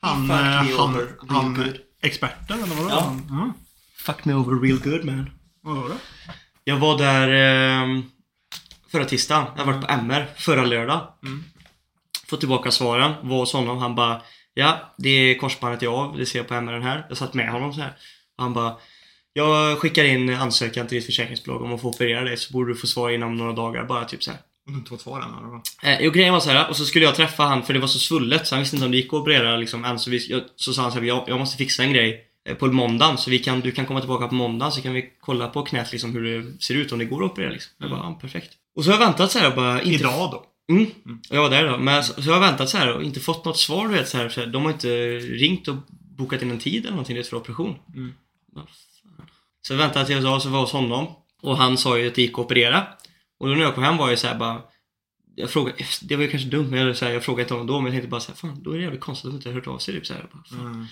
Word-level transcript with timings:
Han, 0.00 0.28
Fuck 0.28 0.30
eh, 0.30 0.44
me 0.44 0.76
han, 0.76 0.90
over 0.90 1.00
real 1.06 1.16
han 1.28 1.54
good. 1.54 1.78
experten 2.02 2.62
eller 2.62 2.74
vadå? 2.74 2.88
Ja. 2.90 3.00
Han- 3.00 3.26
ja. 3.30 3.52
Fuck 3.96 4.24
me 4.24 4.34
over 4.34 4.60
real 4.60 4.78
good 4.78 5.04
man. 5.04 5.30
Vad 5.60 5.76
var 5.76 5.88
det? 5.88 5.94
Jag 6.64 6.76
var 6.76 6.98
där 6.98 7.28
eh, 7.28 8.00
förra 8.90 9.04
tisdagen. 9.04 9.46
Jag 9.56 9.64
var 9.64 9.80
på 9.82 9.86
MR 9.92 10.26
förra 10.36 10.64
lördag. 10.64 11.08
Mm. 11.22 11.44
Fått 12.28 12.40
tillbaka 12.40 12.70
svaren. 12.70 13.12
Var 13.28 13.38
hos 13.38 13.52
honom. 13.52 13.78
Han 13.78 13.94
bara 13.94 14.22
Ja, 14.54 14.94
det 14.98 15.08
är 15.10 15.38
korsbandet 15.38 15.82
är 15.82 15.86
av. 15.86 16.16
Det 16.16 16.26
ser 16.26 16.38
jag 16.38 16.48
på 16.48 16.54
MR 16.54 16.80
här. 16.80 17.06
Jag 17.08 17.18
satt 17.18 17.34
med 17.34 17.48
honom 17.52 17.72
så 17.74 17.80
här. 17.80 17.96
Och 18.36 18.42
han 18.44 18.52
bara 18.54 18.76
Jag 19.32 19.78
skickar 19.78 20.04
in 20.04 20.34
ansökan 20.34 20.86
till 20.86 20.96
ditt 20.96 21.06
försäkringsbolag 21.06 21.62
om 21.62 21.72
att 21.74 21.80
få 21.80 21.88
operera 21.88 22.24
dig 22.24 22.36
så 22.36 22.52
borde 22.52 22.70
du 22.72 22.76
få 22.76 22.86
svar 22.86 23.10
inom 23.10 23.36
några 23.36 23.52
dagar. 23.52 23.84
Bara 23.84 24.04
typ 24.04 24.22
så 24.22 24.30
här. 24.30 24.40
Du 24.66 24.72
har 24.72 24.78
inte 24.78 24.88
fått 24.88 25.00
svar 25.00 25.20
än 25.20 25.38
eller? 25.38 25.48
vad? 25.48 25.60
Eh, 25.82 26.00
jo, 26.00 26.10
grejen 26.10 26.32
var 26.32 26.40
så 26.40 26.50
här, 26.50 26.70
och 26.70 26.76
så 26.76 26.84
skulle 26.84 27.04
jag 27.04 27.14
träffa 27.14 27.42
han 27.42 27.62
för 27.62 27.72
det 27.74 27.80
var 27.80 27.86
så 27.86 27.98
svullet 27.98 28.46
så 28.46 28.54
han 28.54 28.62
visste 28.62 28.76
inte 28.76 28.86
om 28.86 28.92
det 28.92 28.96
gick 28.96 29.06
att 29.06 29.12
operera 29.12 29.56
liksom 29.56 29.84
än. 29.84 29.98
Så, 29.98 30.10
vi, 30.10 30.26
jag, 30.30 30.42
så 30.56 30.72
sa 30.72 30.82
han 30.82 30.92
så 30.92 30.98
här, 30.98 31.06
jag, 31.06 31.24
jag 31.26 31.38
måste 31.38 31.56
fixa 31.56 31.82
en 31.82 31.92
grej 31.92 32.24
eh, 32.48 32.54
på 32.54 32.66
måndagen 32.66 33.18
så 33.18 33.30
vi 33.30 33.38
kan, 33.38 33.60
du 33.60 33.72
kan 33.72 33.86
komma 33.86 34.00
tillbaka 34.00 34.28
på 34.28 34.34
måndagen 34.34 34.72
så 34.72 34.82
kan 34.82 34.92
vi 34.92 35.10
kolla 35.20 35.48
på 35.48 35.62
knät 35.62 35.92
liksom 35.92 36.12
hur 36.12 36.22
det 36.22 36.62
ser 36.62 36.74
ut 36.74 36.92
om 36.92 36.98
det 36.98 37.04
går 37.04 37.24
att 37.24 37.30
operera 37.30 37.50
liksom. 37.50 37.72
Jag 37.78 37.90
bara, 37.90 38.00
ja, 38.00 38.18
perfekt. 38.20 38.50
Och 38.76 38.84
så 38.84 38.90
har 38.90 38.98
jag 38.98 39.06
väntat 39.06 39.30
så 39.30 39.38
här 39.38 39.48
och 39.48 39.56
bara 39.56 39.82
inte... 39.82 39.94
Idag 39.94 40.30
då? 40.30 40.46
Mm. 40.74 40.86
Och 41.30 41.36
jag 41.36 41.42
var 41.42 41.50
där 41.50 41.68
då. 41.68 41.78
Men 41.78 42.04
så, 42.04 42.22
så 42.22 42.28
har 42.30 42.32
jag 42.32 42.40
väntat 42.40 42.70
så 42.70 42.78
här 42.78 42.92
och 42.92 43.02
inte 43.02 43.20
fått 43.20 43.44
något 43.44 43.58
svar 43.58 43.88
du 43.88 43.94
vet 43.94 44.08
så 44.08 44.18
här, 44.18 44.28
så 44.28 44.40
här. 44.40 44.46
De 44.46 44.62
har 44.62 44.72
inte 44.72 45.18
ringt 45.18 45.68
och 45.68 45.76
bokat 45.90 46.42
in 46.42 46.50
en 46.50 46.58
tid 46.58 46.82
eller 46.82 46.90
någonting 46.90 47.16
du 47.16 47.24
för 47.24 47.36
operation. 47.36 47.76
Mm. 47.94 48.12
Så 49.62 49.72
jag 49.72 49.78
väntade 49.78 50.06
till 50.06 50.22
jag 50.22 50.42
så 50.42 50.48
var 50.48 50.60
hos 50.60 50.72
honom. 50.72 51.06
Och 51.42 51.56
han 51.56 51.78
sa 51.78 51.98
ju 51.98 52.08
att 52.08 52.14
det 52.14 52.22
gick 52.22 52.32
att 52.32 52.38
operera. 52.38 52.86
Och 53.42 53.48
då 53.48 53.54
när 53.54 53.62
jag 53.62 53.74
kom 53.74 53.84
hem 53.84 53.96
var 53.96 54.08
jag 54.08 54.18
så 54.18 54.26
här 54.26 54.38
bara 54.38 54.62
jag 55.34 55.50
frågade, 55.50 55.84
det 56.02 56.16
var 56.16 56.22
ju 56.22 56.30
kanske 56.30 56.48
dumt 56.48 56.70
men 56.70 56.78
jag, 56.86 56.96
så 56.96 57.04
här, 57.04 57.12
jag 57.12 57.24
frågade 57.24 57.42
inte 57.42 57.54
honom 57.54 57.66
då 57.66 57.80
men 57.80 57.84
jag 57.84 57.92
tänkte 57.92 58.08
bara 58.08 58.20
så 58.20 58.32
här, 58.32 58.36
fan 58.36 58.62
då 58.62 58.70
är 58.70 58.76
det 58.76 58.82
jävligt 58.82 59.00
konstigt 59.00 59.26
att 59.26 59.32
de 59.32 59.36
inte 59.36 59.48
har 59.48 59.54
hört 59.54 59.66
av 59.66 59.78
sig 59.78 59.94
typ 59.94 60.06
så 60.06 60.14
här, 60.14 60.26
bara. 60.32 60.60
Mm. 60.60 60.86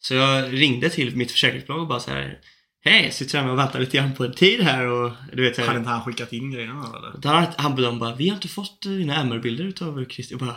Så 0.00 0.14
jag 0.14 0.52
ringde 0.52 0.90
till 0.90 1.16
mitt 1.16 1.30
försäkringsbolag 1.30 1.80
och 1.80 1.88
bara 1.88 2.00
så 2.00 2.10
här 2.10 2.38
Hej, 2.84 3.12
sitter 3.12 3.38
här 3.40 3.50
och 3.50 3.58
väntar 3.58 3.80
lite 3.80 3.96
grann 3.96 4.14
på 4.14 4.24
en 4.24 4.34
tid 4.34 4.60
här 4.60 4.86
och 4.86 5.12
du 5.32 5.42
vet 5.42 5.66
Hade 5.66 5.78
inte 5.78 5.90
han 5.90 6.04
skickat 6.04 6.32
in 6.32 6.50
grejerna 6.50 6.72
eller? 6.72 7.28
han, 7.32 7.46
han 7.56 7.98
bara, 7.98 8.14
vi 8.14 8.28
har 8.28 8.36
inte 8.36 8.48
fått 8.48 8.82
dina 8.82 9.16
MR-bilder 9.16 9.64
utav 9.64 10.04
Christer. 10.04 10.32
Jag 10.32 10.40
bara, 10.40 10.56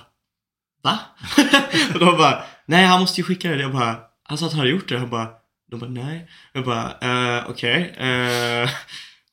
va? 0.83 0.99
och 1.93 1.99
de 1.99 2.17
bara, 2.17 2.43
nej 2.65 2.85
han 2.85 2.99
måste 2.99 3.21
ju 3.21 3.25
skicka 3.25 3.49
det. 3.49 3.61
Jag 3.61 3.73
bara, 3.73 3.99
han 4.23 4.37
sa 4.37 4.45
att 4.45 4.51
han 4.51 4.59
hade 4.59 4.71
gjort 4.71 4.89
det. 4.89 4.99
Han 4.99 5.09
bara, 5.09 5.29
de 5.71 5.79
bara, 5.79 5.89
nej. 5.89 6.29
Jag 6.53 6.65
bara, 6.65 7.37
eh, 7.37 7.49
okej. 7.49 7.93
eh, 7.97 8.69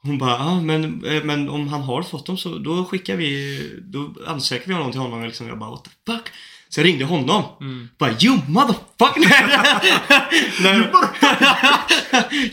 hon 0.06 0.18
bara, 0.18 0.30
ja 0.30 0.60
men, 0.60 1.04
eh, 1.04 1.24
men 1.24 1.48
om 1.48 1.68
han 1.68 1.82
har 1.82 2.02
fått 2.02 2.26
dem 2.26 2.38
så 2.38 2.58
då 2.58 2.84
skickar 2.84 3.16
vi, 3.16 3.60
då 3.82 4.14
ansöker 4.26 4.66
vi 4.66 4.74
honom 4.74 4.90
till 4.92 5.00
honom. 5.00 5.24
Liksom. 5.24 5.48
Jag 5.48 5.58
bara, 5.58 5.70
what 5.70 5.84
the 5.84 6.12
fuck? 6.12 6.32
Så 6.68 6.80
jag 6.80 6.86
ringde 6.86 7.04
honom. 7.04 7.44
Mm. 7.60 7.88
Bara, 7.98 8.10
you 8.10 8.38
motherfucker! 8.48 9.20
Nej. 10.62 10.76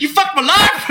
you 0.00 0.14
fuck 0.14 0.30
my 0.36 0.42
life! 0.42 0.84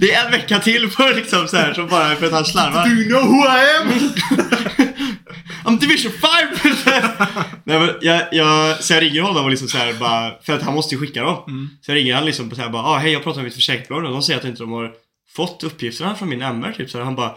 det 0.00 0.12
är 0.12 0.24
en 0.24 0.32
vecka 0.32 0.58
till 0.58 0.90
för 0.90 1.14
liksom 1.14 1.48
så 1.48 1.56
här, 1.56 1.74
så 1.74 1.86
bara 1.86 2.16
för 2.16 2.26
att 2.26 2.32
han 2.32 2.44
slarvar. 2.44 2.84
Do 2.84 2.90
you 2.90 3.08
know 3.08 3.22
who 3.22 3.44
I 3.44 3.76
am? 3.80 4.12
I'm 5.64 5.78
division 5.78 6.12
5! 6.12 6.30
Nej, 7.64 7.78
men 7.80 7.90
jag, 8.00 8.22
jag, 8.32 8.84
så 8.84 8.92
jag 8.92 9.02
ringer 9.02 9.22
honom 9.22 9.44
och 9.44 9.50
liksom 9.50 9.68
så 9.68 9.78
här 9.78 9.92
bara, 9.92 10.42
för 10.42 10.52
att 10.52 10.62
han 10.62 10.74
måste 10.74 10.94
ju 10.94 11.00
skicka 11.00 11.22
dem. 11.22 11.44
Mm. 11.48 11.68
Så 11.80 11.90
jag 11.90 11.96
ringer 11.96 12.14
han 12.14 12.24
liksom 12.24 12.50
så 12.50 12.60
här 12.60 12.68
bara, 12.68 12.82
ah, 12.82 12.98
hej 12.98 13.12
jag 13.12 13.22
pratar 13.22 13.36
med 13.36 13.44
mitt 13.44 13.54
försäkringsbolag 13.54 14.04
och 14.04 14.10
de 14.10 14.22
säger 14.22 14.38
att 14.38 14.44
inte 14.44 14.62
de 14.62 14.72
har 14.72 14.92
fått 15.36 15.64
uppgifterna 15.64 16.14
från 16.14 16.28
min 16.28 16.42
MR 16.42 16.72
typ. 16.72 16.90
Så 16.90 16.98
här, 16.98 17.04
han 17.04 17.14
bara, 17.14 17.34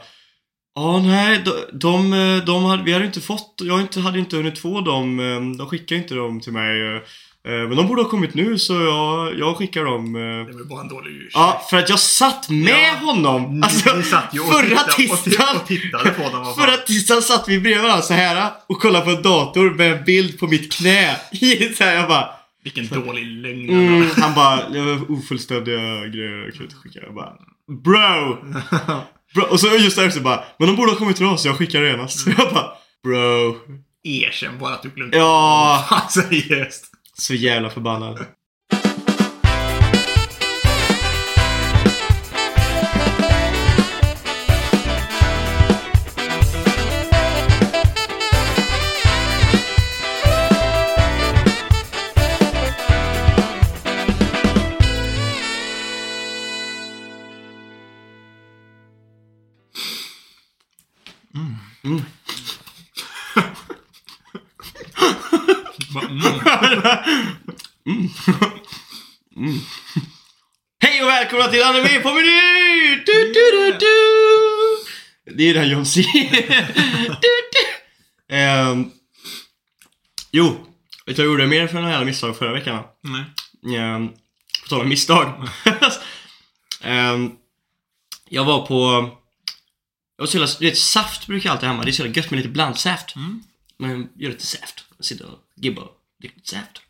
ja 0.75 0.99
nej, 0.99 1.41
de, 1.45 1.51
de, 1.79 2.11
de 2.45 2.65
hade, 2.65 2.83
vi 2.83 2.93
hade 2.93 3.05
inte 3.05 3.21
fått, 3.21 3.61
jag 3.63 3.81
inte, 3.81 3.99
hade 3.99 4.19
inte 4.19 4.37
hunnit 4.37 4.59
få 4.59 4.81
dem, 4.81 5.19
eh, 5.19 5.57
de 5.57 5.67
skickade 5.67 6.01
inte 6.01 6.15
dem 6.15 6.41
till 6.41 6.53
mig. 6.53 7.01
Eh, 7.45 7.51
Men 7.67 7.75
de 7.75 7.87
borde 7.87 8.01
ha 8.01 8.09
kommit 8.09 8.33
nu 8.33 8.57
så 8.59 8.73
jag, 8.73 9.39
jag 9.39 9.57
skickar 9.57 9.85
dem. 9.85 10.15
eh. 10.15 10.21
Det 10.21 10.53
var 10.57 10.63
bara 10.65 10.81
en 10.81 10.87
dålig 10.87 11.11
ursäkt. 11.11 11.31
Ja, 11.33 11.65
för 11.69 11.77
att 11.77 11.89
jag 11.89 11.99
satt 11.99 12.49
med 12.49 12.93
Ja. 13.01 13.05
honom! 13.05 13.63
Alltså, 13.63 13.95
ni 13.95 14.03
satt 14.03 14.29
ju 14.35 14.39
och 14.39 14.47
förra 14.53 14.77
tisdagen! 14.77 15.17
titt- 15.25 15.61
och 15.61 15.67
tittade 15.67 16.09
på 16.11 16.21
dem. 16.21 16.31
vad 16.45 16.55
fan. 16.55 16.65
Förra 16.65 16.77
tisdagen 16.77 17.21
satt 17.21 17.47
vi 17.47 17.59
bredvid 17.59 17.81
varandra 17.83 18.01
så 18.01 18.13
här 18.13 18.51
och 18.67 18.81
kollade 18.81 19.05
på 19.05 19.11
en 19.11 19.21
dator 19.21 19.69
med 19.71 19.91
en 19.97 20.03
bild 20.03 20.39
på 20.39 20.47
mitt 20.47 20.73
knä. 20.73 21.15
så 21.77 21.83
här, 21.83 21.95
jag 21.95 22.07
bara... 22.09 22.29
Vilken 22.63 22.87
dålig 22.87 23.25
lögn. 23.25 23.69
Mm, 23.69 24.09
han 24.17 24.33
bara, 24.35 24.69
det 24.69 24.81
var 24.81 25.11
ofullständiga 25.11 25.77
grejer 26.07 26.37
jag 26.43 26.51
kunde 26.51 26.63
inte 26.63 26.75
skicka. 26.75 26.99
Jag 27.05 27.13
bara, 27.15 27.33
bro! 27.83 28.37
bro! 29.35 29.43
Och 29.49 29.59
så 29.59 29.67
just 29.67 29.95
där 29.97 30.07
också 30.07 30.19
bara, 30.19 30.43
men 30.59 30.67
de 30.67 30.75
borde 30.75 30.91
ha 30.91 30.97
kommit 30.97 31.15
till 31.17 31.25
oss, 31.25 31.45
jag 31.45 31.57
skickar 31.57 31.81
genast. 31.83 32.19
Så 32.19 32.29
jag 32.37 32.53
bara, 32.53 32.67
bro. 33.03 33.55
Erkänn 34.03 34.59
bara 34.59 34.73
att 34.73 34.81
du 34.83 34.89
glömde. 34.89 35.17
Ja, 35.17 35.85
Fan, 35.89 36.09
seriöst 36.09 36.85
så 37.17 37.33
jävla 37.33 37.69
förbannad. 37.69 38.25
Välkomna 71.35 71.51
till 71.51 71.63
Anime 71.63 71.99
på 71.99 72.13
meny! 72.13 72.95
Du, 73.05 73.33
du, 73.33 73.51
du, 73.51 73.77
du. 73.79 75.35
Det 75.35 75.49
är 75.49 75.53
den 75.53 75.69
John 75.69 75.85
C. 75.85 76.03
Ehm, 78.29 78.91
jo, 80.31 80.67
vet 81.05 81.15
du 81.15 81.21
vad 81.21 81.25
jag 81.25 81.25
gjorde 81.25 81.47
mer 81.47 81.67
för 81.67 81.75
några 81.75 81.89
jävla 81.89 82.05
misstag 82.05 82.37
förra 82.37 82.53
veckan? 82.53 82.83
Nej. 83.01 83.77
Ehm, 83.77 84.09
på 84.63 84.69
tal 84.69 84.81
om 84.81 84.89
misstag. 84.89 85.49
Ehm, 86.81 87.31
jag 88.29 88.45
var 88.45 88.65
på... 88.65 89.09
Jag 90.17 90.23
var 90.23 90.27
så 90.27 90.37
jävla, 90.37 90.53
du 90.59 90.65
vet, 90.65 90.77
saft 90.77 91.27
brukar 91.27 91.49
jag 91.49 91.53
alltid 91.53 91.67
ha 91.67 91.73
hemma. 91.73 91.83
Det 91.83 91.89
är 91.89 91.93
så 91.93 92.01
jävla 92.01 92.21
gött 92.21 92.31
med 92.31 92.37
lite 92.37 92.49
blandsaft. 92.49 93.15
Mm. 93.15 93.43
Men 93.77 94.09
gör 94.15 94.29
lite 94.29 94.45
saft. 94.45 94.85
Sitter 94.99 95.25
och 95.25 95.39
gibbar 95.55 95.83
och 95.83 95.97
dricker 96.19 96.35
lite 96.35 96.49
saft. 96.49 96.81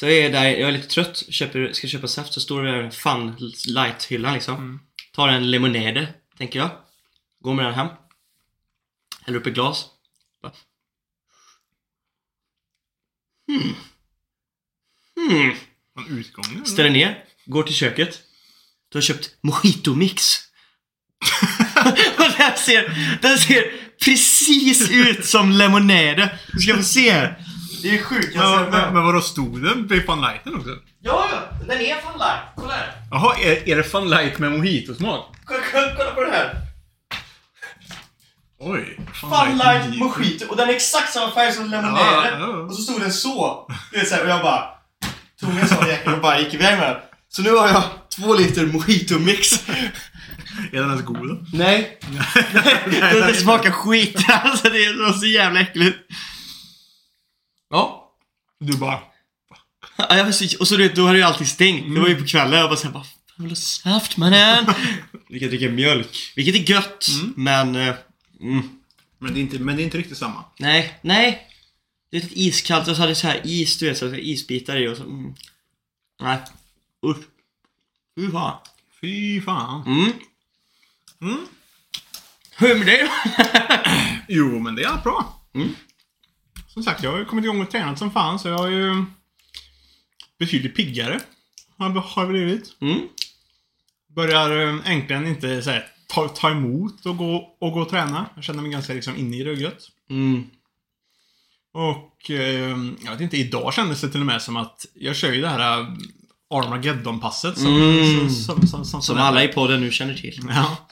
Så 0.00 0.06
jag 0.06 0.14
är 0.14 0.32
där, 0.32 0.44
jag 0.44 0.68
är 0.68 0.72
lite 0.72 0.88
trött, 0.88 1.24
köper, 1.28 1.72
ska 1.72 1.88
köpa 1.88 2.08
saft, 2.08 2.32
så 2.32 2.40
står 2.40 2.62
det 2.62 2.82
där 2.82 2.90
fun 2.90 3.36
light-hyllan 3.68 4.34
liksom. 4.34 4.54
Mm. 4.54 4.80
Tar 5.12 5.28
en 5.28 5.50
lemonade, 5.50 6.14
tänker 6.38 6.58
jag. 6.58 6.70
Går 7.40 7.54
med 7.54 7.64
den 7.64 7.74
hem. 7.74 7.88
Häller 9.22 9.38
upp 9.38 9.46
ett 9.46 9.54
glas. 9.54 9.86
Bara. 10.42 10.52
Hmm. 13.48 13.74
Hmm. 15.16 15.54
Någon 15.96 16.18
utgång? 16.18 16.44
eller? 16.54 16.64
Ställer 16.64 16.90
ner, 16.90 17.24
går 17.44 17.62
till 17.62 17.74
köket. 17.74 18.22
Du 18.88 18.98
har 18.98 19.02
köpt 19.02 19.36
mojito 19.40 19.94
mix. 19.94 20.38
och 22.18 22.32
den 22.38 22.56
ser, 22.56 23.18
den 23.22 23.38
ser 23.38 23.72
precis 24.04 24.90
ut 24.90 25.24
som 25.24 25.50
lemonade. 25.50 26.38
Du 26.52 26.58
ska 26.58 26.76
få 26.76 26.82
se. 26.82 27.34
Det 27.82 27.98
är 27.98 28.02
sjukt. 28.02 28.36
Men, 28.36 28.70
men, 28.70 28.94
men, 28.94 29.04
vadå, 29.04 29.20
stod 29.20 29.62
den 29.62 29.86
vid 29.86 30.06
Fun 30.06 30.20
Lighten 30.20 30.54
också? 30.54 30.70
Ja, 31.00 31.28
ja, 31.32 31.66
den 31.66 31.80
är 31.80 31.94
fan 31.94 32.18
light. 32.18 32.40
Kolla 32.56 32.72
här. 32.72 32.92
Jaha, 33.10 33.36
är, 33.38 33.68
är 33.68 33.76
det 33.76 33.84
Fun 33.84 34.10
Light 34.10 34.38
med 34.38 34.52
mojito-smak? 34.52 35.36
Kolla, 35.44 35.60
kolla, 35.96 36.10
på 36.10 36.20
det 36.20 36.30
här. 36.30 36.54
Oj. 38.60 38.98
Fun 39.14 39.58
light 39.58 39.98
mojito. 39.98 40.46
Och 40.48 40.56
den 40.56 40.68
är 40.68 40.72
exakt 40.72 41.12
samma 41.12 41.30
färg 41.30 41.52
som 41.52 41.70
lemonade. 41.70 42.04
Ja, 42.04 42.38
ja. 42.38 42.46
Och 42.46 42.74
så 42.74 42.82
stod 42.82 43.00
den 43.00 43.12
så. 43.12 43.66
Du 43.92 43.98
vet, 43.98 44.08
så 44.08 44.14
här, 44.14 44.24
och 44.24 44.30
jag 44.30 44.42
bara 44.42 44.64
tog 45.40 45.50
en 45.50 45.68
sån 45.68 45.86
jäkel 45.86 46.14
och 46.14 46.20
bara 46.20 46.40
gick 46.40 46.54
iväg 46.54 46.78
med 46.78 46.90
den. 46.90 46.96
Så 47.28 47.42
nu 47.42 47.50
har 47.50 47.68
jag 47.68 47.82
två 48.16 48.34
liter 48.34 48.66
mojito 48.66 49.18
mix. 49.18 49.68
Är 50.72 50.80
den 50.80 50.90
ens 50.90 51.04
god 51.04 51.28
då? 51.28 51.38
Nej. 51.52 51.98
det, 52.84 53.26
det 53.26 53.34
smakar 53.34 53.70
skit. 53.70 54.24
Alltså 54.28 54.70
det 54.70 54.92
var 54.92 55.12
så 55.12 55.26
jävla 55.26 55.60
äckligt. 55.60 55.98
Ja. 57.70 58.12
Du 58.60 58.76
bara... 58.76 59.00
Ja, 59.96 60.16
jag 60.16 60.24
var 60.24 60.32
så, 60.32 60.58
och 60.60 60.68
så 60.68 60.76
du 60.76 60.82
vet, 60.88 60.96
då 60.96 61.06
hade 61.06 61.18
ju 61.18 61.24
allting 61.24 61.46
stängt. 61.46 61.94
Det 61.94 62.00
var 62.00 62.08
ju 62.08 62.16
på 62.20 62.26
kvällen. 62.26 62.58
Jag 62.60 62.68
bara 62.70 62.76
såhär, 62.76 62.94
vad 62.94 63.06
fan 63.06 63.14
vill 63.36 63.50
ha 63.50 63.56
saft 63.56 64.16
mannen? 64.16 64.66
Vi 65.28 65.40
kan 65.40 65.48
dricka 65.48 65.68
mjölk. 65.68 66.32
Vilket 66.36 66.54
är 66.54 66.70
gött, 66.74 67.06
men... 67.36 67.76
eh, 67.76 67.94
Mm, 68.40 68.68
Men 69.18 69.34
det, 69.34 69.40
är 69.40 69.42
inte, 69.42 69.58
men 69.58 69.76
det 69.76 69.82
är 69.82 69.84
inte 69.84 69.98
riktigt 69.98 70.18
samma. 70.18 70.44
nej, 70.58 70.98
nej. 71.02 71.46
Det 72.10 72.16
är 72.16 72.20
lite 72.22 72.40
iskallt 72.40 72.88
och 72.88 72.96
så 72.96 73.02
hade 73.02 73.12
det 73.12 73.16
så 73.16 73.26
här 73.26 73.40
is, 73.44 73.78
du 73.78 73.88
vet, 73.88 73.98
så 73.98 74.08
här 74.08 74.18
isbitar 74.18 74.76
i 74.76 74.88
och 74.88 74.96
så... 74.96 75.02
Mm. 75.02 75.34
Nej. 76.20 76.38
Usch. 77.06 77.16
Fy 78.16 78.30
fan. 78.30 78.58
Fy 79.00 79.40
fan. 79.40 79.82
Mm. 79.86 80.12
Mm. 81.22 81.46
Hur 82.56 82.70
är 82.70 82.74
det 82.74 82.78
med 82.78 82.86
dig 82.86 83.02
då? 83.02 83.32
Jo, 84.28 84.58
men 84.58 84.74
det 84.74 84.82
är 84.82 84.96
bra. 85.02 85.40
Mm. 85.54 85.74
Som 86.78 86.92
sagt, 86.92 87.02
jag 87.02 87.12
har 87.12 87.18
ju 87.18 87.24
kommit 87.24 87.44
igång 87.44 87.60
och 87.60 87.70
tränat 87.70 87.98
som 87.98 88.10
fan 88.10 88.38
så 88.38 88.48
jag 88.48 88.66
är 88.66 88.70
ju 88.70 89.04
betydligt 90.38 90.76
piggare. 90.76 91.20
Har 91.78 92.22
jag 92.22 92.28
blivit. 92.28 92.76
Mm. 92.80 93.00
Börjar 94.14 94.66
eh, 94.66 94.90
äntligen 94.92 95.26
inte 95.26 95.62
så 95.62 95.70
här, 95.70 95.86
ta, 96.06 96.28
ta 96.28 96.50
emot 96.50 97.06
och 97.06 97.16
gå, 97.16 97.56
och 97.60 97.72
gå 97.72 97.80
och 97.80 97.88
träna. 97.88 98.26
Jag 98.34 98.44
känner 98.44 98.62
mig 98.62 98.70
ganska 98.70 98.94
liksom 98.94 99.16
inne 99.16 99.36
i 99.36 99.44
rugget. 99.44 99.78
Mm. 100.10 100.44
Och 101.72 102.30
eh, 102.30 102.76
jag 103.04 103.12
vet 103.12 103.20
inte, 103.20 103.36
idag 103.36 103.74
kändes 103.74 104.00
det 104.00 104.08
till 104.08 104.20
och 104.20 104.26
med 104.26 104.42
som 104.42 104.56
att 104.56 104.86
jag 104.94 105.16
kör 105.16 105.32
ju 105.32 105.40
det 105.40 105.48
här 105.48 105.80
eh, 105.80 105.86
Armageddon-passet 106.50 107.58
som, 107.58 107.76
Mm. 107.76 108.30
som, 108.30 108.66
som, 108.66 108.84
som, 108.84 109.02
som, 109.02 109.18
alla 109.18 109.44
i 109.44 109.48
podden 109.48 109.80
nu 109.80 109.90
känner 109.90 110.14
till. 110.14 110.40
Ja. 110.48 110.88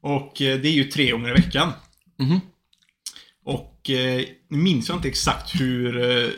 Och 0.00 0.42
eh, 0.42 0.60
det 0.60 0.68
är 0.68 0.72
ju 0.72 0.84
tre 0.84 1.10
gånger 1.10 1.28
i 1.28 1.32
veckan. 1.32 1.72
Mhm. 2.18 2.40
Och 3.86 3.90
eh, 3.90 4.24
nu 4.48 4.58
minns 4.58 4.88
jag 4.88 4.98
inte 4.98 5.08
exakt 5.08 5.60
hur, 5.60 6.10
eh, 6.10 6.30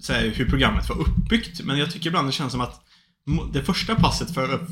så 0.00 0.12
här, 0.12 0.26
hur 0.26 0.48
programmet 0.48 0.88
var 0.88 1.00
uppbyggt. 1.00 1.60
Men 1.64 1.78
jag 1.78 1.90
tycker 1.92 2.06
ibland 2.06 2.28
det 2.28 2.32
känns 2.32 2.52
som 2.52 2.60
att 2.60 2.80
det 3.52 3.62
första 3.62 3.94
passet 3.94 4.34
för, 4.34 4.66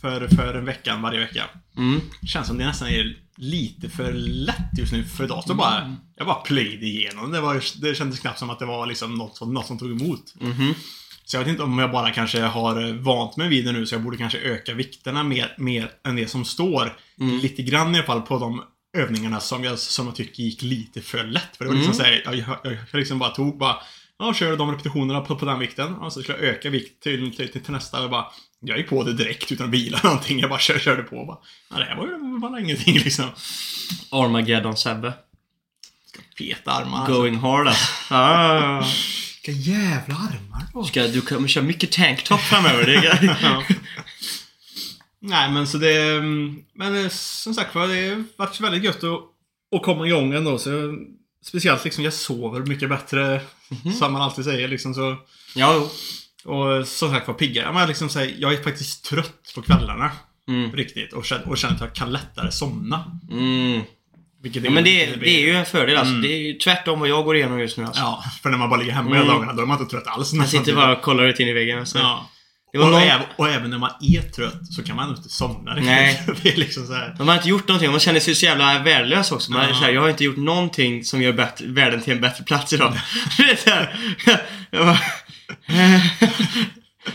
för, 0.00 0.28
för 0.28 0.54
en 0.54 0.64
veckan 0.64 1.02
varje 1.02 1.20
vecka 1.20 1.44
Mm. 1.76 2.00
känns 2.26 2.46
som 2.46 2.58
det 2.58 2.66
nästan 2.66 2.88
är 2.88 3.16
lite 3.36 3.88
för 3.88 4.12
lätt 4.12 4.78
just 4.78 4.92
nu. 4.92 5.04
För 5.04 5.24
idag 5.24 5.44
så 5.46 5.54
bara, 5.54 5.96
jag 6.16 6.26
bara 6.26 6.34
played 6.40 6.82
igenom. 6.82 7.30
Det, 7.30 7.40
var, 7.40 7.62
det 7.80 7.94
kändes 7.94 8.20
knappt 8.20 8.38
som 8.38 8.50
att 8.50 8.58
det 8.58 8.66
var 8.66 8.86
liksom 8.86 9.14
något, 9.14 9.36
som, 9.36 9.54
något 9.54 9.66
som 9.66 9.78
tog 9.78 9.90
emot. 10.00 10.34
Mhm. 10.40 10.74
Så 11.24 11.36
jag 11.36 11.40
vet 11.40 11.48
inte 11.48 11.62
om 11.62 11.78
jag 11.78 11.90
bara 11.92 12.10
kanske 12.10 12.40
har 12.40 12.92
vant 13.02 13.36
mig 13.36 13.48
vid 13.48 13.64
det 13.64 13.72
nu 13.72 13.86
så 13.86 13.94
jag 13.94 14.02
borde 14.02 14.16
kanske 14.16 14.38
öka 14.38 14.74
vikterna 14.74 15.22
mer, 15.22 15.54
mer 15.58 15.90
än 16.04 16.16
det 16.16 16.26
som 16.30 16.44
står. 16.44 16.96
Lite 17.42 17.62
grann 17.62 17.94
i 17.94 17.98
alla 17.98 18.06
fall 18.06 18.22
på 18.22 18.38
de 18.38 18.62
övningarna 18.92 19.40
som 19.40 19.64
jag, 19.64 19.78
som 19.78 20.06
jag 20.06 20.16
tycker 20.16 20.42
gick 20.42 20.62
lite 20.62 21.00
för 21.00 21.24
lätt. 21.24 21.56
För 21.56 21.64
det 21.64 21.70
var 21.70 21.76
liksom 21.76 21.94
så 21.94 22.02
här, 22.02 22.22
jag, 22.24 22.34
jag, 22.36 22.58
jag, 22.62 22.98
liksom 22.98 23.18
bara 23.18 23.30
tog 23.30 23.58
bara, 23.58 23.76
ja, 24.18 24.34
kör 24.34 24.56
de 24.56 24.70
repetitionerna 24.70 25.20
på, 25.20 25.36
på 25.36 25.44
den 25.44 25.58
vikten. 25.58 25.94
Och 25.94 26.12
så 26.12 26.22
skulle 26.22 26.38
jag 26.38 26.46
öka 26.48 26.70
vikt 26.70 27.02
till, 27.02 27.36
till, 27.36 27.52
till, 27.52 27.62
till 27.62 27.72
nästa. 27.72 28.04
Och 28.04 28.10
bara, 28.10 28.26
jag 28.60 28.78
gick 28.78 28.88
på 28.88 29.02
det 29.04 29.12
direkt 29.12 29.52
utan 29.52 29.66
att 29.66 29.72
vila 29.72 30.00
någonting. 30.04 30.38
Jag 30.40 30.50
bara 30.50 30.60
kör, 30.60 30.78
körde 30.78 31.02
på. 31.02 31.16
Och 31.16 31.26
bara, 31.26 31.38
ja, 31.70 31.78
det 31.78 31.84
här 31.84 31.96
var 31.96 32.06
ju 32.06 32.38
bara 32.38 32.60
ingenting 32.60 32.98
liksom. 32.98 33.24
Armageddon 34.10 34.76
Sebbe. 34.76 35.12
Peta 36.38 36.72
armar. 36.72 36.98
alltså. 36.98 37.12
Going 37.12 37.36
hard 37.36 37.68
alltså. 37.68 38.14
ah. 38.14 38.84
Vilka 39.46 39.70
jävla 39.70 40.14
armar 40.14 40.66
då. 40.72 40.84
Ska, 40.84 41.02
du 41.02 41.20
kommer 41.20 41.48
köra 41.48 41.64
mycket 41.64 41.92
tanktop 41.92 42.40
framöver. 42.40 42.86
Det 42.86 42.94
är, 42.94 43.38
Ja. 43.42 43.62
Nej, 45.22 45.50
men 45.50 45.66
så 45.66 45.78
det... 45.78 46.12
mm, 46.12 46.62
Men 46.74 47.04
eh, 47.04 47.08
som 47.10 47.54
sagt 47.54 47.74
var, 47.74 47.88
det 47.88 48.08
har 48.10 48.24
varit 48.36 48.60
väldigt 48.60 48.84
gött 48.84 49.04
att, 49.04 49.20
att 49.76 49.82
komma 49.82 50.06
igång 50.06 50.34
ändå. 50.34 50.58
Så 50.58 50.70
speciellt 51.44 51.84
liksom, 51.84 52.04
jag 52.04 52.12
sover 52.12 52.60
mycket 52.60 52.88
bättre. 52.88 53.40
Som 53.98 54.12
man 54.12 54.22
alltid 54.22 54.44
säger 54.44 54.68
liksom 54.68 54.94
så. 54.94 55.16
ja. 55.54 55.88
Och 56.44 56.88
som 56.88 57.10
sagt 57.10 57.26
var 57.28 57.34
piggare. 57.34 57.72
Men 57.72 57.88
liksom, 57.88 58.08
så 58.08 58.18
här, 58.18 58.34
jag 58.38 58.52
är 58.54 58.62
faktiskt 58.62 59.04
trött 59.04 59.52
på 59.54 59.62
kvällarna. 59.62 60.10
Mm. 60.48 60.72
Riktigt. 60.72 61.12
Och 61.12 61.24
känner, 61.24 61.48
och 61.48 61.58
känner 61.58 61.74
att 61.74 61.80
jag 61.80 61.94
kan 61.94 62.12
lättare 62.12 62.50
somna. 62.52 63.04
Mm. 63.30 63.80
Vilket 64.42 64.64
Ja, 64.64 64.70
men 64.70 64.84
det, 64.84 65.18
blir- 65.18 65.20
det 65.20 65.42
är 65.42 65.46
ju 65.46 65.52
en 65.54 65.66
fördel 65.66 65.96
alltså. 65.96 66.14
Det 66.14 66.28
är 66.32 66.38
ju 66.38 66.52
tvärtom 66.58 67.00
vad 67.00 67.08
jag 67.08 67.24
går 67.24 67.36
igenom 67.36 67.60
just 67.60 67.78
nu 67.78 67.84
alltså. 67.84 68.00
Ja, 68.02 68.24
för 68.42 68.50
när 68.50 68.58
man 68.58 68.70
bara 68.70 68.80
ligger 68.80 68.92
hemma 68.92 69.10
Mm. 69.10 69.22
hela 69.22 69.32
dagarna, 69.34 69.52
då 69.52 69.62
är 69.62 69.66
man 69.66 69.80
inte 69.80 69.90
trött 69.90 70.06
alls. 70.06 70.32
Jag 70.32 70.48
sitter 70.48 70.74
bara 70.74 70.96
och 70.96 71.02
kollar 71.02 71.24
ut 71.24 71.40
in 71.40 71.48
i 71.48 71.52
väggen. 71.52 71.78
Alltså. 71.78 71.98
Ja. 71.98 72.30
Och, 72.78 72.78
någon- 72.90 73.02
även, 73.02 73.26
och 73.36 73.48
även 73.48 73.70
när 73.70 73.78
man 73.78 73.90
är 74.00 74.22
trött 74.22 74.66
så 74.72 74.82
kan 74.82 74.96
man 74.96 75.16
inte 75.16 75.28
somna. 75.28 75.74
Nej. 75.80 76.22
det 76.42 76.52
är 76.52 76.56
liksom 76.56 76.86
så 76.86 76.92
här. 76.94 77.14
Man 77.18 77.28
har 77.28 77.34
inte 77.36 77.48
gjort 77.48 77.68
någonting 77.68 77.90
man 77.90 78.00
känner 78.00 78.20
sig 78.20 78.34
så 78.34 78.44
jävla 78.44 78.82
värdelös 78.82 79.32
också. 79.32 79.52
Man 79.52 79.60
är 79.60 79.68
Ja. 79.68 79.74
så 79.74 79.80
här, 79.84 79.92
jag 79.92 80.00
har 80.00 80.08
inte 80.10 80.24
gjort 80.24 80.36
någonting 80.36 81.04
som 81.04 81.22
gör 81.22 81.32
bättre, 81.32 81.66
världen 81.66 82.00
till 82.02 82.12
en 82.12 82.20
bättre 82.20 82.44
plats 82.44 82.72
idag. 82.72 82.92
är 83.38 84.38
bara, 84.84 84.98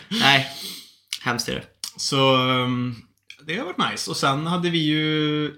Nej. 0.09 0.48
Hemskt 1.21 1.50
är 1.50 1.56
det. 1.56 1.63
Så 1.98 2.36
um, 2.38 2.95
det 3.48 3.57
har 3.57 3.65
varit 3.65 3.92
nice. 3.92 4.09
Och 4.12 4.18
sen 4.18 4.48
hade 4.48 4.69
vi 4.69 4.77
ju... 4.80 5.51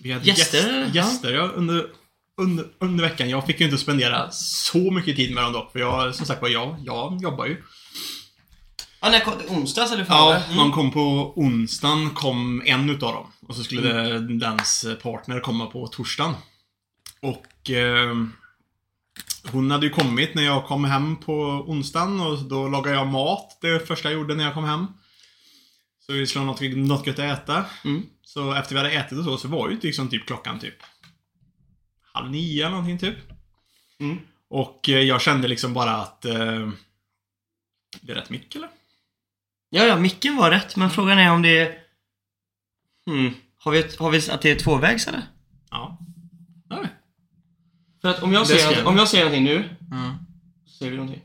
Vi 0.00 0.12
hade 0.12 0.24
Gäster, 0.24 0.80
Gäst, 0.82 0.94
gäster 0.94 1.32
ja, 1.32 1.42
under, 1.42 1.86
under, 2.36 2.66
under 2.80 3.04
veckan. 3.04 3.30
Jag 3.30 3.46
fick 3.46 3.60
ju 3.60 3.64
inte 3.66 3.78
spendera 3.78 4.30
så 4.30 4.90
mycket 4.90 5.16
tid 5.16 5.34
med 5.34 5.44
dem 5.44 5.52
dock. 5.52 5.72
För 5.72 5.78
jag, 5.78 6.14
som 6.14 6.26
sagt 6.26 6.42
var, 6.42 6.48
jag, 6.48 6.76
jag 6.86 7.22
jobbar 7.22 7.46
ju. 7.46 7.62
Ja, 9.00 9.10
när 9.10 9.20
kom 9.20 9.38
det? 9.38 9.46
Onsdags 9.46 9.92
eller 9.92 10.06
Ja, 10.08 10.36
Mm. 10.44 10.56
någon 10.56 10.72
kom 10.72 10.90
på 10.90 11.32
onsdagen, 11.36 12.10
kom 12.10 12.62
en 12.66 12.90
utav 12.90 13.12
dem. 13.14 13.32
Och 13.48 13.56
så 13.56 13.64
skulle 13.64 13.92
det, 13.92 14.18
dens 14.38 14.86
partner 15.02 15.40
komma 15.40 15.66
på 15.66 15.86
torsdagen. 15.86 16.34
Och 17.20 17.70
eh, 17.70 18.14
hon 19.52 19.70
hade 19.70 19.86
ju 19.86 19.92
kommit 19.92 20.34
när 20.34 20.42
jag 20.42 20.66
kom 20.66 20.84
hem 20.84 21.16
på 21.16 21.34
onsdagen 21.66 22.20
och 22.20 22.38
då 22.38 22.68
lagade 22.68 22.96
jag 22.96 23.06
mat. 23.06 23.58
Det 23.60 23.86
första 23.86 24.10
jag 24.10 24.18
gjorde 24.20 24.34
när 24.34 24.44
jag 24.44 24.54
kom 24.54 24.64
hem. 24.64 24.86
Så 26.06 26.12
vi 26.12 26.26
skulle 26.26 26.44
ha 26.44 26.52
något, 26.52 26.60
något 26.76 27.06
gött 27.06 27.18
att 27.18 27.38
äta. 27.42 27.64
Mm. 27.84 28.02
Så 28.22 28.52
efter 28.52 28.74
vi 28.74 28.80
hade 28.80 28.92
ätit 28.92 29.18
och 29.18 29.24
så, 29.24 29.36
så 29.38 29.48
var 29.48 29.68
ju 29.70 29.78
liksom 29.82 30.08
typ 30.08 30.26
klockan 30.26 30.58
typ 30.58 30.74
halv 32.12 32.30
nio 32.30 32.60
eller 32.66 32.70
någonting 32.76 32.98
typ. 32.98 33.16
Mm. 34.00 34.18
Och 34.48 34.88
eh, 34.88 34.98
jag 35.00 35.20
kände 35.22 35.48
liksom 35.48 35.74
bara 35.74 35.90
att 35.96 36.24
eh, 36.24 36.70
det 38.00 38.12
är 38.12 38.14
rätt 38.14 38.30
mycket 38.30 38.56
eller? 38.56 38.68
Ja, 39.70 39.84
ja, 39.84 39.96
micken 39.96 40.36
var 40.36 40.50
rätt, 40.50 40.76
men 40.76 40.90
frågan 40.90 41.18
är 41.18 41.32
om 41.32 41.42
det 41.42 41.58
är... 41.58 41.78
Hmm. 43.06 43.34
Har 43.58 43.72
vi, 43.72 43.84
har 43.98 44.10
vi 44.10 44.30
att 44.30 44.42
det 44.42 44.50
är 44.50 44.56
tvåvägs 44.56 45.06
eller? 45.08 45.22
Ja. 45.70 45.98
Det 46.68 46.74
har 46.74 46.82
vi. 46.82 46.88
För 48.00 48.08
att 48.08 48.22
om 48.22 48.32
jag 48.32 48.46
säger, 48.46 48.72
jag. 48.78 48.86
om 48.86 48.96
jag 48.96 49.08
säger 49.08 49.24
någonting 49.24 49.44
nu, 49.44 49.68
Ja. 49.90 50.18
så 50.66 50.76
säger 50.76 50.90
vi 50.90 50.96
någonting. 50.96 51.22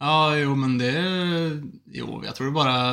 Ja, 0.00 0.36
jo 0.36 0.54
men 0.54 0.78
det... 0.78 0.92
Jo, 1.86 2.22
jag 2.24 2.36
tror 2.36 2.46
det 2.46 2.52
bara... 2.52 2.92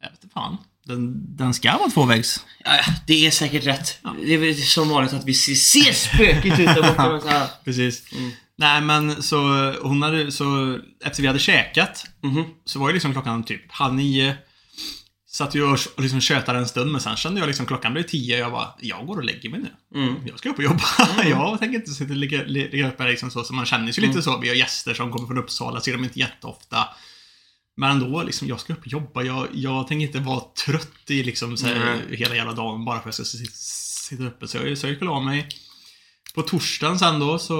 Jag 0.00 0.10
vet 0.10 0.22
inte 0.24 0.32
fan. 0.34 0.56
Den, 0.84 1.36
den 1.36 1.54
ska 1.54 1.78
vara 1.78 1.90
tvåvägs. 1.90 2.46
Ja, 2.64 2.76
ja, 2.76 2.94
det 3.06 3.26
är 3.26 3.30
säkert 3.30 3.66
rätt. 3.66 3.98
Det 4.22 4.34
är 4.34 4.38
väl 4.38 4.62
som 4.62 4.88
vanligt 4.88 5.12
att 5.12 5.24
vi 5.24 5.34
ser, 5.34 5.54
ser 5.54 5.92
spökigt 5.92 6.58
ut 6.58 6.66
där 6.66 6.92
borta. 6.92 7.50
Precis. 7.64 8.12
Mm. 8.12 8.30
Nej 8.58 8.80
men 8.80 9.22
så 9.22 9.38
hon 9.82 10.02
hade 10.02 10.32
så... 10.32 10.78
Efter 11.04 11.22
vi 11.22 11.26
hade 11.28 11.38
käkat 11.38 12.04
Mhm. 12.22 12.44
så 12.64 12.78
var 12.78 12.88
ju 12.88 12.94
liksom 12.94 13.12
klockan 13.12 13.44
typ 13.44 13.72
halv 13.72 13.94
nio. 13.94 14.36
Satt 15.28 15.54
ju 15.54 15.62
och 15.62 15.78
liksom 15.96 16.20
tjötade 16.20 16.58
en 16.58 16.68
stund 16.68 16.92
men 16.92 17.00
sen 17.00 17.16
kände 17.16 17.40
jag 17.40 17.46
liksom 17.46 17.66
klockan 17.66 17.92
blev 17.92 18.02
tio 18.02 18.38
jag 18.38 18.52
bara, 18.52 18.68
jag 18.80 19.06
går 19.06 19.16
och 19.16 19.24
lägger 19.24 19.50
mig 19.50 19.60
nu. 19.60 20.00
Mm. 20.00 20.14
Jag 20.26 20.38
ska 20.38 20.48
upp 20.50 20.58
och 20.58 20.64
jobba. 20.64 20.82
jag 21.24 21.58
tänker 21.58 21.78
inte 21.78 21.90
sitta 21.90 22.10
och 22.10 22.16
ligga, 22.16 22.42
ligga 22.42 22.88
uppe 22.88 23.08
liksom 23.08 23.30
så. 23.30 23.44
Så 23.44 23.54
man 23.54 23.66
känner 23.66 23.92
sig 23.92 24.06
lite 24.06 24.22
så. 24.22 24.38
Vi 24.38 24.48
har 24.48 24.54
gäster 24.54 24.94
som 24.94 25.12
kommer 25.12 25.26
från 25.26 25.38
Uppsala, 25.38 25.80
ser 25.80 25.92
dem 25.92 26.04
inte 26.04 26.18
jätteofta. 26.18 26.88
Men 27.76 27.90
ändå, 27.90 28.22
liksom, 28.22 28.48
jag 28.48 28.60
ska 28.60 28.72
upp 28.72 28.80
och 28.80 28.86
jobba. 28.86 29.22
Jag, 29.22 29.48
jag 29.52 29.88
tänker 29.88 30.06
inte 30.06 30.18
vara 30.20 30.40
trött 30.66 31.10
i 31.10 31.22
liksom, 31.22 31.56
så 31.56 31.66
här, 31.66 32.02
hela 32.10 32.36
jävla 32.36 32.52
dagen 32.52 32.84
bara 32.84 33.00
för 33.00 33.08
att 33.08 33.18
jag 33.18 33.26
ska 33.26 33.38
sitta, 33.38 33.52
sitta 34.08 34.24
uppe. 34.24 34.48
Så 34.48 34.56
jag, 34.56 34.78
så 34.78 34.86
jag 34.86 34.92
gick 34.92 35.00
och 35.02 35.06
la 35.06 35.20
mig. 35.20 35.48
På 36.34 36.42
torsdagen 36.42 36.98
sen 36.98 37.20
då 37.20 37.38
så 37.38 37.54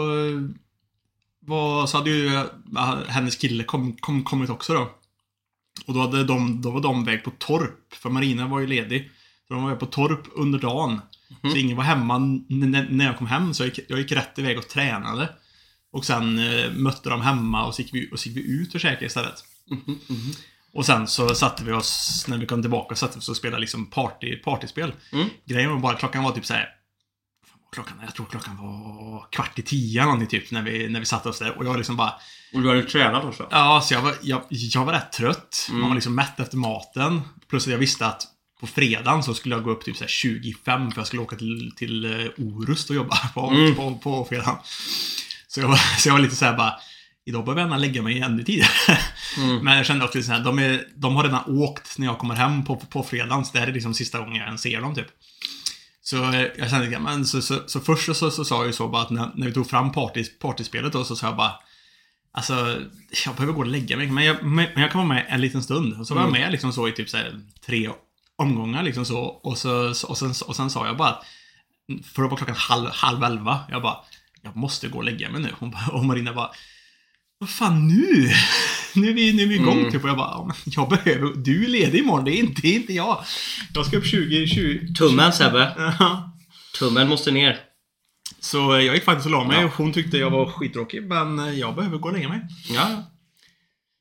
var, 1.47 1.87
så 1.87 1.97
hade 1.97 2.11
ju 2.11 2.35
äh, 2.76 2.99
hennes 3.09 3.37
kille 3.37 3.65
kom, 3.65 3.97
kom, 3.97 4.25
kommit 4.25 4.50
också 4.50 4.75
då. 4.75 4.91
Och 5.87 5.95
då, 5.95 6.00
hade 6.00 6.25
de, 6.25 6.62
då 6.62 6.71
var 6.71 6.81
de 6.81 7.05
väg 7.05 7.25
på 7.25 7.31
torp, 7.31 7.95
för 7.95 8.11
Marina 8.11 8.47
var 8.47 8.61
ju 8.61 8.67
ledig. 8.67 9.11
Så 9.49 9.55
de 9.55 9.62
var 9.62 9.71
väg 9.71 9.79
på 9.79 9.87
torp 9.87 10.26
under 10.35 10.59
dagen. 10.59 11.00
Så 11.43 11.57
ingen 11.57 11.76
var 11.76 11.85
hemma 11.85 12.19
när 12.19 13.05
jag 13.05 13.19
kom 13.19 13.26
hem, 13.26 13.55
så 13.55 13.62
jag 13.62 13.69
gick, 13.69 13.91
jag 13.91 13.99
gick 13.99 14.12
rätt 14.12 14.38
iväg 14.38 14.59
och 14.59 14.69
tränade. 14.69 15.29
Och 15.93 16.05
sen 16.05 16.38
eh, 16.38 16.71
mötte 16.73 17.11
de 17.11 17.21
hemma 17.21 17.67
och 17.67 17.75
så 17.75 17.83
gick 17.83 17.95
vi, 17.95 18.09
och 18.12 18.21
så 18.21 18.29
gick 18.29 18.38
vi 18.38 18.50
ut 18.62 18.75
och 18.75 18.81
käkade 18.81 19.07
istället. 19.07 19.45
Mhm. 19.71 19.99
Och 20.73 20.87
sen 20.87 21.07
så 21.07 21.35
satte 21.35 21.65
vi 21.65 21.73
oss, 21.73 22.25
när 22.29 22.38
vi 22.38 22.47
kom 22.47 22.62
tillbaka, 22.62 22.95
satte 22.95 23.15
vi 23.15 23.21
oss 23.21 23.29
och 23.29 23.37
spelade 23.37 23.61
liksom 23.61 23.87
party, 23.87 24.37
partyspel. 24.37 24.93
Mm. 25.12 25.29
Grejen 25.45 25.71
var 25.71 25.79
bara, 25.79 25.97
klockan 25.97 26.25
var 26.25 26.33
typ 26.33 26.47
så 26.47 26.55
här. 26.55 26.69
Klockan, 27.76 27.97
jag 28.04 28.14
tror 28.14 28.26
klockan 28.26 28.56
var 28.56 29.26
kvart 29.30 29.59
i 29.59 29.62
tio 29.62 30.00
eller 30.00 30.12
någonting 30.12 30.40
typ, 30.40 30.50
när 30.50 30.62
vi, 30.62 30.88
när 30.88 31.00
vi 31.00 31.06
satte 31.06 31.28
oss 31.28 31.38
där. 31.38 31.59
Och 31.59 31.66
jag 31.66 31.76
liksom 31.76 31.97
bara, 31.97 32.14
Och 32.54 32.62
du 32.62 32.68
hade 32.68 32.83
tränat 32.83 33.25
också? 33.25 33.47
Ja, 33.50 33.80
så 33.85 33.95
jag 33.95 34.02
var, 34.02 34.14
jag, 34.23 34.42
jag 34.50 34.85
var 34.85 34.92
rätt 34.92 35.12
trött. 35.12 35.66
Mm. 35.68 35.80
Man 35.80 35.90
var 35.90 35.95
liksom 35.95 36.14
mätt 36.14 36.40
efter 36.40 36.56
maten. 36.56 37.21
Plus 37.50 37.66
att 37.66 37.73
jag 37.73 37.78
visste 37.78 38.06
att 38.06 38.23
på 38.61 38.66
fredagen 38.66 39.23
så 39.23 39.35
skulle 39.35 39.54
jag 39.54 39.64
gå 39.64 39.71
upp 39.71 39.85
typ 39.85 39.97
så 39.97 40.04
här 40.04 40.09
25 40.09 40.90
för 40.92 41.00
jag 41.00 41.06
skulle 41.06 41.23
åka 41.23 41.37
till, 41.37 41.73
till 41.76 42.04
eh, 42.04 42.26
Orust 42.38 42.90
och 42.90 42.97
jobba 42.97 43.16
på, 43.35 43.50
Mm. 43.50 43.75
på, 43.75 43.95
på 43.99 44.25
fredagen. 44.28 44.56
Så 45.49 45.61
jag, 45.61 45.68
var, 45.68 45.76
så 45.99 46.09
jag 46.09 46.12
var 46.14 46.21
lite 46.21 46.37
så 46.37 46.45
här 46.45 46.56
bara, 46.56 46.75
idag 47.25 47.45
behöver 47.45 47.61
jag 47.61 47.66
gärna 47.68 47.78
lägga 47.78 48.02
mig 48.02 48.21
ännu 48.21 48.45
tidigare. 48.45 48.68
Mm. 49.38 49.64
Men 49.64 49.76
jag 49.76 49.87
kände 49.87 50.04
också 50.04 50.23
så 50.23 50.33
här, 50.33 50.40
de, 50.40 50.59
är, 50.59 50.85
de 50.97 51.16
har 51.16 51.25
redan 51.25 51.45
åkt 51.47 51.99
när 51.99 52.06
jag 52.06 52.18
kommer 52.18 52.35
hem 52.35 52.64
på, 52.64 52.76
på 52.76 53.02
fredagen, 53.02 53.45
så 53.45 53.52
det 53.52 53.59
här 53.59 53.66
är 53.66 53.73
liksom 53.73 53.95
sista 53.95 54.18
gången 54.18 54.37
jag 54.50 54.61
ser 54.61 54.80
dem 54.80 54.95
typ. 54.95 55.06
Så 56.09 56.33
eh, 56.33 56.47
jag 56.59 56.71
kände, 56.71 56.87
ja, 56.87 56.99
men 56.99 57.27
så, 57.27 57.43
så, 57.43 57.63
så 57.67 57.81
först 57.81 58.07
så, 58.07 58.15
så, 58.15 58.31
så 58.31 58.45
sa 58.45 58.57
jag 58.57 58.67
ju 58.67 58.73
så 58.73 58.89
bara 58.89 59.03
att 59.03 59.11
när, 59.11 59.31
när 59.35 59.47
vi 59.47 59.53
tog 59.53 59.71
fram 59.71 59.93
party, 59.93 60.25
partyspelet 60.25 60.93
då 60.93 61.05
så 61.05 61.17
sa 61.17 61.27
jag 61.27 61.37
bara 61.37 61.53
Alltså, 62.33 62.83
jag 63.27 63.35
behöver 63.35 63.53
gå 63.53 63.61
och 63.61 63.67
lägga 63.67 63.97
mig, 63.97 64.07
men 64.11 64.25
jag, 64.25 64.43
men 64.45 64.67
jag 64.75 64.91
kan 64.93 64.99
vara 64.99 65.09
med 65.15 65.27
en 65.29 65.41
liten 65.41 65.63
stund. 65.63 66.01
Och 66.01 66.07
så 66.07 66.15
var 66.15 66.21
jag 66.23 66.29
Mm. 66.29 66.41
med 66.41 66.53
liksom 66.53 66.73
så 66.73 66.89
i 66.89 66.93
typ 66.93 67.09
så 67.09 67.17
här, 67.17 67.41
tre 67.67 67.91
omgångar 68.37 68.83
liksom 68.83 69.05
så. 69.05 69.19
Och, 69.21 69.59
så, 69.59 69.89
och, 70.09 70.19
sen, 70.19 70.33
och 70.47 70.57
sen 70.57 70.71
sa 70.71 70.87
jag 70.87 70.97
bara 70.97 71.09
att, 71.09 71.25
för 72.15 72.23
att 72.23 72.31
vara 72.31 72.37
klockan 72.37 72.57
halv, 72.59 72.89
halv 72.91 73.23
elva, 73.25 73.61
jag 73.71 73.83
bara, 73.83 73.97
jag 74.43 74.57
måste 74.57 74.89
gå 74.89 74.99
och 74.99 75.05
lägga 75.05 75.31
mig 75.31 75.41
nu. 75.41 75.53
Hon 75.59 75.71
bara, 75.71 75.87
och 75.93 76.05
Marina 76.05 76.33
bara, 76.33 76.51
vad 77.38 77.49
fan 77.50 77.88
nu? 77.88 78.31
Nu 78.95 79.09
är 79.11 79.14
vi, 79.14 79.33
nu 79.33 79.43
är 79.43 79.47
vi 79.47 79.55
igång 79.55 79.78
Mm. 79.78 79.93
typ. 79.93 80.02
Och 80.05 80.09
jag 80.11 80.16
bara, 80.16 80.55
jag 80.64 80.88
behöver, 80.88 81.35
du 81.37 81.64
är 81.64 81.69
ledig 81.69 81.99
imorgon, 81.99 82.25
det 82.25 82.31
är 82.33 82.38
inte, 82.38 82.62
det 82.62 82.69
är 82.69 82.75
inte 82.76 82.93
jag. 82.93 83.25
Jag 83.75 83.87
ska 83.87 83.97
upp 83.97 84.07
20, 84.07 84.47
20. 84.47 84.95
Tummen 84.95 85.33
Sebbe. 85.33 85.93
Tummen 86.78 87.09
måste 87.09 87.31
ner. 87.31 87.59
Så 88.40 88.59
jag 88.59 88.95
gick 88.95 89.05
faktiskt 89.05 89.26
och 89.26 89.33
la 89.33 89.45
mig 89.45 89.64
och 89.64 89.71
hon 89.73 89.93
tyckte 89.93 90.19
jag 90.19 90.31
var 90.31 90.50
skittråkig, 90.50 91.02
men 91.07 91.59
jag 91.59 91.75
behöver 91.75 91.99
gå 91.99 92.09
och 92.09 92.14
lägga 92.14 92.28
mig. 92.28 92.40
Ja. 92.69 93.02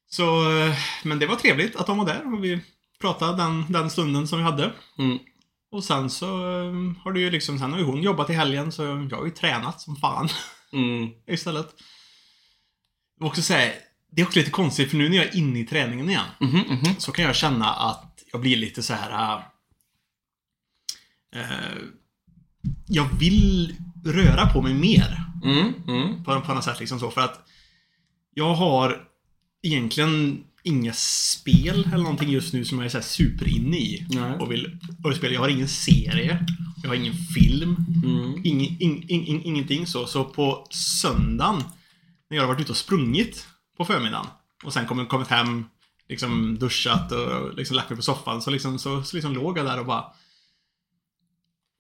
Så, 0.09 0.57
eh, 0.59 0.73
men 1.03 1.19
det 1.19 1.25
var 1.27 1.35
trevligt 1.35 1.75
att 1.75 1.87
de 1.87 1.97
var 1.97 2.05
där 2.05 2.33
och 2.33 2.43
vi 2.43 2.59
pratade 3.01 3.37
den, 3.37 3.65
den 3.69 3.89
stunden 3.89 4.27
som 4.27 4.37
vi 4.39 4.43
hade. 4.43 4.71
Mm. 4.99 5.17
Och 5.71 5.83
sen 5.83 6.09
så 6.09 6.25
eh, 6.25 6.73
har 7.03 7.11
det 7.13 7.19
ju 7.19 7.31
liksom, 7.31 7.59
sen 7.59 7.71
har 7.71 7.79
ju 7.79 7.85
hon 7.85 8.01
jobbat 8.01 8.29
i 8.29 8.33
helgen 8.33 8.71
så 8.71 8.83
jag 8.83 9.17
har 9.17 9.25
ju 9.25 9.31
tränat 9.31 9.81
som 9.81 9.95
fan 9.95 10.29
Mm. 10.73 11.09
istället. 11.27 11.67
Också 13.19 13.41
säga, 13.41 13.73
det 14.11 14.21
är 14.21 14.25
också 14.25 14.39
lite 14.39 14.51
konstigt 14.51 14.89
för 14.89 14.97
nu 14.97 15.09
när 15.09 15.17
jag 15.17 15.25
är 15.25 15.35
inne 15.35 15.59
i 15.59 15.65
träningen 15.65 16.09
igen 16.09 16.25
Mhm, 16.39 16.59
mhm. 16.59 16.95
så 16.97 17.11
kan 17.11 17.25
jag 17.25 17.35
känna 17.35 17.73
att 17.73 18.19
jag 18.31 18.41
blir 18.41 18.57
lite 18.57 18.83
så 18.83 18.93
här. 18.93 19.41
eh, 21.35 21.77
jag 22.87 23.09
vill 23.19 23.75
röra 24.05 24.45
på 24.47 24.61
mig 24.61 24.73
mer. 24.73 25.23
Mm. 25.43 25.73
Mm. 25.87 26.23
På, 26.23 26.41
på 26.41 26.53
något 26.53 26.63
sätt 26.63 26.79
liksom 26.79 26.99
så. 26.99 27.11
För 27.11 27.21
att 27.21 27.39
jag 28.33 28.55
har 28.55 29.07
egentligen 29.63 30.43
inga 30.63 30.93
spel 30.93 31.85
eller 31.93 32.03
någonting 32.03 32.29
just 32.29 32.53
nu 32.53 32.65
som 32.65 32.77
jag 32.77 32.85
är 32.85 32.89
så 32.89 32.97
här 32.97 33.03
super 33.05 33.47
inne 33.47 33.77
i. 33.77 34.05
Nej. 34.09 34.37
Och 34.39 34.51
vill 34.51 34.77
och 35.03 35.15
spela. 35.15 35.33
Jag 35.33 35.41
har 35.41 35.49
ingen 35.49 35.67
serie. 35.67 36.45
Jag 36.83 36.89
har 36.89 36.95
ingen 36.95 37.13
film. 37.13 37.75
Mm. 38.03 38.45
Ing, 38.45 38.77
ing, 38.79 39.05
ing, 39.09 39.43
ingenting 39.45 39.87
så. 39.87 40.07
Så 40.07 40.23
på 40.25 40.67
söndagen 40.71 41.63
när 42.29 42.37
jag 42.37 42.43
har 42.43 42.47
varit 42.47 42.61
ute 42.61 42.71
och 42.71 42.77
sprungit 42.77 43.47
på 43.77 43.85
förmiddagen 43.85 44.27
och 44.63 44.73
sen 44.73 44.87
kommit, 44.87 45.09
kommit 45.09 45.27
hem, 45.27 45.65
liksom 46.09 46.59
duschat 46.59 47.11
och 47.11 47.53
liksom 47.53 47.75
lagt 47.75 47.89
mig 47.89 47.97
på 47.97 48.03
soffan 48.03 48.41
så 48.41 48.51
liksom, 48.51 48.79
så, 48.79 49.03
så 49.03 49.15
liksom 49.15 49.33
låg 49.33 49.57
jag 49.57 49.65
där 49.65 49.79
och 49.79 49.85
bara 49.85 50.13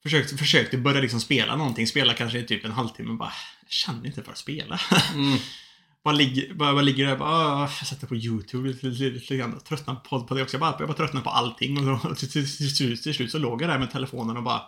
Försökte, 0.05 0.37
försökte 0.37 0.77
börja 0.77 1.01
liksom 1.01 1.19
spela 1.21 1.55
någonting, 1.55 1.87
spela 1.87 2.13
kanske 2.13 2.39
i 2.39 2.43
typ 2.43 2.65
en 2.65 2.71
halvtimme 2.71 3.09
och 3.09 3.17
bara 3.17 3.33
Jag 3.63 3.71
känner 3.71 4.05
inte 4.05 4.23
för 4.23 4.31
att 4.31 4.37
spela. 4.37 4.79
Mm. 5.13 5.37
bara, 6.03 6.13
ligger, 6.13 6.53
bara, 6.53 6.73
bara 6.73 6.81
ligger 6.81 7.05
där 7.05 7.13
och 7.13 7.19
bara, 7.19 7.55
"Åh, 7.55 7.71
jag 7.79 7.87
sätter 7.87 8.07
på 8.07 8.15
YouTube 8.15 8.67
lite, 8.67 8.87
lite, 8.87 9.03
lite 9.03 9.37
grann. 9.37 9.59
Tröttnar 9.59 9.95
på, 9.95 10.23
på 10.23 10.35
det 10.35 10.41
också. 10.41 10.55
Jag 10.55 10.61
bara, 10.61 10.75
jag 10.79 10.87
bara 10.87 10.97
tröttnar 10.97 11.21
på 11.21 11.29
allting 11.29 11.89
och, 11.89 12.01
så, 12.01 12.15
till, 12.15 12.31
till, 12.31 12.57
till, 12.57 12.75
till, 12.77 13.01
till 13.03 13.13
slut 13.13 13.31
så 13.31 13.37
låg 13.37 13.61
jag 13.61 13.69
där 13.69 13.79
med 13.79 13.91
telefonen 13.91 14.37
och 14.37 14.43
bara 14.43 14.61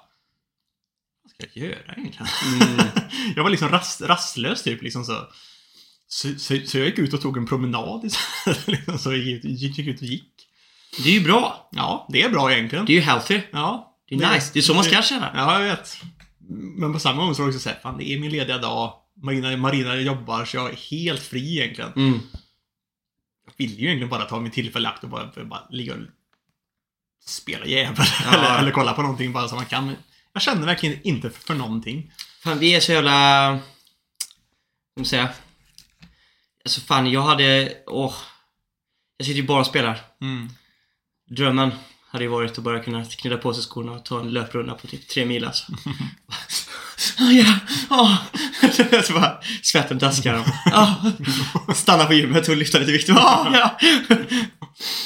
Vad 1.23 1.31
ska 1.31 1.59
jag 1.59 1.69
göra 1.69 1.93
egentligen? 1.97 2.27
Mm. 2.53 2.87
jag 3.35 3.43
var 3.43 3.49
liksom 3.49 3.69
rast, 3.69 4.01
rastlös 4.01 4.63
typ 4.63 4.81
liksom 4.81 5.05
så. 5.05 5.27
Så, 6.07 6.27
så. 6.39 6.57
så 6.65 6.77
jag 6.77 6.87
gick 6.87 6.99
ut 6.99 7.13
och 7.13 7.21
tog 7.21 7.37
en 7.37 7.45
promenad 7.45 8.05
istället. 8.05 8.67
liksom, 8.67 8.97
så 8.97 9.11
jag 9.11 9.19
gick, 9.19 9.43
gick, 9.43 9.77
gick 9.77 9.87
ut 9.87 10.01
och 10.01 10.07
gick. 10.07 10.33
Det 11.03 11.09
är 11.09 11.13
ju 11.13 11.23
bra. 11.23 11.69
Ja, 11.71 12.07
det 12.09 12.21
är 12.21 12.29
bra 12.29 12.51
egentligen. 12.51 12.85
Det 12.85 12.91
är 12.91 12.95
ju 12.95 13.01
healthy. 13.01 13.41
Ja. 13.51 13.97
Det 14.09 14.15
är 14.15 14.33
nice. 14.33 14.51
Det 14.53 14.59
är 14.59 14.63
så 14.63 14.73
man 14.73 14.83
ska 14.83 15.01
känna. 15.01 15.31
Ja, 15.35 15.61
jag 15.61 15.69
vet. 15.69 15.97
Men 16.77 16.93
på 16.93 16.99
samma 16.99 17.23
gång 17.23 17.35
så 17.35 17.41
var 17.41 17.47
det 17.47 17.55
också 17.55 17.63
såhär, 17.63 17.79
fan 17.83 17.97
det 17.97 18.09
är 18.09 18.19
min 18.19 18.31
lediga 18.31 18.57
dag. 18.57 18.93
Marina, 19.23 19.57
Marina 19.57 19.95
jobbar 19.95 20.45
så 20.45 20.57
jag 20.57 20.69
är 20.69 20.75
helt 20.75 21.23
fri 21.23 21.57
egentligen. 21.59 21.93
Mm. 21.95 22.19
Jag 23.45 23.53
vill 23.57 23.79
ju 23.79 23.85
egentligen 23.85 24.09
bara 24.09 24.25
ta 24.25 24.39
min 24.39 24.51
tillfälle 24.51 24.89
akt 24.89 25.03
och 25.03 25.09
bara, 25.09 25.45
bara 25.45 25.67
ligga 25.69 25.93
och 25.93 25.99
spela 27.25 27.65
jävel. 27.65 28.05
Ja. 28.23 28.33
eller, 28.37 28.59
eller 28.59 28.71
kolla 28.71 28.93
på 28.93 29.01
någonting 29.01 29.33
bara 29.33 29.47
som 29.47 29.55
man 29.55 29.65
kan. 29.65 29.95
Jag 30.33 30.41
känner 30.41 30.65
verkligen 30.65 30.99
inte 31.03 31.29
för, 31.29 31.41
för 31.41 31.53
någonting. 31.55 32.11
Fan, 32.43 32.59
vi 32.59 32.75
är 32.75 32.79
så 32.79 32.91
jävla... 32.91 33.49
Vad 33.51 33.59
ska 33.59 34.99
man 34.99 35.05
säga? 35.05 35.29
Alltså 36.67 36.81
fan, 36.81 37.11
jag 37.11 37.21
hade... 37.21 37.73
Åh. 37.87 38.13
Jag 39.17 39.25
sitter 39.27 39.39
ju 39.41 39.47
bara 39.47 39.59
och 39.59 39.65
spelar. 39.65 40.01
Mm. 40.21 40.49
Drömmen 41.29 41.71
hade 42.09 42.23
ju 42.23 42.29
varit 42.29 42.57
att 42.57 42.63
bara 42.63 42.79
kunna 42.79 43.05
knyta 43.05 43.37
på 43.37 43.53
sig 43.53 43.63
skorna 43.63 43.91
och 43.91 44.05
ta 44.05 44.19
en 44.19 44.29
löprunda 44.29 44.73
på 44.73 44.87
typ 44.87 45.07
tre 45.07 45.25
mil 45.25 45.45
alltså. 45.45 45.65
Åh 47.19 47.31
ja, 47.37 47.59
åh. 47.89 48.15
Så 49.03 49.13
bara 49.13 49.41
svetten 49.63 49.97
daskar. 49.97 50.43
Åh. 50.65 51.05
Stanna 51.75 52.05
på 52.05 52.13
gymmet 52.13 52.49
och 52.49 52.57
lyfta 52.57 52.79
lite 52.79 52.91
vikt. 52.91 53.09
Åh, 53.09 53.49
ja. 53.53 53.77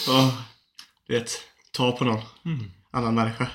Åh. 0.09 0.33
Du 1.07 1.13
vet, 1.19 1.31
ta 1.71 1.91
på 1.91 2.05
någon 2.05 2.21
Mm. 2.45 2.71
annan 2.93 3.15
människa. 3.15 3.47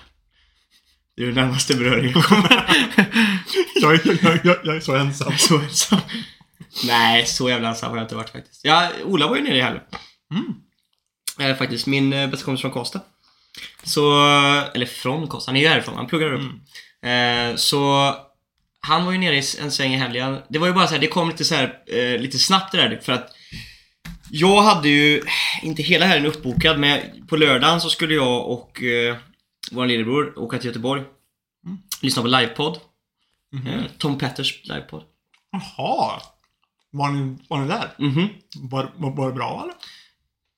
Det 1.17 1.23
är 1.23 1.27
ju 1.27 1.35
närmaste 1.35 1.75
beröringen 1.75 2.13
jag 2.15 2.25
kommer. 2.25 2.67
Jag, 3.75 3.95
jag, 4.07 4.41
jag, 4.45 4.57
jag 4.65 4.77
är 4.77 4.81
så 4.81 4.95
ensam. 4.97 5.39
Så 5.39 5.59
ensam. 5.59 6.01
Nej, 6.85 7.27
så 7.27 7.49
jävla 7.49 7.69
ensam 7.69 7.91
har 7.91 7.97
jag 7.97 8.05
inte 8.05 8.15
varit 8.15 8.31
faktiskt. 8.31 8.65
Ja, 8.65 8.89
Ola 9.05 9.27
var 9.27 9.37
ju 9.37 9.43
nere 9.43 9.57
i 9.57 9.63
helgen. 9.63 9.83
Mm. 10.31 11.51
Eh, 11.51 11.57
faktiskt, 11.57 11.87
min 11.87 12.13
eh, 12.13 12.31
bästa 12.31 12.45
kompis 12.45 12.61
från 12.61 12.71
Karlstad. 12.71 13.01
Så, 13.83 14.25
eller 14.75 14.87
från 14.87 15.29
Karlstad, 15.29 15.51
han 15.51 15.57
är 15.57 15.61
ju 15.61 15.69
härifrån, 15.69 15.97
han 15.97 16.07
pluggar 16.07 16.33
upp. 16.33 16.43
Mm. 17.03 17.51
Eh, 17.51 17.57
så 17.57 18.15
han 18.81 19.05
var 19.05 19.13
ju 19.13 19.19
nere 19.19 19.37
i 19.37 19.43
en 19.61 19.71
sväng 19.71 19.95
i 19.95 19.97
helgen. 19.97 20.39
Det 20.49 20.59
var 20.59 20.67
ju 20.67 20.73
bara 20.73 20.87
så 20.87 20.95
här, 20.95 21.01
det 21.01 21.07
kom 21.07 21.29
lite 21.29 21.45
så 21.45 21.55
här, 21.55 21.79
eh, 21.87 22.21
lite 22.21 22.39
snabbt 22.39 22.73
det 22.73 22.79
där 22.79 23.01
för 23.03 23.13
att 23.13 23.33
jag 24.31 24.63
hade 24.63 24.89
ju, 24.89 25.23
inte 25.63 25.83
hela 25.83 26.07
helgen 26.07 26.27
uppbokad, 26.27 26.79
men 26.79 27.27
på 27.27 27.37
lördagen 27.37 27.81
så 27.81 27.91
skulle 27.91 28.15
jag 28.15 28.47
och 28.47 28.83
eh, 28.83 29.17
vår 29.71 29.87
lillebror 29.87 30.39
åka 30.39 30.59
till 30.59 30.67
Göteborg. 30.67 31.03
Mm. 31.67 31.79
Lyssna 32.03 32.23
på 32.23 32.29
livepodd. 32.29 32.79
Mhm. 33.53 33.67
Eh, 33.67 33.85
Tom 33.99 34.19
Petters 34.19 34.61
livepodd. 34.65 35.03
Jaha. 35.53 36.21
Var 36.97 37.09
ni, 37.11 37.39
var 37.49 37.59
ni 37.61 37.69
där? 37.69 37.95
Mhm. 37.99 38.29
Var, 38.71 38.93
var, 38.97 39.17
var 39.17 39.27
det 39.29 39.35
bra 39.35 39.63
eller? 39.63 39.75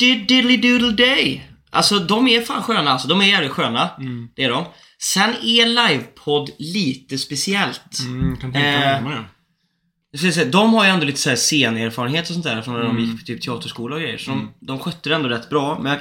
Did- 0.02 0.26
Diddly 0.26 0.57
doodle 0.57 0.92
day. 1.07 1.45
Alltså 1.71 1.99
de 1.99 2.28
är 2.28 2.40
fan 2.42 2.62
sköna 2.62 2.90
alltså. 2.90 3.09
De 3.09 3.21
är 3.21 3.26
jävligt 3.26 3.50
sköna. 3.52 3.90
Mm. 3.99 4.28
Det 4.37 4.45
är 4.45 4.50
de. 4.50 4.64
Sen 5.02 5.30
är 5.42 5.66
livepodd 5.66 6.50
lite 6.59 7.18
speciellt. 7.18 7.99
Mm, 8.00 8.37
kan 8.37 8.52
tänka 8.52 8.97
Eh, 8.97 9.02
mig 9.02 9.14
det. 9.16 9.25
Jag 10.37 10.50
de 10.50 10.75
har 10.75 10.85
ju 10.85 10.90
ändå 10.90 11.07
lite 11.07 11.18
så 11.21 11.28
här 11.28 11.37
scenerfarenhet 11.37 12.28
och 12.28 12.33
sånt 12.35 12.45
där 12.45 12.62
från 12.62 12.75
när 12.75 12.83
de 12.83 12.90
Mm. 12.90 13.04
gick 13.04 13.21
på 13.21 13.26
typ 13.26 13.42
teaterskola 13.42 13.95
och 13.97 14.00
grejer. 14.02 14.18
Så 14.18 14.30
de, 14.30 14.54
de 14.61 14.78
skötte 14.78 15.09
det 15.09 15.14
ändå 15.14 15.28
rätt 15.28 15.50
bra. 15.50 15.78
Men 15.83 15.99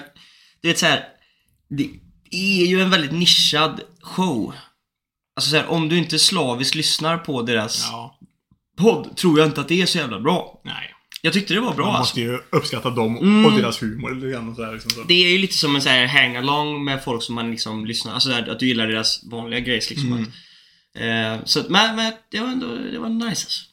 det 0.62 0.70
är 0.70 0.74
så 0.74 0.86
här, 0.86 1.04
Det 1.70 1.90
är 2.32 2.66
ju 2.66 2.82
en 2.82 2.90
väldigt 2.90 3.12
nischad 3.12 3.82
show. 4.02 4.54
Alltså 5.36 5.52
så 5.52 5.58
här, 5.58 5.68
om 5.68 5.90
du 5.90 5.98
inte 5.98 6.20
slaviskt 6.20 6.76
lyssnar 6.76 7.18
på 7.18 7.42
deras 7.42 7.88
Ja. 7.92 8.17
Podd 8.78 9.18
tror 9.18 9.40
jag 9.40 9.48
inte 9.48 9.62
att 9.62 9.68
det 9.68 9.82
är 9.82 9.86
så 9.86 9.98
jävla 9.98 10.20
bra. 10.20 10.62
Nej. 10.66 10.94
Jag 11.22 11.34
tyckte 11.34 11.54
det 11.54 11.60
var 11.60 11.74
bra 11.74 11.86
Man 11.86 11.96
alltså. 11.96 12.10
måste 12.20 12.22
ju 12.22 12.40
uppskatta 12.52 12.90
dem 12.90 13.18
Mm. 13.18 13.46
och 13.46 13.52
deras 13.52 13.82
humor 13.82 14.16
lite 14.16 14.28
grann 14.30 14.50
och 14.50 14.56
sådär 14.56 14.74
liksom. 14.74 14.92
Så. 14.92 15.04
Det 15.04 15.14
är 15.26 15.32
ju 15.32 15.38
lite 15.38 15.54
som 15.58 15.76
en 15.76 15.82
så 15.82 15.90
här 15.90 16.06
hang-along 16.08 16.84
med 16.84 17.04
folk 17.04 17.24
som 17.24 17.36
man 17.36 17.52
liksom 17.52 17.86
lyssnar, 17.86 18.14
alltså 18.14 18.30
där, 18.30 18.50
att 18.50 18.60
du 18.60 18.68
gillar 18.68 18.88
deras 18.88 19.24
vanliga 19.32 19.60
grejs 19.60 19.90
liksom. 19.90 20.12
Mm. 20.14 20.24
Att, 20.24 21.40
eh, 21.40 21.46
så 21.46 21.60
att, 21.60 21.70
men, 21.70 21.96
men 21.96 22.14
det 22.32 22.40
var 22.40 22.48
ändå, 22.48 22.68
det 22.92 23.00
var 23.00 23.10
nice 23.10 23.28
alltså. 23.30 23.64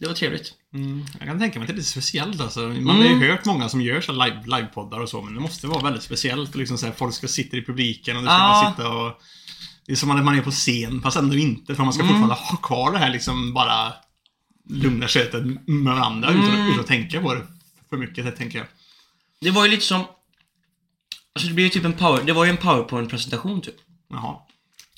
Det 0.00 0.06
var 0.06 0.14
trevligt. 0.14 0.52
Mm. 0.74 1.04
Jag 1.18 1.28
kan 1.28 1.38
tänka 1.38 1.58
mig 1.58 1.64
att 1.64 1.68
det 1.68 1.72
är 1.74 1.76
lite 1.76 1.88
speciellt 1.88 2.40
alltså. 2.40 2.60
Man 2.60 2.96
har 2.96 3.04
ju 3.04 3.10
Mm. 3.12 3.30
hört 3.30 3.44
många 3.44 3.68
som 3.68 3.80
gör 3.80 4.00
så 4.00 4.12
här 4.20 4.28
live, 4.28 4.42
livepoddar 4.56 5.00
och 5.00 5.08
så, 5.08 5.22
men 5.22 5.34
det 5.34 5.40
måste 5.40 5.66
vara 5.66 5.82
väldigt 5.82 6.02
speciellt. 6.02 6.54
Liksom 6.54 6.78
så 6.78 6.86
här, 6.86 6.92
folk 6.92 7.14
ska 7.14 7.28
sitta 7.28 7.56
i 7.56 7.64
publiken 7.64 8.16
och 8.16 8.22
det 8.22 8.28
ska 8.28 8.38
bara 8.38 8.70
sitta 8.70 8.88
och... 8.88 9.12
Det 9.86 9.92
är 9.92 9.96
som 9.96 10.10
att 10.10 10.24
man 10.24 10.38
är 10.38 10.42
på 10.42 10.50
scen, 10.50 11.02
fast 11.02 11.16
ändå 11.16 11.36
inte. 11.36 11.74
För 11.74 11.82
man 11.84 11.92
ska 11.92 12.02
Mm. 12.02 12.14
fortfarande 12.14 12.44
ha 12.50 12.56
kvar 12.56 12.92
det 12.92 12.98
här 12.98 13.10
liksom 13.10 13.52
bara 13.54 13.92
lugna 14.68 15.08
skötet 15.08 15.44
med 15.66 15.94
varandra 15.94 16.30
utan, 16.30 16.44
Mm. 16.54 16.68
utan 16.68 16.80
att 16.80 16.86
tänka 16.86 17.20
på 17.20 17.34
det 17.34 17.46
för 17.90 17.96
mycket, 17.96 18.24
det 18.24 18.30
tänker 18.32 18.58
jag. 18.58 18.66
Det 19.40 19.50
var 19.50 19.64
ju 19.64 19.70
lite 19.70 19.84
som, 19.84 20.00
alltså 21.34 21.48
det 21.48 21.54
blev 21.54 21.64
ju 21.64 21.70
typ 21.70 21.84
en 21.84 21.92
power, 21.92 22.22
det 22.24 22.32
var 22.32 22.44
ju 22.44 22.50
en 22.50 22.56
powerpoint-presentation 22.56 23.60
typ. 23.60 23.76
Jaha. 24.08 24.36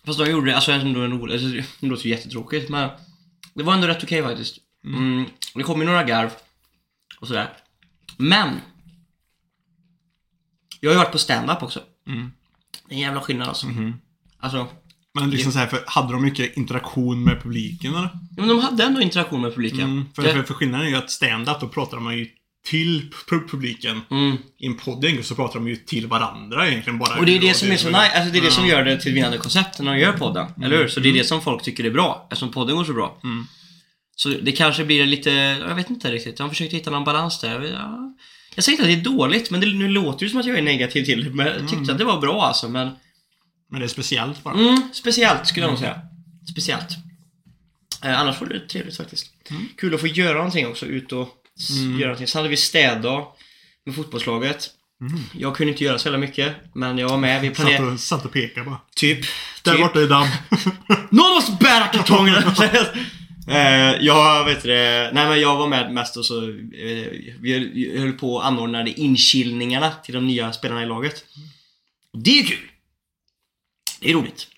Fast 0.05 0.19
de 0.19 0.31
gjorde 0.31 0.47
det, 0.51 0.55
alltså 0.55 0.73
ändå 0.73 1.01
en 1.01 1.13
rolig, 1.21 1.35
alltså, 1.35 1.49
det 1.81 1.87
låter 1.87 2.05
ju 2.05 2.11
jättetråkigt 2.11 2.71
men 2.71 2.91
det 3.55 3.63
var 3.63 3.75
ändå 3.75 3.87
rätt 3.87 4.05
okej 4.05 4.23
faktiskt. 4.23 4.59
Mm, 4.85 5.25
det 5.55 5.63
kom 5.63 5.81
ju 5.81 5.87
några 5.87 6.05
garv 6.05 6.31
och 7.21 7.27
sådär. 7.29 7.53
Men 8.17 8.61
jag 10.81 10.91
har 10.91 10.95
ju 10.95 10.99
varit 10.99 11.13
på 11.13 11.19
stand-up 11.19 11.63
också. 11.63 11.83
Mm. 12.07 12.33
Det 12.89 12.95
är 12.95 12.97
en 12.97 13.03
jävla 13.03 13.21
skillnad 13.21 13.49
alltså. 13.49 13.67
Mhm. 13.67 13.95
Alltså, 14.39 14.69
Men 15.15 15.31
liksom 15.31 15.53
så 15.53 15.59
här, 15.59 15.67
för 15.67 15.85
hade 15.87 16.13
de 16.13 16.23
mycket 16.23 16.57
interaktion 16.57 17.25
med 17.25 17.43
publiken 17.43 17.95
eller? 17.95 18.09
ja, 18.13 18.19
men 18.37 18.49
de 18.49 18.59
hade 18.61 18.85
ändå 18.85 19.01
interaktion 19.01 19.41
med 19.41 19.55
publiken. 19.55 19.81
Mm. 19.81 20.05
För, 20.15 20.23
Det- 20.23 20.33
för, 20.33 20.43
för 20.43 20.55
skillnaden 20.55 20.87
är 20.87 20.91
ju 20.91 20.97
att 20.97 21.11
stand-up, 21.11 21.61
då 21.61 21.69
pratar 21.69 21.99
man 22.01 22.19
ju 22.19 22.27
till 22.67 23.11
pu- 23.31 23.49
publiken. 23.49 24.01
Mm. 24.11 24.37
I 24.59 24.67
en 24.67 24.75
podd 24.77 25.05
så 25.23 25.35
pratar 25.35 25.55
de 25.55 25.69
ju 25.69 25.77
till 25.77 26.07
varandra 26.07 26.69
egentligen 26.69 26.99
bara. 26.99 27.19
Och 27.19 27.27
det 27.27 27.37
är 27.37 27.41
det 27.41 27.55
som 27.55 27.71
är 27.71 27.77
så 27.77 27.87
nice, 27.89 27.99
alltså 28.15 28.33
det 28.33 28.39
är 28.39 28.43
det 28.43 28.51
som 28.51 28.67
gör 28.67 28.85
det 28.85 29.01
till 29.01 29.15
vinnande 29.15 29.39
koncept 29.39 29.81
när 29.81 29.93
de 29.95 29.99
gör 30.01 30.13
podden. 30.13 30.47
Eller 30.65 30.77
hur? 30.77 30.89
Så 30.89 31.01
det 31.01 31.09
är 31.09 31.13
det 31.13 31.25
som 31.25 31.41
folk 31.43 31.63
tycker 31.63 31.85
är 31.85 31.91
bra, 31.91 32.27
eftersom 32.31 32.53
podden 32.53 32.77
går 32.77 32.85
så 32.85 32.93
bra. 32.93 33.21
Mm. 33.25 33.47
Så 34.17 34.29
det 34.29 34.53
kanske 34.53 34.85
blir 34.85 35.07
lite, 35.07 35.31
jag 35.69 35.75
vet 35.75 35.91
inte 35.91 36.13
riktigt. 36.13 36.37
De 36.37 36.49
försökte 36.51 36.77
hitta 36.77 36.91
någon 36.91 37.05
balans 37.05 37.41
där. 37.41 37.63
Ja. 37.63 38.15
Jag 38.55 38.65
säger 38.65 38.79
inte 38.79 38.91
att 38.99 39.05
det 39.05 39.11
är 39.11 39.17
dåligt, 39.17 39.51
men 39.51 39.61
det, 39.61 39.67
nu 39.67 39.89
låter 39.89 40.19
det 40.19 40.25
ju 40.25 40.31
som 40.31 40.41
att 40.41 40.47
jag 40.47 40.59
är 40.59 40.63
negativ 40.63 41.05
till 41.05 41.25
det. 41.25 41.31
Men 41.31 41.47
jag 41.47 41.69
tyckte 41.69 41.93
att 41.93 41.99
det 41.99 42.05
var 42.05 42.21
bra 42.21 42.45
alltså, 42.45 42.69
men... 42.69 42.91
Men 43.71 43.81
det 43.81 43.87
är 43.87 43.89
speciellt 43.89 44.43
bara. 44.43 44.55
Mm, 44.55 44.83
speciellt 44.93 45.47
skulle 45.47 45.67
jag 45.67 45.71
nog 45.71 45.79
säga. 45.81 46.01
Speciellt. 46.51 46.89
Eh, 48.05 48.21
annars 48.21 48.41
var 48.41 48.49
det 48.49 48.61
trevligt 48.69 48.97
faktiskt. 48.97 49.27
Kul 49.77 49.95
att 49.95 50.01
få 50.01 50.07
göra 50.07 50.35
någonting 50.37 50.67
också, 50.67 50.87
ut 50.87 51.13
och 51.13 51.29
Mm. 51.71 51.99
göra 51.99 52.09
någonting. 52.09 52.27
Sen 52.27 52.39
hade 52.39 52.49
vi 52.49 52.57
städdag 52.57 53.27
med 53.87 53.95
fotbollslaget. 53.95 54.71
Jag 55.39 55.57
kunde 55.57 55.73
inte 55.73 55.85
göra 55.85 55.99
så 55.99 56.09
jävla 56.09 56.19
mycket, 56.19 56.55
men 56.73 56.99
jag 56.99 57.09
var 57.09 57.17
med. 57.17 57.41
Vi 57.43 57.49
Satt 57.49 57.57
planerade... 57.57 57.93
och, 57.93 58.01
satt 58.01 58.25
och 58.25 58.33
pekade 58.33 58.67
bara. 58.67 58.81
Typ. 58.97 59.19
Där 59.63 59.73
typ. 59.73 59.81
borta 59.81 60.01
är 60.01 60.07
damm. 60.09 60.29
Någon 61.11 61.35
måste 61.35 61.53
bära 61.61 61.87
kartongerna! 61.87 62.55
eh, 63.49 64.05
jag 64.05 64.45
vet 64.45 64.63
det, 64.63 65.11
nej 65.15 65.29
men 65.29 65.41
jag 65.41 65.57
var 65.57 65.69
med 65.69 65.93
mest 65.93 66.17
och 66.17 66.27
så 66.27 66.43
eh, 66.49 67.07
vi 67.41 67.95
höll 67.99 68.13
på 68.13 68.35
och 68.35 68.47
anordnade 68.47 69.01
inkilningarna 69.01 69.91
till 69.91 70.15
de 70.15 70.27
nya 70.27 70.53
spelarna 70.53 70.83
i 70.83 70.87
laget. 70.87 71.25
Och 72.13 72.19
det 72.19 72.31
är 72.31 72.43
ju 72.43 72.43
kul! 72.43 72.69
Det 74.05 74.11
är 74.11 74.15
roligt. 74.15 74.49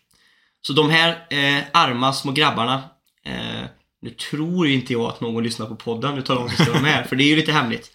Så 0.62 0.72
de 0.72 0.90
här 0.90 1.26
eh, 1.30 1.64
arma 1.72 2.12
små 2.12 2.32
grabbarna 2.32 2.84
eh, 3.24 3.64
Nu 4.02 4.10
tror 4.10 4.66
ju 4.66 4.74
inte 4.74 4.92
jag 4.92 5.02
att 5.02 5.20
någon 5.20 5.44
lyssnar 5.44 5.66
på 5.66 5.76
podden, 5.76 6.14
nu 6.14 6.22
tar 6.22 6.34
de 6.34 6.50
som 6.50 6.64
står 6.64 6.80
med 6.80 7.06
för 7.08 7.16
det 7.16 7.24
är 7.24 7.28
ju 7.28 7.36
lite 7.36 7.52
hemligt. 7.52 7.90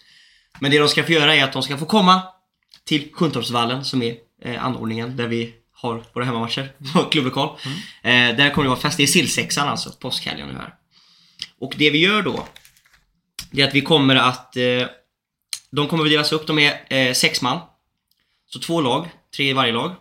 Men 0.60 0.70
det 0.70 0.78
de 0.78 0.88
ska 0.88 1.04
få 1.04 1.12
göra 1.12 1.34
är 1.36 1.44
att 1.44 1.52
de 1.52 1.62
ska 1.62 1.78
få 1.78 1.86
komma 1.86 2.22
till 2.84 3.12
Sjuntorpsvallen 3.12 3.84
som 3.84 4.02
är 4.02 4.16
eh, 4.42 4.64
anordningen 4.64 5.16
där 5.16 5.26
vi 5.26 5.54
har 5.72 6.04
våra 6.12 6.24
hemmamatcher 6.24 6.72
klubblokal. 7.10 7.58
Eh, 8.02 8.12
där 8.12 8.50
kommer 8.50 8.64
det 8.64 8.70
vara 8.70 8.80
fest, 8.80 8.96
det 8.96 9.02
är 9.02 9.06
sillsexan 9.06 9.68
alltså, 9.68 9.90
påskhelgen 9.92 10.48
nu 10.48 10.54
här. 10.54 10.74
Och 11.58 11.74
det 11.76 11.90
vi 11.90 11.98
gör 11.98 12.22
då, 12.22 12.46
det 13.50 13.62
är 13.62 13.68
att 13.68 13.74
vi 13.74 13.80
kommer 13.80 14.16
att 14.16 14.56
eh, 14.56 14.86
de 15.70 15.88
kommer 15.88 16.04
att 16.04 16.10
delas 16.10 16.32
upp, 16.32 16.46
de 16.46 16.58
är 16.58 16.80
eh, 16.88 17.12
sex 17.12 17.42
man. 17.42 17.60
Så 18.50 18.58
två 18.58 18.80
lag, 18.80 19.08
tre 19.36 19.50
i 19.50 19.52
varje 19.52 19.72
lag. 19.72 19.94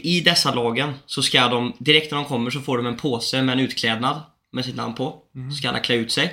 I 0.00 0.20
dessa 0.20 0.54
lagen 0.54 0.94
så 1.06 1.22
ska 1.22 1.48
de, 1.48 1.72
direkt 1.78 2.10
när 2.10 2.18
de 2.18 2.24
kommer 2.26 2.50
så 2.50 2.60
får 2.60 2.76
de 2.76 2.86
en 2.86 2.96
påse 2.96 3.42
med 3.42 3.52
en 3.52 3.60
utklädnad 3.60 4.22
med 4.52 4.64
sitt 4.64 4.76
namn 4.76 4.94
på. 4.94 5.18
Så 5.50 5.56
ska 5.56 5.68
alla 5.68 5.78
klä 5.80 5.94
ut 5.94 6.12
sig. 6.12 6.24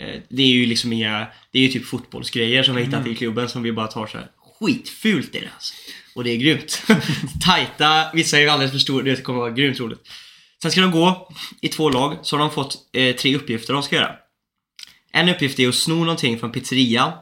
Eh, 0.00 0.20
Det 0.28 0.42
är 0.42 0.46
ju 0.46 0.66
liksom 0.66 0.92
inga, 0.92 1.26
det 1.52 1.58
är 1.58 1.62
ju 1.62 1.68
typ 1.68 1.86
fotbollsgrejer 1.86 2.62
som 2.62 2.74
vi 2.76 2.82
hittat 2.84 3.06
i 3.06 3.14
klubben 3.14 3.48
som 3.48 3.62
vi 3.62 3.72
bara 3.72 3.86
tar 3.86 4.06
så 4.06 4.18
här. 4.18 4.26
Skitfult 4.60 5.34
är 5.34 5.40
det 5.40 5.48
alltså. 5.54 5.74
Och 6.14 6.24
det 6.24 6.30
är 6.30 6.36
grymt. 6.36 6.82
Tajta, 7.44 8.10
vissa 8.14 8.36
är 8.36 8.40
ju 8.40 8.48
alldeles 8.48 8.72
för 8.72 8.78
stora, 8.78 9.04
det 9.04 9.22
kommer 9.22 9.38
vara 9.40 9.50
grymt 9.50 9.80
roligt. 9.80 10.08
Sen 10.62 10.70
ska 10.70 10.80
de 10.80 10.90
gå 10.90 11.28
i 11.60 11.68
två 11.68 11.90
lag, 11.90 12.18
så 12.22 12.36
har 12.36 12.40
de 12.40 12.50
fått 12.50 12.76
eh, 12.92 13.16
tre 13.16 13.36
uppgifter 13.36 13.72
de 13.72 13.82
ska 13.82 13.96
göra. 13.96 14.14
En 15.12 15.28
uppgift 15.28 15.58
är 15.58 15.68
att 15.68 15.74
sno 15.74 15.94
någonting 15.94 16.38
från 16.38 16.52
pizzerian 16.52 17.12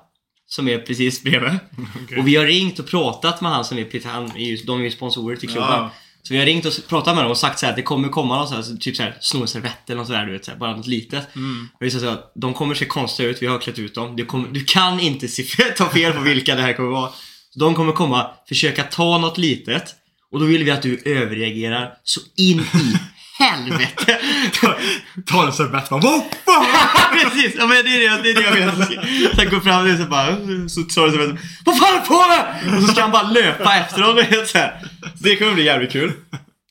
som 0.49 0.69
är 0.69 0.79
precis 0.79 1.23
bredvid. 1.23 1.51
Okej. 2.05 2.19
Och 2.19 2.29
vi 2.29 2.37
har 2.37 2.45
ringt 2.45 2.79
och 2.79 2.87
pratat 2.87 3.41
med 3.41 3.53
han 3.53 3.65
som 3.65 3.79
är, 3.79 4.07
han 4.07 4.37
är 4.37 4.45
ju, 4.45 4.57
de 4.57 4.81
är 4.81 4.85
ju 4.85 4.91
sponsorer 4.91 5.37
till 5.37 5.49
klubben. 5.49 5.71
Ja. 5.71 5.91
Så 6.23 6.35
vi 6.35 6.39
har 6.39 6.47
ringt 6.47 6.67
och 6.67 6.73
pratat 6.89 7.15
med 7.15 7.25
dem 7.25 7.31
och 7.31 7.39
sagt 7.39 7.59
så 7.59 7.67
här 7.67 7.73
att 7.73 7.77
det 7.77 7.83
kommer 7.83 8.09
komma 8.09 8.37
någon 8.37 8.49
sån 8.49 8.57
här, 8.57 8.63
så 8.63 8.77
typ 8.77 8.97
så 8.97 9.03
här, 9.03 9.17
sno 9.21 9.41
en 9.41 9.49
servett 9.49 9.91
eller 9.91 9.97
något 9.97 10.07
sådär, 10.07 10.27
du 10.27 10.33
vet, 10.33 10.45
så 10.45 10.51
här, 10.51 10.59
bara 10.59 10.77
något 10.77 10.87
litet. 10.87 11.37
Mm. 11.37 11.69
Och 11.73 11.79
det 11.81 11.85
visar 11.85 11.99
sig 11.99 12.09
att 12.09 12.33
de 12.35 12.55
kommer 12.55 12.75
se 12.75 12.85
konstiga 12.85 13.29
ut, 13.29 13.43
vi 13.43 13.47
har 13.47 13.59
klätt 13.59 13.79
ut 13.79 13.95
dem. 13.95 14.17
Du, 14.17 14.25
kommer, 14.25 14.49
du 14.49 14.65
kan 14.65 15.01
inte 15.01 15.29
se, 15.29 15.43
ta 15.77 15.89
fel 15.89 16.13
på 16.13 16.21
vilka 16.21 16.55
det 16.55 16.63
här 16.63 16.73
kommer 16.73 16.91
vara. 16.91 17.11
Så 17.51 17.59
de 17.59 17.75
kommer 17.75 17.93
komma, 17.93 18.31
försöka 18.49 18.83
ta 18.83 19.19
något 19.19 19.39
litet 19.39 19.95
och 20.33 20.41
då 20.41 20.47
vill 20.47 20.65
vi 20.65 20.71
att 20.71 20.83
du 20.83 21.03
överreagerar 21.05 21.93
så 22.05 22.21
in 22.37 22.61
i 22.61 22.99
helvete. 23.39 24.19
Ta 25.27 25.47
en 25.47 25.53
servett 25.53 25.89
bara 25.89 26.01
Vad 26.01 26.23
fan! 26.45 26.67
Precis, 27.31 27.55
ja 27.59 27.67
men 27.67 27.85
det 27.85 27.91
är 27.91 28.01
det, 28.17 28.23
det, 28.23 28.31
är 28.31 28.35
det 28.35 28.61
jag 28.61 28.73
vill. 28.73 29.31
Sen 29.37 29.51
går 29.51 29.61
fram 29.61 29.93
och 29.93 29.99
så 29.99 30.05
bara, 30.05 30.27
så 30.69 30.83
tar 30.83 31.07
du 31.07 31.13
så 31.13 31.19
bara, 31.19 31.39
Vad 31.65 31.79
fan 31.79 31.97
är 31.97 32.01
på 32.01 32.29
med? 32.29 32.77
Och 32.77 32.83
så 32.83 32.93
ska 32.93 33.03
han 33.03 33.11
bara 33.11 33.31
löpa 33.31 33.77
efter 33.77 34.03
honom. 34.03 34.25
Så 34.47 34.59
här. 34.59 34.81
Det 35.15 35.37
kommer 35.37 35.55
bli 35.55 35.65
jävligt 35.65 35.93
kul. 35.93 36.13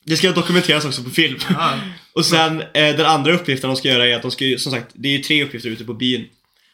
Det 0.06 0.16
ska 0.16 0.32
dokumenteras 0.32 0.84
också 0.84 1.02
på 1.02 1.10
film. 1.10 1.38
Ja. 1.48 1.70
Och 2.14 2.24
sen 2.26 2.60
eh, 2.60 2.96
den 2.96 3.06
andra 3.06 3.32
uppgiften 3.32 3.70
de 3.70 3.76
ska 3.76 3.88
göra 3.88 4.06
är 4.08 4.16
att 4.16 4.22
de 4.22 4.30
ska, 4.30 4.44
som 4.58 4.72
sagt, 4.72 4.86
det 4.94 5.08
är 5.08 5.12
ju 5.12 5.18
tre 5.18 5.44
uppgifter 5.44 5.68
ute 5.70 5.84
på 5.84 5.94
byn. 5.94 6.24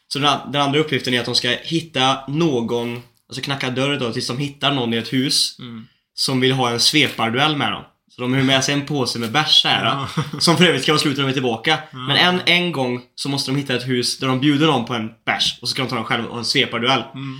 Så 0.07 0.19
den, 0.19 0.37
den 0.51 0.61
andra 0.61 0.79
uppgiften 0.79 1.13
är 1.13 1.19
att 1.19 1.25
de 1.25 1.35
ska 1.35 1.49
hitta 1.49 2.17
någon, 2.27 3.01
alltså 3.29 3.41
knacka 3.41 3.69
dörr 3.69 3.97
då 3.99 4.11
tills 4.13 4.27
de 4.27 4.37
hittar 4.37 4.71
någon 4.71 4.93
i 4.93 4.97
ett 4.97 5.13
hus 5.13 5.55
Mm. 5.59 5.87
som 6.15 6.39
vill 6.39 6.51
ha 6.51 6.69
en 6.69 6.79
sveparduell 6.79 7.55
med 7.55 7.71
dem. 7.71 7.83
Så 8.15 8.21
de 8.21 8.33
har 8.33 8.41
med 8.41 8.63
sig 8.63 8.73
en 8.73 8.85
påse 8.85 9.19
med 9.19 9.31
bärs 9.31 9.63
här, 9.63 9.85
Ja. 9.85 10.07
Som 10.39 10.57
för 10.57 10.65
övrigt 10.65 10.83
ska 10.83 10.91
vara 10.91 10.99
slut 10.99 11.17
när 11.17 11.23
de 11.23 11.29
är 11.29 11.33
tillbaka. 11.33 11.79
Men 11.91 12.17
en, 12.17 12.41
en 12.45 12.71
gång 12.71 13.01
så 13.15 13.29
måste 13.29 13.51
de 13.51 13.57
hitta 13.57 13.75
ett 13.75 13.87
hus 13.87 14.19
där 14.19 14.27
de 14.27 14.39
bjuder 14.39 14.67
någon 14.67 14.85
på 14.85 14.93
en 14.93 15.09
bärs 15.25 15.59
och 15.61 15.67
så 15.67 15.71
ska 15.71 15.81
de 15.81 15.89
ta 15.89 15.95
dem 15.95 16.05
själva 16.05 16.29
och 16.29 16.37
en 16.37 16.45
sveparduell. 16.45 17.03
Mm. 17.13 17.37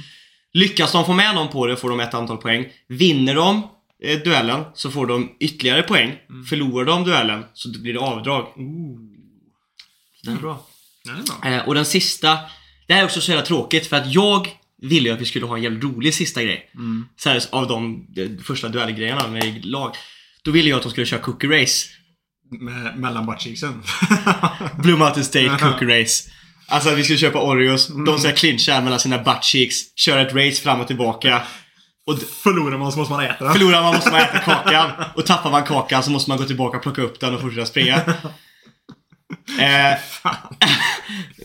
Lyckas 0.53 0.91
de 0.91 1.05
få 1.05 1.13
med 1.13 1.35
någon 1.35 1.47
på 1.47 1.67
det 1.67 1.75
får 1.75 1.89
de 1.89 1.99
ett 1.99 2.13
antal 2.13 2.37
poäng. 2.37 2.67
Vinner 2.87 3.35
de 3.35 3.67
eh, 4.03 4.19
duellen 4.19 4.63
så 4.73 4.91
får 4.91 5.05
de 5.05 5.31
ytterligare 5.39 5.83
poäng. 5.83 6.15
Förlorar 6.49 6.85
de 6.85 7.03
duellen 7.03 7.45
så 7.53 7.69
blir 7.81 7.93
det 7.93 7.99
avdrag. 7.99 8.47
Ooh. 8.55 8.99
Det 10.23 10.31
är 10.31 10.35
bra. 10.35 10.67
Ja, 11.05 11.11
det 11.11 11.19
är 11.19 11.51
bra. 11.51 11.61
Eh, 11.61 11.67
och 11.67 11.75
den 11.75 11.85
sista, 11.85 12.37
det 12.87 12.93
här 12.93 13.01
är 13.01 13.05
också 13.05 13.21
så 13.21 13.31
jävla 13.31 13.45
tråkigt 13.45 13.87
för 13.87 13.95
att 13.95 14.13
jag 14.13 14.47
ville 14.81 15.09
ju 15.09 15.15
att 15.15 15.21
vi 15.21 15.25
skulle 15.25 15.45
ha 15.45 15.57
en 15.57 15.63
jävligt 15.63 15.83
rolig 15.83 16.13
sista 16.13 16.43
grej. 16.43 16.69
Mm. 16.75 17.07
Så 17.17 17.29
här, 17.29 17.43
av 17.49 17.67
de, 17.67 18.05
de 18.09 18.37
första 18.43 18.69
duellgrejerna 18.69 19.27
med 19.27 19.65
lag. 19.65 19.95
Då 20.45 20.51
ville 20.51 20.69
jag 20.69 20.77
att 20.77 20.83
de 20.83 20.91
skulle 20.91 21.05
köra 21.05 21.19
cookie 21.21 21.61
race. 21.61 21.87
Med, 22.59 22.97
mellan 22.97 23.25
buttcheeksen. 23.25 23.83
Blue 24.77 24.97
Mountain 24.97 25.25
State 25.25 25.57
cookie 25.59 26.01
race. 26.01 26.29
Alltså 26.67 26.89
att 26.89 26.97
vi 26.97 27.03
skulle 27.03 27.19
köpa 27.19 27.41
Oreos, 27.41 27.87
de 28.05 28.19
ska 28.19 28.31
clincha 28.31 28.81
mellan 28.81 28.99
sina 28.99 29.17
butt 29.17 29.43
cheeks, 29.43 29.75
köra 29.95 30.21
ett 30.21 30.33
race 30.33 30.61
fram 30.61 30.79
och 30.81 30.87
tillbaka. 30.87 31.41
Och 32.07 32.19
Förlorar 32.43 32.77
man 32.77 32.91
så 32.91 32.99
måste 32.99 33.13
man 33.13 33.25
äta 33.25 33.43
den. 33.43 33.53
förlorar 33.53 33.81
man 33.81 33.95
måste 33.95 34.11
man 34.11 34.21
äta 34.21 34.39
kakan. 34.39 34.91
Och 35.15 35.25
tappar 35.25 35.51
man 35.51 35.63
kakan 35.63 36.03
så 36.03 36.11
måste 36.11 36.29
man 36.29 36.37
gå 36.37 36.43
tillbaka 36.45 36.77
och 36.77 36.83
plocka 36.83 37.01
upp 37.01 37.19
den 37.19 37.35
och 37.35 37.41
fortsätta 37.41 37.65
springa. 37.65 38.01
Eh, 39.59 39.97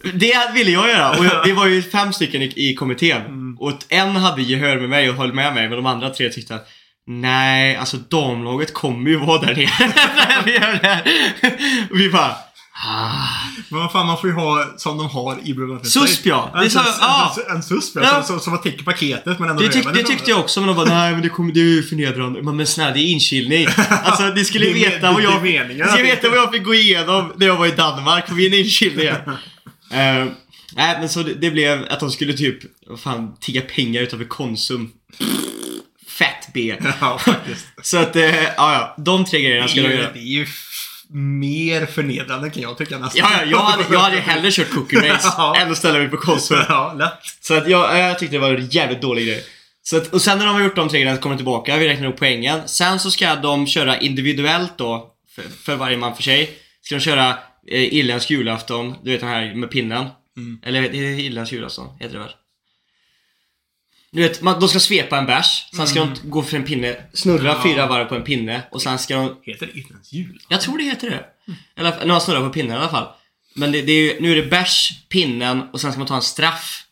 det 0.14 0.50
ville 0.54 0.70
jag 0.70 0.88
göra 0.88 1.18
och 1.18 1.24
jag, 1.24 1.44
det 1.44 1.52
var 1.52 1.66
ju 1.66 1.82
fem 1.82 2.12
stycken 2.12 2.42
i, 2.42 2.52
i 2.70 2.74
kommittén. 2.74 3.56
Och 3.58 3.72
en 3.88 4.16
hade 4.16 4.42
gehör 4.42 4.76
med 4.80 4.88
mig 4.88 5.10
och 5.10 5.16
höll 5.16 5.32
med 5.32 5.54
mig 5.54 5.68
men 5.68 5.76
de 5.76 5.86
andra 5.86 6.10
tre 6.10 6.28
tyckte 6.28 6.54
att 6.54 6.68
Nej, 7.12 7.76
alltså 7.76 7.96
damlaget 7.96 8.74
kommer 8.74 9.10
ju 9.10 9.16
vara 9.16 9.40
där 9.40 9.54
nere 9.54 9.92
när 10.16 10.44
vi 10.44 10.52
gör 10.52 10.78
det 10.82 10.88
här. 10.88 11.02
Vi 11.90 12.10
bara 12.10 12.36
ah. 12.86 13.28
Men 13.68 13.80
vad 13.80 13.92
fan, 13.92 14.06
man 14.06 14.18
får 14.20 14.30
ju 14.30 14.36
ha 14.36 14.74
som 14.76 14.98
de 14.98 15.08
har 15.08 15.38
i 15.44 15.54
Mountain 15.54 15.90
Susp, 15.90 16.26
ja. 16.26 16.50
Det 16.54 16.58
En, 16.58 16.70
sus- 16.70 16.98
ja. 17.00 17.36
en, 17.48 17.56
en 17.56 17.62
susp 17.62 17.96
ja. 17.96 18.10
Som, 18.10 18.22
som, 18.22 18.40
som 18.40 18.52
man 18.52 18.62
täcker 18.62 18.84
paketet 18.84 19.38
men 19.38 19.50
ändå 19.50 19.62
Det, 19.62 19.68
tyck, 19.68 19.86
det 19.94 20.02
tyckte 20.02 20.30
jag 20.30 20.40
också, 20.40 20.60
men 20.60 20.68
de 20.68 20.76
bara 20.76 20.88
nej 20.88 21.12
men 21.12 21.22
det, 21.22 21.28
kommer, 21.28 21.52
det 21.52 21.60
är 21.60 21.64
ju 21.64 21.82
förnedrande. 21.82 22.42
Men, 22.42 22.56
men 22.56 22.66
snälla, 22.66 22.90
det 22.90 23.00
är 23.00 23.12
inkilning. 23.12 23.66
Alltså 23.90 24.22
ni 24.22 24.44
skulle 24.44 24.66
Det 24.66 24.72
veta 24.72 25.12
vad 25.12 25.22
det 25.22 25.26
är 25.28 25.32
jag... 25.32 25.42
meningen 25.42 25.86
Ni 25.86 25.92
skulle 25.92 26.02
det 26.08 26.14
veta 26.14 26.28
vad 26.28 26.38
jag 26.38 26.52
fick 26.52 26.64
gå 26.64 26.74
igenom 26.74 27.32
när 27.36 27.46
jag 27.46 27.56
var 27.56 27.66
i 27.66 27.70
Danmark 27.70 28.26
på 28.26 28.34
min 28.34 28.54
inkilning. 28.54 29.08
uh, 29.08 29.14
nej 30.76 30.96
men 31.00 31.08
så 31.08 31.22
det, 31.22 31.34
det 31.34 31.50
blev 31.50 31.86
att 31.90 32.00
de 32.00 32.10
skulle 32.10 32.32
typ, 32.32 32.58
vad 32.86 33.00
fan, 33.00 33.36
tigga 33.40 33.60
pengar 33.60 34.02
utanför 34.02 34.26
Konsum. 34.26 34.90
Fett 36.20 36.48
B. 36.54 36.76
Ja, 37.00 37.18
faktiskt. 37.18 37.66
Så 37.82 37.98
att, 37.98 38.16
uh, 38.16 38.22
ja 38.22 38.52
ja, 38.56 38.94
de 38.98 39.24
tre 39.24 39.40
grejerna 39.42 39.68
ska 39.68 39.80
ju- 39.80 39.94
göra. 39.94 40.12
det 40.12 40.18
är 40.18 40.22
ju 40.22 40.46
mer 41.12 41.86
förnedrande 41.86 42.50
kan 42.50 42.62
jag 42.62 42.78
tycka 42.78 42.98
nästan. 42.98 43.20
Ja, 43.32 43.40
ja, 43.40 43.50
jag 43.50 43.58
hade, 43.58 43.84
jag 43.92 43.98
hade 44.00 44.16
hellre 44.20 44.50
kört 44.50 44.70
cookie 44.74 45.12
race 45.12 45.28
Ja. 45.38 45.56
än 45.60 45.70
att 45.70 45.78
ställa 45.78 45.98
mig 45.98 46.08
på 46.08 46.16
Konsum. 46.16 46.58
Ja, 46.68 46.94
lätt. 46.98 47.12
Så 47.40 47.54
att 47.54 47.68
jag, 47.68 47.98
jag 47.98 48.18
tyckte 48.18 48.36
det 48.36 48.40
var 48.40 48.54
en 48.54 48.66
jävligt 48.68 49.00
dålig 49.02 49.26
grej. 49.26 49.44
Så 49.82 49.96
att, 49.96 50.06
och 50.14 50.22
sen 50.22 50.38
när 50.38 50.46
de 50.46 50.54
har 50.54 50.62
gjort 50.62 50.76
de 50.76 50.88
tre 50.88 50.98
grejerna 51.00 51.16
så 51.16 51.22
kommer 51.22 51.34
de 51.34 51.38
tillbaka, 51.38 51.76
vi 51.76 51.88
räknar 51.88 52.06
upp 52.08 52.16
poängen. 52.18 52.60
Sen 52.68 52.98
så 53.00 53.10
ska 53.10 53.34
de 53.36 53.66
köra 53.66 53.98
individuellt 53.98 54.72
då, 54.78 55.06
för, 55.34 55.42
för 55.64 55.76
varje 55.76 55.96
man 55.96 56.16
för 56.16 56.22
sig. 56.22 56.50
Ska 56.82 56.94
de 56.94 57.00
köra 57.00 57.28
eh, 57.70 57.94
irländsk 57.94 58.30
julafton, 58.30 58.94
du 59.04 59.10
vet 59.10 59.20
den 59.20 59.28
här 59.28 59.54
med 59.54 59.70
pinnen. 59.70 60.06
Mm. 60.36 60.58
Eller 60.64 60.94
irländsk 60.94 61.52
julafton, 61.52 61.86
heter 62.00 62.12
det 62.14 62.20
väl? 62.20 62.30
Du 64.12 64.22
vet, 64.22 64.42
man, 64.42 64.60
de 64.60 64.68
ska 64.68 64.80
svepa 64.80 65.18
en 65.18 65.26
bärs, 65.26 65.66
sen 65.76 65.86
ska 65.86 66.00
de 66.00 66.14
gå 66.24 66.42
för 66.42 66.56
en 66.56 66.64
pinne, 66.64 66.96
snurra 67.12 67.48
Ja. 67.48 67.62
fyra 67.62 67.86
varv 67.86 68.04
på 68.04 68.14
en 68.14 68.22
pinne 68.24 68.62
och 68.70 68.82
sen 68.82 68.98
ska 68.98 69.16
de 69.16 69.36
Heter 69.42 69.66
det 69.66 69.78
inte 69.78 69.92
ens 69.92 70.12
jul? 70.12 70.38
jag 70.48 70.60
tror 70.60 70.78
det 70.78 70.84
heter 70.84 71.10
det. 71.10 71.24
Eller 71.76 71.98
när 71.98 72.06
man 72.06 72.20
snurrar 72.20 72.40
på 72.40 72.50
pinnen 72.50 72.72
i 72.76 72.78
alla 72.80 72.88
fall. 72.88 73.08
Men 73.54 73.72
det, 73.72 73.82
det 73.82 73.92
är 73.92 74.02
ju, 74.14 74.20
nu 74.20 74.32
är 74.32 74.36
det 74.36 74.50
bärs, 74.50 74.92
pinnen 75.08 75.62
och 75.72 75.80
sen 75.80 75.92
ska 75.92 75.98
man 75.98 76.08
ta 76.08 76.16
en 76.16 76.22
straff. 76.22 76.82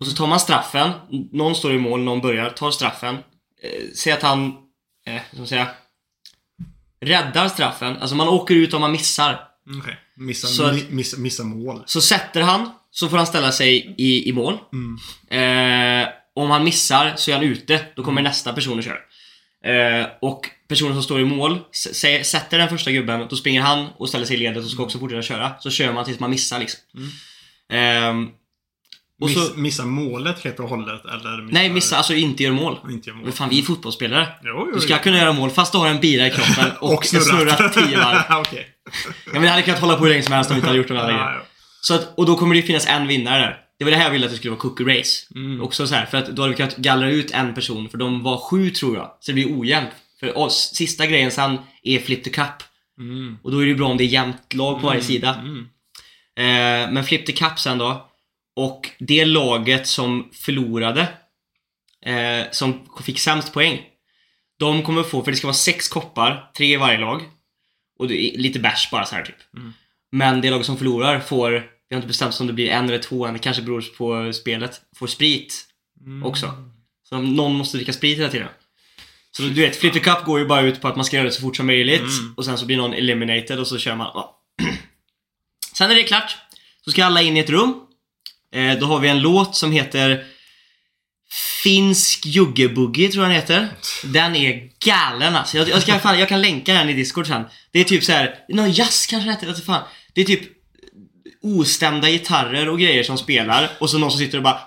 Och 0.00 0.06
så 0.06 0.16
tar 0.16 0.26
man 0.26 0.40
straffen, 0.40 0.90
någon 1.32 1.54
står 1.54 1.74
i 1.74 1.78
mål, 1.78 2.00
någon 2.00 2.20
börjar, 2.20 2.50
tar 2.50 2.70
straffen. 2.70 3.14
Eh, 3.62 3.70
säg 3.94 4.12
att 4.12 4.22
han, 4.22 4.46
eh, 5.06 5.20
man 5.36 5.46
säga, 5.46 5.68
räddar 7.00 7.48
straffen. 7.48 7.96
Alltså 7.96 8.16
man 8.16 8.28
åker 8.28 8.54
ut 8.54 8.74
om 8.74 8.80
man 8.80 8.92
missar. 8.92 9.40
Mm, 9.68 9.80
Okej. 9.80 9.96
Missa, 10.16 10.46
Så 10.46 10.64
att- 10.64 10.74
mi- 10.74 10.90
missa, 10.90 11.16
missa 11.16 11.44
mål. 11.44 11.82
Så 11.86 12.00
sätter 12.00 12.40
han, 12.40 12.70
så 12.90 13.08
får 13.08 13.16
han 13.16 13.26
ställa 13.26 13.52
sig 13.52 13.94
i, 13.98 14.28
i 14.28 14.32
mål. 14.32 14.58
Mm. 14.72 14.98
Eh, 16.02 16.08
om 16.36 16.50
han 16.50 16.64
missar 16.64 17.12
så 17.16 17.30
är 17.30 17.34
han 17.34 17.44
ute, 17.44 17.80
då 17.96 18.02
kommer 18.02 18.22
nästa 18.22 18.52
person 18.52 18.78
och 18.78 18.84
kör. 18.84 19.00
Eh, 19.64 20.06
och 20.20 20.50
personen 20.68 20.94
som 20.94 21.02
står 21.02 21.20
i 21.20 21.24
mål, 21.24 21.58
sätter 22.22 22.58
den 22.58 22.68
första 22.68 22.90
gubben, 22.90 23.26
då 23.30 23.36
springer 23.36 23.60
han 23.62 23.88
och 23.96 24.08
ställer 24.08 24.26
sig 24.26 24.36
i 24.36 24.38
ledet 24.38 24.64
och 24.64 24.70
ska 24.70 24.82
också 24.82 24.98
fortsätta 24.98 25.22
köra. 25.22 25.52
Så 25.60 25.70
kör 25.70 25.92
man 25.92 26.04
tills 26.04 26.20
man 26.20 26.30
missar 26.30 26.58
liksom. 26.58 26.80
Ehm, 27.72 28.28
och 29.20 29.28
Miss, 29.28 29.48
så, 29.48 29.54
missa 29.60 29.84
målet 29.84 30.44
helt 30.44 30.60
och 30.60 30.68
hållet 30.68 31.04
eller 31.04 31.42
missa... 31.42 31.54
nej, 31.58 31.70
missa, 31.70 31.96
alltså 31.96 32.14
inte 32.14 32.42
gör 32.42 32.52
mål. 32.52 32.78
Inte 32.90 33.08
göra 33.08 33.16
mål. 33.16 33.24
Men 33.24 33.32
fan, 33.32 33.48
vi 33.48 33.58
är 33.58 33.62
fotbollsspelare. 33.62 34.28
Jo, 34.42 34.64
jo, 34.66 34.74
Du 34.74 34.80
ska 34.80 34.92
jo. 34.92 34.98
kunna 35.02 35.18
göra 35.18 35.32
mål 35.32 35.50
fast 35.50 35.72
du 35.72 35.78
har 35.78 35.88
en 35.88 36.00
bira 36.00 36.26
i 36.26 36.30
kroppen 36.30 36.72
och, 36.80 37.06
ska 37.06 37.20
snurra 37.20 37.68
tio 37.68 37.98
varv. 37.98 38.40
Okej. 38.40 38.66
Ja, 39.26 39.32
men 39.32 39.42
jag 39.42 39.50
hade 39.50 39.62
kunnat 39.62 39.80
hålla 39.80 39.96
på 39.96 40.02
hur 40.04 40.10
länge 40.10 40.22
som 40.22 40.32
helst 40.32 40.50
om 40.50 40.54
vi 40.54 40.58
inte 40.58 40.68
hade 40.68 40.78
gjort 40.78 40.88
de 40.88 40.96
här 40.96 41.04
grejerna. 41.04 41.32
Ja, 41.32 41.42
Så 41.80 41.94
att, 41.94 42.18
och 42.18 42.26
då 42.26 42.36
kommer 42.36 42.54
det 42.54 42.62
finnas 42.62 42.86
en 42.86 43.06
vinnare 43.06 43.40
där. 43.40 43.56
Det 43.78 43.84
var 43.84 43.90
det 43.90 43.96
här 43.96 44.04
jag 44.04 44.10
ville 44.10 44.26
att 44.26 44.32
det 44.32 44.38
skulle 44.38 44.50
vara 44.50 44.60
cookie 44.60 44.98
race. 44.98 45.34
Mm. 45.34 45.62
Också 45.62 45.86
så 45.86 45.94
här, 45.94 46.06
för 46.06 46.18
att 46.18 46.26
då 46.26 46.42
hade 46.42 46.52
vi 46.52 46.56
kunnat 46.56 46.76
gallra 46.76 47.10
ut 47.10 47.30
en 47.30 47.54
person, 47.54 47.88
för 47.88 47.98
de 47.98 48.22
var 48.22 48.38
sju 48.38 48.70
tror 48.70 48.96
jag. 48.96 49.16
Så 49.20 49.30
det 49.30 49.34
blir 49.34 49.60
ojämnt. 49.60 49.90
För 50.20 50.38
oss, 50.38 50.70
sista 50.74 51.06
grejen 51.06 51.30
sen 51.30 51.58
är 51.82 51.98
flip 51.98 52.24
the 52.24 52.30
cup. 52.30 52.62
Mm. 52.98 53.38
Och 53.42 53.52
då 53.52 53.62
är 53.62 53.66
det 53.66 53.74
bra 53.74 53.88
om 53.88 53.96
det 53.96 54.04
är 54.04 54.08
jämnt 54.08 54.54
lag 54.54 54.80
på 54.80 54.86
varje 54.86 55.02
sida. 55.02 55.34
Mm. 55.34 55.68
Eh, 56.36 56.92
men 56.92 57.04
flip 57.04 57.26
the 57.26 57.32
cup 57.32 57.58
sen 57.58 57.78
då. 57.78 58.10
Och 58.56 58.90
det 58.98 59.24
laget 59.24 59.86
som 59.86 60.30
förlorade, 60.32 61.08
eh, 62.04 62.50
som 62.50 62.88
fick 63.04 63.18
sämst 63.18 63.52
poäng. 63.52 63.82
De 64.58 64.82
kommer 64.82 65.02
få, 65.02 65.22
för 65.22 65.30
det 65.30 65.36
ska 65.36 65.46
vara 65.46 65.54
sex 65.54 65.88
koppar, 65.88 66.50
tre 66.56 66.72
i 66.72 66.76
varje 66.76 66.98
lag. 66.98 67.22
Och 67.98 68.08
det 68.08 68.14
är 68.14 68.38
lite 68.38 68.58
bärs 68.58 68.90
bara 68.90 69.04
så 69.04 69.14
här 69.14 69.22
typ. 69.22 69.54
Mm. 69.56 69.72
Men 70.12 70.40
det 70.40 70.50
lag 70.50 70.64
som 70.64 70.76
förlorar 70.76 71.20
får, 71.20 71.70
vi 71.88 71.94
har 71.94 71.98
inte 71.98 72.08
bestämt 72.08 72.40
om 72.40 72.46
det 72.46 72.52
blir 72.52 72.68
en 72.70 72.84
eller 72.88 72.98
två, 72.98 73.26
det 73.26 73.38
kanske 73.38 73.62
beror 73.62 73.84
på 73.96 74.32
spelet, 74.32 74.80
får 74.96 75.06
sprit 75.06 75.62
Mm. 76.06 76.22
också. 76.26 76.54
Så 77.08 77.18
någon 77.18 77.54
måste 77.54 77.76
dricka 77.76 77.92
sprit 77.92 78.18
hela 78.18 78.28
tiden. 78.30 78.48
Så 79.36 79.42
du 79.42 79.50
vet, 79.50 79.76
Flip 79.76 79.92
the 79.92 80.00
Cup 80.00 80.24
går 80.24 80.38
ju 80.38 80.46
bara 80.46 80.60
ut 80.60 80.80
på 80.80 80.88
att 80.88 80.96
man 80.96 81.04
ska 81.04 81.16
göra 81.16 81.26
det 81.26 81.32
så 81.32 81.40
fort 81.40 81.56
som 81.56 81.66
möjligt 81.66 82.00
Mm. 82.00 82.34
och 82.36 82.44
sen 82.44 82.58
så 82.58 82.66
blir 82.66 82.76
någon 82.76 82.92
eliminated 82.92 83.58
och 83.58 83.66
så 83.66 83.78
kör 83.78 83.96
man. 83.96 84.10
ja. 84.14 84.40
sen 85.74 85.90
är 85.90 85.94
det 85.94 86.02
klart. 86.02 86.36
Så 86.84 86.90
ska 86.90 87.04
alla 87.04 87.22
in 87.22 87.36
i 87.36 87.40
ett 87.40 87.50
rum. 87.50 87.74
Eh, 88.54 88.78
då 88.78 88.86
har 88.86 89.00
vi 89.00 89.08
en 89.08 89.20
låt 89.20 89.56
som 89.56 89.72
heter 89.72 90.26
Finsk 91.62 92.26
juggebuggy 92.26 93.08
tror 93.08 93.24
jag 93.24 93.30
den 93.30 93.40
heter. 93.40 93.68
Den 94.04 94.36
är 94.36 94.70
galen 94.84 95.36
alltså. 95.36 95.56
Jag, 95.56 95.68
jag, 95.68 95.82
ska, 95.82 95.98
fan, 95.98 96.18
jag 96.18 96.28
kan 96.28 96.42
länka 96.42 96.74
den 96.74 96.88
i 96.88 96.92
Discord 96.92 97.26
sen. 97.26 97.44
Det 97.72 97.80
är 97.80 97.84
typ 97.84 98.04
så 98.04 98.12
här, 98.12 98.34
någon 98.48 98.72
jazz 98.72 99.06
kanske 99.06 99.30
den 99.30 99.48
heter, 99.48 99.62
fan. 99.62 99.82
Det 100.14 100.20
är 100.20 100.24
typ 100.24 100.55
ostämda 101.46 102.10
gitarrer 102.10 102.68
och 102.68 102.78
grejer 102.78 103.02
som 103.02 103.18
spelar 103.18 103.70
och 103.78 103.90
så 103.90 103.98
någon 103.98 104.10
som 104.10 104.20
sitter 104.20 104.38
och 104.38 104.44
bara 104.44 104.58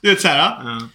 Du 0.00 0.10
vet 0.10 0.20
såhär. 0.20 0.38
Ja. 0.38 0.88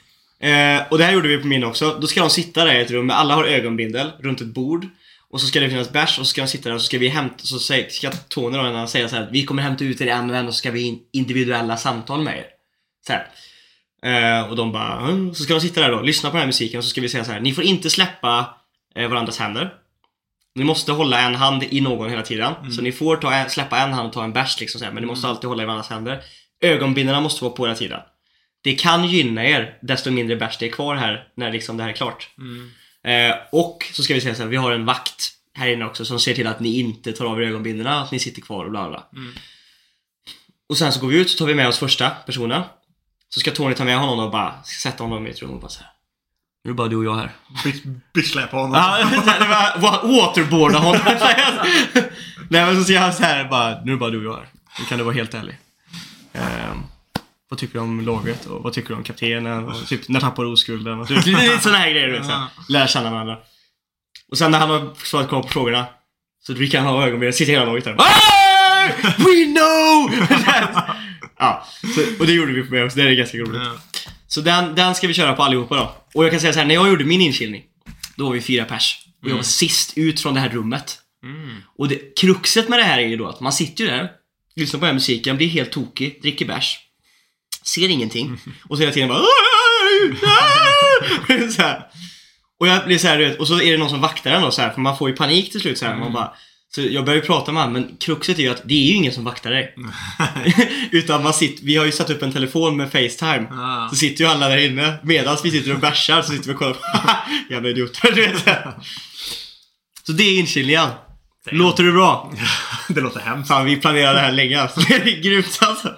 Eh, 0.47 0.81
och 0.89 0.97
det 0.97 1.03
här 1.05 1.13
gjorde 1.13 1.27
vi 1.27 1.37
på 1.37 1.47
min 1.47 1.63
också. 1.63 1.97
Då 2.01 2.07
ska 2.07 2.19
de 2.19 2.29
sitta 2.29 2.65
där 2.65 2.75
i 2.75 2.81
ett 2.81 2.91
rum, 2.91 3.09
alla 3.09 3.35
har 3.35 3.43
ögonbindel 3.43 4.11
runt 4.19 4.41
ett 4.41 4.47
bord. 4.47 4.87
Och 5.29 5.41
så 5.41 5.47
ska 5.47 5.59
det 5.59 5.69
finnas 5.69 5.91
bärs 5.91 6.19
och 6.19 6.25
så 6.25 6.29
ska 6.29 6.41
de 6.41 6.47
sitta 6.47 6.69
där 6.69 6.75
och 6.75 6.81
så 6.81 6.85
ska 6.85 6.97
vi 6.97 7.07
hämta, 7.07 7.37
så 7.37 7.59
ska 7.59 8.11
Tony 8.29 8.57
då 8.57 8.63
när 8.63 8.85
säga 8.87 9.09
så 9.09 9.15
här, 9.15 9.29
vi 9.31 9.45
kommer 9.45 9.61
hämta 9.63 9.83
ut 9.83 10.01
er 10.01 10.07
en 10.07 10.29
och 10.29 10.35
en 10.35 10.47
och 10.47 10.53
så 10.53 10.57
ska 10.57 10.71
vi 10.71 10.81
in 10.81 10.99
individuella 11.13 11.77
samtal 11.77 12.21
med 12.21 12.37
er. 12.37 12.45
Så. 13.07 13.13
Eh, 14.07 14.49
och 14.49 14.55
de 14.55 14.71
bara, 14.71 14.99
"Mm." 14.99 15.35
så 15.35 15.43
ska 15.43 15.53
de 15.53 15.61
sitta 15.61 15.81
där 15.81 15.91
då, 15.91 16.01
lyssna 16.01 16.29
på 16.29 16.33
den 16.33 16.39
här 16.41 16.47
musiken 16.47 16.77
och 16.77 16.83
så 16.83 16.89
ska 16.89 17.01
vi 17.01 17.09
säga 17.09 17.23
så 17.23 17.31
här, 17.31 17.39
ni 17.39 17.53
får 17.53 17.63
inte 17.63 17.89
släppa 17.89 18.55
eh, 18.95 19.07
varandras 19.07 19.39
händer. 19.39 19.73
Ni 20.55 20.63
måste 20.63 20.91
hålla 20.91 21.21
en 21.21 21.35
hand 21.35 21.63
i 21.63 21.81
någon 21.81 22.09
hela 22.09 22.21
tiden. 22.21 22.71
Så 22.71 22.81
ni 22.81 22.91
får 22.91 23.17
ta 23.17 23.49
släppa 23.49 23.77
en 23.77 23.93
hand 23.93 24.07
och 24.07 24.13
ta 24.13 24.23
en 24.23 24.33
bärs 24.33 24.59
liksom 24.59 24.79
så 24.79 24.85
här, 24.85 24.91
men 24.91 25.03
ni 25.03 25.07
måste 25.07 25.27
alltid 25.27 25.47
hålla 25.47 25.63
i 25.63 25.65
varandras 25.65 25.89
händer. 25.89 26.23
Ögonbindlarna 26.61 27.21
måste 27.21 27.43
vara 27.43 27.53
på 27.53 27.65
hela 27.65 27.75
tiden. 27.75 27.99
Det 28.63 28.75
kan 28.75 29.07
gynna 29.07 29.45
er 29.45 29.77
desto 29.81 30.11
mindre 30.11 30.35
bärs 30.35 30.57
det 30.57 30.65
är 30.65 30.71
kvar 30.71 30.95
här 30.95 31.27
när 31.35 31.51
liksom 31.51 31.77
det 31.77 31.83
här 31.83 31.89
är 31.89 31.93
klart. 31.93 32.29
Mm. 32.37 32.71
Eh, 33.03 33.37
och 33.51 33.85
så 33.93 34.03
ska 34.03 34.13
vi 34.13 34.21
säga 34.21 34.35
så 34.35 34.41
här, 34.41 34.49
vi 34.49 34.55
har 34.55 34.71
en 34.71 34.85
vakt 34.85 35.31
här 35.53 35.67
inne 35.67 35.85
också 35.85 36.05
som 36.05 36.19
ser 36.19 36.33
till 36.33 36.47
att 36.47 36.59
ni 36.59 36.79
inte 36.79 37.13
tar 37.13 37.25
av 37.25 37.41
er 37.41 37.45
ögonbindlarna, 37.45 38.01
att 38.01 38.11
ni 38.11 38.19
sitter 38.19 38.41
kvar 38.41 38.65
och 38.65 38.71
bla 38.71 38.89
bla. 38.89 39.07
Mm. 39.15 39.33
Och 40.69 40.77
sen 40.77 40.93
så 40.93 40.99
går 40.99 41.07
vi 41.07 41.19
ut 41.19 41.29
så 41.29 41.37
tar 41.37 41.45
vi 41.45 41.55
med 41.55 41.67
oss 41.67 41.79
första 41.79 42.09
personen. 42.09 42.63
Så 43.29 43.39
ska 43.39 43.51
Tony 43.51 43.75
ta 43.75 43.83
med 43.83 43.97
honom 43.97 44.25
och 44.25 44.31
bara 44.31 44.63
sätta 44.63 45.03
honom 45.03 45.27
i 45.27 45.29
ett 45.29 45.41
rum 45.41 45.51
och 45.51 45.59
bara 45.59 45.69
så 45.69 45.79
här. 45.79 45.92
Nu 46.63 46.69
är 46.69 46.73
det 46.73 46.77
bara 46.77 46.87
du 46.87 46.95
och 46.95 47.05
jag 47.05 47.15
här. 47.15 47.31
Byxsläpa 48.13 48.57
honom. 48.57 48.73
Ja, 48.75 49.99
waterboarda 50.03 50.77
honom. 50.77 51.01
Nej 52.49 52.65
men 52.65 52.75
så 52.77 52.83
säger 52.83 52.99
han 52.99 53.13
så 53.13 53.23
här 53.23 53.43
bara, 53.49 53.69
nu 53.69 53.91
är 53.91 53.95
det 53.95 53.99
bara 53.99 54.09
du 54.09 54.17
och 54.17 54.33
jag 54.33 54.37
här. 54.37 54.47
Nu 54.79 54.85
kan 54.85 54.97
du 54.97 55.03
vara 55.03 55.15
helt 55.15 55.33
ärlig. 55.33 55.57
Ehm, 56.33 56.83
vad 57.49 57.59
tycker 57.59 57.73
du 57.73 57.79
om 57.79 58.01
laget 58.01 58.45
och 58.45 58.63
vad 58.63 58.73
tycker 58.73 58.89
du 58.89 58.95
om 58.95 59.03
kaptenen 59.03 59.65
och 59.65 59.87
typ 59.87 60.09
när 60.09 60.19
tappar 60.19 60.43
du 60.43 60.49
oskulden 60.51 60.99
och 60.99 61.07
typ, 61.07 61.25
lite 61.25 61.59
sådana 61.59 61.77
här 61.77 61.89
grejer 61.89 62.07
du 62.07 62.13
vet. 62.13 62.25
Så 62.25 62.31
här. 62.31 62.47
Lär 62.69 62.87
känna 62.87 63.11
varandra. 63.11 63.37
Och 64.31 64.37
sen 64.37 64.51
när 64.51 64.59
han 64.59 64.69
har 64.69 64.93
svarat 65.05 65.29
på 65.29 65.43
frågorna 65.43 65.85
så 66.43 66.53
dricker 66.53 66.79
han 66.79 66.87
av 66.87 67.03
ögonbrynen, 67.03 67.33
sitter 67.33 67.51
hela 67.53 67.65
laget 67.65 67.83
där. 67.83 67.95
"Ah! 67.97 68.89
We 69.17 69.45
know! 69.45 70.27
ja, 71.39 71.65
så, 71.95 72.01
och 72.19 72.25
det 72.27 72.33
gjorde 72.33 72.53
vi 72.53 72.63
på 72.63 72.73
mig 72.73 72.83
också, 72.83 72.97
det 72.97 73.03
är 73.03 73.13
ganska 73.13 73.37
roligt. 73.37 73.61
Så 74.33 74.41
den, 74.41 74.75
den 74.75 74.95
ska 74.95 75.07
vi 75.07 75.13
köra 75.13 75.33
på 75.33 75.43
allihopa 75.43 75.75
då. 75.75 75.95
Och 76.13 76.23
jag 76.23 76.31
kan 76.31 76.39
säga 76.39 76.53
så 76.53 76.59
här, 76.59 76.65
när 76.65 76.75
jag 76.75 76.89
gjorde 76.89 77.05
min 77.05 77.21
inkilning, 77.21 77.63
då 78.15 78.25
var 78.25 78.33
vi 78.33 78.41
fyra 78.41 78.65
pers. 78.65 78.99
Och 79.23 79.29
jag 79.29 79.35
var 79.35 79.43
sist 79.43 79.97
ut 79.97 80.19
från 80.19 80.33
det 80.33 80.39
här 80.39 80.49
rummet. 80.49 80.97
Mm. 81.23 81.57
Och 81.77 81.87
det, 81.87 82.17
kruxet 82.17 82.69
med 82.69 82.79
det 82.79 82.83
här 82.83 82.97
är 82.97 83.07
ju 83.07 83.17
då 83.17 83.27
att 83.27 83.39
man 83.39 83.53
sitter 83.53 83.83
ju 83.83 83.89
där, 83.89 84.11
lyssnar 84.55 84.79
på 84.79 84.85
den 84.85 84.87
här 84.87 84.93
musiken, 84.93 85.37
blir 85.37 85.47
helt 85.47 85.71
tokig, 85.71 86.21
dricker 86.21 86.45
bärs, 86.45 86.79
ser 87.63 87.89
ingenting 87.89 88.37
och 88.69 88.77
så 88.77 88.81
hela 88.81 88.93
tiden 88.93 89.09
bara 89.09 89.19
så 91.51 91.61
här. 91.61 91.87
Och 92.59 92.67
jag 92.67 92.85
blir 92.85 92.97
så 92.97 93.07
här, 93.07 93.39
och 93.39 93.47
så 93.47 93.61
är 93.61 93.71
det 93.71 93.77
någon 93.77 93.89
som 93.89 94.01
vaktar 94.01 94.31
en 94.31 94.41
då 94.41 94.51
så 94.51 94.61
här, 94.61 94.69
för 94.69 94.81
man 94.81 94.97
får 94.97 95.09
ju 95.09 95.15
panik 95.15 95.51
till 95.51 95.61
slut 95.61 95.77
så 95.77 95.85
här. 95.85 95.95
Man 95.95 96.13
bara, 96.13 96.33
så 96.75 96.81
jag 96.81 97.05
börjar 97.05 97.21
ju 97.21 97.27
prata 97.27 97.51
med 97.51 97.63
honom, 97.63 97.81
men 97.81 97.97
kruxet 97.97 98.39
är 98.39 98.43
ju 98.43 98.49
att 98.49 98.61
det 98.65 98.73
är 98.73 98.87
ju 98.87 98.93
ingen 98.93 99.13
som 99.13 99.23
vaktar 99.23 99.51
dig. 99.51 99.75
Utan 100.91 101.23
man 101.23 101.33
sitter, 101.33 101.65
vi 101.65 101.75
har 101.75 101.85
ju 101.85 101.91
satt 101.91 102.09
upp 102.09 102.21
en 102.21 102.33
telefon 102.33 102.77
med 102.77 102.91
Facetime. 102.91 103.47
Ja. 103.49 103.87
Så 103.89 103.95
sitter 103.95 104.23
ju 104.23 104.29
alla 104.29 104.49
där 104.49 104.57
inne. 104.57 104.97
Medan 105.03 105.37
vi 105.43 105.51
sitter 105.51 105.73
och 105.73 105.79
bärsar 105.79 106.21
så 106.21 106.31
sitter 106.31 106.47
vi 106.47 106.53
och 106.53 106.57
kollar 106.57 106.73
på 106.73 106.79
Jävla 107.53 107.69
idioter, 107.69 108.11
du 108.11 108.21
vet. 108.21 108.45
Så 110.03 110.11
det 110.11 110.23
är 110.23 110.39
inkilningen. 110.39 110.89
Låter 111.51 111.83
det 111.83 111.91
bra? 111.91 112.33
Det 112.89 113.01
låter 113.01 113.19
hemskt. 113.19 113.47
Fan, 113.47 113.65
vi 113.65 113.75
planerade 113.75 114.13
det 114.13 114.25
här 114.25 114.31
länge 114.31 114.61
alltså. 114.61 114.79
Det 114.79 114.95
är 114.95 115.21
grymt 115.21 115.59
alltså. 115.61 115.95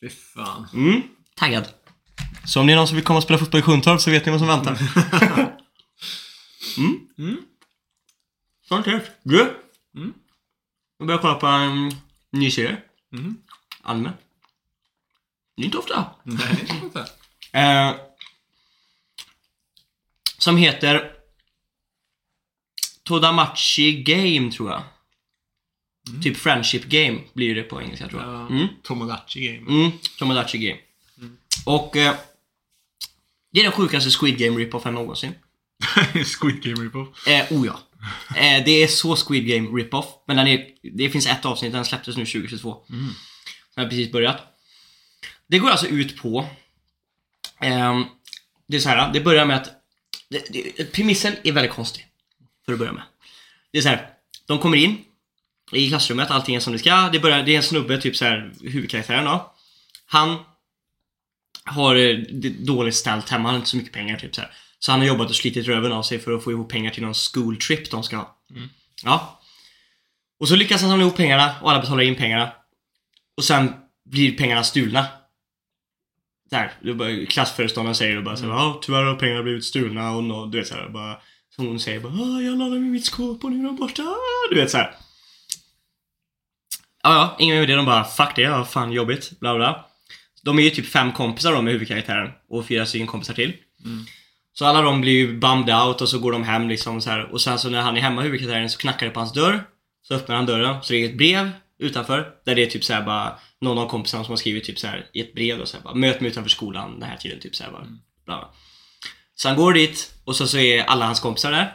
Fy 0.00 0.08
fan. 0.34 0.66
Mm, 0.72 1.02
taggad. 1.36 1.64
Så 2.46 2.60
om 2.60 2.66
det 2.66 2.72
är 2.72 2.76
någon 2.76 2.88
som 2.88 2.96
vill 2.96 3.04
komma 3.04 3.16
och 3.16 3.22
spela 3.22 3.38
fotboll 3.38 3.60
i 3.60 3.62
Sjuntorp 3.62 4.00
så 4.00 4.10
vet 4.10 4.26
ni 4.26 4.32
vad 4.32 4.40
som 4.40 4.48
väntar. 4.48 4.78
Mm. 6.78 6.98
Mm. 7.18 7.36
Sånt 8.68 8.86
är 8.86 8.92
det. 9.22 9.63
Mm. 10.98 10.98
Jag 10.98 11.06
börjar 11.06 11.20
kolla 11.20 11.34
på 11.34 11.46
en 11.46 11.92
ny 12.30 12.50
serie. 12.50 12.82
Mm. 13.12 13.36
Anime. 13.82 14.12
Det 15.56 15.62
är 15.62 15.64
inte 15.64 15.78
ofta. 15.78 16.06
Nej, 16.22 16.64
det 16.66 16.72
är 16.72 16.84
inte. 16.84 17.06
Eh, 17.52 17.94
som 20.38 20.56
heter 20.56 21.12
Todamachi 23.02 24.02
Game 24.02 24.52
tror 24.52 24.70
jag. 24.70 24.82
Typ 26.22 26.36
Friendship 26.36 26.84
Game 26.84 27.20
blir 27.32 27.54
det 27.54 27.62
på 27.62 27.82
engelska 27.82 28.08
tror 28.08 28.22
jag. 28.22 28.32
Ja. 28.32 28.46
Mm. 28.46 28.68
Tomodachi 28.82 29.40
game. 29.40 29.70
Mm, 29.70 29.92
Tomodachi 30.18 30.58
Game. 30.58 30.78
Och 31.66 31.96
eh, 31.96 32.14
det 33.52 33.60
är 33.60 33.64
den 33.64 33.72
sjukaste 33.72 34.10
Squid 34.10 34.38
Game 34.38 34.60
rip-offen 34.60 34.90
någonsin. 34.90 35.34
Squid 36.40 36.62
game 36.62 36.84
rip-off. 36.84 37.26
Eh, 37.28 37.52
oh 37.52 37.66
ja. 37.66 37.78
Eh, 38.36 38.64
det 38.64 38.82
är 38.82 38.86
så 38.86 39.16
Squid 39.16 39.46
Game 39.46 39.68
rip-off. 39.68 40.06
Men 40.26 40.36
den 40.36 40.46
är, 40.46 40.66
det 40.82 41.10
finns 41.10 41.26
ett 41.26 41.44
avsnitt, 41.44 41.72
den 41.72 41.84
släpptes 41.84 42.16
nu 42.16 42.26
2022. 42.26 42.76
Mm. 42.90 43.10
Den 43.74 43.84
har 43.84 43.90
precis 43.90 44.12
börjat. 44.12 44.40
Det 45.46 45.58
går 45.58 45.70
alltså 45.70 45.86
ut 45.86 46.16
på... 46.22 46.46
ehm, 47.60 48.04
det 48.66 48.76
är 48.76 48.80
så 48.80 48.88
här, 48.88 49.12
det 49.12 49.20
börjar 49.20 49.44
med 49.44 49.56
att... 49.56 49.70
Det, 50.28 50.46
det, 50.50 50.92
premissen 50.92 51.34
är 51.44 51.52
väldigt 51.52 51.72
konstig. 51.72 52.06
För 52.64 52.72
att 52.72 52.78
börja 52.78 52.92
med. 52.92 53.02
Det 53.70 53.78
är 53.78 53.82
så 53.82 53.88
här, 53.88 54.08
de 54.46 54.58
kommer 54.58 54.76
in 54.76 55.04
i 55.72 55.88
klassrummet, 55.88 56.30
allting 56.30 56.54
är 56.54 56.60
som 56.60 56.72
det 56.72 56.78
ska. 56.78 57.08
Det, 57.12 57.18
börjar, 57.18 57.42
det 57.42 57.52
är 57.52 57.56
en 57.56 57.62
snubbe, 57.62 58.00
typ 58.00 58.16
så 58.16 58.24
här, 58.24 58.52
huvudkaraktären 58.62 59.24
då. 59.24 59.54
Han 60.06 60.38
har 61.64 61.96
eh, 61.96 62.16
det 62.16 62.48
dåligt 62.48 62.94
ställt 62.94 63.28
hemma, 63.28 63.48
han 63.48 63.54
har 63.54 63.58
inte 63.58 63.70
så 63.70 63.76
mycket 63.76 63.92
pengar 63.92 64.16
typ 64.16 64.34
så 64.34 64.40
här. 64.40 64.50
Så 64.84 64.90
han 64.92 65.00
har 65.00 65.06
jobbat 65.06 65.30
och 65.30 65.36
slitit 65.36 65.66
röven 65.66 65.92
av 65.92 66.02
sig 66.02 66.18
för 66.18 66.32
att 66.32 66.44
få 66.44 66.50
ihop 66.52 66.70
pengar 66.70 66.90
till 66.90 67.02
någon 67.02 67.14
school 67.14 67.56
trip 67.56 67.90
de 67.90 68.02
ska 68.02 68.16
ha. 68.16 68.36
Mm. 68.50 68.68
Ja. 69.04 69.40
Och 70.40 70.48
så 70.48 70.56
lyckas 70.56 70.80
han 70.80 70.90
samla 70.90 71.04
ihop 71.04 71.16
pengarna 71.16 71.54
och 71.62 71.70
alla 71.70 71.80
betalar 71.80 72.02
in 72.02 72.14
pengarna. 72.14 72.52
Och 73.36 73.44
sen 73.44 73.72
blir 74.10 74.36
pengarna 74.36 74.64
stulna. 74.64 75.06
Där, 76.50 77.26
klassföreståndaren 77.26 77.94
säger 77.94 78.16
då 78.16 78.22
bara 78.22 78.36
såhär, 78.36 78.52
ja 78.52 78.80
tyvärr 78.82 79.02
har 79.04 79.14
pengarna 79.14 79.42
blivit 79.42 79.64
stulna 79.64 80.10
och 80.12 80.24
nå- 80.24 80.46
du 80.46 80.58
vet 80.58 80.68
såhär 80.68 80.88
bara 80.88 81.18
så 81.56 81.62
hon 81.62 81.80
säger 81.80 82.00
bara, 82.00 82.12
"Ah, 82.12 82.40
jag 82.40 82.58
laddar 82.58 82.78
med 82.78 82.90
mitt 82.90 83.06
skåp 83.06 83.44
och 83.44 83.52
nu 83.52 83.58
är 83.60 83.64
de 83.64 83.76
borta. 83.76 84.02
Du 84.50 84.56
vet 84.56 84.70
såhär. 84.70 84.94
Ja, 87.02 87.14
ja, 87.14 87.36
ingen 87.38 87.56
med 87.58 87.68
det. 87.68 87.74
De 87.74 87.86
bara, 87.86 88.04
fuck 88.04 88.36
det, 88.36 88.42
ja, 88.42 88.64
fan 88.64 88.92
jobbigt, 88.92 89.40
bla 89.40 89.56
bla. 89.56 89.86
De 90.42 90.58
är 90.58 90.62
ju 90.62 90.70
typ 90.70 90.86
fem 90.86 91.12
kompisar 91.12 91.52
då 91.52 91.62
med 91.62 91.72
huvudkaraktären 91.72 92.30
och 92.48 92.66
fyra 92.66 92.86
stycken 92.86 93.06
kompisar 93.06 93.34
till. 93.34 93.56
Mm. 93.84 94.04
Så 94.54 94.64
alla 94.66 94.80
de 94.82 95.00
blir 95.00 95.12
ju 95.12 95.38
bummed 95.38 95.74
out 95.74 96.00
och 96.00 96.08
så 96.08 96.18
går 96.18 96.32
de 96.32 96.44
hem 96.44 96.68
liksom 96.68 97.00
så 97.00 97.10
här. 97.10 97.32
Och 97.32 97.40
sen 97.40 97.58
så 97.58 97.70
när 97.70 97.80
han 97.80 97.96
är 97.96 98.00
hemma 98.00 98.22
huvudkaraktären 98.22 98.70
så 98.70 98.78
knackar 98.78 99.06
det 99.06 99.12
på 99.12 99.20
hans 99.20 99.32
dörr. 99.32 99.64
Så 100.02 100.14
öppnar 100.14 100.36
han 100.36 100.46
dörren, 100.46 100.82
så 100.82 100.92
det 100.92 100.98
är 101.04 101.08
ett 101.08 101.16
brev 101.18 101.50
utanför. 101.78 102.28
Där 102.44 102.54
det 102.54 102.62
är 102.62 102.66
typ 102.66 102.84
så 102.84 102.92
här 102.92 103.02
bara 103.02 103.38
någon 103.60 103.78
av 103.78 103.88
kompisarna 103.88 104.24
som 104.24 104.32
har 104.32 104.36
skrivit 104.36 104.64
typ 104.64 104.78
så 104.78 104.86
här 104.86 105.06
i 105.12 105.20
ett 105.20 105.34
brev 105.34 105.60
och 105.60 105.68
så 105.68 105.76
här 105.76 105.84
bara 105.84 105.94
Möt 105.94 106.20
mig 106.20 106.30
utanför 106.30 106.50
skolan 106.50 107.00
den 107.00 107.08
här 107.08 107.16
tiden, 107.16 107.40
typ 107.40 107.54
så 107.56 107.64
här 107.64 107.70
bara. 107.70 107.82
Bla 108.24 108.38
bla. 108.38 108.50
Så 109.34 109.48
han 109.48 109.56
går 109.56 109.72
dit 109.72 110.14
och 110.24 110.36
så, 110.36 110.46
så 110.46 110.58
är 110.58 110.82
alla 110.84 111.06
hans 111.06 111.20
kompisar 111.20 111.50
där. 111.52 111.72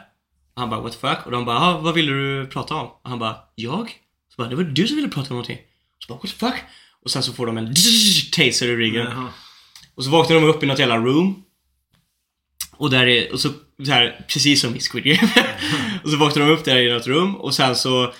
Och 0.54 0.60
han 0.60 0.70
bara 0.70 0.80
what 0.80 0.92
the 0.92 1.08
fuck? 1.08 1.26
Och 1.26 1.30
de 1.32 1.44
bara, 1.44 1.58
"Ah, 1.58 1.78
vad 1.78 1.94
vill 1.94 2.06
du 2.06 2.46
prata 2.52 2.74
om? 2.74 2.86
Och 2.86 3.10
han 3.10 3.18
bara, 3.18 3.36
jag? 3.54 3.90
Så 4.28 4.42
bara, 4.42 4.48
det 4.48 4.56
var 4.56 4.62
du 4.64 4.86
som 4.86 4.96
ville 4.96 5.08
prata 5.08 5.30
om 5.30 5.36
någonting. 5.36 5.58
Så 5.98 6.12
bara, 6.14 6.18
what 6.22 6.30
the 6.30 6.36
fuck? 6.38 6.54
Och 7.04 7.10
sen 7.10 7.22
så 7.22 7.32
får 7.32 7.46
de 7.46 7.58
en 7.58 7.74
taser 8.32 8.68
i 8.68 8.76
ryggen. 8.76 9.06
Och 9.94 10.04
så 10.04 10.10
vaknar 10.10 10.36
de 10.40 10.44
upp 10.44 10.62
i 10.62 10.66
något 10.66 10.78
jävla 10.78 10.96
room. 10.96 11.44
Och 12.80 12.90
där 12.90 13.06
är, 13.06 13.32
och 13.32 13.40
så, 13.40 13.48
så 13.84 13.92
här, 13.92 14.24
precis 14.28 14.60
som 14.60 14.76
i 14.76 14.80
Squid 14.80 15.04
Game. 15.04 15.32
och 16.04 16.10
så 16.10 16.16
vaknar 16.16 16.46
de 16.46 16.52
upp 16.52 16.64
där 16.64 16.78
i 16.78 16.92
något 16.92 17.06
rum 17.06 17.36
och 17.36 17.54
sen 17.54 17.76
så 17.76 18.12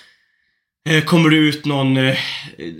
eh, 0.89 1.03
kommer 1.03 1.29
det 1.29 1.35
ut 1.35 1.65
någon, 1.65 1.97
eh, 1.97 2.17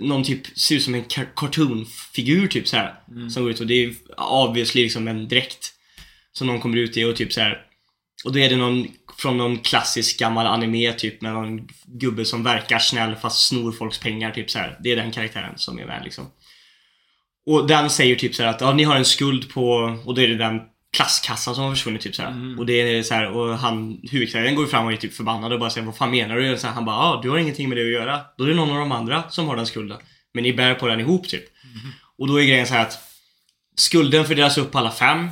någon 0.00 0.24
typ, 0.24 0.58
ser 0.58 0.74
ut 0.74 0.82
som 0.82 0.94
en 0.94 1.04
car- 1.04 1.28
cartoonfigur 1.36 2.48
typ 2.48 2.68
så 2.68 2.76
här 2.76 2.94
Som 3.30 3.42
går 3.42 3.52
ut 3.52 3.60
och 3.60 3.66
det 3.66 3.84
är 3.84 3.94
obviously 4.16 4.82
liksom 4.82 5.08
en 5.08 5.28
dräkt. 5.28 5.72
Som 6.32 6.46
någon 6.46 6.60
kommer 6.60 6.76
ut 6.76 6.96
i 6.96 7.04
och 7.04 7.16
typ 7.16 7.32
så 7.32 7.40
här. 7.40 7.58
Och 8.24 8.32
då 8.32 8.38
är 8.38 8.50
det 8.50 8.56
någon 8.56 8.88
från 9.18 9.36
någon 9.36 9.58
klassisk 9.58 10.18
gammal 10.18 10.46
anime 10.46 10.92
typ 10.92 11.20
med 11.20 11.32
någon 11.32 11.68
gubbe 11.86 12.24
som 12.24 12.42
verkar 12.42 12.78
snäll 12.78 13.16
fast 13.16 13.48
snor 13.48 13.72
folks 13.72 13.98
pengar 13.98 14.30
typ 14.30 14.50
så 14.50 14.58
här. 14.58 14.78
Det 14.80 14.92
är 14.92 14.96
den 14.96 15.12
karaktären 15.12 15.58
som 15.58 15.78
är 15.78 15.86
med 15.86 16.00
liksom. 16.04 16.24
Och 17.46 17.66
den 17.66 17.90
säger 17.90 18.16
typ 18.16 18.34
så 18.34 18.42
att 18.42 18.60
ja, 18.60 18.72
ni 18.72 18.82
har 18.82 18.96
en 18.96 19.04
skuld 19.04 19.50
på, 19.50 19.98
och 20.04 20.14
då 20.14 20.22
är 20.22 20.28
det 20.28 20.36
den 20.36 20.60
plastkassan 20.96 21.54
som 21.54 21.64
har 21.64 21.70
försvunnit 21.70 22.02
typ 22.02 22.14
så 22.14 22.22
här. 22.22 22.58
Och 22.58 22.66
det 22.66 22.72
är 22.72 23.02
så 23.02 23.14
här, 23.14 23.30
och 23.30 23.58
han, 23.58 24.00
huvudkaraktären 24.10 24.54
går 24.54 24.66
fram 24.66 24.86
och 24.86 24.92
är 24.92 24.96
typ 24.96 25.14
förbannad 25.14 25.52
och 25.52 25.60
bara 25.60 25.70
säger 25.70 25.86
vad 25.86 25.96
fan 25.96 26.10
menar 26.10 26.36
du? 26.36 26.58
Så 26.58 26.66
här, 26.66 26.74
han 26.74 26.84
bara 26.84 26.96
ja, 26.96 27.20
du 27.22 27.30
har 27.30 27.38
ingenting 27.38 27.68
med 27.68 27.78
det 27.78 27.82
att 27.82 27.92
göra. 27.92 28.20
Då 28.38 28.44
är 28.44 28.48
det 28.48 28.54
någon 28.54 28.70
av 28.70 28.76
de 28.76 28.92
andra 28.92 29.30
som 29.30 29.48
har 29.48 29.56
den 29.56 29.66
skulden. 29.66 29.98
Men 30.34 30.42
ni 30.42 30.52
bär 30.52 30.74
på 30.74 30.86
den 30.86 31.00
ihop 31.00 31.28
typ. 31.28 31.44
Och 32.18 32.28
då 32.28 32.40
är 32.40 32.44
grejen 32.44 32.66
så 32.66 32.74
här 32.74 32.82
att 32.82 32.98
skulden 33.76 34.24
fördelas 34.24 34.58
upp 34.58 34.72
på 34.72 34.78
alla 34.78 34.90
fem. 34.90 35.30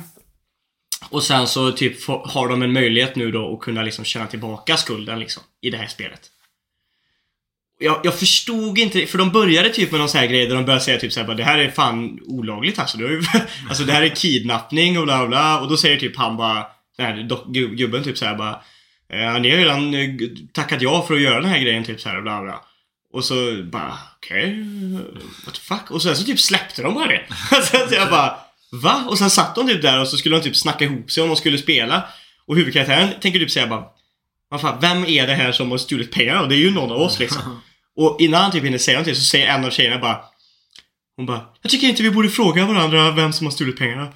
Och 1.09 1.23
sen 1.23 1.47
så 1.47 1.71
typ 1.71 2.07
har 2.07 2.47
de 2.47 2.61
en 2.61 2.73
möjlighet 2.73 3.15
nu 3.15 3.31
då 3.31 3.53
att 3.53 3.59
kunna 3.59 3.81
liksom 3.81 4.05
tjäna 4.05 4.27
tillbaka 4.27 4.77
skulden 4.77 5.19
liksom 5.19 5.43
i 5.61 5.69
det 5.69 5.77
här 5.77 5.87
spelet. 5.87 6.21
Jag, 7.81 7.99
jag 8.03 8.19
förstod 8.19 8.77
inte, 8.77 9.05
för 9.05 9.17
de 9.17 9.31
började 9.31 9.69
typ 9.69 9.91
med 9.91 9.99
någon 9.99 10.09
sån 10.09 10.19
här 10.19 10.27
grej 10.27 10.47
där 10.47 10.55
de 10.55 10.65
började 10.65 10.83
säga 10.83 10.99
typ 10.99 11.13
såhär 11.13 11.27
bara 11.27 11.37
det 11.37 11.43
här 11.43 11.57
är 11.57 11.69
fan 11.69 12.19
olagligt 12.25 12.79
alltså. 12.79 12.97
Det, 12.97 13.03
ju, 13.03 13.21
alltså 13.69 13.83
det 13.83 13.93
här 13.93 14.01
är 14.01 14.15
kidnappning 14.15 14.97
och 14.97 15.03
bla 15.03 15.27
bla 15.27 15.59
och 15.59 15.69
då 15.69 15.77
säger 15.77 15.97
typ 15.97 16.17
han 16.17 16.37
bara, 16.37 16.65
den 16.97 17.05
här 17.05 17.75
gubben 17.75 18.03
typ 18.03 18.17
såhär 18.17 18.35
bara 18.35 18.61
eh, 19.13 19.41
Ni 19.41 19.49
har 19.49 19.57
ju 19.57 19.63
redan 19.63 19.93
eh, 19.93 20.09
tackat 20.53 20.81
ja 20.81 21.05
för 21.07 21.13
att 21.13 21.21
göra 21.21 21.41
den 21.41 21.49
här 21.49 21.59
grejen 21.59 21.83
typ 21.83 22.01
såhär 22.01 22.21
bla 22.21 22.41
bla. 22.41 22.61
Och 23.13 23.25
så 23.25 23.63
bara 23.63 23.97
okej, 24.17 24.65
what 25.45 25.55
the 25.55 25.61
fuck? 25.61 25.91
Och 25.91 26.01
sen 26.01 26.15
så 26.15 26.23
typ 26.23 26.39
släppte 26.39 26.81
de 26.81 26.93
bara 26.93 27.07
det. 27.07 27.25
sen 27.71 27.89
så 27.89 27.95
jag 27.95 28.09
bara 28.09 28.35
Va? 28.71 29.05
Och 29.07 29.17
sen 29.17 29.29
satt 29.29 29.55
de 29.55 29.67
typ 29.67 29.81
där 29.81 30.01
och 30.01 30.07
så 30.07 30.17
skulle 30.17 30.35
de 30.35 30.43
typ 30.43 30.55
snacka 30.55 30.85
ihop 30.85 31.11
sig 31.11 31.23
om 31.23 31.29
de 31.29 31.35
skulle 31.35 31.57
spela. 31.57 32.03
Och 32.45 32.55
huvudkaraktären 32.55 33.09
tänker 33.21 33.39
typ 33.39 33.51
säga 33.51 33.67
bara 33.67 33.83
vad 34.49 34.61
fan, 34.61 34.77
vem 34.81 35.05
är 35.05 35.27
det 35.27 35.33
här 35.33 35.51
som 35.51 35.71
har 35.71 35.77
stulit 35.77 36.11
pengarna? 36.11 36.45
Det 36.45 36.55
är 36.55 36.57
ju 36.57 36.71
någon 36.71 36.91
av 36.91 37.01
oss 37.01 37.19
liksom. 37.19 37.41
Och 37.97 38.17
innan 38.19 38.41
han 38.41 38.51
typ 38.51 38.63
hinner 38.63 38.77
säga 38.77 38.97
någonting 38.97 39.15
så 39.15 39.21
säger 39.21 39.47
en 39.47 39.65
av 39.65 39.69
tjejerna 39.69 39.97
bara 39.97 40.21
Hon 41.17 41.25
bara 41.25 41.45
Jag 41.61 41.71
tycker 41.71 41.87
inte 41.87 42.03
vi 42.03 42.11
borde 42.11 42.29
fråga 42.29 42.65
varandra 42.65 43.11
vem 43.11 43.33
som 43.33 43.47
har 43.47 43.51
stulit 43.51 43.77
pengarna. 43.77 44.07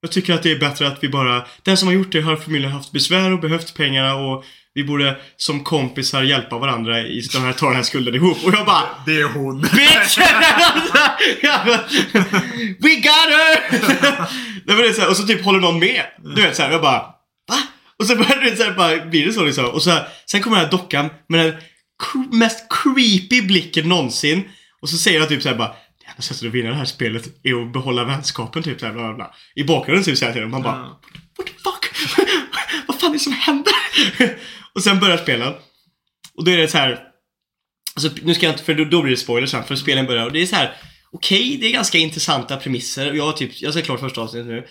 Jag 0.00 0.10
tycker 0.12 0.34
att 0.34 0.42
det 0.42 0.52
är 0.52 0.58
bättre 0.58 0.86
att 0.86 1.04
vi 1.04 1.08
bara 1.08 1.46
Den 1.62 1.76
som 1.76 1.88
har 1.88 1.94
gjort 1.94 2.12
det 2.12 2.20
har 2.20 2.36
förmodligen 2.36 2.72
haft 2.72 2.92
besvär 2.92 3.32
och 3.32 3.40
behövt 3.40 3.74
pengarna 3.74 4.14
och 4.14 4.44
vi 4.74 4.84
borde 4.84 5.16
som 5.36 5.64
kompisar 5.64 6.22
hjälpa 6.22 6.58
varandra 6.58 7.00
i 7.00 7.20
den 7.32 7.42
här, 7.42 7.52
ta 7.52 7.66
den 7.66 7.76
här 7.76 7.82
skulden 7.82 8.14
ihop. 8.14 8.44
Och 8.44 8.54
jag 8.54 8.66
bara 8.66 8.82
Det 9.06 9.20
är 9.20 9.28
hon. 9.28 9.60
Bitch! 9.74 10.18
We 12.78 12.94
got 12.94 13.28
her! 13.32 13.70
Nej, 14.66 14.76
men 14.76 14.76
det 14.76 14.88
är 14.88 14.92
så 14.92 15.00
här, 15.00 15.10
och 15.10 15.16
så 15.16 15.26
typ 15.26 15.44
håller 15.44 15.60
någon 15.60 15.78
med. 15.78 16.02
Du 16.34 16.42
vet 16.42 16.56
såhär, 16.56 16.70
jag 16.70 16.82
bara 16.82 16.98
Va? 17.48 17.58
Och 17.98 18.06
så 18.06 18.16
börjar 18.16 18.50
det 18.50 18.56
så 18.56 18.62
här, 18.62 18.74
bara, 18.74 19.06
blir 19.06 19.26
det 19.26 19.32
så 19.32 19.44
liksom. 19.44 19.64
Och 19.64 19.82
så 19.82 19.90
här, 19.90 20.08
sen 20.26 20.42
kommer 20.42 20.56
den 20.56 20.64
här 20.64 20.70
dockan 20.70 21.10
med 21.28 21.44
den 21.44 21.54
mest 22.32 22.66
creepy 22.70 23.42
blicken 23.42 23.88
någonsin. 23.88 24.44
Och 24.80 24.88
så 24.88 24.96
säger 24.96 25.20
han 25.20 25.28
typ 25.28 25.42
såhär 25.42 25.56
bara 25.56 25.68
Det 25.68 26.06
enda 26.10 26.22
sättet 26.22 26.46
att 26.46 26.54
vinna 26.54 26.70
det 26.70 26.76
här 26.76 26.84
spelet 26.84 27.28
är 27.42 27.62
att 27.62 27.72
behålla 27.72 28.04
vänskapen 28.04 28.62
typ 28.62 28.80
såhär 28.80 28.92
bla 28.92 29.02
bla 29.02 29.14
bla. 29.14 29.34
I 29.54 29.64
bakgrunden 29.64 30.04
typ 30.04 30.18
såhär 30.18 30.32
till 30.32 30.42
dem. 30.42 30.50
Man 30.50 30.62
bara. 30.62 30.76
What 31.38 31.46
the 31.46 31.52
fuck? 31.52 32.26
Vad 32.86 33.00
fan 33.00 33.10
är 33.10 33.14
det 33.14 33.18
som 33.18 33.32
händer? 33.32 33.74
och 34.74 34.82
sen 34.82 35.00
börjar 35.00 35.16
spelen. 35.16 35.54
Och 36.34 36.44
då 36.44 36.50
är 36.50 36.56
det 36.56 36.68
så 36.68 36.78
här. 36.78 36.98
Alltså, 37.94 38.10
nu 38.22 38.34
ska 38.34 38.46
jag 38.46 38.52
inte, 38.52 38.64
för 38.64 38.74
då, 38.74 38.84
då 38.84 39.02
blir 39.02 39.10
det 39.10 39.16
spoilers 39.16 39.50
sen, 39.50 39.64
för 39.64 39.76
spelen 39.76 40.06
börjar 40.06 40.26
och 40.26 40.32
det 40.32 40.42
är 40.42 40.46
så 40.46 40.56
här. 40.56 40.76
Okej, 41.10 41.58
det 41.60 41.66
är 41.66 41.72
ganska 41.72 41.98
intressanta 41.98 42.56
premisser. 42.56 43.12
Jag 43.12 43.24
har 43.24 43.32
typ, 43.32 43.62
jag 43.62 43.74
ser 43.74 43.80
klart 43.80 44.00
första 44.00 44.20
avsnittet 44.20 44.46
nu. 44.46 44.66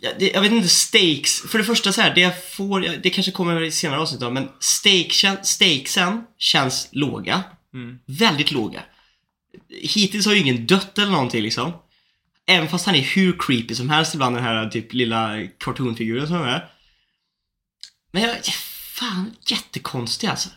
Ja, 0.00 0.10
det, 0.18 0.30
jag 0.30 0.40
vet 0.40 0.52
inte, 0.52 0.68
stakes. 0.68 1.40
För 1.40 1.58
det 1.58 1.64
första 1.64 1.92
så 1.92 2.00
här, 2.00 2.14
det 2.14 2.20
jag 2.20 2.52
får, 2.52 2.80
det 2.80 3.10
kanske 3.10 3.32
kommer 3.32 3.62
i 3.62 3.70
senare 3.70 4.00
avsnitt 4.00 4.20
då, 4.20 4.30
men 4.30 4.48
stake, 4.60 5.36
stakesen 5.42 6.24
känns 6.38 6.88
låga. 6.92 7.42
Mm. 7.74 7.98
Väldigt 8.06 8.50
låga. 8.50 8.82
Hittills 9.82 10.26
har 10.26 10.32
ju 10.32 10.40
ingen 10.40 10.66
dött 10.66 10.98
eller 10.98 11.12
någonting 11.12 11.42
liksom. 11.42 11.72
Även 12.46 12.68
fast 12.68 12.86
han 12.86 12.94
är 12.94 13.02
hur 13.02 13.36
creepy 13.38 13.74
som 13.74 13.90
helst 13.90 14.14
ibland 14.14 14.36
den 14.36 14.44
här 14.44 14.68
typ 14.68 14.92
lilla 14.92 15.46
cartoonfiguren 15.58 16.28
som 16.28 16.42
är. 16.42 16.68
Men 18.12 18.22
jag, 18.22 18.44
fan 18.94 19.36
jättekonstig 19.46 20.26
alltså. 20.26 20.48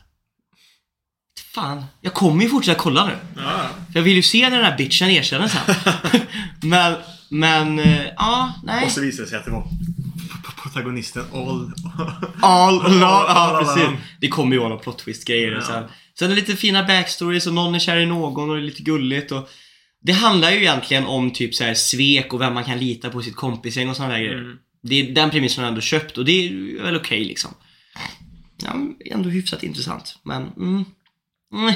Fan, 1.54 1.86
jag 2.02 2.14
kommer 2.14 2.44
ju 2.44 2.50
fortsätta 2.50 2.80
kolla 2.80 3.06
nu. 3.06 3.18
Ja. 3.36 3.70
För 3.92 4.00
jag 4.00 4.02
vill 4.02 4.16
ju 4.16 4.22
se 4.22 4.50
när 4.50 4.58
den 4.58 4.66
här 4.66 4.78
bitchen 4.78 5.10
erkänner 5.10 5.48
sen. 5.48 5.76
men, 6.70 6.96
men, 7.32 7.80
eh, 7.80 8.06
ja, 8.18 8.54
nej. 8.64 8.86
Och 8.86 8.92
så 8.92 9.02
visade 9.02 9.24
det 9.24 9.30
sig 9.30 9.40
att 9.40 9.46
det 9.46 9.52
var 9.52 9.68
protagonisten 10.64 11.26
All. 11.34 11.72
All, 12.42 12.82
all, 12.82 13.00
ja, 13.00 13.26
all 13.28 13.66
precis. 13.66 13.84
along. 13.84 13.98
Det 14.20 14.28
kommer 14.28 14.52
ju 14.54 14.60
vara 14.60 14.70
några 14.70 14.84
plot 14.84 14.98
twist 15.00 15.28
grejer 15.28 15.52
och 15.52 15.64
Ja. 15.64 15.68
sen. 15.68 15.84
Sen 16.20 16.32
är 16.32 16.36
det 16.36 16.42
lite 16.42 16.56
fina 16.56 16.84
backstories 16.84 17.48
och 17.48 17.54
någon 17.54 17.76
är 17.76 17.80
kär 17.80 17.98
i 17.98 18.06
någon 18.06 18.50
och 18.50 18.56
det 18.56 18.62
är 18.62 18.66
lite 18.66 18.84
gulligt 18.84 19.32
och 19.32 19.50
Det 20.04 20.12
handlar 20.12 20.52
ju 20.52 20.58
egentligen 20.58 21.06
om 21.06 21.32
typ 21.32 21.56
så 21.56 21.64
här 21.64 21.74
svek 21.74 22.34
och 22.34 22.42
vem 22.42 22.54
man 22.54 22.64
kan 22.64 22.80
lita 22.80 23.10
på 23.10 23.22
sitt 23.22 23.36
kompisgäng 23.36 23.90
och 23.90 23.96
sådana 23.96 24.14
där 24.14 24.20
grejer. 24.22 24.38
Mm. 24.38 24.58
Det 24.84 24.96
är 24.96 25.12
den 25.12 25.30
premissen 25.30 25.62
har 25.62 25.66
jag 25.66 25.72
ändå 25.72 25.82
köpt 25.82 26.18
och 26.18 26.26
det 26.26 26.32
är 26.48 26.84
väl 26.84 26.96
okej 26.96 27.24
liksom. 27.26 27.52
Ja, 28.64 28.74
ändå 29.06 29.30
hyfsat 29.30 29.64
intressant. 29.64 30.16
Men, 30.24 30.42
mm. 30.58 30.86
Mm. 31.54 31.74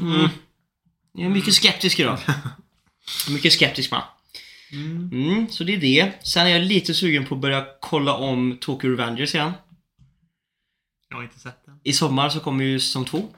Mm. 0.00 0.28
Jag 1.14 1.24
är 1.26 1.30
mycket 1.30 1.54
skeptisk 1.54 2.00
idag. 2.00 2.18
mycket 3.28 3.52
skeptisk 3.52 3.90
man. 3.90 4.02
Mm. 4.72 5.10
Mm, 5.12 5.48
så 5.50 5.64
det 5.64 5.74
är 5.74 5.80
det. 5.80 6.26
Sen 6.26 6.46
är 6.46 6.50
jag 6.50 6.62
lite 6.62 6.94
sugen 6.94 7.26
på 7.26 7.34
att 7.34 7.40
börja 7.40 7.66
kolla 7.80 8.14
om 8.14 8.58
Tokyo 8.60 8.90
Revengers 8.90 9.34
igen. 9.34 9.52
Jag 11.08 11.16
har 11.16 11.24
inte 11.24 11.38
sett 11.38 11.66
den. 11.66 11.80
I 11.84 11.92
sommar 11.92 12.28
så 12.28 12.40
kommer 12.40 12.64
ju 12.64 12.80
säsong 12.80 13.04
två. 13.04 13.28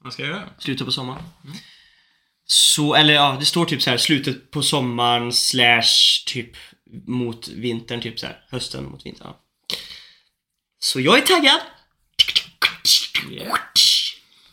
Vad 0.00 0.12
ska 0.12 0.22
jag 0.22 0.30
göra? 0.30 0.48
Slutet 0.58 0.86
på 0.86 0.92
sommaren. 0.92 1.22
Så, 2.46 2.94
eller 2.94 3.14
ja, 3.14 3.36
det 3.40 3.44
står 3.44 3.64
typ 3.64 3.82
så 3.82 3.90
här 3.90 3.96
slutet 3.96 4.50
på 4.50 4.62
sommaren 4.62 5.32
slash 5.32 6.24
typ 6.26 6.50
mot 7.06 7.48
vintern, 7.48 8.00
typ 8.00 8.20
så 8.20 8.26
här 8.26 8.44
hösten 8.50 8.84
mot 8.84 9.06
vintern. 9.06 9.26
ja. 9.30 9.40
Så 10.78 11.00
jag 11.00 11.18
är 11.18 11.22
taggad! 11.22 11.60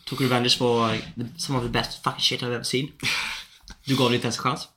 Tokyo 0.04 0.26
Revengers 0.26 0.60
var 0.60 0.98
some 1.36 1.58
of 1.58 1.64
the 1.64 1.70
best 1.70 2.04
fucking 2.04 2.20
shit 2.20 2.42
I've 2.42 2.54
ever 2.54 2.62
seen. 2.62 2.92
Du 3.84 3.96
gav 3.96 4.10
det 4.10 4.14
inte 4.14 4.26
ens 4.26 4.36
en 4.36 4.42
chans. 4.42 4.68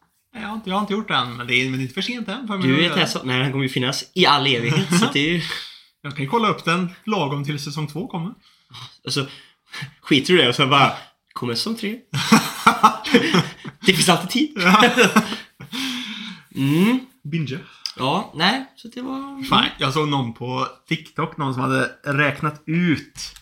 Jag 0.42 0.48
har 0.48 0.56
inte, 0.56 0.70
jag 0.70 0.76
har 0.76 0.82
inte 0.82 0.94
gjort 0.94 1.08
det 1.08 1.16
än, 1.16 1.38
men 1.38 1.48
det 1.48 1.54
är, 1.54 1.70
men 1.70 1.72
det 1.74 1.80
är 1.80 1.82
inte 1.82 1.94
för 1.94 2.02
sent 2.02 2.28
än 2.28 2.48
för 2.48 2.58
mig 2.58 2.68
Du 2.68 2.76
att 2.76 2.84
göra. 2.84 2.96
Tessa. 2.96 3.22
Nej, 3.24 3.40
den 3.40 3.52
kommer 3.52 3.64
ju 3.64 3.70
finnas 3.70 4.12
i 4.14 4.26
all 4.26 4.48
evighet. 4.48 5.00
så 5.00 5.06
att 5.06 5.14
det 5.14 5.20
är 5.20 5.34
ju... 5.34 5.42
Jag 6.02 6.16
kan 6.16 6.24
ju 6.24 6.30
kolla 6.30 6.50
upp 6.50 6.66
den 6.66 6.90
lagom 7.06 7.44
till 7.46 7.60
säsong 7.60 7.88
två 7.88 8.08
kommer. 8.08 8.34
Alltså, 9.06 9.28
skiter 10.02 10.34
du 10.34 10.40
i 10.40 10.44
det 10.44 10.50
och 10.50 10.56
så 10.56 10.68
bara... 10.68 10.94
Kommer 11.34 11.54
säsong 11.54 11.76
tre? 11.76 11.98
det 13.86 13.94
finns 13.94 14.10
alltid 14.10 14.30
tid. 14.30 14.58
mm. 16.56 17.00
Binge. 17.24 17.60
Ja, 17.98 18.34
nej, 18.36 18.66
så 18.76 18.88
det 18.88 19.02
var... 19.02 19.44
Fan, 19.44 19.66
jag 19.78 19.94
såg 19.94 20.08
någon 20.08 20.34
på 20.34 20.68
TikTok, 20.88 21.38
någon 21.38 21.54
som 21.54 21.64
hade 21.64 21.92
räknat 22.04 22.64
ut 22.66 23.34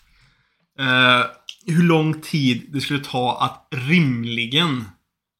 eh, 0.78 1.26
hur 1.66 1.82
lång 1.82 2.20
tid 2.20 2.66
det 2.72 2.80
skulle 2.80 3.04
ta 3.04 3.38
att 3.40 3.68
rimligen 3.80 4.84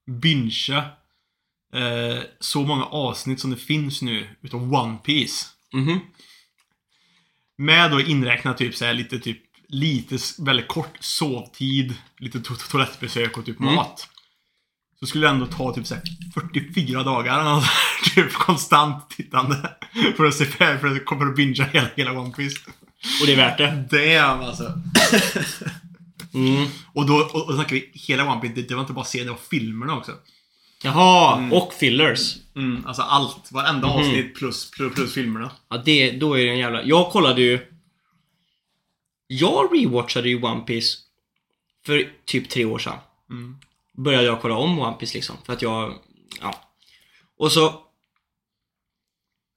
bingea 0.06 0.84
eh, 1.74 2.22
så 2.40 2.62
många 2.62 2.84
avsnitt 2.84 3.40
som 3.40 3.50
det 3.50 3.56
finns 3.56 4.02
nu 4.02 4.28
utav 4.42 4.74
One 4.74 4.96
Piece. 4.96 5.46
Mhm. 5.72 6.00
Med 7.58 7.90
då 7.90 8.00
inräknat 8.00 8.58
typ 8.58 8.74
så 8.76 8.84
här 8.84 8.94
lite 8.94 9.18
typ 9.18 9.38
lite 9.68 10.18
väldigt 10.38 10.68
kort 10.68 10.96
sovtid, 11.00 11.94
lite 12.18 12.40
to 12.40 12.54
to 12.54 12.60
toalettbesök 12.70 13.38
och 13.38 13.44
typ 13.46 13.60
Mm. 13.60 13.74
mat. 13.74 14.08
Så 15.00 15.06
skulle 15.06 15.26
det 15.26 15.30
ändå 15.30 15.46
ta 15.46 15.74
typ 15.74 15.86
så 15.86 15.94
här 15.94 16.02
44 16.34 17.02
dagar 17.02 17.64
typ 18.14 18.32
konstant 18.32 19.10
tittande. 19.10 19.76
För 20.16 20.24
att 20.24 20.34
se 20.34 20.44
för 20.44 20.96
att 20.96 21.04
komma 21.04 21.24
och 21.24 21.34
bingea 21.34 21.66
hela, 21.66 21.88
hela 21.96 22.12
One 22.20 22.34
Piece. 22.34 22.56
Och 23.20 23.26
det 23.26 23.32
är 23.32 23.36
värt 23.36 23.58
det. 23.58 23.88
Damn 23.90 24.40
alltså. 24.44 24.72
Mm. 26.34 26.66
Och 26.92 27.06
då 27.06 27.14
och, 27.16 27.48
och 27.48 27.54
snackar 27.54 27.76
vi 27.76 27.90
hela 27.94 28.32
One 28.32 28.40
Piece, 28.40 28.54
det, 28.54 28.62
det 28.62 28.74
var 28.74 28.80
inte 28.82 28.92
bara 28.92 29.04
serien, 29.04 29.26
det 29.26 29.32
var 29.32 29.40
filmerna 29.50 29.96
också. 29.96 30.12
Jaha, 30.82 31.48
och 31.52 31.74
fillers. 31.74 32.36
Mm, 32.56 32.86
alltså 32.86 33.02
allt, 33.02 33.52
varenda 33.52 33.88
Mhm. 33.88 33.96
avsnitt 33.96 34.34
plus, 34.34 34.70
plus, 34.70 34.94
plus 34.94 35.14
filmerna. 35.14 35.50
Ja, 35.68 35.76
det, 35.84 36.10
då 36.10 36.38
är 36.38 36.44
det 36.44 36.50
en 36.50 36.58
jävla... 36.58 36.82
Jag 36.84 37.10
kollade 37.10 37.42
ju... 37.42 37.72
Jag 39.26 39.74
rewatchade 39.74 40.28
ju 40.28 40.42
One 40.42 40.60
Piece 40.60 40.98
för 41.86 42.10
typ 42.24 42.48
tre 42.48 42.64
år 42.64 42.78
sedan 42.78 42.98
Mm. 43.30 43.56
började 43.94 44.24
jag 44.24 44.40
kolla 44.40 44.56
om 44.56 44.78
One 44.78 44.96
Piece 44.96 45.14
liksom. 45.14 45.36
För 45.46 45.52
att 45.52 45.62
jag, 45.62 45.94
ja. 46.40 46.72
Och 47.38 47.52
så... 47.52 47.66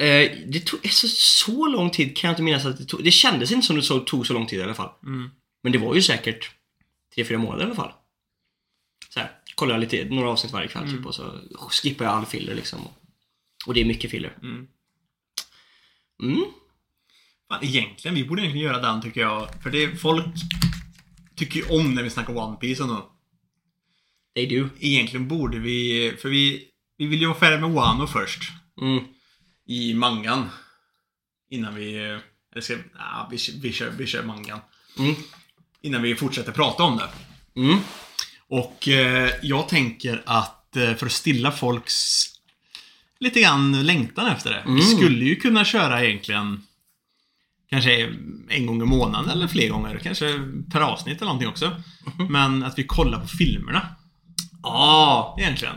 Eh, 0.01 0.31
det 0.47 0.59
tog 0.65 0.79
alltså, 0.83 1.07
så 1.09 1.67
lång 1.67 1.89
tid 1.89 2.17
kan 2.17 2.27
jag 2.27 2.31
inte 2.33 2.41
minnas 2.43 2.65
att 2.65 2.77
det 2.77 2.85
tog. 2.85 3.03
Det 3.03 3.11
kändes 3.11 3.51
inte 3.51 3.67
som 3.67 3.75
det 3.75 4.05
tog 4.05 4.27
så 4.27 4.33
lång 4.33 4.47
tid 4.47 4.59
i 4.59 4.63
alla 4.63 4.73
fall. 4.73 4.89
Mm. 5.03 5.29
Men 5.63 5.71
det 5.71 5.77
var 5.77 5.95
ju 5.95 6.01
säkert 6.01 6.51
tre, 7.15 7.25
fyra 7.25 7.37
månader 7.37 7.63
i 7.63 7.65
alla 7.65 7.75
fall. 7.75 7.91
Kollar 9.59 9.73
jag 9.73 9.81
lite, 9.81 10.05
några 10.15 10.29
avsnitt 10.29 10.53
varje 10.53 10.67
kväll 10.67 10.89
typ 10.89 11.05
och 11.05 11.15
så 11.15 11.39
skippar 11.69 12.05
jag 12.05 12.13
all 12.13 12.25
filler 12.25 12.55
liksom. 12.55 12.79
Och 13.65 13.73
det 13.73 13.81
är 13.81 13.85
mycket 13.85 14.11
filler. 14.11 14.37
Mm. 14.41 14.67
Mm. 16.23 16.45
Fan, 17.49 17.63
egentligen, 17.63 18.15
vi 18.15 18.23
borde 18.23 18.41
egentligen 18.41 18.67
göra 18.67 18.81
den 18.81 19.01
tycker 19.01 19.21
jag. 19.21 19.49
För 19.63 19.69
det, 19.69 20.01
folk 20.01 20.25
tycker 21.35 21.59
ju 21.59 21.65
om 21.79 21.95
när 21.95 22.03
vi 22.03 22.09
snackar 22.09 22.37
One 22.37 22.55
Piece 22.55 22.85
något. 22.85 23.11
They 24.35 24.59
do. 24.59 24.69
Egentligen 24.79 25.27
borde 25.27 25.59
vi, 25.59 26.13
för 26.21 26.29
vi, 26.29 26.67
vi 26.97 27.07
vill 27.07 27.21
ju 27.21 27.27
vara 27.27 27.39
färdiga 27.39 27.59
med 27.59 27.71
Wano 27.71 28.07
först. 28.07 28.41
Mm. 28.81 29.03
I 29.65 29.93
mangan. 29.93 30.49
Innan 31.49 31.75
vi, 31.75 31.95
eller 32.51 32.61
ska, 32.61 32.77
ja, 32.93 33.27
vi, 33.31 33.37
vi, 33.61 33.73
kör, 33.73 33.89
vi 33.89 34.07
kör 34.07 34.23
mangan. 34.23 34.59
Mm. 34.97 35.15
Innan 35.81 36.01
vi 36.01 36.15
fortsätter 36.15 36.51
prata 36.51 36.83
om 36.83 36.97
det. 36.97 37.09
Mm. 37.61 37.79
Och 38.49 38.87
eh, 38.87 39.29
jag 39.41 39.67
tänker 39.69 40.23
att 40.25 40.75
eh, 40.75 40.93
för 40.93 41.05
att 41.05 41.11
stilla 41.11 41.51
folks 41.51 42.25
lite 43.19 43.41
grann 43.41 43.85
längtan 43.85 44.27
efter 44.27 44.49
det. 44.49 44.63
Vi 44.67 44.81
skulle 44.81 45.25
ju 45.25 45.35
kunna 45.35 45.65
köra 45.65 46.05
egentligen 46.05 46.63
kanske 47.69 48.15
en 48.49 48.65
gång 48.65 48.81
i 48.81 48.85
månaden 48.85 49.29
eller 49.29 49.47
fler 49.47 49.69
gånger. 49.69 49.99
Kanske 50.03 50.39
per 50.71 50.81
avsnitt 50.81 51.17
eller 51.17 51.25
någonting 51.25 51.49
också. 51.49 51.75
Men 52.29 52.63
att 52.63 52.79
vi 52.79 52.83
kollar 52.83 53.19
på 53.19 53.27
filmerna. 53.27 53.87
Ja, 54.63 55.35
Egentligen. 55.39 55.75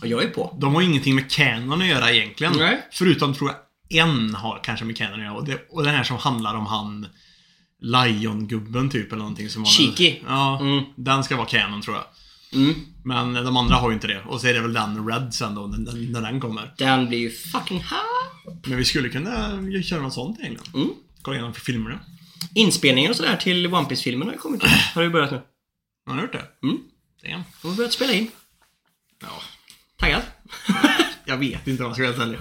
och 0.00 0.06
jag 0.06 0.22
är 0.24 0.28
på. 0.28 0.56
De 0.60 0.74
har 0.74 0.82
ingenting 0.82 1.14
med 1.14 1.30
Canon 1.30 1.82
att 1.82 1.88
göra 1.88 2.12
egentligen. 2.12 2.52
Nej. 2.56 2.80
Förutom, 2.92 3.34
tror 3.34 3.50
jag, 3.50 4.02
en 4.04 4.34
har 4.34 4.60
kanske 4.64 4.84
med 4.84 4.96
Canon 4.96 5.14
att 5.14 5.24
göra. 5.24 5.34
Och, 5.34 5.44
det, 5.44 5.66
och 5.70 5.84
den 5.84 5.94
här 5.94 6.04
som 6.04 6.16
handlar 6.16 6.54
om 6.54 6.66
han 6.66 7.06
Lion-gubben 7.82 8.90
typ 8.90 9.06
eller 9.12 9.18
någonting 9.18 9.48
som 9.50 9.62
var 9.62 9.70
Shiki. 9.70 10.22
Ja, 10.28 10.58
Mm. 10.60 10.84
den 10.96 11.24
ska 11.24 11.36
vara 11.36 11.46
Canon 11.46 11.82
tror 11.82 11.96
jag. 11.96 12.04
Mm. 12.60 12.74
Men 13.04 13.34
de 13.34 13.56
andra 13.56 13.74
har 13.76 13.88
ju 13.90 13.94
inte 13.94 14.06
det. 14.06 14.20
Och 14.26 14.40
så 14.40 14.46
är 14.46 14.54
det 14.54 14.60
väl 14.60 14.72
den 14.72 15.08
Red 15.08 15.34
sen 15.34 15.54
då, 15.54 15.66
när, 15.66 16.12
när 16.12 16.20
den 16.20 16.40
kommer. 16.40 16.74
Den 16.78 17.08
blir 17.08 17.18
ju 17.18 17.30
fucking 17.30 17.78
hot. 17.78 18.66
Men 18.66 18.78
vi 18.78 18.84
skulle 18.84 19.08
kunna 19.08 19.32
köra 19.82 20.02
något 20.02 20.12
sånt 20.14 20.40
egentligen. 20.40 20.74
Mm. 20.82 20.94
Kolla 21.22 21.36
igenom 21.36 21.54
filmerna. 21.54 21.98
Inspelningen 22.54 23.10
och 23.10 23.16
sådär 23.16 23.36
till 23.36 23.74
One 23.74 23.88
piece 23.88 24.02
filmen 24.02 24.28
har 24.28 24.32
ju 24.34 24.38
kommit. 24.40 24.62
Har 24.94 25.02
du 25.02 25.10
börjat 25.10 25.30
nu? 25.30 25.42
Har 26.06 26.14
ni 26.14 26.22
gjort 26.22 26.32
det? 26.32 26.44
Mm. 26.62 26.78
Damn. 27.22 27.42
De 27.62 27.68
har 27.68 27.76
börjat 27.76 27.92
spela 27.92 28.12
in. 28.12 28.30
Ja. 29.22 29.42
Taggad? 29.98 30.22
Jag 31.24 31.36
vet 31.36 31.68
inte 31.68 31.82
vad 31.82 31.90
jag 31.90 31.96
ska 31.96 32.12
vara 32.24 32.28
ärlig. 32.28 32.38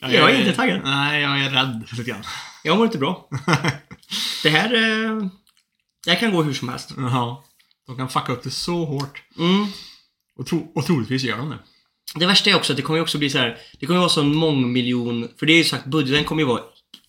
Jag 0.00 0.30
är 0.30 0.38
inte 0.38 0.52
taggad. 0.56 0.80
Nej, 0.84 1.22
jag 1.22 1.40
är 1.40 1.50
rädd 1.50 1.84
lite 1.92 2.10
grann. 2.10 2.22
Jag 2.64 2.76
mår 2.76 2.86
inte 2.86 2.98
bra. 2.98 3.28
Det 4.42 4.48
här... 4.48 4.74
Eh, 4.74 5.26
här 6.06 6.14
kan 6.20 6.32
gå 6.32 6.42
hur 6.42 6.54
som 6.54 6.68
helst. 6.68 6.94
Jaha. 6.96 7.36
De 7.86 7.96
kan 7.96 8.08
fucka 8.08 8.32
upp 8.32 8.42
det 8.42 8.50
så 8.50 8.84
hårt. 8.84 9.22
Mm. 9.38 9.66
Och, 10.38 10.46
tro, 10.46 10.72
och 10.74 10.86
troligtvis 10.86 11.22
gör 11.22 11.36
de 11.36 11.50
det. 11.50 11.58
Det 12.14 12.26
värsta 12.26 12.50
är 12.50 12.54
också 12.56 12.72
att 12.72 12.76
det 12.76 12.82
kommer 12.82 12.96
ju 12.96 13.02
också 13.02 13.18
bli 13.18 13.30
så 13.30 13.38
här. 13.38 13.58
Det 13.80 13.86
kommer 13.86 13.96
ju 13.96 14.00
vara 14.00 14.08
sån 14.08 14.36
mångmiljon... 14.36 15.28
För 15.38 15.46
det 15.46 15.52
är 15.52 15.58
ju 15.58 15.64
sagt, 15.64 15.86
budgeten 15.86 16.24
kommer 16.24 16.42
ju 16.42 16.48
vara 16.48 16.62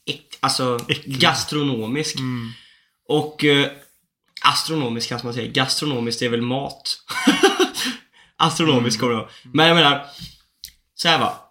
äck, 0.05 0.37
alltså 0.39 0.79
Äcklig. 0.89 1.19
gastronomisk. 1.19 2.15
Och 3.07 3.43
eh, 3.43 3.71
astronomisk 4.41 5.09
kanske 5.09 5.27
man 5.27 5.33
säger. 5.33 5.51
Gastronomiskt 5.51 6.21
är 6.21 6.29
väl 6.29 6.41
mat. 6.41 6.97
astronomisk 8.37 8.99
kommer 8.99 9.13
det 9.13 9.19
vara. 9.19 9.29
Men 9.43 9.67
jag 9.67 9.75
menar, 9.75 10.05
så 10.95 11.07
här 11.07 11.19
va. 11.19 11.44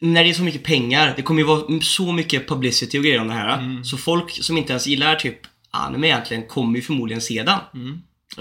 När 0.00 0.24
det 0.24 0.30
är 0.30 0.34
så 0.34 0.42
mycket 0.42 0.62
pengar, 0.64 1.12
det 1.16 1.22
kommer 1.22 1.40
ju 1.40 1.46
vara 1.46 1.80
så 1.82 2.12
mycket 2.12 2.48
publicity 2.48 2.98
och 2.98 3.02
grejer 3.04 3.20
om 3.20 3.28
det 3.28 3.34
här. 3.34 3.84
Så 3.84 3.96
folk 3.96 4.44
som 4.44 4.58
inte 4.58 4.72
ens 4.72 4.86
gillar 4.86 5.14
typ 5.16 5.38
anime 5.70 6.06
egentligen 6.06 6.46
kommer 6.46 6.76
ju 6.76 6.82
förmodligen 6.82 7.20
se 7.20 7.42
den. 7.42 7.58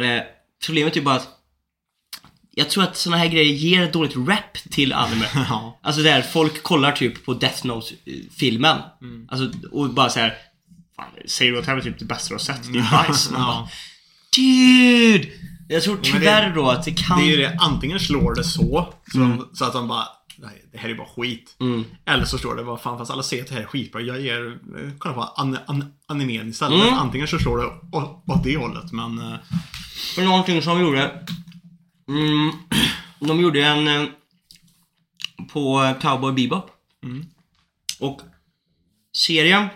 Eh, 0.06 0.22
problemet 0.66 0.94
är 0.94 0.98
ju 1.00 1.04
bara 1.06 1.16
att 1.16 1.28
jag 2.56 2.70
tror 2.70 2.84
att 2.84 2.98
såna 2.98 3.18
här 3.18 3.28
grejer 3.28 3.54
ger 3.54 3.82
ett 3.84 3.94
dåligt 3.94 4.16
rap 4.16 4.54
till 4.72 4.94
anime. 4.94 5.26
Ja. 5.50 5.80
Alltså 5.84 6.02
där 6.02 6.22
folk 6.22 6.64
kollar 6.64 6.92
typ 6.92 7.26
på 7.26 7.34
Death 7.34 7.66
Note-filmen. 7.66 8.78
Alltså, 9.30 9.52
och 9.72 9.90
bara 9.94 10.10
så 10.10 10.20
här. 10.20 10.34
Fan, 10.96 11.06
säger 11.26 11.52
du 11.52 11.58
att 11.60 11.66
det 11.66 11.72
här 11.72 11.76
var 11.78 11.84
typ 11.84 12.00
det 12.00 12.06
bästa 12.06 12.28
du 12.30 12.34
har 12.34 12.40
sett? 12.40 12.74
Det 12.74 12.80
är 12.80 12.92
bajs. 12.92 13.30
Ja. 13.34 13.70
Dude! 14.36 15.28
Jag 15.70 15.84
tror 15.84 15.94
men 15.96 16.04
det- 16.04 16.10
tyvärr 16.12 16.56
då 16.56 16.70
att 16.70 16.86
det 16.86 16.92
kan... 16.92 17.20
Det 17.20 17.26
är 17.26 17.30
ju 17.30 17.38
det, 17.38 17.58
antingen 17.60 18.00
slår 18.00 18.36
det 18.36 18.44
så, 18.44 18.94
så, 19.14 19.46
så 19.54 19.66
att 19.66 19.74
de 19.74 19.88
bara 19.88 20.06
det 20.72 20.78
här 20.78 20.90
är 20.90 20.96
bara 20.96 21.08
skit. 21.08 21.56
Mm. 21.60 21.84
Eller 22.06 22.26
så 22.26 22.38
står 22.38 22.56
det 22.56 22.64
bara 22.64 22.78
fan 22.78 22.98
fast 22.98 23.12
alla 23.12 23.24
säger 23.24 23.44
att 23.44 23.50
det 23.50 23.56
här 23.56 23.62
är 23.62 23.66
skitbra. 23.68 24.02
Jag 24.02 24.22
ger, 24.22 24.48
eh, 24.52 24.92
kolla 24.98 25.14
på 25.16 25.22
an, 25.22 25.58
an, 25.66 25.94
animen 26.08 26.50
istället. 26.50 26.82
Mm. 26.88 26.94
Antingen 26.94 27.28
så 27.28 27.40
slår 27.40 27.58
det 27.58 27.66
å- 27.98 28.24
åt 28.28 28.44
det 28.44 28.58
hållet 28.58 28.92
men... 28.92 29.20
eh, 29.20 29.36
För 30.16 30.24
någonting 30.24 30.62
som 30.62 30.78
de 30.80 30.86
gjorde. 30.86 31.26
Mm, 32.08 32.52
de 33.20 33.40
gjorde 33.40 33.66
en 33.66 33.88
eh, 33.88 34.10
på 35.54 35.94
Cowboy 36.02 36.34
Bebop. 36.34 36.72
Mm. 37.04 37.26
Och 38.00 38.22
serien 39.18 39.68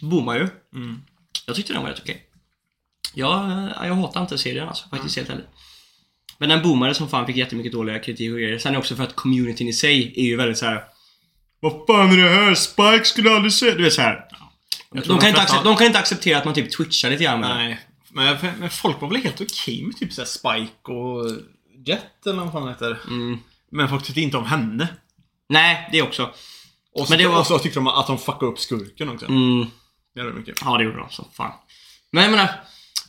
boomar 0.00 0.34
ju. 0.36 0.48
Mm. 0.74 1.02
Jag 1.46 1.56
tyckte 1.56 1.72
den 1.72 1.82
var 1.82 1.88
rätt 1.90 2.00
okej. 2.02 2.26
Jag, 3.14 3.44
eh, 3.50 3.86
jag 3.86 3.94
hatar 3.94 4.20
inte 4.22 4.38
serien 4.38 4.68
alltså, 4.68 4.88
faktiskt 4.88 5.16
helt 5.16 5.30
ärligt. 5.30 5.48
Men 6.42 6.48
den 6.48 6.62
boomade 6.62 6.94
som 6.94 7.08
fan, 7.08 7.26
fick 7.26 7.36
jättemycket 7.36 7.72
dåliga 7.72 7.98
kritik 7.98 8.32
och 8.32 8.38
grejer. 8.38 8.58
Sen 8.58 8.76
också 8.76 8.96
för 8.96 9.04
att 9.04 9.16
communityn 9.16 9.68
i 9.68 9.72
sig 9.72 10.12
är 10.16 10.22
ju 10.22 10.36
väldigt 10.36 10.58
så 10.58 10.66
här. 10.66 10.84
Vad 11.60 11.72
fan 11.86 12.12
är 12.12 12.16
det 12.22 12.28
här? 12.28 12.54
Spike 12.54 13.04
skulle 13.04 13.30
aldrig 13.30 13.52
säga... 13.52 13.74
Du 13.74 13.82
vet 13.82 13.92
såhär. 13.92 14.24
Tror 14.92 15.02
De, 15.02 15.18
kan 15.18 15.28
inte 15.28 15.60
de 15.64 15.76
kan 15.76 15.86
inte 15.86 15.98
acceptera 15.98 16.38
att 16.38 16.44
man 16.44 16.54
typ 16.54 16.76
twitchar 16.76 17.10
lite 17.10 17.24
grann 17.24 17.40
med. 17.40 17.56
Nej. 17.56 17.80
Men, 18.10 18.36
men 18.58 18.70
folk 18.70 19.00
var 19.00 19.08
väl 19.08 19.22
helt 19.22 19.40
okej 19.40 19.82
med 19.82 19.96
typ 19.96 20.12
såhär 20.12 20.26
Spike 20.26 20.92
och 20.92 21.30
Jet 21.86 22.26
eller 22.26 22.42
vad 22.44 22.52
fan 22.52 22.68
heter. 22.68 22.98
Mm. 23.08 23.38
Men 23.70 23.88
folk 23.88 24.04
tyckte 24.04 24.20
inte 24.20 24.36
om 24.36 24.46
henne. 24.46 24.88
Nej, 25.48 25.88
det 25.92 26.02
också. 26.02 26.30
Och 26.94 27.06
så, 27.06 27.12
Men 27.12 27.18
det 27.18 27.26
var- 27.26 27.40
och 27.40 27.46
så 27.46 27.58
tyckte 27.58 27.78
de 27.78 27.86
att 27.86 28.06
de 28.06 28.18
fuckade 28.18 28.46
upp 28.52 28.58
skurken 28.58 29.08
också. 29.08 29.26
Mm. 29.26 29.66
Det 30.14 30.20
gör 30.20 30.26
det 30.26 30.34
mycket. 30.34 30.58
Ja, 30.64 30.78
det 30.78 30.84
gjorde 30.84 30.98
de 30.98 31.10
som 31.10 31.24
fan. 31.32 31.52
Men 32.12 32.22
jag 32.22 32.30
menar, 32.30 32.48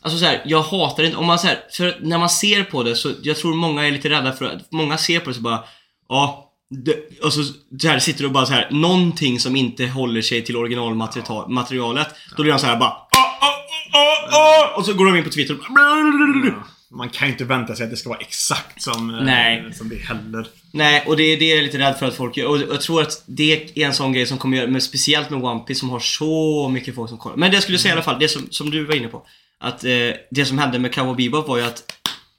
alltså 0.04 0.20
så 0.20 0.26
här, 0.26 0.42
jag 0.46 0.62
hatar 0.62 1.04
inte, 1.04 1.18
om 1.18 1.26
man 1.26 1.40
så 1.40 1.48
här, 1.48 1.60
för 1.72 1.98
när 2.02 2.18
man 2.18 2.30
ser 2.30 2.64
på 2.64 2.84
det 2.84 2.96
så, 2.96 3.12
jag 3.22 3.38
tror 3.38 3.54
många 3.56 3.88
är 3.88 3.92
lite 3.92 4.10
rädda 4.10 4.34
för 4.34 4.46
att, 4.46 4.72
många 4.72 4.98
ser 4.98 5.20
på 5.20 5.30
det 5.30 5.34
så 5.34 5.42
bara, 5.42 5.64
ja, 6.10 6.50
det, 6.70 7.24
och 7.24 7.34
så, 7.34 7.44
så 7.82 7.88
här 7.88 8.00
sitter 8.00 8.26
och 8.26 8.32
bara 8.32 8.46
så 8.46 8.54
här, 8.54 8.68
någonting 8.72 9.40
som 9.40 9.56
inte 9.56 9.86
håller 9.86 10.22
sig 10.22 10.42
till 10.42 10.56
originalmaterialet. 10.58 12.08
Då 12.38 12.44
blir 12.44 12.54
de 12.54 12.60
så 12.60 12.66
här 12.66 12.78
bara, 12.78 12.90
"Ah, 12.90 13.08
ah, 13.42 13.98
ah, 14.00 14.38
ah", 14.38 14.78
och 14.78 14.86
så 14.86 14.94
går 14.94 15.06
de 15.06 15.16
in 15.18 15.24
på 15.24 15.30
Twitter 15.30 15.54
och 15.54 15.60
bara, 15.74 16.64
Man 16.92 17.10
kan 17.10 17.28
ju 17.28 17.32
inte 17.32 17.46
vänta 17.46 17.76
sig 17.76 17.84
att 17.84 17.90
det 17.92 17.98
ska 17.98 18.10
vara 18.10 18.20
exakt 18.20 18.82
som, 18.82 19.10
eh, 19.10 19.24
Nej. 19.24 19.74
som 19.74 19.90
det 19.90 19.96
heller. 19.96 20.48
Nej, 20.72 21.04
och 21.08 21.18
det 21.18 21.24
är 21.24 21.38
det 21.40 21.46
jag 21.46 21.60
är 21.60 21.64
lite 21.64 21.78
rädd 21.78 21.96
för 22.00 22.06
att 22.06 22.16
folk 22.16 22.38
gör. 22.38 22.48
Och 22.48 22.58
jag 22.60 22.82
tror 22.82 23.02
att 23.02 23.24
det 23.26 23.54
är 23.80 23.86
en 23.86 23.94
sån 23.94 24.14
grej 24.14 24.26
som 24.26 24.38
kommer 24.38 24.58
göra, 24.58 24.68
men 24.68 24.82
speciellt 24.82 25.30
med 25.30 25.44
One 25.44 25.60
Piece 25.60 25.80
som 25.80 25.90
har 25.90 26.00
så 26.00 26.70
mycket 26.70 26.96
folk 26.96 27.10
som 27.10 27.18
kollar. 27.18 27.38
Men 27.38 27.52
det 27.52 27.56
jag 27.56 27.64
skulle 27.64 27.78
säga 27.78 27.90
i 27.90 27.94
alla 27.94 28.04
fall, 28.04 28.20
det 28.20 28.28
som, 28.28 28.48
som 28.50 28.70
du 28.70 28.86
var 28.86 28.96
inne 28.96 29.08
på. 29.08 29.26
Att 29.64 29.84
eh, 29.84 29.92
det 30.32 30.46
som 30.46 30.58
hände 30.58 30.80
med 30.80 30.94
Cowboy 30.94 31.16
Bebop 31.16 31.48
var 31.48 31.58
ju 31.58 31.64
att 31.64 31.84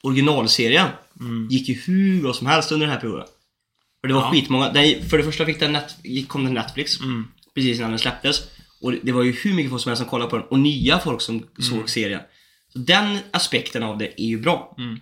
originalserien 0.02 0.88
gick 1.50 1.68
ju 1.68 1.74
hur 1.74 2.22
bra 2.22 2.32
som 2.32 2.46
helst 2.46 2.72
under 2.72 2.86
den 2.86 2.92
här 2.94 3.00
perioden. 3.00 3.26
För 4.00 4.08
det 4.08 4.14
var 4.14 4.20
Ja. 4.20 4.30
skitmånga. 4.32 4.72
Den, 4.72 5.08
för 5.08 5.18
det 5.18 5.24
första 5.24 5.46
fick 5.46 5.60
den 5.60 5.72
net, 5.72 5.96
kom 6.28 6.44
den 6.44 6.54
Netflix. 6.54 6.92
Precis 7.54 7.78
innan 7.78 7.90
den 7.90 7.98
släpptes. 7.98 8.42
Och 8.80 8.92
det, 9.02 9.12
var 9.12 9.22
ju 9.22 9.32
hur 9.32 9.54
mycket 9.54 9.70
folk 9.70 9.82
som 9.82 9.90
helst 9.90 10.00
som 10.00 10.10
kollade 10.10 10.30
på 10.30 10.36
den. 10.36 10.46
Och 10.46 10.58
nya 10.58 10.98
folk 10.98 11.20
som 11.20 11.46
såg 11.58 11.90
serien. 11.90 12.20
Så 12.72 12.78
den 12.78 13.18
aspekten 13.30 13.82
av 13.82 13.98
det 13.98 14.20
är 14.22 14.26
ju 14.26 14.40
bra. 14.40 14.74
Mm. 14.78 15.00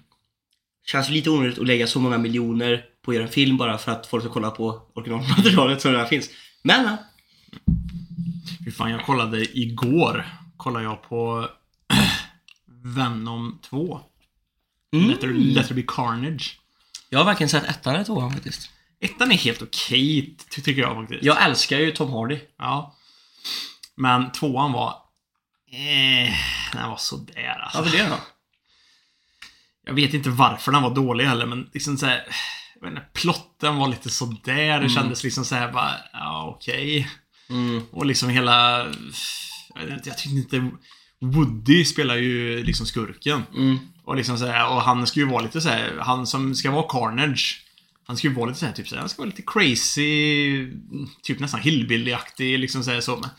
Känns 0.86 1.10
lite 1.10 1.30
onödigt 1.30 1.58
att 1.58 1.66
lägga 1.66 1.86
så 1.86 2.00
många 2.00 2.18
miljoner 2.18 2.84
på 3.04 3.10
att 3.10 3.14
göra 3.14 3.26
en 3.26 3.32
film 3.32 3.56
bara 3.56 3.78
för 3.78 3.92
att 3.92 4.06
folk 4.06 4.24
ska 4.24 4.32
kolla 4.32 4.50
på 4.50 4.82
originalmaterialet 4.94 5.80
som 5.80 5.92
redan 5.92 6.08
finns. 6.08 6.30
Men, 6.62 6.84
ja. 6.84 6.96
Fy 8.64 8.70
fan, 8.70 8.90
jag 8.90 9.06
kollade 9.06 9.58
igår. 9.58 10.26
Kollade 10.56 10.84
jag 10.84 11.02
på 11.08 11.48
Venom 12.82 13.58
2. 13.62 14.00
Mm. 14.94 15.10
Let, 15.10 15.20
there, 15.20 15.32
let 15.32 15.68
there 15.68 15.74
be 15.82 15.84
carnage. 15.88 16.58
Jag 17.08 17.18
har 17.18 17.24
verkligen 17.26 17.48
sett 17.50 17.64
ettan 17.64 17.94
eller 17.94 18.04
tvåan 18.04 18.32
faktiskt. 18.32 18.70
Ettan 19.00 19.32
är 19.32 19.36
helt 19.36 19.62
okej, 19.62 20.36
ty- 20.50 20.62
tycker 20.62 20.82
jag 20.82 20.96
faktiskt. 20.96 21.24
Jag 21.24 21.44
älskar 21.44 21.78
ju 21.78 21.90
Tom 21.90 22.12
Hardy. 22.12 22.38
Ja. 22.58 22.96
Men 23.94 24.32
tvåan 24.32 24.72
var... 24.72 24.88
Eh, 25.72 26.32
den 26.72 26.90
var 26.90 26.96
sådär 26.96 27.60
alltså. 27.62 27.78
Varför 27.78 27.96
det 27.98 28.08
då? 28.08 28.16
Jag 29.86 29.94
vet 29.94 30.14
inte 30.14 30.30
varför 30.30 30.72
den 30.72 30.82
var 30.82 30.94
dålig 30.94 31.24
heller, 31.24 31.46
men 31.46 31.70
liksom 31.74 31.98
såhär... 31.98 32.24
Jag 32.74 32.80
vet 32.90 32.90
inte, 32.98 33.08
plotten 33.12 33.76
var 33.76 33.88
lite 33.88 34.10
sådär. 34.10 34.80
Det 34.80 34.88
kändes 34.88 35.24
liksom 35.24 35.44
såhär 35.44 35.72
bara, 35.72 35.94
ja 36.12 36.54
okej. 36.56 37.08
Mm. 37.50 37.82
Och 37.90 38.06
liksom 38.06 38.28
hela... 38.28 38.78
Jag, 39.74 39.82
vet 39.82 39.90
inte, 39.90 40.08
jag 40.08 40.18
tyckte 40.18 40.56
inte... 40.56 40.70
Woody 41.22 41.84
spelar 41.84 42.16
ju 42.16 42.64
liksom 42.64 42.86
skurken. 42.86 43.42
Mm. 43.56 43.78
Och 44.04 44.16
liksom 44.16 44.38
så 44.38 44.46
här, 44.46 44.68
och 44.68 44.82
han 44.82 45.06
ska 45.06 45.20
ju 45.20 45.26
vara 45.26 45.42
lite 45.42 45.60
så 45.60 45.68
här, 45.68 45.98
han 46.00 46.26
som 46.26 46.54
ska 46.54 46.70
vara 46.70 46.88
Carnage. 46.88 47.62
Han 48.06 48.16
ska 48.16 48.28
ju 48.28 48.34
vara 48.34 48.46
lite 48.46 48.60
så 48.60 48.66
här, 48.66 48.72
typ 48.72 48.88
så 48.88 48.94
här, 48.94 49.00
han 49.00 49.08
ska 49.08 49.22
vara 49.22 49.30
lite 49.30 49.42
crazy, 49.46 50.66
typ 51.22 51.38
nästan 51.40 51.60
hillbilly-aktig 51.60 52.58
liksom 52.58 52.84
så 52.84 52.90
här, 52.90 53.00
så. 53.00 53.16
Men 53.16 53.30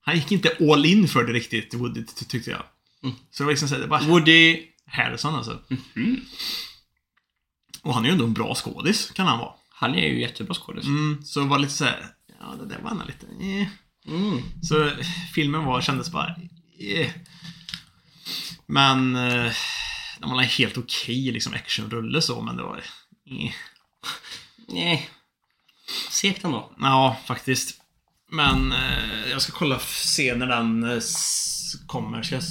han 0.00 0.16
gick 0.16 0.32
inte 0.32 0.56
all 0.60 0.86
in 0.86 1.08
för 1.08 1.24
det 1.24 1.32
riktigt, 1.32 1.74
Woody, 1.74 2.04
ty- 2.04 2.24
tyckte 2.24 2.50
jag. 2.50 2.62
Så 3.30 3.42
det 3.42 3.44
var 3.44 3.52
liksom 3.52 3.68
så 3.68 3.74
här, 3.74 3.82
det 3.82 3.88
var 3.88 4.00
Woody... 4.00 4.64
Harrison 4.90 5.34
alltså. 5.34 5.58
Och 7.82 7.94
han 7.94 8.04
är 8.04 8.08
ju 8.08 8.12
ändå 8.12 8.24
en 8.24 8.32
bra 8.32 8.54
skådis, 8.54 9.10
kan 9.14 9.26
han 9.26 9.38
vara. 9.38 9.52
Han 9.70 9.94
är 9.94 10.08
ju 10.08 10.20
jättebra 10.20 10.54
skådis. 10.54 10.86
Mm, 10.86 11.22
så 11.24 11.40
det 11.40 11.46
var 11.46 11.58
lite 11.58 11.72
så 11.72 11.84
här, 11.84 12.06
ja 12.40 12.54
det 12.60 12.66
där 12.66 12.82
var 12.82 12.90
ändå 12.90 13.04
lite, 13.04 13.26
eh. 13.26 13.68
Mm. 14.14 14.42
Så 14.62 14.90
filmen 15.34 15.64
var, 15.64 15.80
kändes 15.80 16.12
bara... 16.12 16.36
Eh. 16.80 17.10
Men... 18.66 19.16
Eh, 19.16 19.52
den 20.20 20.30
var 20.30 20.42
helt 20.42 20.78
okej 20.78 21.32
liksom 21.32 21.54
actionrulle 21.54 22.22
så, 22.22 22.40
men 22.40 22.56
det 22.56 22.62
var... 22.62 22.76
Eh. 22.76 23.52
Nej. 24.68 25.10
Segt 26.10 26.44
ändå. 26.44 26.72
Ja, 26.80 27.16
faktiskt. 27.26 27.80
Men 28.30 28.72
eh, 28.72 29.30
jag 29.30 29.42
ska 29.42 29.52
kolla, 29.52 29.78
se 29.78 30.34
när 30.34 30.46
den 30.46 30.84
eh, 30.84 31.00
kommer. 31.86 32.22
Ska 32.22 32.34
jag 32.34 32.42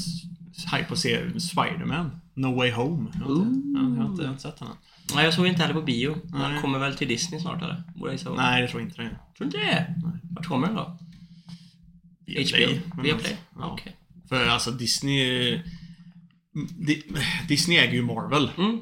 hype 0.77 0.91
och 0.91 0.97
se 0.97 1.39
Spider-Man? 1.39 2.21
No 2.33 2.55
Way 2.55 2.71
Home. 2.71 3.11
Jag 3.19 3.25
har 3.25 3.35
inte, 3.35 3.69
jag 3.73 3.81
har 3.81 3.87
inte, 3.87 3.97
jag 3.97 4.03
har 4.03 4.09
inte, 4.09 4.21
jag 4.21 4.27
har 4.27 4.31
inte 4.31 4.43
sett 4.43 4.59
den 4.59 4.67
än. 4.67 4.77
Nej, 5.15 5.25
jag 5.25 5.33
såg 5.33 5.47
inte 5.47 5.61
heller 5.61 5.73
på 5.73 5.81
bio. 5.81 6.17
Den 6.23 6.51
Nej. 6.51 6.61
kommer 6.61 6.79
väl 6.79 6.97
till 6.97 7.07
Disney 7.07 7.39
snart 7.39 7.61
eller? 7.61 7.83
Borde 7.95 8.17
jag. 8.23 8.35
Nej, 8.35 8.61
det 8.61 8.67
tror 8.67 8.81
jag 8.81 8.89
inte 8.89 9.01
det. 9.01 9.09
Tror 9.09 9.19
du 9.37 9.45
inte 9.45 9.57
det? 9.57 9.95
Vart 10.31 10.47
kommer 10.47 10.67
den 10.67 10.75
då? 10.75 10.97
Viaplay. 12.25 12.81
HBO? 12.93 13.01
Viaplay? 13.01 13.37
Ja. 13.55 13.65
Okej. 13.71 13.95
För 14.29 14.47
alltså 14.47 14.71
Disney... 14.71 15.59
Di- 16.87 17.03
Disney 17.47 17.77
äger 17.77 17.93
ju 17.93 18.01
Marvel. 18.01 18.51
Mm. 18.57 18.79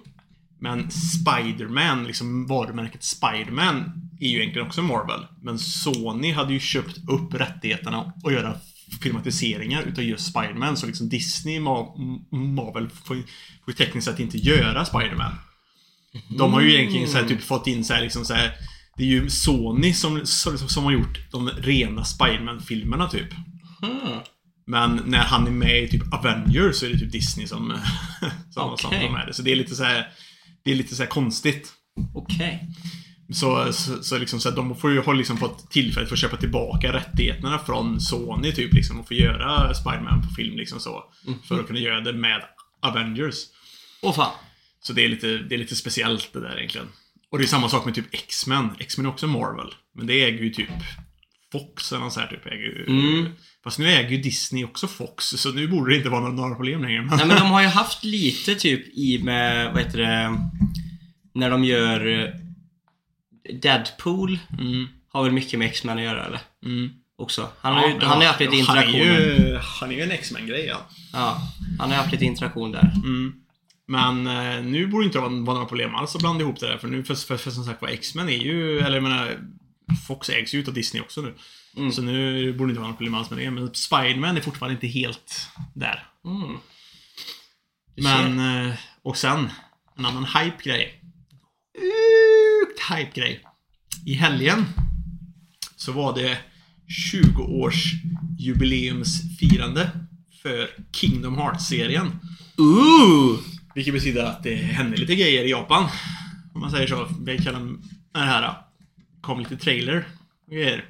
Men 0.59 0.91
Spider-Man, 0.91 2.03
liksom 2.07 2.47
varumärket 2.47 3.03
Spider-Man, 3.03 3.91
är 4.19 4.27
ju 4.27 4.39
egentligen 4.41 4.67
också 4.67 4.81
Marvel. 4.81 5.25
Men 5.41 5.59
Sony 5.59 6.31
hade 6.31 6.53
ju 6.53 6.59
köpt 6.59 6.97
upp 7.09 7.33
rättigheterna 7.33 8.13
och 8.23 8.31
göra 8.33 8.55
filmatiseringar 9.01 9.83
utav 9.83 10.03
just 10.03 10.27
Spider-Man. 10.33 10.77
Så 10.77 10.85
liksom 10.87 11.09
Disney, 11.09 11.59
Ma- 11.59 11.95
Marvel 12.55 12.89
får 12.89 13.15
ju, 13.67 13.73
tekniskt 13.73 14.07
sett 14.07 14.19
inte 14.19 14.37
göra 14.37 14.85
Spider-Man. 14.85 15.35
De 16.37 16.53
har 16.53 16.61
ju 16.61 16.73
egentligen 16.75 17.07
så 17.07 17.17
här, 17.17 17.27
typ 17.27 17.41
fått 17.43 17.67
in 17.67 17.83
så 17.83 17.93
här, 17.93 18.01
liksom 18.01 18.25
så 18.25 18.33
här, 18.33 18.51
Det 18.97 19.03
är 19.03 19.07
ju 19.07 19.29
Sony 19.29 19.93
som, 19.93 20.25
som, 20.25 20.57
som 20.57 20.83
har 20.83 20.91
gjort 20.91 21.31
de 21.31 21.49
rena 21.49 22.05
Spider-Man-filmerna 22.05 23.07
typ. 23.09 23.33
Hmm. 23.81 24.19
Men 24.67 25.01
när 25.05 25.19
han 25.23 25.47
är 25.47 25.51
med 25.51 25.83
i 25.83 25.87
typ 25.87 26.13
Avengers 26.13 26.75
så 26.75 26.85
är 26.85 26.89
det 26.89 26.99
typ 26.99 27.11
Disney 27.11 27.47
som, 27.53 27.79
som, 28.53 28.69
Okej. 28.73 28.99
de 29.01 29.15
är 29.15 29.25
det. 29.25 29.33
Så 29.33 29.41
det 29.41 29.51
är 29.51 29.55
lite 29.55 29.75
så 29.75 29.83
här, 29.83 30.07
Det 30.63 30.71
är 30.71 30.75
lite 30.75 30.95
så 30.95 31.03
här 31.03 31.09
konstigt. 31.09 31.73
Okej. 32.15 32.69
Så, 33.33 33.73
så, 33.73 34.03
så 34.03 34.17
liksom 34.17 34.39
så 34.39 34.49
här, 34.49 34.55
de 34.55 34.75
får 34.75 34.91
ju, 34.91 35.01
har 35.01 35.13
liksom 35.13 35.37
fått 35.37 35.71
tillfället 35.71 36.09
för 36.09 36.15
att 36.15 36.19
köpa 36.21 36.37
tillbaka 36.37 36.93
rättigheterna 36.93 37.59
från 37.59 38.01
Sony 38.01 38.51
typ 38.51 38.73
liksom 38.73 38.99
och 38.99 39.07
få 39.07 39.13
göra 39.13 39.73
Spider-Man 39.73 40.21
på 40.27 40.33
film 40.35 40.57
liksom 40.57 40.79
så. 40.79 41.03
För 41.47 41.59
att 41.59 41.67
kunna 41.67 41.79
göra 41.79 42.01
det 42.01 42.13
med 42.13 42.41
Avengers. 42.81 43.35
Åh 44.01 44.13
fan. 44.15 44.31
Så 44.81 44.93
det 44.93 45.05
är 45.05 45.09
lite, 45.09 45.27
det 45.27 45.55
är 45.55 45.59
lite 45.59 45.75
speciellt 45.75 46.33
det 46.33 46.39
där 46.39 46.57
egentligen. 46.57 46.87
Och 47.31 47.37
det 47.37 47.43
är 47.43 47.47
samma 47.47 47.69
sak 47.69 47.85
med 47.85 47.95
typ 47.95 48.13
X-Men. 48.13 48.69
X-Men 48.79 49.05
är 49.05 49.09
också 49.09 49.27
Marvel. 49.27 49.73
Men 49.95 50.07
det 50.07 50.23
äger 50.23 50.43
ju 50.43 50.49
typ 50.49 50.69
Fox 51.51 51.91
eller 51.91 52.03
något 52.03 52.13
så 52.13 52.19
här 52.19 52.27
typ. 52.27 52.45
Äger 52.45 52.63
ju, 52.63 52.85
Mm. 52.87 53.31
Fast 53.65 53.79
nu 53.79 53.87
äger 53.87 54.09
ju 54.09 54.17
Disney 54.17 54.63
också 54.63 54.87
Fox, 54.87 55.25
så 55.25 55.51
nu 55.51 55.67
borde 55.67 55.91
det 55.91 55.97
inte 55.97 56.09
vara 56.09 56.29
några, 56.29 56.55
problem 56.55 56.81
längre. 56.81 57.01
Men... 57.01 57.17
Nej 57.17 57.27
men 57.27 57.37
de 57.37 57.51
har 57.51 57.61
ju 57.61 57.67
haft 57.67 58.03
lite 58.03 58.55
typ 58.55 58.87
i 58.97 59.21
med, 59.23 59.73
vad 59.73 59.83
heter 59.83 59.97
det, 59.97 60.37
när 61.33 61.49
de 61.49 61.63
gör 61.63 62.07
eh, 62.07 62.29
Deadpool 63.61 64.39
Mm, 64.59 64.87
har 65.09 65.23
väl 65.23 65.31
mycket 65.31 65.59
med 65.59 65.67
X-Men 65.67 65.97
att 65.97 66.03
göra 66.03 66.25
eller? 66.25 66.39
mm. 66.65 66.89
Också. 67.17 67.49
Han 67.61 67.73
har 67.73 67.87
ju, 67.87 67.93
Ja, 67.93 67.99
han 68.01 68.09
har 68.15 68.21
ju 68.21 68.27
haft 68.27 68.39
lite 68.39 68.51
han 68.51 68.77
är 68.77 68.83
interaktioner. 68.83 69.49
ju, 69.49 69.57
han 69.79 69.91
är 69.91 69.95
ju 69.95 70.01
en 70.01 70.11
X-Men-grej 70.11 70.65
ja. 70.65 70.87
Ja, 71.13 71.41
han 71.79 71.89
har 71.89 71.97
haft 71.97 72.11
lite 72.11 72.25
interaktion 72.25 72.71
där. 72.71 72.91
Mm. 72.95 73.33
Men 73.87 74.27
eh, 74.27 74.63
nu 74.65 74.87
borde 74.87 75.03
det 75.03 75.05
inte 75.05 75.19
vara, 75.19 75.29
vara 75.29 75.53
några 75.53 75.65
problem 75.67 75.95
alls 75.95 76.15
att 76.15 76.21
blanda 76.21 76.43
ihop 76.43 76.59
det 76.59 76.67
där. 76.67 76.77
För 76.77 76.87
nu, 76.87 77.03
för, 77.03 77.15
för, 77.15 77.37
för 77.37 77.51
som 77.51 77.63
sagt 77.63 77.81
var, 77.81 77.89
X-Men 77.89 78.29
är 78.29 78.37
ju, 78.37 78.79
eller 78.79 78.93
jag 78.95 79.03
menar, 79.03 79.37
Fox 80.07 80.29
ägs 80.29 80.53
ju 80.53 80.59
utav 80.59 80.73
Disney 80.73 81.01
också 81.03 81.21
nu. 81.21 81.33
Mm. 81.77 81.91
Så 81.91 82.01
nu 82.01 82.53
borde 82.53 82.67
det 82.67 82.71
inte 82.71 82.79
vara 82.79 82.87
några 82.87 82.97
problem 82.97 83.13
alls 83.15 83.29
med 83.29 83.39
det. 83.39 83.51
Men 83.51 83.73
Spiderman 83.73 84.37
är 84.37 84.41
fortfarande 84.41 84.73
inte 84.73 84.87
helt 84.87 85.49
där. 85.73 86.07
Mm. 86.25 86.57
Men, 87.95 88.67
eh, 88.67 88.73
och 89.03 89.17
sen, 89.17 89.49
en 89.97 90.05
annan 90.05 90.25
hype-grej. 90.25 91.01
Sjukt 91.77 92.81
hype-grej. 92.91 93.43
I 94.05 94.13
helgen 94.13 94.65
så 95.75 95.91
var 95.91 96.15
det 96.15 96.37
20-års 97.11 97.93
jubileumsfirande 98.39 99.91
för 100.41 100.69
Kingdom 100.91 101.37
Hearts-serien. 101.37 102.19
Ooh! 102.57 103.39
Vilket 103.75 103.93
betyder 103.93 104.25
att 104.25 104.43
det 104.43 104.55
hände 104.55 104.97
lite 104.97 105.15
grejer 105.15 105.43
i 105.43 105.49
Japan. 105.49 105.89
Om 106.53 106.61
man 106.61 106.71
säger 106.71 106.87
så. 106.87 107.07
Vi 107.25 107.37
kallar 107.37 107.77
det 108.13 108.19
här. 108.19 108.55
kom 109.21 109.39
lite 109.39 109.57
trailer 109.57 110.07
och 110.47 110.53
grejer. 110.53 110.85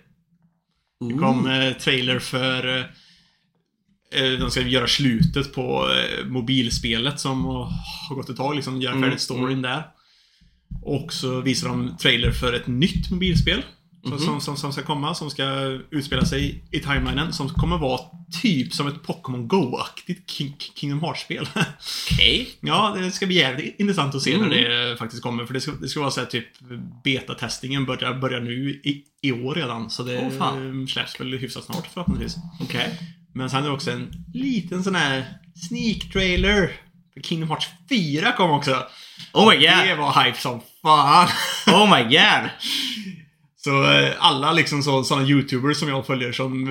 Det 1.09 1.17
kom 1.17 1.47
eh, 1.47 1.73
trailer 1.73 2.19
för 2.19 2.77
eh, 2.77 2.85
eh, 4.21 4.39
de 4.39 4.51
ska 4.51 4.61
göra 4.61 4.87
slutet 4.87 5.53
på 5.53 5.89
eh, 5.89 6.25
mobilspelet 6.25 7.19
som 7.19 7.45
har 7.45 8.15
gått 8.15 8.29
ett 8.29 8.37
tag, 8.37 8.55
liksom 8.55 8.81
göra 8.81 8.93
Mm, 8.93 9.03
färdigt 9.03 9.21
storyn 9.21 9.61
där. 9.61 9.83
Och 10.81 11.13
så 11.13 11.41
visar 11.41 11.69
de 11.69 11.97
trailer 11.97 12.31
för 12.31 12.53
ett 12.53 12.67
nytt 12.67 13.11
mobilspel. 13.11 13.63
Som, 14.05 14.19
som, 14.19 14.41
som, 14.41 14.57
som 14.57 14.73
ska 14.73 14.81
komma, 14.81 15.15
som 15.15 15.29
ska 15.29 15.43
utspela 15.91 16.25
sig 16.25 16.63
i 16.71 16.79
timelinen. 16.79 17.33
Som 17.33 17.49
kommer 17.49 17.77
vara 17.77 17.99
typ 18.41 18.73
som 18.73 18.87
ett 18.87 19.03
Pokémon 19.03 19.47
Go-aktigt 19.47 20.29
King, 20.31 20.55
Kingdom 20.75 21.01
Hearts-spel. 21.01 21.49
Okej. 22.11 22.49
ja, 22.61 22.95
det 22.99 23.11
ska 23.11 23.25
bli 23.25 23.35
jävligt 23.35 23.79
intressant 23.79 24.15
att 24.15 24.21
se 24.21 24.33
Mm. 24.33 24.49
när 24.49 24.69
det 24.89 24.97
faktiskt 24.97 25.23
kommer. 25.23 25.45
För 25.45 25.53
det 25.53 25.61
ska, 25.61 25.71
det 25.71 25.87
ska 25.87 25.99
vara 25.99 26.11
så 26.11 26.19
här 26.19 26.27
typ 26.27 26.45
betatestingen 27.03 27.85
börjar, 27.85 28.13
börjar 28.13 28.39
nu 28.41 28.69
i, 28.69 29.03
i 29.21 29.31
år 29.31 29.55
redan. 29.55 29.89
Så 29.89 30.03
det 30.03 30.31
fan. 30.37 30.87
släpps 30.87 31.19
väl 31.19 31.37
hyfsat 31.37 31.63
snart 31.63 31.87
förhoppningsvis. 31.93 32.35
Okej. 32.61 32.99
Men 33.33 33.49
sen 33.49 33.59
är 33.63 33.67
det 33.67 33.73
också 33.73 33.91
en 33.91 34.11
liten 34.33 34.83
sån 34.83 34.95
här 34.95 35.25
sneak 35.67 36.11
trailer. 36.13 36.71
För 37.13 37.21
Kingdom 37.21 37.49
Hearts 37.49 37.67
4 37.89 38.31
kom 38.31 38.51
också. 38.51 38.83
Oh 39.33 39.49
my 39.49 39.57
Det 39.57 39.87
god! 39.89 39.97
var 39.97 40.23
hype 40.23 40.37
som 40.39 40.61
fan. 40.81 41.27
Oh 41.67 41.95
my 41.97 42.03
god! 42.03 42.49
Så 43.65 43.83
eh, 43.83 44.13
alla 44.19 44.53
liksom 44.53 44.83
så, 44.83 45.03
såna 45.03 45.23
youtubers 45.23 45.77
som 45.77 45.89
jag 45.89 46.05
följer 46.07 46.31
som, 46.31 46.67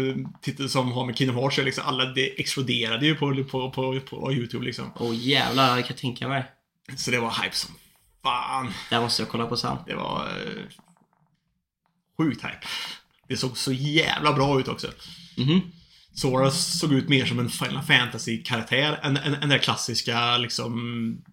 eh, 0.57 0.66
som 0.66 0.92
har 0.92 1.07
med 1.07 1.16
Kingdom 1.16 1.36
Hearts, 1.36 1.59
liksom, 1.59 1.84
alla 1.86 2.05
det 2.05 2.40
exploderade 2.40 3.07
ju 3.07 3.14
på, 3.14 3.45
på, 3.45 3.70
på, 3.70 4.01
på 4.01 4.32
youtube 4.32 4.64
liksom. 4.64 4.92
Åh 4.97 5.14
jävlar, 5.14 5.76
det 5.76 5.82
kan 5.82 5.88
jag 5.88 5.99
tänka 5.99 6.28
mig. 6.28 6.45
Så 6.97 7.11
det 7.11 7.18
var 7.18 7.30
hype 7.42 7.57
som 7.57 7.74
fan. 8.22 8.72
Det 8.90 9.01
måste 9.01 9.22
jag 9.22 9.28
kolla 9.28 9.47
på 9.47 9.57
sen. 9.57 9.76
Det 9.86 9.95
var 9.95 10.26
eh, 10.26 10.64
sjukt 12.18 12.45
hype. 12.45 12.66
Det 13.28 13.36
såg 13.36 13.59
så 13.59 13.72
jävla 13.72 14.32
bra 14.32 14.61
ut 14.61 14.68
också. 14.68 14.88
Mhm. 15.36 15.61
Sora 16.14 16.51
såg 16.51 16.92
ut 16.92 17.09
mer 17.09 17.26
som 17.26 17.38
en 17.38 17.51
Final 17.51 17.82
Fantasy-karaktär 17.82 19.01
än, 19.03 19.16
än, 19.16 19.34
än 19.34 19.49
den 19.49 19.59
klassiska 19.59 20.36
liksom 20.36 21.24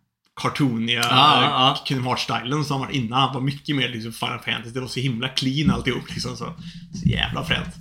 cartooniga 0.42 1.00
Ja, 1.00 1.42
ja, 1.42 1.44
ja. 1.44 1.86
Kingdom 1.86 2.08
Hearts-stilen 2.08 2.66
som 2.66 2.80
var 2.80 2.90
innan. 2.92 3.34
Var 3.34 3.42
mycket 3.42 3.76
mer 3.76 3.90
liksom 3.90 4.14
Final 4.14 4.40
Fantasy. 4.40 4.74
Det 4.74 4.82
var 4.82 4.88
så 4.88 5.00
himla 5.00 5.28
clean 5.28 5.72
alltihop 5.72 6.10
liksom. 6.10 6.38
Så, 6.38 6.54
så 6.94 7.10
jävla 7.10 7.44
fränt. 7.44 7.76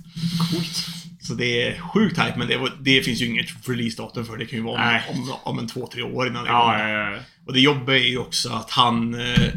Coolt. 0.51 0.85
Så 1.21 1.33
det 1.33 1.67
är 1.67 1.79
sjukt 1.79 2.17
hype, 2.17 2.37
men 2.37 2.47
det, 2.47 2.57
var, 2.57 2.73
det 2.79 3.01
finns 3.01 3.21
ju 3.21 3.25
inget 3.25 3.67
release-datum 3.67 4.25
för 4.25 4.37
det. 4.37 4.45
Kan 4.45 4.59
ju 4.59 4.65
vara 4.65 4.85
Nej. 4.85 5.03
om, 5.09 5.21
om, 5.21 5.37
om 5.43 5.59
en 5.59 5.67
två, 5.67 5.87
tre 5.93 6.01
år 6.03 6.27
innan 6.27 6.43
det 6.43 6.49
Ja, 6.49 6.79
ja, 6.79 6.89
ja. 6.89 7.19
Och 7.45 7.53
det 7.53 7.59
jobbiga 7.59 7.97
är 7.97 8.09
ju 8.09 8.17
också 8.17 8.49
att 8.49 8.71
han 8.71 9.13
eh, 9.13 9.49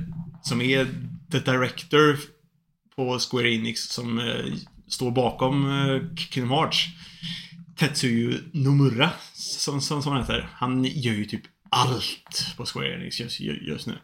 som 0.42 0.60
är 0.60 0.88
the 1.32 1.38
director 1.38 2.18
på 2.96 3.18
Square 3.18 3.54
Enix 3.54 3.88
som 3.88 4.18
eh, 4.18 4.54
står 4.88 5.10
bakom 5.10 5.66
eh, 5.66 6.16
Kingdom 6.16 6.58
Hearts. 6.58 6.88
Tetsuyu 7.76 8.38
Nomura, 8.52 9.10
som, 9.32 9.80
som, 9.80 10.02
som 10.02 10.12
han 10.12 10.20
heter. 10.20 10.48
Han 10.52 10.84
gör 10.84 11.14
ju 11.14 11.24
typ 11.24 11.42
allt 11.74 12.54
på 12.56 12.66
Square 12.66 12.94
Enix 12.94 13.20
just, 13.20 13.40
just 13.40 13.86
nu. 13.86 13.98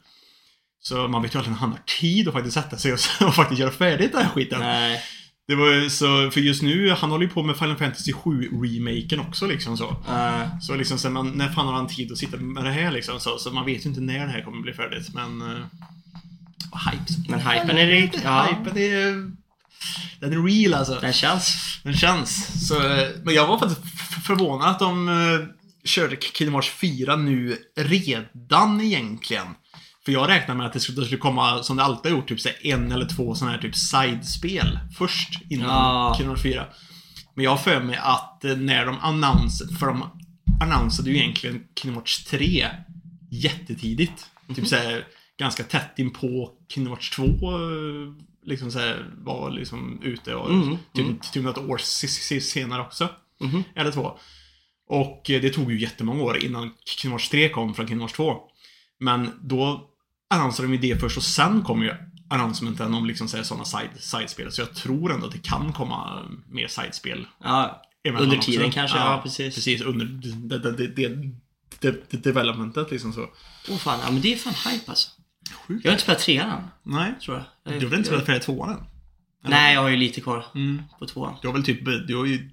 Så 0.82 1.08
man 1.08 1.22
vet 1.22 1.34
ju 1.34 1.38
aldrig 1.38 1.52
när 1.52 1.60
han 1.60 1.70
har 1.70 1.80
tid 2.00 2.28
att 2.28 2.34
faktiskt 2.34 2.54
sätta 2.54 2.76
sig 2.76 2.92
och, 2.92 2.98
och 3.26 3.34
faktiskt 3.34 3.60
göra 3.60 3.70
färdigt 3.70 4.12
den 4.12 4.22
här 4.22 4.30
skiten. 4.30 4.60
Nej. 4.60 5.02
Det 5.46 5.54
var 5.54 5.88
så, 5.88 6.30
för 6.30 6.40
just 6.40 6.62
nu, 6.62 6.90
han 6.90 7.10
håller 7.10 7.24
ju 7.24 7.30
på 7.30 7.42
med 7.42 7.56
Final 7.56 7.76
Fantasy 7.76 8.12
7-remaken 8.12 9.20
också 9.28 9.46
liksom 9.46 9.76
så. 9.76 9.88
Uh, 9.90 10.58
Så 10.60 10.74
liksom, 10.74 10.98
så 10.98 11.10
man, 11.10 11.30
när 11.30 11.48
fan 11.48 11.66
har 11.66 11.74
han 11.74 11.86
tid 11.86 12.12
att 12.12 12.18
sitta 12.18 12.36
med 12.36 12.64
det 12.64 12.70
här 12.70 12.90
liksom? 12.90 13.20
Så, 13.20 13.38
så 13.38 13.50
man 13.50 13.66
vet 13.66 13.84
ju 13.84 13.88
inte 13.88 14.00
när 14.00 14.26
det 14.26 14.32
här 14.32 14.42
kommer 14.42 14.62
bli 14.62 14.72
färdigt, 14.72 15.14
men... 15.14 15.42
Uh, 15.42 15.64
hype. 16.90 17.28
men 17.28 17.40
hypen 17.40 17.78
är 17.78 17.86
rik. 17.86 18.10
Ja. 18.24 18.42
Hypen 18.42 18.78
är... 18.78 19.30
Den 20.20 20.32
är 20.32 20.46
real 20.46 20.74
alltså. 20.74 20.98
Den 21.00 21.12
känns. 21.12 21.56
Den 21.82 21.94
känns. 21.94 22.68
Så, 22.68 22.86
eh, 22.86 23.08
men 23.24 23.34
jag 23.34 23.46
var 23.46 23.58
faktiskt 23.58 23.80
förvånad 24.26 24.68
att 24.68 24.78
de... 24.78 25.08
körde 25.84 26.16
Kingdom 26.16 26.54
Hearts 26.54 26.70
4 26.70 27.16
nu 27.16 27.56
redan 27.76 28.80
egentligen. 28.80 29.46
För 30.04 30.12
jag 30.12 30.28
räknar 30.28 30.54
med 30.54 30.66
att 30.66 30.72
det 30.72 30.80
skulle, 30.80 31.16
komma, 31.16 31.62
som 31.62 31.76
det 31.76 31.82
alltid 31.82 32.12
har 32.12 32.18
gjort, 32.18 32.28
typ 32.28 32.40
så 32.40 32.48
en 32.62 32.92
eller 32.92 33.06
två 33.06 33.34
sådana 33.34 33.54
här 33.54 33.62
typ 33.62 33.76
sidespel 33.76 34.78
först 34.98 35.40
innan 35.50 35.68
Ja. 35.68 36.14
Kingdom 36.16 36.30
Hearts 36.36 36.42
4. 36.42 36.66
Men 37.34 37.44
jag 37.44 37.50
har 37.50 37.58
för 37.58 37.80
mig 37.80 37.96
att 37.96 38.44
eh, 38.44 38.56
när 38.56 38.86
de 38.86 38.98
annonserade, 39.00 39.76
för 39.76 39.86
de 39.86 40.04
annonserade 40.62 41.10
ju 41.10 41.16
egentligen 41.16 41.62
Kingdom 41.80 41.96
Hearts 41.96 42.24
3 42.24 42.68
jättetidigt. 43.30 44.26
Typ 44.56 44.66
såhär 44.66 45.06
ganska 45.38 45.64
tätt 45.64 45.98
in 45.98 46.10
på 46.10 46.52
Kingdom 46.68 46.92
Hearts 46.92 47.10
2 47.10 47.24
eh, 47.24 47.30
liksom 48.44 48.70
såhär 48.70 49.06
var 49.16 49.50
liksom 49.50 50.00
ute 50.02 50.34
och 50.34 50.50
Mm, 50.50 50.78
typ, 50.94 51.32
typ 51.32 51.44
något 51.44 51.58
år 51.58 51.78
senare 52.40 52.82
också. 52.82 53.08
Mhm. 53.40 53.64
Eller 53.76 53.92
två. 53.92 54.18
Och 54.90 55.30
eh, 55.30 55.40
det 55.40 55.50
tog 55.50 55.72
ju 55.72 55.80
jättemånga 55.80 56.22
år 56.22 56.44
innan 56.44 56.70
Kingdom 56.84 57.12
Hearts 57.12 57.28
3 57.28 57.48
kom 57.48 57.74
från 57.74 57.86
Kingdom 57.86 58.00
Hearts 58.00 58.14
2. 58.16 58.40
Men 58.98 59.30
då 59.42 59.88
annonserade 60.30 60.72
de 60.72 60.82
ju 60.86 60.94
det 60.94 61.00
först 61.00 61.16
och 61.16 61.22
sen 61.22 61.62
kom 61.62 61.82
ju 61.82 61.94
annonsementen 62.30 62.94
om 62.94 63.06
liksom 63.06 63.28
sådana 63.28 63.64
side, 63.64 63.90
sidespel. 63.98 64.52
Så 64.52 64.60
jag 64.60 64.74
tror 64.74 65.12
ändå 65.12 65.26
att 65.26 65.32
det 65.32 65.42
kan 65.42 65.72
komma 65.72 66.22
mer 66.48 66.68
sidespel. 66.68 67.26
Ja, 67.44 67.82
under 68.08 68.36
också. 68.36 68.50
tiden 68.50 68.70
kanske. 68.70 68.98
Ja, 68.98 69.20
precis. 69.22 69.54
Precis, 69.54 69.80
under 69.80 70.06
det, 70.06 70.58
det, 70.58 70.86
det, 71.80 72.10
det, 72.10 72.24
developmentet 72.24 72.90
liksom 72.90 73.12
så. 73.12 73.28
Åh 73.70 73.76
fan, 73.76 74.00
ja 74.04 74.10
men 74.10 74.20
det 74.20 74.32
är 74.32 74.36
fan 74.36 74.72
hype 74.72 74.90
alltså. 74.90 75.10
Sjukt. 75.66 75.84
Jag 75.84 75.90
har 75.90 75.94
inte 75.94 76.02
spelat 76.02 76.20
trean 76.20 76.62
Nej. 76.82 77.12
tror 77.24 77.36
jag. 77.36 77.80
Du 77.80 77.86
har 77.86 77.90
väl 77.90 77.98
inte 77.98 78.08
spelat 78.08 78.26
färdigt 78.26 78.42
tvåan 78.42 78.70
än? 78.70 78.84
Nej, 79.42 79.74
jag 79.74 79.80
har 79.82 79.88
ju 79.88 79.96
lite 79.96 80.20
kvar 80.20 80.44
Mm. 80.54 80.82
på 80.98 81.06
tvåan. 81.06 81.34
Du 81.42 81.48
har 81.48 81.52
väl 81.54 81.64
typ, 81.64 81.84
du 82.08 82.16
har 82.16 82.24
ju 82.26 82.50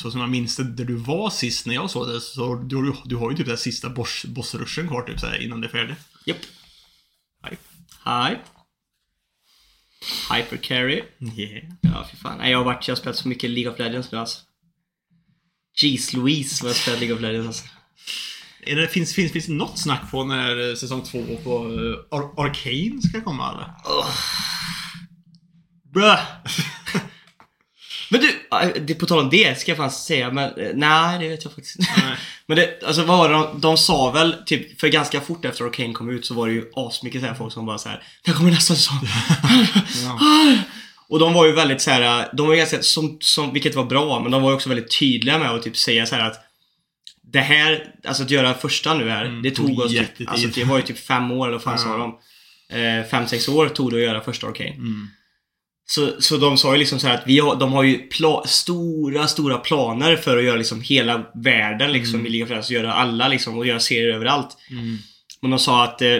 så 0.00 0.10
som 0.10 0.20
jag 0.20 0.30
minns 0.30 0.56
det, 0.56 0.64
där 0.64 0.84
du 0.84 0.94
var 0.94 1.30
sist 1.30 1.66
när 1.66 1.74
jag 1.74 1.90
såg 1.90 2.08
det, 2.08 2.20
så 2.20 2.54
du, 2.54 2.94
du 3.04 3.16
har 3.16 3.30
ju 3.30 3.36
typ 3.36 3.46
den 3.46 3.58
sista 3.58 3.88
boss, 3.88 4.24
bossrushen 4.24 4.88
kvar 4.88 5.02
typ 5.02 5.20
såhär 5.20 5.42
innan 5.42 5.60
det 5.60 5.66
är 5.66 5.70
färdigt. 5.70 5.98
Japp. 6.26 6.36
Hype. 7.44 7.62
Hype. 8.04 8.42
Hyper 10.34 10.56
carry. 10.56 11.02
Yeah. 11.36 11.64
Ja, 11.80 12.08
fy 12.10 12.16
fan. 12.16 12.38
Nej, 12.38 12.50
jag 12.50 12.58
har 12.58 12.64
varit, 12.64 12.88
jag 12.88 12.94
har 12.94 13.00
spelat 13.00 13.16
så 13.16 13.28
mycket 13.28 13.50
League 13.50 13.72
of 13.72 13.78
Legends 13.78 14.12
nu 14.12 14.18
alltså. 14.18 14.38
Jeez 15.82 16.12
Louise 16.12 16.64
vad 16.64 16.70
jag 16.70 16.76
spelat 16.76 17.00
League 17.00 17.16
of 17.16 17.22
Legends 17.22 17.46
alltså. 17.46 17.64
Är 18.62 18.76
det, 18.76 18.88
finns, 18.88 19.14
finns, 19.14 19.32
finns 19.32 19.46
det 19.46 19.52
något 19.52 19.78
snack 19.78 20.10
på 20.10 20.24
när 20.24 20.70
eh, 20.70 20.74
säsong 20.74 21.02
två 21.02 21.24
på 21.44 21.68
uh, 21.68 21.96
Ar 22.10 22.46
Arcane 22.46 23.02
ska 23.02 23.20
komma 23.20 23.52
eller? 23.52 23.74
Bruh. 25.92 26.18
Men 28.10 28.20
du, 28.20 28.28
äh, 28.62 28.82
det, 28.86 28.94
på 28.94 29.06
tal 29.06 29.18
om 29.18 29.30
det 29.30 29.60
ska 29.60 29.70
jag 29.70 29.78
fan 29.78 29.90
säga, 29.90 30.30
men 30.30 30.44
eh, 30.44 30.70
nej 30.74 31.18
det 31.18 31.28
vet 31.28 31.44
jag 31.44 31.52
faktiskt 31.52 31.78
inte. 31.78 31.90
Men 32.46 32.56
det, 32.56 32.82
alltså 32.84 33.04
vad 33.04 33.18
var 33.18 33.28
det 33.28 33.34
de, 33.34 33.60
de 33.60 33.76
sa 33.76 34.10
väl, 34.10 34.36
typ, 34.46 34.80
för 34.80 34.88
ganska 34.88 35.20
fort 35.20 35.44
efter 35.44 35.64
Arcane 35.64 35.92
kom 35.92 36.10
ut 36.10 36.26
så 36.26 36.34
var 36.34 36.46
det 36.46 36.52
ju 36.52 36.64
asmycket 36.74 37.20
så 37.20 37.26
här 37.26 37.34
folk 37.34 37.52
som 37.52 37.66
bara 37.66 37.78
så 37.78 37.88
här. 37.88 38.02
Det 38.24 38.32
kommer 38.32 38.50
nästa 38.50 38.74
säsong. 38.74 38.98
Och 41.08 41.18
de 41.18 41.32
var 41.32 41.46
ju 41.46 41.52
väldigt 41.52 41.82
så 41.82 41.90
här, 41.90 42.28
de 42.32 42.46
var 42.46 42.54
ju 42.54 42.58
ganska, 42.58 42.82
som, 42.82 43.18
som, 43.20 43.52
vilket 43.52 43.74
var 43.74 43.84
bra, 43.84 44.20
men 44.20 44.32
de 44.32 44.42
var 44.42 44.50
ju 44.50 44.54
också 44.54 44.68
väldigt 44.68 44.98
tydliga 44.98 45.38
med 45.38 45.50
att 45.50 45.62
typ 45.62 45.76
säga 45.76 46.06
så 46.06 46.14
här 46.14 46.30
att 46.30 46.40
det 47.32 47.40
här, 47.40 47.94
alltså 48.04 48.22
att 48.22 48.30
göra 48.30 48.54
första 48.54 48.94
nu 48.94 49.10
här, 49.10 49.24
Mm, 49.24 49.42
det 49.42 49.50
tog 49.50 49.78
oss 49.78 49.92
typ, 49.92 50.28
alltså 50.30 50.46
det 50.46 50.64
var 50.64 50.76
ju 50.76 50.82
typ 50.82 50.98
fem 50.98 51.30
år 51.30 51.46
eller 51.46 51.58
vad 51.58 51.62
fan 51.62 51.78
sa 51.78 51.96
de? 51.96 52.18
Eh, 52.78 53.04
fem, 53.06 53.26
sex 53.26 53.48
år 53.48 53.68
tog 53.68 53.90
det 53.90 53.96
att 53.96 54.02
göra 54.02 54.20
första 54.20 54.46
Arcane. 54.46 54.70
Mm. 54.70 55.08
Så, 55.90 56.12
så 56.18 56.36
de 56.36 56.56
sa 56.58 56.72
ju 56.72 56.78
liksom 56.78 57.00
så 57.00 57.06
här 57.06 57.14
att 57.14 57.26
vi 57.26 57.38
har, 57.38 57.56
de 57.56 57.72
har 57.72 57.82
ju 57.82 58.08
stora, 58.46 59.26
stora 59.26 59.58
planer 59.58 60.16
för 60.16 60.36
att 60.36 60.44
göra 60.44 60.56
liksom 60.56 60.80
hela 60.80 61.26
världen 61.34 61.92
liksom 61.92 62.14
Mm. 62.14 62.26
i 62.26 62.30
League 62.30 62.44
of 62.44 62.50
Legends. 62.50 62.70
Göra 62.70 62.92
alla 62.92 63.28
liksom 63.28 63.58
och 63.58 63.66
göra 63.66 63.80
serier 63.80 64.14
överallt. 64.14 64.56
Mm. 64.70 64.98
Men 65.40 65.50
de 65.50 65.58
sa 65.58 65.84
att 65.84 66.02
eh, 66.02 66.16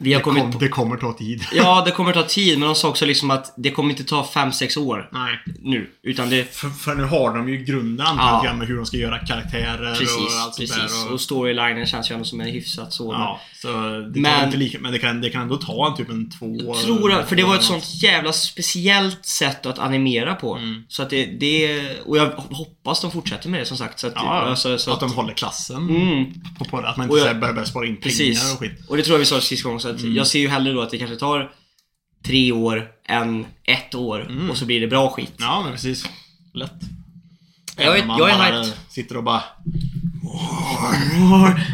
vi 0.00 0.12
har 0.12 0.20
Det, 0.20 0.24
kommit 0.24 0.42
kom, 0.42 0.56
det 0.60 0.68
kommer 0.68 0.96
ta 0.96 1.12
tid. 1.12 1.44
Ja, 1.52 1.82
det 1.84 1.90
kommer 1.90 2.12
ta 2.12 2.22
tid, 2.22 2.58
men 2.58 2.68
de 2.68 2.74
sa 2.74 2.88
också 2.88 3.06
liksom 3.06 3.30
att 3.30 3.54
det 3.56 3.70
kommer 3.70 3.90
inte 3.90 4.04
ta 4.04 4.22
5-6 4.34 4.78
år 4.78 5.08
Nej. 5.12 5.38
nu. 5.62 5.90
Utan 6.02 6.30
det... 6.30 6.54
För, 6.54 6.68
för 6.70 6.94
nu 6.94 7.04
har 7.04 7.34
de 7.36 7.48
ju 7.48 7.56
grunden 7.64 8.06
Ja. 8.18 8.54
med 8.58 8.68
hur 8.68 8.76
de 8.76 8.86
ska 8.86 8.96
göra 8.96 9.18
karaktärer 9.18 9.90
och 9.92 9.98
Precis, 9.98 10.16
allt 10.18 10.30
sånt 10.54 10.56
precis. 10.56 11.04
där. 11.04 11.12
Och 11.12 11.20
storylinen 11.20 11.86
känns 11.86 12.10
ju 12.10 12.12
ändå 12.12 12.24
som 12.24 12.40
en 12.40 12.46
hyfsat 12.46 12.92
så. 12.92 13.12
Ja, 13.12 13.40
så 13.62 13.68
det 14.14 14.20
Men- 14.20 14.44
inte 14.44 14.56
lika, 14.56 14.78
men 14.80 14.92
det 14.92 14.98
kan, 14.98 15.20
det 15.20 15.30
kan 15.30 15.42
ändå 15.42 15.56
ta 15.56 15.86
en 15.90 15.96
typ 15.96 16.10
en 16.10 16.30
två... 16.30 16.56
Jag 16.74 16.80
tror 16.80 17.08
det, 17.08 17.26
för 17.26 17.36
det 17.36 17.42
var 17.44 17.54
ett 17.54 17.62
sånt 17.62 17.84
jävla 18.02 18.32
speciellt 18.32 19.26
sätt 19.26 19.66
att 19.66 19.78
animera 19.78 20.34
på. 20.34 20.54
Mm. 20.56 20.82
Så 20.88 21.02
att 21.02 21.10
det, 21.10 21.26
det... 21.26 21.80
Och 22.06 22.16
jag 22.18 22.26
hoppas 22.30 23.00
de 23.00 23.10
fortsätter 23.10 23.48
med 23.48 23.60
det 23.60 23.64
som 23.64 23.76
sagt. 23.76 23.98
Så 24.00 24.06
att, 24.06 24.12
Ja, 24.16 24.22
alltså, 24.40 24.78
så 24.78 24.92
att 24.92 25.00
de 25.00 25.12
håller 25.12 25.34
klassen 25.34 25.76
Mm, 25.88 26.24
på, 26.58 26.64
på. 26.64 26.76
Att 26.78 26.96
man 26.96 27.10
Och 27.10 27.16
inte 27.16 27.28
jag- 27.28 27.34
jag, 27.44 27.54
börjar, 27.54 27.64
spara 27.64 27.86
in 27.86 27.96
pengar 27.96 28.52
och 28.54 28.58
skit. 28.60 28.72
Och 28.88 28.96
det 28.96 29.02
tror 29.02 29.14
jag 29.14 29.18
vi 29.18 29.24
sa 29.24 29.40
sist 29.40 29.62
gång. 29.62 29.80
Så 29.96 30.04
Mm. 30.04 30.16
jag 30.16 30.26
ser 30.26 30.38
ju 30.38 30.48
hellre 30.48 30.72
då 30.72 30.80
att 30.80 30.90
det 30.90 30.98
kanske 30.98 31.16
tar 31.16 31.50
tre 32.26 32.52
år 32.52 32.88
än 33.08 33.46
ett 33.64 33.94
år. 33.94 34.26
Mm. 34.30 34.50
Och 34.50 34.56
så 34.56 34.64
blir 34.64 34.80
det 34.80 34.86
bra 34.86 35.10
skit. 35.10 35.32
Ja, 35.38 35.62
men 35.62 35.72
precis. 35.72 36.08
Lätt. 36.54 36.72
Jag 37.76 38.00
om 38.00 38.06
man 38.06 38.18
jag 38.18 38.30
är 38.30 38.38
bara 38.38 38.60
hyped. 38.62 38.72
Sitter 38.90 39.16
och 39.16 39.24
bara... 39.24 39.42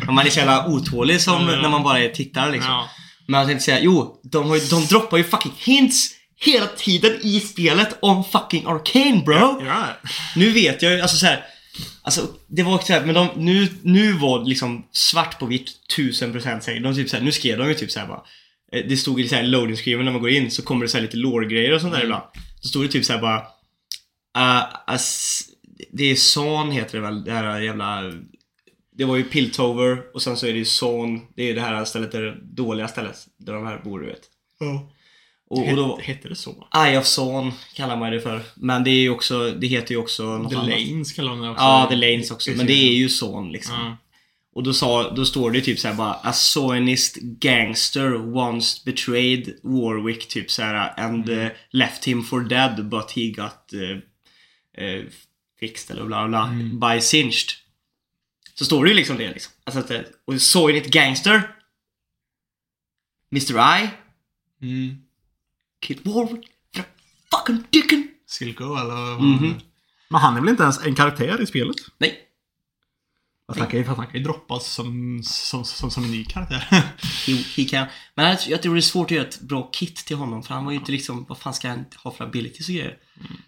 Man 0.06 0.26
är 0.26 0.30
så 0.30 0.38
jävla 0.38 0.66
otålig 0.66 1.20
som 1.20 1.48
Mm. 1.48 1.60
när 1.62 1.68
man 1.68 1.82
bara 1.82 1.98
är 2.00 2.08
tittare 2.08 2.52
liksom. 2.52 2.70
Ja. 2.72 2.88
Men 3.26 3.38
jag 3.40 3.48
tänkte 3.48 3.64
säga, 3.64 3.80
jo, 3.80 4.20
de, 4.22 4.48
har, 4.48 4.56
ju- 4.56 4.64
de 4.66 4.86
droppar 4.86 5.16
ju 5.16 5.24
fucking 5.24 5.52
hints 5.58 6.10
hela 6.40 6.66
tiden 6.66 7.12
i 7.22 7.40
spelet 7.40 7.98
om 8.02 8.24
fucking 8.24 8.66
Arcane 8.66 9.22
bro! 9.26 9.62
Ja, 9.66 9.84
det. 10.02 10.08
Nu 10.36 10.50
vet 10.52 10.82
jag 10.82 10.92
ju, 10.92 11.00
alltså 11.00 11.16
så 11.16 11.26
här, 11.26 11.44
Alltså 12.02 12.28
det 12.46 12.62
var 12.62 12.78
här, 12.92 13.06
men 13.06 13.14
de, 13.14 13.28
nu, 13.36 13.68
nu 13.82 14.12
var 14.12 14.44
liksom 14.44 14.86
svart 14.92 15.38
på 15.38 15.46
vitt 15.46 15.88
tusen 15.96 16.32
procent 16.32 16.62
säkert. 16.62 16.82
De 16.82 16.94
typ 16.94 17.10
så 17.10 17.16
här, 17.16 17.24
nu 17.24 17.32
skrev 17.32 17.58
de 17.58 17.68
ju 17.68 17.74
typ 17.74 17.90
så 17.90 18.00
här 18.00 18.06
bara. 18.06 18.22
eh, 18.72 18.84
Det 18.88 18.96
stod 18.96 19.20
i 19.20 19.28
så 19.28 19.34
här 19.34 19.42
loading 19.42 19.76
screen 19.76 20.04
när 20.04 20.12
man 20.12 20.20
går 20.20 20.30
in 20.30 20.50
så 20.50 20.62
kommer 20.62 20.84
det 20.84 20.88
så 20.88 20.96
här 20.96 21.02
lite 21.02 21.16
lore-grejer 21.16 21.74
och 21.74 21.80
sånt 21.80 21.92
där 21.92 22.00
Mm. 22.00 22.06
ibland. 22.06 22.24
Så 22.60 22.68
stod 22.68 22.84
det 22.84 22.88
typ 22.88 23.04
så 23.04 23.12
här 23.12 23.20
bara. 23.20 23.38
Uh, 24.38 24.64
as, 24.86 25.40
det 25.92 26.04
är 26.04 26.14
Son 26.14 26.70
heter 26.70 26.98
det 26.98 27.04
väl, 27.04 27.24
det 27.24 27.32
här 27.32 27.60
jävla 27.60 28.02
det 28.96 29.04
var 29.04 29.16
ju 29.16 29.24
Piltover 29.24 30.14
och 30.14 30.22
sen 30.22 30.36
så 30.36 30.46
är 30.46 30.52
det 30.52 30.58
ju 30.58 30.64
Son, 30.64 31.20
det 31.36 31.50
är 31.50 31.54
det 31.54 31.60
här 31.60 31.84
stället 31.84 32.12
där 32.12 32.22
det 32.22 32.36
dåliga 32.42 32.88
stället 32.88 33.16
där 33.38 33.52
de 33.52 33.66
här 33.66 33.78
bor 33.84 34.00
du 34.00 34.06
vet. 34.06 34.20
Ja. 34.58 34.93
Och, 35.60 35.68
och 35.68 35.76
då, 35.76 35.98
Hette- 36.02 36.28
det 36.28 36.36
så? 36.36 36.68
Eye 36.86 36.98
of 36.98 37.06
Son 37.06 37.52
kallar 37.74 37.96
man 37.96 38.12
det 38.12 38.20
för. 38.20 38.42
Men 38.54 38.84
det 38.84 38.90
är 38.90 39.00
ju 39.00 39.10
också, 39.10 39.50
det 39.50 39.66
heter 39.66 39.90
ju 39.94 39.96
också 40.00 40.22
något 40.38 40.50
The 40.52 40.56
annat. 40.56 40.80
Lanes 40.80 41.12
kallar 41.12 41.30
de 41.30 41.40
det 41.42 41.50
också. 41.50 41.62
Ja, 41.64 41.86
The 41.90 41.96
Lanes 41.96 42.30
också. 42.30 42.50
Men 42.50 42.66
det 42.66 42.72
är 42.72 42.94
ju 42.94 43.08
Son 43.08 43.52
liksom. 43.52 43.74
Ja. 43.74 43.96
Och 44.54 44.62
då, 44.62 44.72
sa, 44.74 45.10
då 45.10 45.24
står 45.24 45.50
det 45.50 45.60
typ 45.60 45.78
såhär 45.78 45.94
bara 45.94 46.12
A 46.12 46.32
Zionist 46.32 47.16
gangster 47.16 48.36
once 48.36 48.82
betrayed 48.84 49.54
Warwick 49.62 50.28
typ 50.28 50.50
såhär 50.50 51.00
and 51.00 51.28
Mm. 51.28 51.46
eh, 51.46 51.52
left 51.70 52.04
him 52.04 52.22
for 52.22 52.40
dead 52.40 52.88
but 52.88 53.10
he 53.10 53.26
got 53.26 53.72
eh, 53.72 54.84
eh, 54.84 55.04
fixed 55.60 55.90
eller 55.96 56.04
bla 56.06 56.28
bla 56.28 56.46
Mm. 56.46 56.80
by 56.80 57.00
singed. 57.00 57.48
Så 58.54 58.64
står 58.64 58.84
det 58.84 58.90
ju 58.90 58.96
liksom 58.96 59.16
det 59.16 59.28
liksom. 59.32 59.52
Alltså 59.64 59.98
och 60.24 60.40
Zionist 60.42 60.86
gangster 60.90 61.50
Mr. 63.32 63.82
I 63.82 63.88
Mm. 64.62 64.96
Kid 65.84 66.00
Warwick 66.04 66.46
fucking 67.30 67.64
dicken 67.70 68.08
Silko 68.26 68.64
eller 68.76 68.94
vad 68.94 69.20
Mhm. 69.22 69.54
Men 70.08 70.20
han 70.20 70.36
är 70.36 70.40
väl 70.40 70.48
inte 70.50 70.62
ens 70.62 70.84
en 70.86 70.94
karaktär 70.94 71.40
i 71.42 71.46
spelet? 71.46 71.76
Nej, 71.98 72.18
Fast 73.46 73.58
han 73.60 73.68
kan 73.68 73.78
ju, 73.80 73.84
fast 73.84 73.96
han 73.98 74.06
kan 74.06 74.16
ju 74.16 74.22
droppas 74.24 74.66
som, 74.72 75.20
som, 75.24 75.64
som, 75.64 75.90
som 75.90 76.04
en 76.04 76.10
ny 76.10 76.24
karaktär. 76.24 76.58
he, 77.26 77.32
he 77.56 77.64
can. 77.64 77.86
Men 78.14 78.36
jag, 78.48 78.62
tror 78.62 78.74
det 78.74 78.78
är 78.78 78.80
svårt 78.80 79.06
att 79.06 79.10
göra 79.10 79.26
ett 79.26 79.40
bra 79.40 79.70
kit 79.72 79.96
till 79.96 80.16
honom 80.16 80.42
för 80.42 80.54
han 80.54 80.64
var 80.64 80.72
ju 80.72 80.78
inte 80.78 80.92
liksom, 80.92 81.24
vad 81.28 81.38
fan 81.38 81.54
ska 81.54 81.68
han 81.68 81.84
ha 82.04 82.10
för 82.10 82.24
abilities 82.24 82.68
och 82.68 82.74
grejer? 82.74 82.98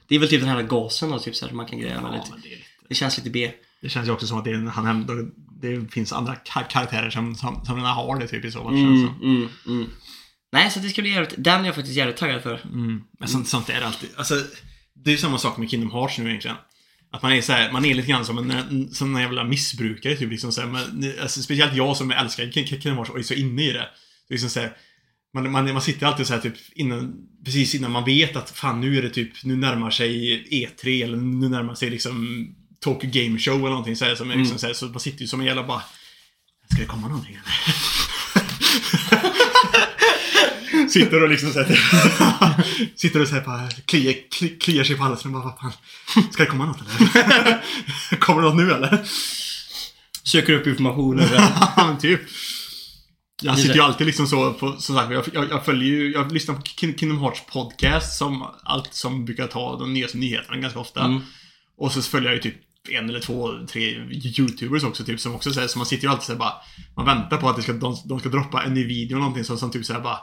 Det 0.08 0.14
är 0.14 0.18
väl 0.18 0.28
typ 0.28 0.40
den 0.40 0.48
här 0.48 0.62
gasen 0.62 1.10
då, 1.10 1.18
typ 1.18 1.36
så 1.36 1.46
här, 1.46 1.52
man 1.52 1.66
kan 1.66 1.78
greja 1.78 2.00
med 2.00 2.12
ja, 2.12 2.16
lite. 2.16 2.48
det, 2.48 2.48
lite, 2.48 2.62
Det 2.88 2.94
känns 2.94 3.16
lite 3.18 3.30
B. 3.30 3.52
det 3.80 3.88
känns 3.88 4.08
ju 4.08 4.12
också 4.12 4.26
som 4.26 4.38
att 4.38 4.44
det, 4.44 4.50
är, 4.50 4.56
han 4.66 4.86
ändå, 4.86 5.14
det 5.60 5.92
finns 5.92 6.12
andra 6.12 6.34
ka- 6.34 6.68
karaktärer 6.70 7.10
som, 7.10 7.34
som, 7.34 7.64
som 7.64 7.80
har 7.80 8.20
det 8.20 8.28
typ 8.28 8.44
i 8.44 8.50
så 8.52 8.62
fall. 8.62 8.72
känns 8.72 9.02
det 9.10 9.26
Mm, 9.26 9.36
mm, 9.36 9.48
mm. 9.66 9.90
Nej, 10.56 10.70
så 10.70 10.78
det 10.80 10.88
ska 10.88 11.02
bli 11.02 11.10
jävligt, 11.10 11.34
den 11.38 11.60
är 11.60 11.64
jag 11.66 11.74
faktiskt 11.74 11.96
jävligt 11.96 12.16
taggad 12.16 12.42
för. 12.42 12.60
Mm. 12.64 13.02
Men 13.18 13.28
sånt, 13.28 13.48
sånt 13.48 13.68
är 13.68 13.80
det 13.80 13.86
alltid. 13.86 14.08
Alltså, 14.16 14.34
det 14.94 15.10
är 15.10 15.12
ju 15.12 15.18
samma 15.18 15.38
sak 15.38 15.56
med 15.58 15.70
Kingdom 15.70 15.90
Hearts 15.90 16.18
nu 16.18 16.28
egentligen. 16.28 16.56
Att 17.12 17.22
man 17.22 17.32
är 17.32 17.42
så 17.42 17.52
här, 17.52 17.72
man 17.72 17.84
är 17.84 17.94
lite 17.94 18.08
grann 18.08 18.24
som 18.24 18.38
en, 18.50 18.94
som 18.94 19.16
en 19.16 19.22
jävla 19.22 19.44
missbrukare 19.44 20.16
typ 20.16 20.30
liksom 20.30 20.52
så 20.52 20.60
här, 20.60 20.68
men, 20.68 21.12
alltså, 21.22 21.42
Speciellt 21.42 21.74
jag 21.74 21.96
som 21.96 22.10
älskar 22.10 22.50
King- 22.50 22.66
Kingdom 22.66 22.96
Hearts 22.96 23.10
och 23.10 23.18
är 23.18 23.22
så 23.22 23.34
inne 23.34 23.62
i 23.62 23.72
det. 23.72 23.88
liksom 24.28 24.50
så 24.50 24.60
här, 24.60 24.76
man, 25.34 25.50
man, 25.50 25.72
man 25.72 25.82
sitter 25.82 26.06
alltid 26.06 26.26
så 26.26 26.34
här 26.34 26.40
typ 26.40 26.54
innan, 26.74 27.14
precis 27.44 27.74
innan 27.74 27.90
man 27.90 28.04
vet 28.04 28.36
att 28.36 28.50
fan 28.50 28.80
nu 28.80 28.98
är 28.98 29.02
det 29.02 29.10
typ, 29.10 29.44
nu 29.44 29.56
närmar 29.56 29.90
sig 29.90 30.44
E3 30.50 31.04
eller 31.04 31.16
nu 31.16 31.48
närmar 31.48 31.74
sig 31.74 31.90
liksom 31.90 32.46
Tokyo 32.80 33.10
Game 33.12 33.38
Show 33.38 33.54
eller 33.58 33.68
någonting 33.68 33.96
så 33.96 34.04
här, 34.04 34.14
som 34.14 34.30
är 34.30 34.36
liksom 34.36 34.58
så 34.58 34.66
här, 34.66 34.74
så 34.74 34.86
man 34.86 35.00
sitter 35.00 35.20
ju 35.20 35.26
som 35.26 35.40
en 35.40 35.46
jävla 35.46 35.66
bara 35.66 35.82
Ska 36.72 36.80
det 36.80 36.86
komma 36.86 37.08
någonting 37.08 37.34
eller? 37.34 37.52
Sitter 40.90 41.22
och 41.22 41.28
liksom 41.28 41.52
såhär 41.52 41.78
Sitter 42.96 43.20
och 43.22 43.28
såhär 43.28 43.42
bara 43.42 43.68
kliar, 43.70 44.14
kli, 44.30 44.48
kliar 44.48 44.84
sig 44.84 44.96
på 44.96 45.02
halsen 45.02 45.34
och 45.34 45.42
bara 45.42 45.44
vad 45.44 45.58
fan 45.60 46.32
Ska 46.32 46.42
det 46.42 46.50
komma 46.50 46.66
något 46.66 46.80
eller? 46.80 48.18
Kommer 48.18 48.42
det 48.42 48.48
något 48.48 48.56
nu 48.56 48.72
eller? 48.72 49.06
Söker 50.24 50.52
upp 50.52 50.66
information 50.66 51.20
över... 51.20 51.36
Ja, 51.76 51.86
men 51.86 51.98
typ. 51.98 52.20
Jag 53.42 53.58
sitter 53.58 53.74
ju 53.74 53.80
alltid 53.80 54.06
liksom 54.06 54.26
så 54.26 54.52
på, 54.52 54.76
som 54.78 54.96
sagt, 54.96 55.12
jag, 55.12 55.24
jag, 55.32 55.50
jag 55.50 55.64
följer 55.64 55.88
ju, 55.88 56.12
jag 56.12 56.32
lyssnar 56.32 56.54
på 56.54 56.62
Kin- 56.62 56.98
Kingdom 56.98 57.20
Hearts 57.20 57.42
podcast 57.52 58.18
som 58.18 58.46
allt 58.62 58.94
som 58.94 59.24
brukar 59.24 59.46
ta 59.46 59.78
de 59.78 59.92
nyaste 59.92 60.18
nyheterna 60.18 60.56
ganska 60.56 60.80
ofta. 60.80 61.04
Mm. 61.04 61.20
Och 61.78 61.92
så 61.92 62.02
följer 62.02 62.30
jag 62.30 62.36
ju 62.44 62.50
typ 62.50 62.62
en 62.90 63.08
eller 63.08 63.20
två, 63.20 63.50
tre 63.68 63.80
YouTubers 64.10 64.84
också 64.84 65.04
typ 65.04 65.20
som 65.20 65.34
också 65.34 65.52
säger, 65.52 65.68
så 65.68 65.78
man 65.78 65.86
sitter 65.86 66.04
ju 66.04 66.10
alltid 66.10 66.24
såhär 66.24 66.38
bara, 66.38 66.52
man 66.96 67.06
väntar 67.06 67.36
på 67.36 67.48
att 67.48 67.56
det 67.56 67.62
ska, 67.62 67.72
de, 67.72 67.96
de 68.04 68.20
ska 68.20 68.28
droppa 68.28 68.62
en 68.62 68.74
ny 68.74 68.84
video 68.84 69.16
eller 69.16 69.20
någonting 69.20 69.44
som, 69.44 69.58
som 69.58 69.70
typ 69.70 69.86
såhär 69.86 70.00
bara 70.00 70.18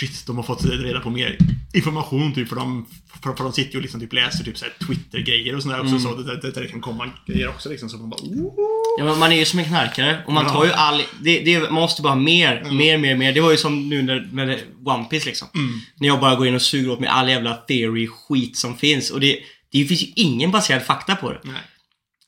Shit, 0.00 0.26
de 0.26 0.36
har 0.36 0.42
fått 0.42 0.64
reda 0.64 1.00
på 1.00 1.10
mer 1.10 1.38
information 1.72 2.34
typ 2.34 2.48
för 2.48 2.56
de, 2.56 2.86
för, 3.22 3.32
för 3.32 3.44
de 3.44 3.52
sitter 3.52 3.72
ju 3.72 3.78
och 3.78 3.82
liksom 3.82 4.00
typ 4.00 4.12
läser 4.12 4.44
typ 4.44 4.58
såhär 4.58 4.72
Twitter-grejer 4.86 5.56
och 5.56 5.62
sådär 5.62 5.80
också 5.80 5.94
Mm. 5.94 6.02
så 6.02 6.14
det, 6.14 6.40
det, 6.40 6.50
det 6.60 6.66
kan 6.68 6.80
komma 6.80 7.10
grejer 7.26 7.48
också 7.48 7.68
liksom 7.68 7.88
så 7.88 7.96
man 7.96 8.10
bara 8.10 8.22
oh. 8.22 8.54
Ja, 8.98 9.04
men 9.04 9.18
man 9.18 9.32
är 9.32 9.36
ju 9.36 9.44
som 9.44 9.58
en 9.58 9.64
knarkare 9.64 10.22
och 10.26 10.32
man 10.32 10.46
tar 10.46 10.64
ju 10.64 10.72
all... 10.72 11.02
Det, 11.20 11.40
det, 11.40 11.60
man 11.60 11.72
måste 11.72 12.02
bara 12.02 12.12
ha 12.12 12.20
mer, 12.20 12.64
mer, 12.72 12.98
mer, 12.98 13.16
mer. 13.16 13.32
Det 13.32 13.40
var 13.40 13.50
ju 13.50 13.56
som 13.56 13.88
nu 13.88 14.02
när, 14.02 14.28
med 14.32 14.60
One 14.84 15.04
Piece 15.04 15.26
liksom. 15.26 15.48
Mm. 15.54 15.80
När 15.96 16.08
jag 16.08 16.20
bara 16.20 16.34
går 16.34 16.46
in 16.46 16.54
och 16.54 16.62
suger 16.62 16.90
åt 16.90 17.00
mig 17.00 17.08
all 17.08 17.28
jävla 17.28 17.54
theory-skit 17.54 18.56
som 18.56 18.76
finns. 18.76 19.10
Och 19.10 19.20
det, 19.20 19.38
det 19.72 19.84
finns 19.84 20.02
ju 20.02 20.06
ingen 20.16 20.50
baserad 20.50 20.82
fakta 20.82 21.16
på 21.16 21.30
det. 21.32 21.40
Nej. 21.44 21.60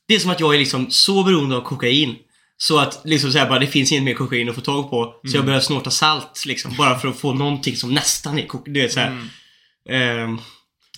Det 0.07 0.15
är 0.15 0.19
som 0.19 0.31
att 0.31 0.39
jag 0.39 0.55
är 0.55 0.59
liksom 0.59 0.87
så 0.89 1.23
beroende 1.23 1.55
av 1.57 1.61
kokain. 1.61 2.15
Så 2.57 2.77
att 2.79 3.01
liksom 3.05 3.31
så 3.31 3.37
här 3.37 3.49
bara, 3.49 3.59
det 3.59 3.67
finns 3.67 3.91
inget 3.91 4.03
mer 4.03 4.13
kokain 4.13 4.49
att 4.49 4.55
få 4.55 4.61
tag 4.61 4.89
på. 4.89 5.03
Så 5.23 5.27
Mm. 5.27 5.35
jag 5.35 5.45
börjar 5.45 5.59
snorta 5.59 5.91
salt 5.91 6.43
liksom. 6.45 6.75
Bara 6.77 6.99
för 6.99 7.07
att 7.07 7.19
få 7.19 7.33
någonting 7.33 7.75
som 7.75 7.93
nästan 7.93 8.39
är 8.39 8.47
kokain. 8.47 8.73
Du 8.73 8.81
vet 8.81 8.93
såhär. 8.93 9.07
Mm. 9.87 10.29
ehm, 10.29 10.37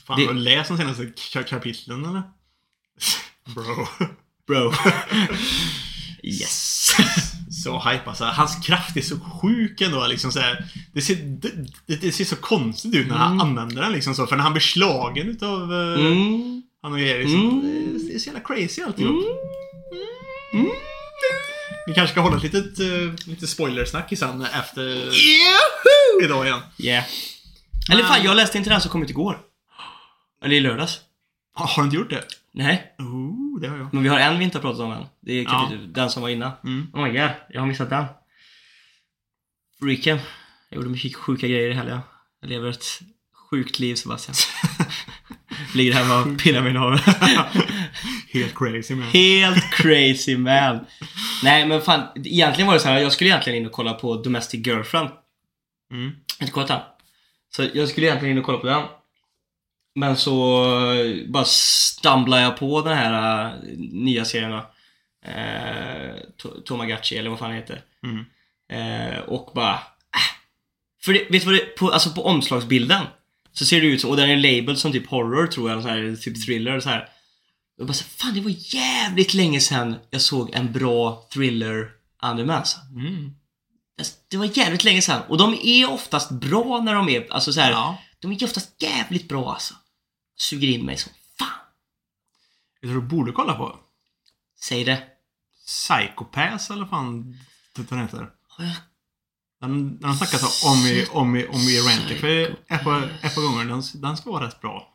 Fan, 0.07 0.19
Det- 0.19 0.25
har 0.25 0.33
du 0.33 0.39
läst 0.39 0.67
de 0.69 0.77
senaste 0.77 1.03
ka- 1.03 1.43
kapitlen 1.43 2.05
eller? 2.05 2.21
Bro. 3.55 3.87
bro. 4.47 4.73
yes. 6.23 6.91
Så 7.63 7.79
hype 7.89 8.03
alltså. 8.09 8.25
Hans 8.25 8.65
kraft 8.65 8.97
är 8.97 9.01
så 9.01 9.19
sjuk 9.19 9.81
ändå 9.81 10.07
liksom 10.07 10.31
så 10.31 10.39
här, 10.39 10.65
det, 10.93 11.01
ser, 11.01 11.15
det, 11.85 11.95
det, 12.01 12.11
ser 12.11 12.25
så 12.25 12.35
konstigt 12.35 12.95
ut 12.95 13.07
när 13.07 13.15
han 13.15 13.31
Mm. 13.31 13.47
använder 13.47 13.81
den 13.81 13.91
liksom 13.91 14.15
så. 14.15 14.27
För 14.27 14.35
när 14.35 14.43
han 14.43 14.53
blir 14.53 14.61
slagen 14.61 15.27
utav 15.29 15.71
uh, 15.71 16.05
Mm. 16.05 16.61
han 16.81 16.93
och 16.93 16.99
er 16.99 17.19
liksom. 17.19 17.49
Mm. 17.49 18.07
Det, 18.07 18.13
är 18.15 18.19
så 18.19 18.25
jävla 18.25 18.39
crazy 18.41 18.81
alltihop. 18.81 19.15
Vi 21.87 21.93
kanske 21.93 22.11
ska 22.13 22.21
hålla 22.21 22.37
ett 22.37 22.43
litet, 22.43 22.79
uh, 22.79 23.13
lite 23.25 23.47
spoilersnack 23.47 24.11
i 24.11 24.15
sen 24.15 24.41
efter 24.41 24.83
Yahoo! 24.83 26.23
idag 26.23 26.45
igen. 26.45 26.59
Yeah. 26.77 27.05
Eller 27.91 28.03
fan, 28.03 28.23
jag 28.23 28.35
läste 28.35 28.57
inte 28.57 28.69
den 28.69 28.81
som 28.81 28.91
kommit 28.91 29.09
igår. 29.09 29.39
Eller 30.43 30.55
i 30.55 30.59
lördags. 30.59 30.99
Har 31.53 31.81
du 31.81 31.85
inte 31.85 31.95
gjort 31.97 32.09
det? 32.09 32.23
Nej, 32.53 32.95
Oh, 32.99 33.59
det 33.61 33.67
har 33.67 33.77
jag. 33.77 33.93
men 33.93 34.03
vi 34.03 34.09
har 34.09 34.19
en 34.19 34.37
vi 34.39 34.43
inte 34.45 34.57
har 34.57 34.61
pratat 34.61 34.79
om 34.81 34.91
än. 34.91 35.05
Det 35.21 35.33
är 35.33 35.43
Ja. 35.43 35.49
kapitel, 35.49 35.93
den 35.93 36.09
som 36.09 36.21
var 36.21 36.29
innan. 36.29 36.51
Mm. 36.63 36.87
Oh 36.93 37.03
my 37.03 37.09
god, 37.19 37.29
jag 37.49 37.59
har 37.61 37.67
missat 37.67 37.89
den. 37.89 38.05
Freaken. 39.79 40.19
Jag 40.69 40.75
gjorde 40.77 40.89
mycket 40.89 41.15
sjuka 41.15 41.47
grejer 41.47 41.69
i 41.69 41.73
helgen. 41.73 41.99
Jag 42.41 42.49
lever 42.49 42.69
ett 42.69 42.85
sjukt 43.49 43.79
liv 43.79 43.95
Sebastian. 43.95 44.35
Ligger 45.75 45.93
hemma 45.93 46.17
och 46.19 46.39
pillar 46.39 46.61
min 46.61 46.73
navel. 46.73 46.99
Helt 48.33 48.55
crazy 48.55 48.95
man. 48.95 49.07
Helt 49.07 49.71
crazy 49.73 50.37
man. 50.37 50.85
Nej 51.43 51.65
men 51.65 51.81
fan, 51.81 52.07
egentligen 52.15 52.67
var 52.67 52.73
det 52.73 52.79
så 52.79 52.87
här. 52.87 52.99
jag 52.99 53.11
skulle 53.11 53.29
egentligen 53.29 53.59
in 53.59 53.65
och 53.65 53.71
kolla 53.71 53.93
på 53.93 54.15
Domestic 54.15 54.67
Girlfriend. 54.67 55.09
Mm. 55.91 56.11
Inte 56.39 56.51
kollat. 56.51 56.83
Så 57.55 57.67
jag 57.73 57.89
skulle 57.89 58.07
egentligen 58.07 58.31
in 58.31 58.39
och 58.39 58.45
kolla 58.45 58.57
på 58.57 58.67
den. 58.67 58.83
Men 59.95 60.17
så 60.17 60.65
eh, 60.93 61.27
bara 61.27 61.45
stumblade 61.45 62.41
jag 62.41 62.57
på 62.57 62.81
den 62.81 62.97
här 62.97 63.45
eh, 63.45 63.53
nya 63.77 64.25
serien 64.25 64.51
då. 64.51 64.71
Eh, 65.25 66.15
To- 66.37 67.17
eller 67.17 67.29
vad 67.29 67.39
fan 67.39 67.49
det 67.49 67.55
heter. 67.55 67.81
Mm. 68.03 68.25
Eh, 68.69 69.19
och 69.19 69.51
bara... 69.55 69.73
Äh. 69.73 69.79
För 71.01 71.13
det, 71.13 71.19
vet 71.19 71.41
du 71.41 71.45
vad 71.45 71.55
det, 71.55 71.77
på, 71.77 71.89
alltså 71.89 72.09
på 72.09 72.25
omslagsbilden 72.25 73.03
så 73.53 73.65
ser 73.65 73.81
det 73.81 73.87
ut 73.87 74.01
som, 74.01 74.09
och 74.09 74.17
den 74.17 74.29
är 74.29 74.35
labeled 74.35 74.77
som 74.77 74.91
typ 74.91 75.07
horror 75.09 75.47
tror 75.47 75.71
jag, 75.71 75.83
så 75.83 75.87
här, 75.87 76.15
typ 76.21 76.45
thriller 76.45 76.79
så 76.79 76.89
här. 76.89 77.09
Jag 77.77 77.87
bara 77.87 77.93
så, 77.93 78.03
fan 78.03 78.33
det 78.33 78.41
var 78.41 78.75
jävligt 78.75 79.33
länge 79.33 79.59
sedan 79.61 79.95
jag 80.09 80.21
såg 80.21 80.49
en 80.53 80.73
bra 80.73 81.27
thriller 81.33 81.91
anime 82.19 82.53
alltså. 82.53 82.79
Mm. 82.79 83.31
Alltså, 83.97 84.13
Det 84.27 84.37
var 84.37 84.57
jävligt 84.57 84.83
länge 84.83 85.01
sedan. 85.01 85.21
Och 85.29 85.37
de 85.37 85.53
är 85.63 85.89
oftast 85.91 86.31
bra 86.31 86.81
när 86.81 86.93
de 86.93 87.09
är, 87.09 87.31
alltså 87.33 87.53
så 87.53 87.59
här, 87.61 87.71
Ja. 87.71 87.97
de 88.19 88.31
är 88.31 88.43
oftast 88.43 88.81
jävligt 88.81 89.27
bra 89.29 89.53
alltså. 89.53 89.73
Suger 90.37 90.67
in 90.67 90.85
mig 90.85 90.97
som 90.97 91.11
fan. 91.37 91.47
Vet 92.81 92.89
du 92.89 92.93
vad 92.93 93.03
du 93.03 93.07
borde 93.07 93.31
kolla 93.31 93.53
på? 93.53 93.79
Säg 94.61 94.83
det. 94.83 95.03
Psychopass 95.65 96.69
eller 96.69 96.85
fan 96.85 97.37
den 97.75 97.99
heter. 97.99 98.29
Har 98.47 98.65
jag- 98.65 98.75
Den, 99.61 99.97
den 99.99 100.09
har 100.09 100.15
snackats 100.17 100.65
om 100.65 100.77
i, 100.77 101.05
om 101.11 101.35
i, 101.35 101.47
om 101.47 101.59
i 101.59 101.79
Rantic 101.79 102.19
för 102.19 102.57
ett 102.69 102.83
par, 102.83 103.19
ett 103.23 103.35
par 103.35 103.41
gånger. 103.41 103.65
Den, 103.65 103.83
den 104.01 104.17
ska 104.17 104.31
vara 104.31 104.47
rätt 104.47 104.61
bra. 104.61 104.93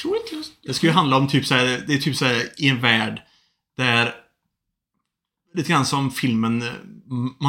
Tror 0.00 0.16
inte 0.16 0.34
jag... 0.34 0.44
Det 0.62 0.74
ska 0.74 0.86
ju 0.86 0.92
handla 0.92 1.16
om 1.16 1.28
typ 1.28 1.46
såhär, 1.46 1.84
det 1.86 1.94
är 1.94 1.98
typ 1.98 2.16
såhär 2.16 2.48
i 2.56 2.68
en 2.68 2.80
värld 2.80 3.22
där 3.76 4.14
Lite 5.54 5.72
grann 5.72 5.86
som 5.86 6.10
filmen 6.10 6.62
eh, 6.62 6.72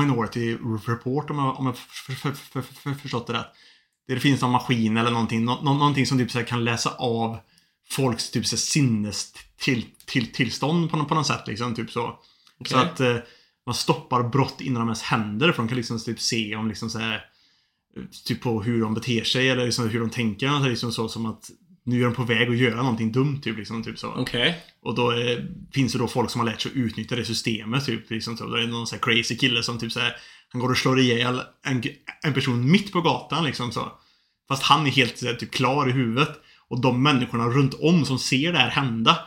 Minority 0.02 0.58
Report 0.88 1.30
om 1.30 1.38
jag, 1.38 1.60
om 1.60 1.66
jag 1.66 1.78
för, 1.78 2.14
för, 2.14 2.32
för, 2.32 2.62
för, 2.62 2.74
för, 2.74 2.94
förstått 2.94 3.28
det 3.28 3.34
rätt. 3.34 3.48
Där 4.08 4.16
det 4.16 4.22
finns 4.22 4.42
någon 4.42 4.52
maskin 4.52 4.98
eller 4.98 5.12
någonting, 5.12 5.46
nå, 5.46 5.62
nå, 5.64 5.74
någonting 5.74 6.06
som 6.06 6.18
typ 6.18 6.32
så 6.32 6.38
här 6.38 6.46
kan 6.46 6.64
läsa 6.64 6.90
av 6.90 7.38
folks 7.90 8.32
typ 8.32 8.46
så 8.46 8.56
här 8.56 8.60
sinnes 8.60 9.34
till, 9.58 9.86
till, 10.06 10.32
tillstånd 10.32 10.92
på, 10.92 10.98
nå- 10.98 11.06
på 11.06 11.16
något 11.16 11.28
sätt 11.28 11.48
liksom. 11.48 11.76
Typ 11.76 11.92
så. 11.92 12.20
Så 12.68 12.78
Okej. 12.78 12.78
att 12.78 13.00
eh, 13.00 13.18
man 13.66 13.76
stoppar 13.76 14.24
brott 14.24 14.62
innan 14.62 14.80
de 14.80 14.88
ens 14.88 15.02
händer. 15.02 15.52
För 15.52 15.58
de 15.58 15.68
kan 15.68 15.78
liksom 15.78 16.00
typ 16.00 16.20
se 16.20 16.56
om 16.56 16.68
liksom 16.68 16.90
så 16.90 17.00
här, 17.00 17.14
eh, 17.98 18.04
Typ 18.26 18.42
på 18.42 18.64
hur 18.64 18.82
de 18.82 18.94
beter 18.94 19.24
sig 19.24 19.50
eller 19.50 19.66
liksom 19.66 19.90
hur 19.90 20.00
de 20.00 20.10
tänker. 20.10 20.70
Liksom 20.70 20.92
så 20.92 21.10
som 21.10 21.26
att 21.26 21.50
nu 21.86 22.02
är 22.02 22.06
de 22.06 22.14
på 22.14 22.24
väg 22.24 22.50
att 22.50 22.58
göra 22.58 22.76
någonting 22.76 23.12
dumt 23.12 23.42
typ. 23.42 23.58
Liksom, 23.58 23.84
typ 23.84 24.00
så. 24.00 24.08
Okej. 24.08 24.58
Och 24.82 24.96
då 24.96 25.12
eh, 25.12 25.40
finns 25.74 25.94
det 25.94 26.00
då 26.00 26.08
folk 26.08 26.32
som 26.32 26.40
har 26.40 26.46
lärt 26.46 26.62
sig 26.62 26.72
att 26.72 26.78
utnyttja 26.78 27.16
det 27.16 27.26
systemet. 27.26 27.86
Typ, 27.86 28.12
liksom, 28.12 28.38
så. 28.38 28.46
Då 28.46 28.56
är 28.56 28.62
det 28.62 28.68
någon 28.68 28.88
här 28.92 29.00
crazy 29.00 29.38
kille 29.38 29.64
som 29.64 29.80
typ 29.80 29.92
så 29.92 30.00
här, 30.00 30.16
Han 30.50 30.62
går 30.62 30.72
och 30.72 30.78
slår 30.78 31.00
ihjäl 31.00 31.42
en, 31.66 31.84
en 32.24 32.34
person 32.34 32.72
mitt 32.72 32.92
på 32.92 33.02
gatan 33.02 33.44
liksom 33.44 33.72
så. 33.72 33.92
Fast 34.48 34.64
han 34.64 34.88
är 34.88 34.92
helt 34.92 35.18
så 35.18 35.26
här, 35.26 35.34
typ 35.34 35.52
klar 35.52 35.90
i 35.90 35.92
huvudet. 35.92 36.40
Och 36.68 36.82
de 36.82 37.04
människorna 37.04 37.48
runt 37.50 37.74
om 37.74 38.06
som 38.06 38.20
ser 38.20 38.52
det 38.52 38.60
här 38.60 38.70
hända. 38.70 39.20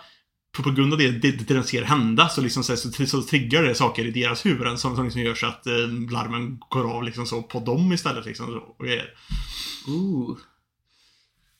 På, 0.56 0.62
på 0.62 0.70
grund 0.70 0.92
av 0.92 0.98
det, 0.98 1.10
det, 1.10 1.30
det 1.30 1.54
de 1.54 1.62
ser 1.62 1.82
hända 1.82 2.28
så, 2.28 2.40
liksom, 2.40 2.64
så, 2.64 2.76
så, 2.76 3.06
så 3.06 3.22
triggar 3.22 3.62
det 3.62 3.74
saker 3.74 4.04
i 4.04 4.10
deras 4.10 4.46
huvuden 4.46 4.78
som, 4.78 4.96
som 4.96 5.04
liksom 5.04 5.22
gör 5.22 5.34
så 5.34 5.46
att 5.46 5.66
eh, 5.66 5.88
larmen 6.10 6.58
går 6.68 6.90
av 6.92 7.02
liksom 7.02 7.26
så 7.26 7.42
på 7.42 7.60
dem 7.60 7.92
istället. 7.92 8.26
Liksom, 8.26 8.46
så, 8.46 8.58
och. 8.58 8.86
Ooh. 9.88 10.36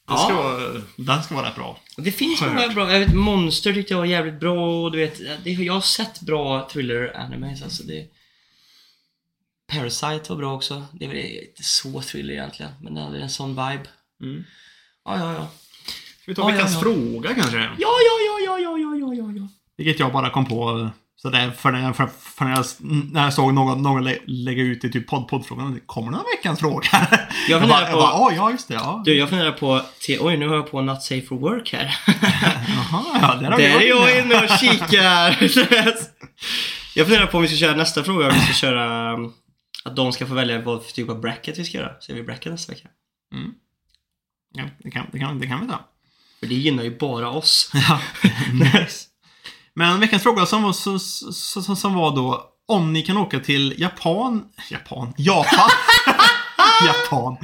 Den 0.07 0.19
ska, 0.19 0.35
vara, 0.35 0.83
den 0.97 1.23
ska 1.23 1.35
vara 1.35 1.49
rätt 1.49 1.55
bra. 1.55 1.79
Det 1.97 2.13
finns 2.13 2.41
många 2.41 2.69
bra. 2.69 2.93
Jag 2.93 3.01
vet, 3.01 3.15
Monster 3.15 3.73
tyckte 3.75 3.93
jag 3.93 3.99
var 3.99 4.07
jävligt 4.07 4.41
bra 4.41 4.83
och 4.83 4.93
du 4.93 4.99
vet, 4.99 5.45
det, 5.45 5.51
jag 5.51 5.73
har 5.73 5.81
sett 5.81 6.21
bra 6.21 6.69
thriller-animes 6.73 7.63
alltså. 7.63 7.83
Det, 7.83 8.07
Parasite 9.73 10.25
var 10.29 10.37
bra 10.37 10.55
också. 10.55 10.85
Det 10.93 11.05
är 11.05 11.09
väl 11.09 11.19
inte 11.19 11.63
så 11.63 12.03
thriller 12.03 12.35
egentligen, 12.35 12.73
men 12.81 12.95
den 12.95 13.05
hade 13.05 13.19
en 13.19 13.31
sån 13.31 13.51
vibe. 13.51 13.89
Mm. 14.23 14.45
Ja, 15.05 15.19
ja, 15.19 15.35
ja. 15.35 15.49
Ska 16.23 16.31
vi 16.31 16.35
ta 16.35 16.43
ja, 16.43 16.47
veckans 16.47 16.73
ja, 16.73 16.79
ja. 16.79 16.83
fråga 16.83 17.35
kanske? 17.35 17.59
Ja, 17.59 17.69
ja, 17.79 18.17
ja, 18.27 18.39
ja, 18.45 18.59
ja, 18.59 18.79
ja, 18.79 19.15
ja, 19.15 19.33
ja. 19.37 19.49
Vilket 19.77 20.01
jag 20.01 20.13
bara 20.13 20.31
kom 20.31 20.47
på 20.47 20.79
eh, 20.79 20.89
sådär 21.17 21.51
för 21.51 21.73
när 21.73 21.83
jag, 21.83 21.97
för, 21.97 22.07
för 22.21 22.45
när 22.45 22.57
jag, 22.57 22.65
när 23.13 23.25
jag 23.25 23.33
såg 23.35 23.55
någon, 23.55 23.83
någon 23.83 24.05
lä, 24.05 24.19
lägga 24.27 24.63
ut 24.63 24.85
i 24.85 24.93
typ 24.93 25.07
podd, 25.09 25.29
poddfrågan. 25.29 25.81
Kommer 25.87 26.11
det 26.11 26.17
någon 26.17 26.27
veckans 26.37 26.61
fråga? 26.61 26.89
Jag, 27.49 27.61
funderar 27.61 27.69
bara, 27.69 27.85
på- 27.87 27.91
jag 27.91 27.99
bara, 27.99 28.21
"Åh, 28.21 28.33
ja 28.37 28.51
just 28.51 28.69
det, 28.69 28.75
ja. 28.75 29.03
Du, 29.05 29.15
jag 29.19 29.29
funderar 29.29 29.53
på, 29.53 29.83
till, 30.01 30.19
oj 30.21 30.37
nu 30.37 30.49
har 30.49 30.57
jag 30.57 30.71
på 30.71 30.81
Not 30.83 31.03
Safe 31.03 31.27
for 31.27 31.37
Work 31.37 31.73
här. 31.73 31.85
Jaha, 32.69 33.05
ja, 33.21 33.35
där 33.41 33.51
har 33.51 33.59
Där 33.59 33.81
är 33.81 33.89
jag 33.89 34.19
inne 34.19 34.35
och 34.45 34.59
kikar. 34.59 35.39
jag 36.95 37.07
funderar 37.07 37.27
på 37.27 37.37
om 37.37 37.43
vi 37.43 37.49
ska 37.49 37.57
köra 37.57 37.77
nästa 37.77 38.05
fråga, 38.05 38.27
om 38.27 38.33
vi 38.35 38.41
ska 38.41 38.53
köra 38.53 39.13
um, 39.15 39.33
att 39.85 39.97
de 39.97 40.13
ska 40.13 40.27
få 40.27 40.35
välja 40.35 40.61
vad 40.63 40.85
för 40.85 40.93
typ 40.93 41.09
av 41.09 41.21
bracket 41.21 41.59
vi 41.59 41.65
ska 41.65 41.79
göra. 41.79 41.93
Så 42.01 42.13
gör 42.13 42.17
vi 42.17 42.23
bracket 42.23 42.53
nästa 42.53 42.73
vecka. 42.73 42.89
Mm. 43.35 43.51
Ja, 44.55 44.65
det 44.79 44.91
kan, 44.91 45.07
det 45.13 45.19
kan, 45.19 45.39
det 45.41 45.47
kan 45.47 45.61
vi 45.61 45.67
ta. 45.69 45.81
För 46.41 46.47
det 46.47 46.55
gynnar 46.55 46.83
ju 46.85 46.99
bara 46.99 47.31
oss. 47.31 47.71
Ja, 47.89 48.01
nice. 48.53 49.07
Men 49.79 50.01
veckans 50.01 50.23
fråga 50.23 50.47
som 50.47 50.63
var, 50.63 50.73
så, 50.73 50.99
så, 50.99 51.77
som 51.77 51.95
var 51.95 52.17
då 52.17 52.45
om 52.69 52.93
ni 52.93 53.03
kan 53.03 53.17
åka 53.17 53.41
till 53.41 53.75
Japan, 53.79 54.45
Japan, 54.71 55.15
Japan, 55.17 55.71
Japan, 56.87 57.37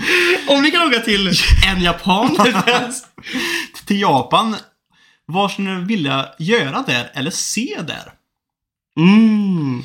Om 0.49 0.63
ni 0.63 0.71
kan 0.71 0.89
åka 0.89 1.01
till 1.01 1.33
en 1.67 1.83
japan. 1.83 2.37
till 3.87 4.01
Japan. 4.01 4.57
Vad 5.27 5.51
skulle 5.51 5.79
ni 5.79 5.85
vilja 5.85 6.29
göra 6.39 6.85
där 6.87 7.11
eller 7.15 7.31
se 7.31 7.79
där? 7.87 8.13
mm. 8.97 9.83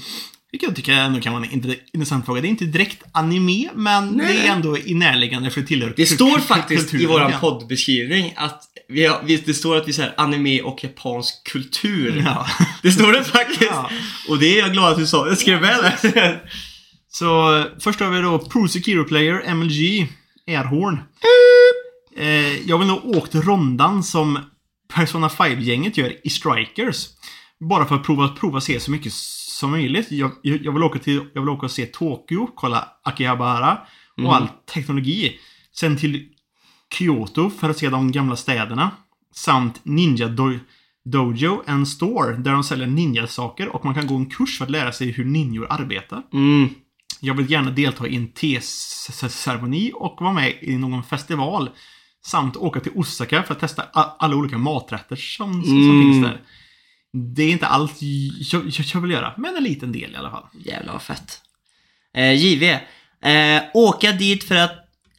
Vilket 0.51 0.67
jag 0.69 0.75
tycker 0.75 0.93
ändå 0.93 1.21
kan 1.21 1.33
vara 1.33 1.45
en 1.45 1.49
int- 1.61 1.75
intressant 1.93 2.25
fråga. 2.25 2.41
Det 2.41 2.47
är 2.47 2.49
inte 2.49 2.65
direkt 2.65 3.03
anime, 3.11 3.69
men 3.75 4.07
Nej, 4.09 4.33
det 4.37 4.47
är 4.47 4.51
ändå 4.51 4.77
i 4.77 4.93
närliggande 4.93 5.49
för 5.49 5.61
det 5.61 5.67
tillhör 5.67 5.93
Det 5.97 6.05
står 6.05 6.39
faktiskt 6.39 6.93
i 6.93 7.05
våran 7.05 7.31
poddbeskrivning 7.39 8.33
att 8.35 8.63
vi 8.89 9.05
har, 9.05 9.23
det 9.45 9.53
står 9.53 9.75
att 9.77 9.87
vi 9.87 9.93
säger 9.93 10.13
anime 10.17 10.61
och 10.61 10.83
japansk 10.83 11.43
kultur. 11.51 12.23
Ja. 12.25 12.47
Det 12.81 12.91
står 12.91 13.11
det 13.11 13.23
faktiskt. 13.23 13.61
Ja. 13.61 13.89
Och 14.29 14.37
det 14.39 14.45
är 14.45 14.59
jag 14.59 14.73
glad 14.73 14.91
att 14.91 14.97
du 14.97 15.07
sa. 15.07 15.27
Jag 15.27 15.37
skrev 15.37 15.61
med 15.61 15.95
det. 16.01 16.39
Så 17.11 17.63
först 17.79 17.99
har 17.99 18.09
vi 18.09 18.21
då 18.21 18.39
Pro 18.39 18.67
Secure 18.67 19.03
Player, 19.03 19.53
MLG, 19.53 20.07
Airhorn. 20.47 20.99
Eh, 22.17 22.67
jag 22.69 22.77
vill 22.77 22.87
nog 22.87 23.05
åkt 23.05 23.35
rondan 23.35 24.03
som 24.03 24.39
Persona 24.93 25.27
5-gänget 25.27 25.97
gör 25.97 26.13
i 26.23 26.29
Strikers. 26.29 27.07
Bara 27.69 27.85
för 27.85 27.95
att 27.95 28.03
prova, 28.03 28.27
prova 28.27 28.61
se 28.61 28.79
så 28.79 28.91
mycket 28.91 29.13
som 29.57 29.71
möjligt. 29.71 30.11
Jag, 30.11 30.31
jag, 30.41 30.71
vill 30.71 30.83
åka 30.83 30.99
till, 30.99 31.25
jag 31.33 31.41
vill 31.41 31.49
åka 31.49 31.65
och 31.65 31.71
se 31.71 31.85
Tokyo, 31.85 32.47
kolla 32.55 32.87
Akihabara 33.03 33.77
och 34.13 34.19
Mm. 34.19 34.31
all 34.31 34.47
teknologi. 34.73 35.39
Sen 35.75 35.97
till 35.97 36.29
Kyoto 36.93 37.49
för 37.49 37.69
att 37.69 37.77
se 37.77 37.89
de 37.89 38.11
gamla 38.11 38.35
städerna. 38.35 38.91
Samt 39.33 39.79
Ninja 39.83 40.27
Do- 40.27 40.59
Dojo 41.05 41.63
and 41.67 41.87
Store 41.87 42.33
där 42.37 42.51
de 42.51 42.63
säljer 42.63 42.87
ninja-saker 42.87 43.67
och 43.69 43.85
man 43.85 43.93
kan 43.93 44.07
gå 44.07 44.15
en 44.15 44.25
kurs 44.25 44.57
för 44.57 44.65
att 44.65 44.71
lära 44.71 44.91
sig 44.91 45.11
hur 45.11 45.25
ninjor 45.25 45.67
arbetar. 45.69 46.21
Mm. 46.33 46.69
Jag 47.21 47.33
vill 47.33 47.51
gärna 47.51 47.71
delta 47.71 48.07
i 48.07 48.15
en 48.15 48.27
teceremoni 48.27 49.91
och 49.95 50.17
vara 50.21 50.33
med 50.33 50.53
i 50.61 50.77
någon 50.77 51.03
festival. 51.03 51.69
Samt 52.25 52.55
åka 52.57 52.79
till 52.79 52.91
Osaka 52.95 53.43
för 53.43 53.53
att 53.53 53.59
testa 53.59 53.83
alla 54.19 54.35
olika 54.35 54.57
maträtter 54.57 55.15
som, 55.15 55.53
som, 55.53 55.63
som 55.63 55.77
Mm. 55.89 56.01
finns 56.01 56.25
där. 56.25 56.41
Det 57.35 57.43
är 57.43 57.51
inte 57.51 57.67
allt 57.67 58.01
jag, 58.01 58.63
jag, 58.67 58.85
jag 58.93 59.01
vill 59.01 59.11
göra, 59.11 59.33
men 59.37 59.55
en 59.55 59.63
liten 59.63 59.91
del 59.91 60.11
i 60.13 60.15
alla 60.15 60.31
fall. 60.31 60.43
Jävlar 60.65 60.93
vad 60.93 61.01
fett. 61.01 61.41
Eh, 62.13 62.33
JV. 62.33 62.63
Eh, 63.23 63.63
åka 63.73 64.11
dit 64.11 64.43
för 64.43 64.55
att, 64.55 64.71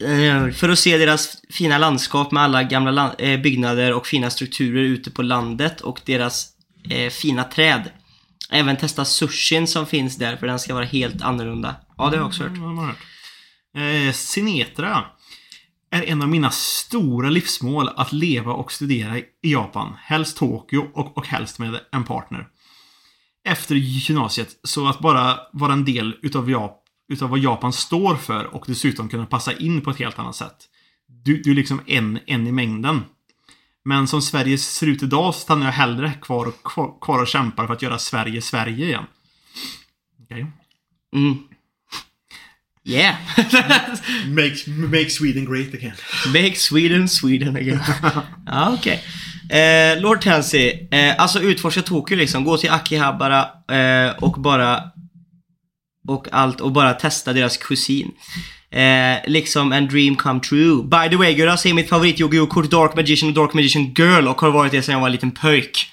eh, 0.03 0.51
för 0.51 0.69
att 0.69 0.79
se 0.79 0.99
deras 0.99 1.37
fina 1.51 1.79
landskap 1.79 2.31
med 2.33 2.43
alla 2.43 2.63
gamla 2.63 2.91
lan- 2.91 3.15
eh, 3.19 3.41
byggnader 3.41 3.93
och 3.93 4.07
fina 4.07 4.31
strukturer 4.31 4.83
ute 4.83 5.11
på 5.11 5.23
landet 5.23 5.81
och 5.81 6.01
deras 6.05 6.49
eh, 6.91 7.11
fina 7.11 7.45
träd. 7.45 7.91
Även 8.51 8.77
testa 8.77 9.05
sushin 9.05 9.67
som 9.67 9.87
finns 9.87 10.17
där 10.17 10.37
för 10.37 10.47
den 10.47 10.59
ska 10.59 10.75
vara 10.75 10.85
helt 10.85 11.23
annorlunda. 11.23 11.77
Ja, 11.97 12.05
det 12.05 12.11
har 12.11 12.17
jag 12.17 12.27
också 12.27 12.43
hört. 12.43 12.53
Mm, 12.57 12.79
har 12.79 12.87
hört. 12.87 12.97
Eh, 14.09 14.13
Sinetra 14.13 15.05
är 15.91 16.03
en 16.03 16.23
av 16.23 16.29
mina 16.29 16.51
stora 16.51 17.31
livsmål 17.31 17.89
att 17.97 18.13
leva 18.13 18.53
och 18.53 18.73
studera 18.73 19.19
i 19.19 19.25
Japan. 19.41 19.95
Helst 20.01 20.37
Tokyo 20.37 20.91
och, 20.95 21.19
och 21.19 21.27
helst 21.27 21.59
med 21.59 21.81
en 21.93 22.05
partner. 22.05 22.49
Efter 23.45 23.75
gymnasiet, 23.75 24.61
så 24.63 24.89
att 24.89 24.99
bara 24.99 25.39
vara 25.53 25.73
en 25.73 25.85
del 25.85 26.17
utav, 26.23 26.51
Jap 26.51 26.85
utav 27.13 27.31
vad 27.31 27.39
Japan 27.39 27.73
står 27.73 28.17
för 28.17 28.45
och 28.45 28.65
dessutom 28.67 29.09
kunna 29.09 29.27
passa 29.27 29.53
in 29.53 29.81
på 29.81 29.91
ett 29.91 29.99
helt 29.99 30.19
annat 30.19 30.37
sätt. 30.37 30.57
Du, 31.07 31.43
du 31.43 31.51
är 31.51 31.55
liksom 31.55 31.81
en, 31.87 32.19
en 32.27 32.47
i 32.47 32.53
mängden. 32.53 33.01
Men 33.85 34.09
som 34.09 34.23
Sverige 34.23 34.59
ser 34.59 34.87
ut 34.87 35.03
idag 35.03 35.35
så 35.35 35.41
stannar 35.41 35.67
jag 35.67 35.73
hellre 35.73 36.13
kvar 36.23 36.47
och, 36.47 36.63
kvar, 36.63 36.99
kvar 37.01 37.23
och 37.23 37.27
kämpar 37.27 37.67
för 37.67 37.75
att 37.75 37.83
göra 37.83 37.99
Sverige 37.99 38.43
Sverige 38.43 38.87
igen. 38.87 39.05
Okej. 40.23 40.47
Mm. 41.15 41.39
Yeah! 42.89 43.17
Make, 44.29 44.67
make 44.67 45.11
Sweden 45.11 45.45
great 45.45 45.75
again. 45.75 45.95
Make 46.33 46.57
Sweden 46.57 47.09
Sweden 47.09 47.57
again. 47.57 47.81
ja, 48.47 48.75
okej. 48.79 49.05
Eh, 49.51 50.01
Lord 50.01 50.21
Tansy, 50.21 50.89
eh, 50.91 51.21
alltså 51.21 51.41
utforska 51.41 51.83
Tokyo 51.83 52.17
liksom. 52.17 52.45
Gå 52.45 52.57
till 52.57 52.71
Akihabara 52.71 53.49
eh, 53.73 54.17
och 54.19 54.41
bara... 54.41 54.83
Och 56.09 56.27
allt 56.33 56.61
och 56.61 56.73
bara 56.73 56.95
testa 56.95 57.33
deras 57.33 57.57
kusin. 57.57 58.11
Eh, 58.71 59.19
liksom 59.27 59.73
en 59.73 59.89
dream 59.89 60.17
come 60.17 60.41
true. 60.41 60.83
By 60.83 61.11
the 61.11 61.17
way, 61.17 61.33
jag 61.33 61.59
ser 61.59 61.75
mitt 61.75 61.89
favorit 61.89 62.49
kort 62.49 62.71
Dark 62.71 62.95
Magician 62.95 63.29
och 63.29 63.35
Dark 63.35 63.55
Magician 63.55 63.95
Girl 63.95 64.29
och 64.29 64.41
har 64.41 64.51
varit 64.51 64.73
det 64.73 64.83
sedan 64.83 64.93
jag 64.93 65.01
var 65.01 65.09
en 65.09 65.13
liten 65.13 65.31
pöjk. 65.31 65.87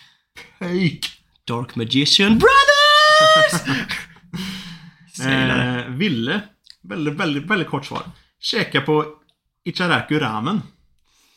Pöjk! 0.60 1.06
Dark 1.48 1.76
Magician 1.76 2.39
Brothers! 2.39 3.62
Eh, 5.20 5.86
ville. 5.89 6.41
Väldigt, 6.90 7.14
väldigt, 7.14 7.44
väldigt 7.44 7.68
kort 7.70 7.86
svar. 7.86 8.02
Käka 8.40 8.82
på 8.82 9.06
Icharaku 9.66 10.20
Ramen. 10.20 10.62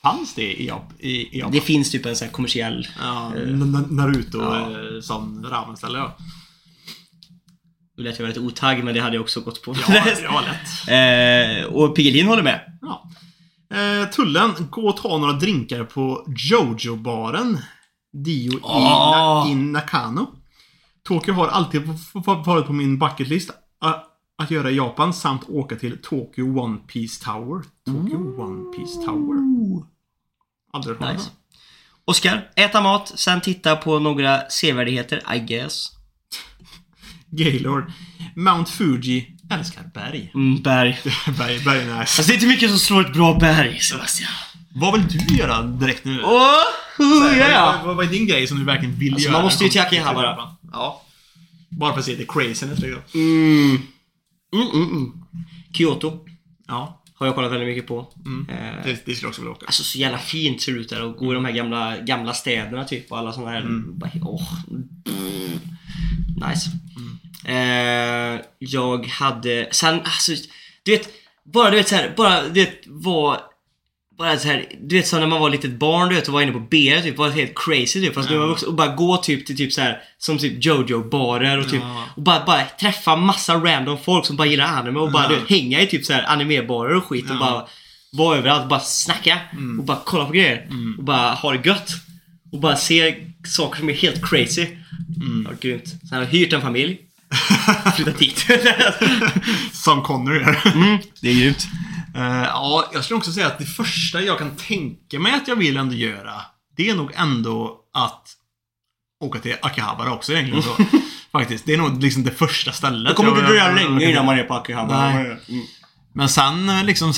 Fanns 0.02 0.34
det 0.34 0.60
i, 0.62 0.66
Jap 0.66 0.92
i, 0.98 1.10
i 1.10 1.38
Japan? 1.38 1.52
Det 1.52 1.60
finns 1.60 1.90
typ 1.90 2.06
en 2.06 2.16
sån 2.16 2.26
här 2.26 2.32
kommersiell... 2.32 2.88
Ja, 3.00 3.32
N- 3.36 3.86
Naruto 3.90 4.38
Ja. 4.38 4.70
eh, 4.70 5.00
som 5.00 5.46
ramenställe 5.50 5.98
ja. 5.98 6.16
Nu 7.96 8.04
lät 8.04 8.18
jag 8.18 8.26
väldigt 8.26 8.42
otagg 8.44 8.84
men 8.84 8.94
det 8.94 9.00
hade 9.00 9.14
jag 9.16 9.22
också 9.22 9.40
gått 9.40 9.62
på. 9.62 9.74
Ja, 9.88 10.02
ja 10.22 10.40
lätt. 10.40 10.88
eh, 11.60 11.66
och 11.74 11.96
Piggelin 11.96 12.26
håller 12.26 12.42
med. 12.42 12.78
Ja. 12.82 13.10
Eh, 13.78 14.08
tullen, 14.10 14.50
gå 14.70 14.88
och 14.88 14.96
ta 14.96 15.18
några 15.18 15.32
drinkar 15.32 15.84
på 15.84 16.24
Jojo-baren. 16.50 17.58
Dio 18.12 18.52
i, 18.52 18.60
Ah. 18.62 19.44
Na- 19.46 19.50
i 19.50 19.54
Nakano. 19.54 20.26
Tokyo 21.04 21.34
har 21.34 21.48
alltid 21.48 21.82
varit 22.46 22.66
på 22.66 22.72
min 22.72 22.98
bucketlist 22.98 23.50
a- 23.80 23.94
att 24.38 24.50
göra 24.50 24.70
i 24.70 24.76
Japan 24.76 25.14
samt 25.14 25.48
åka 25.48 25.76
till 25.76 25.98
Tokyo 26.02 26.60
One 26.60 26.78
Piece 26.78 27.24
Tower. 27.24 27.62
Tokyo 27.86 28.42
One 28.42 28.76
Piece 28.76 28.94
Tower. 29.06 29.36
Aldrig 30.72 30.96
hört 30.96 31.12
Nice. 31.16 31.30
Oskar, 32.04 32.50
äta 32.56 32.80
mat, 32.80 33.12
sen 33.14 33.40
titta 33.40 33.76
på 33.76 33.98
några 33.98 34.48
sevärdheter, 34.50 35.22
I 35.34 35.38
guess. 35.38 35.88
Gaylord. 37.30 37.92
Mount 38.36 38.70
Fuji. 38.70 39.36
Älskar 39.50 39.90
berg. 39.94 40.30
Mm, 40.34 40.62
berg. 40.62 41.00
berg, 41.38 41.64
berg 41.64 41.78
är 41.80 41.84
nice. 41.84 41.98
Alltså 41.98 42.22
det 42.22 42.32
är 42.32 42.34
inte 42.34 42.46
mycket 42.46 42.70
som 42.70 42.78
slår 42.78 43.00
ett 43.06 43.12
bra 43.12 43.34
berg, 43.38 43.78
Sebastian. 43.80 44.30
Vad 44.74 44.92
vill 44.92 45.06
du 45.08 45.36
göra 45.36 45.62
direkt 45.62 46.04
nu? 46.04 46.22
Åh, 46.22 46.32
oh, 46.98 47.20
Vad, 47.22 47.36
yeah. 47.36 47.86
vad, 47.86 47.96
vad 47.96 48.06
är 48.06 48.10
din 48.10 48.26
grej 48.26 48.46
som 48.46 48.58
du 48.58 48.64
verkligen 48.64 48.98
vill 48.98 49.12
Alltså, 49.14 49.28
göra? 49.28 49.38
man 49.38 49.44
måste 49.44 49.64
ju 49.64 49.70
till 49.70 49.80
Akihabara. 49.80 50.56
Ja. 50.72 51.02
Bara 51.68 51.92
för 51.92 51.98
att 52.00 52.06
se 52.06 52.14
det 52.14 52.24
craziness 52.28 52.78
liksom. 52.78 53.02
Mm. 53.14 53.78
Mm, 54.52 54.68
mm, 54.74 54.88
mm. 54.90 55.12
Kyoto 55.72 56.24
Ja. 56.68 57.02
har 57.14 57.26
jag 57.26 57.34
kollat 57.34 57.52
väldigt 57.52 57.68
mycket 57.68 57.86
på. 57.86 58.12
Mm. 58.26 58.46
Eh, 58.50 58.84
Det, 58.84 59.06
det 59.06 59.14
skulle 59.14 59.28
också 59.28 59.40
vilja 59.40 59.52
åka. 59.52 59.66
Alltså 59.66 59.82
så 59.82 59.98
jävla 59.98 60.18
fint 60.18 60.62
ser 60.62 60.72
det 60.72 60.78
ut 60.78 60.88
där 60.88 61.02
och 61.04 61.16
gå 61.16 61.32
i 61.32 61.34
de 61.34 61.44
här 61.44 61.52
gamla, 61.52 61.98
gamla 61.98 62.32
städerna 62.34 62.84
typ 62.84 63.12
och 63.12 63.18
alla 63.18 63.32
sådana 63.32 63.50
här... 63.50 63.60
Mm. 63.60 64.00
Nice. 66.48 66.70
Eh, 67.44 68.40
jag 68.58 69.06
hade... 69.06 69.68
Sen, 69.72 70.00
alltså, 70.00 70.32
du 70.82 70.90
vet, 70.90 71.08
bara 71.44 71.70
du 71.70 71.76
vet 71.76 71.88
så 71.88 71.94
här, 71.94 72.14
bara 72.16 72.42
du 72.48 72.64
vet 72.64 72.80
vad... 72.86 73.38
Bara 74.18 74.38
så 74.38 74.48
här, 74.48 74.64
du 74.80 74.96
vet 74.96 75.06
så 75.08 75.18
när 75.18 75.26
man 75.26 75.40
var 75.40 75.50
litet 75.50 75.70
barn 75.78 76.08
du 76.08 76.14
vet 76.14 76.28
och 76.28 76.34
var 76.34 76.42
inne 76.42 76.52
på 76.52 76.60
BR 76.60 77.02
typ, 77.02 77.16
var 77.18 77.30
helt 77.30 77.52
crazy 77.56 78.00
typ. 78.00 78.14
Fast 78.14 78.30
nu 78.30 78.36
var 78.38 78.46
vuxen 78.46 78.68
och 78.68 78.74
bara 78.74 78.94
gå 78.94 79.16
typ 79.16 79.46
till 79.46 79.56
typ 79.56 79.72
så 79.72 79.80
här 79.80 79.98
som 80.18 80.38
typ 80.38 80.64
Jojo-barer 80.64 81.58
och 81.58 81.68
typ 81.70 81.80
Ja. 81.82 82.04
och 82.16 82.22
bara, 82.22 82.44
bara 82.44 82.64
träffa 82.80 83.16
massa 83.16 83.54
random 83.54 83.98
folk 84.04 84.26
som 84.26 84.36
bara 84.36 84.46
gillar 84.48 84.64
anime 84.66 84.98
och 84.98 85.12
bara 85.12 85.22
Ja. 85.22 85.28
du 85.28 85.34
vet, 85.36 85.50
hänga 85.50 85.80
i 85.80 85.86
typ 85.86 86.04
så 86.04 86.12
här 86.12 86.24
animebarer 86.28 86.94
och 86.96 87.04
skit 87.04 87.30
och 87.30 87.36
Ja. 87.36 87.40
bara 87.40 87.66
vara 88.12 88.38
överallt, 88.38 88.68
bara 88.68 88.80
snacka 88.80 89.38
och 89.78 89.84
bara 89.84 89.98
kolla 90.04 90.24
på 90.24 90.32
grejer 90.32 90.68
och 90.98 91.04
bara 91.04 91.30
ha 91.34 91.52
det 91.52 91.68
gött. 91.68 91.90
Och 92.52 92.60
bara 92.60 92.76
se 92.76 93.14
saker 93.46 93.78
som 93.78 93.88
är 93.90 93.94
helt 93.94 94.28
crazy. 94.30 94.66
Ja, 95.44 95.50
grymt. 95.60 95.84
Sen 95.88 95.98
har 96.18 96.18
jag 96.20 96.26
hyrt 96.26 96.52
en 96.52 96.60
familj. 96.62 96.98
Flyttat 97.96 98.18
dit. 98.18 98.46
Som 99.72 100.02
Connor 100.02 100.34
gör. 100.36 100.72
mm, 100.74 100.98
det 101.20 101.30
är 101.30 101.34
grymt. 101.34 101.66
Eh, 102.18 102.44
ja, 102.44 102.90
jag 102.92 103.04
skulle 103.04 103.18
också 103.18 103.32
säga 103.32 103.46
att 103.46 103.58
det 103.58 103.66
första 103.66 104.20
jag 104.20 104.38
kan 104.38 104.56
tänka 104.56 105.18
mig 105.18 105.32
att 105.32 105.48
jag 105.48 105.56
vill 105.56 105.76
ändå 105.76 105.94
göra, 105.94 106.34
det 106.76 106.90
är 106.90 106.94
nog 106.94 107.12
ändå 107.14 107.80
att 107.94 108.28
åka 109.20 109.38
till 109.38 109.56
Akihabara 109.62 110.12
också 110.12 110.32
egentligen 110.32 110.62
så. 110.62 110.76
Faktiskt. 111.32 111.66
Det 111.66 111.74
är 111.74 111.78
nog 111.78 112.02
liksom 112.02 112.24
det 112.24 112.30
första 112.30 112.72
stället. 112.72 113.08
Det 113.08 113.14
kommer 113.14 113.30
inte 113.30 113.42
dröja 113.42 113.72
länge 113.72 114.10
innan 114.10 114.26
man 114.26 114.38
är 114.38 114.44
på 114.44 114.54
Akihabara. 114.54 115.14
Nej. 115.14 115.40
Mm. 115.48 115.66
Men 116.12 116.28
sen 116.28 116.68
eh, 116.68 116.84
liksom... 116.84 117.12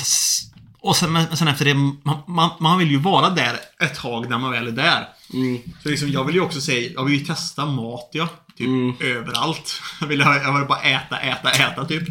Och 0.83 0.95
sen, 0.95 1.13
men 1.13 1.37
sen 1.37 1.47
efter 1.47 1.65
det, 1.65 1.73
man, 1.73 2.17
man, 2.27 2.49
man 2.59 2.79
vill 2.79 2.91
ju 2.91 2.97
vara 2.97 3.29
där 3.29 3.59
ett 3.79 3.95
tag 3.95 4.29
när 4.29 4.37
man 4.37 4.51
väl 4.51 4.67
är 4.67 4.71
där. 4.71 5.07
Mm. 5.33 5.61
Så 5.83 5.89
liksom, 5.89 6.09
jag 6.09 6.23
vill 6.23 6.35
ju 6.35 6.41
också 6.41 6.61
säga, 6.61 6.91
jag 6.95 7.05
vill 7.05 7.19
ju 7.19 7.25
testa 7.25 7.65
mat 7.65 8.09
ja. 8.11 8.27
Typ 8.61 8.67
Mm. 8.67 9.17
överallt. 9.17 9.81
Jag 10.01 10.07
vill, 10.07 10.19
jag 10.19 10.57
vill 10.59 10.67
bara 10.67 10.81
äta, 10.81 11.17
äta, 11.19 11.49
äta 11.51 11.85
typ. 11.85 12.03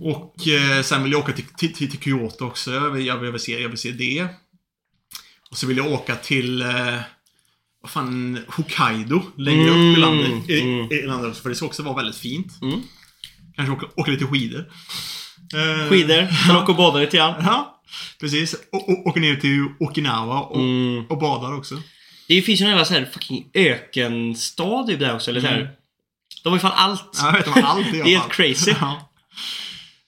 Och 0.00 0.48
eh, 0.48 0.82
sen 0.82 1.02
vill 1.02 1.12
jag 1.12 1.20
åka 1.20 1.32
till, 1.32 1.44
till, 1.44 1.74
till, 1.74 2.00
Kyoto 2.00 2.44
också. 2.44 2.72
Jag 2.72 2.90
vill, 2.90 3.06
jag, 3.06 3.16
vill, 3.16 3.40
se, 3.40 3.60
jag 3.60 3.68
vill 3.68 3.78
se 3.78 3.90
det. 3.90 4.26
Och 5.50 5.56
så 5.58 5.66
vill 5.66 5.76
jag 5.76 5.86
åka 5.92 6.16
till... 6.16 6.62
Eh, 6.62 6.98
vad 7.82 7.90
fan, 7.90 8.38
Hokkaido. 8.48 9.22
Längre 9.36 9.70
upp 9.70 9.76
i 9.76 9.80
Mm, 9.80 10.00
landet. 10.00 10.50
I, 10.50 10.60
mm. 10.60 10.92
i 10.92 11.02
landet 11.02 11.30
också, 11.30 11.42
för 11.42 11.48
det 11.48 11.54
ska 11.54 11.66
också 11.66 11.82
vara 11.82 11.96
väldigt 11.96 12.16
fint. 12.16 12.52
Mm. 12.62 12.80
Kanske 13.56 13.74
åka, 13.74 13.86
åka 13.96 14.10
lite 14.10 14.26
skidor. 14.26 14.64
Eh, 15.54 15.88
Skidor, 15.88 16.26
sen 16.46 16.56
åka 16.56 16.72
och 16.72 16.76
bada 16.78 16.98
lite 16.98 17.16
grann. 17.16 17.34
Ja, 17.44 17.82
precis. 18.20 18.54
Och, 18.72 18.88
och, 18.88 19.06
åker 19.06 19.20
ner 19.20 19.36
till 19.36 19.66
Okinawa 19.80 20.40
och, 20.40 20.60
Mm. 20.60 21.04
och 21.06 21.18
badar 21.18 21.54
också. 21.54 21.82
Det 22.36 22.42
finns 22.42 22.60
ju 22.60 22.64
en 22.64 22.70
jävla 22.70 22.84
så 22.84 22.94
här 22.94 23.04
fucking 23.12 23.50
ökenstad 23.54 24.86
typ 24.86 25.00
där 25.00 25.14
också, 25.14 25.30
eller 25.30 25.40
så 25.40 25.46
här. 25.46 25.70
De 26.42 26.48
har 26.48 26.56
ju 26.56 26.60
fan 26.60 26.72
allt. 26.74 27.18
Ja, 27.18 27.26
jag 27.26 27.32
vet 27.32 27.46
om 27.46 27.64
allt 27.64 27.86
i 27.86 27.90
alla 28.00 28.04
Det 28.04 28.14
är 28.14 28.18
helt 28.18 28.32
crazy. 28.32 28.74
Ja. 28.80 29.08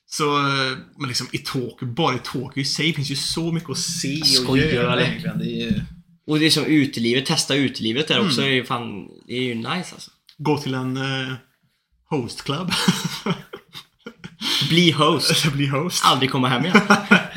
Så, 0.07 0.39
eh, 0.39 0.79
men 0.99 1.09
liksom 1.09 1.27
i 1.33 1.39
Tokyo, 1.39 1.87
bara 1.89 2.14
i 2.14 2.18
Tokyo 2.18 2.62
i 2.62 2.64
sig 2.64 2.93
finns 2.95 3.11
ju 3.11 3.16
så 3.16 3.53
mycket 3.53 3.70
att 3.70 3.79
se 3.79 4.20
och 4.20 4.27
Skojar, 4.27 4.66
göra 4.66 4.93
eller? 4.93 5.03
egentligen. 5.03 5.39
Det 5.39 5.62
är, 5.62 5.85
Och 6.27 6.39
det 6.39 6.47
är 6.47 6.51
som 6.51 6.64
utelivet, 6.64 7.27
testa 7.27 7.55
utelivet 7.55 8.09
där 8.09 8.20
också. 8.27 8.41
Mm. 8.41 8.51
Det 8.51 8.55
är 8.55 8.55
ju 8.55 8.64
fan, 8.64 9.09
det 9.27 9.35
är 9.35 9.43
ju 9.43 9.55
nice 9.55 9.68
alltså. 9.93 10.11
gå 10.39 10.59
till 10.59 10.75
en 10.75 10.97
eh, 10.97 11.35
host 12.11 12.45
club. 12.45 12.72
Bli 14.68 14.91
host. 14.91 15.53
Bli 15.53 15.66
host. 15.66 16.05
Aldrig 16.05 16.31
komma 16.31 16.49
hem 16.49 16.64
igen. 16.64 16.81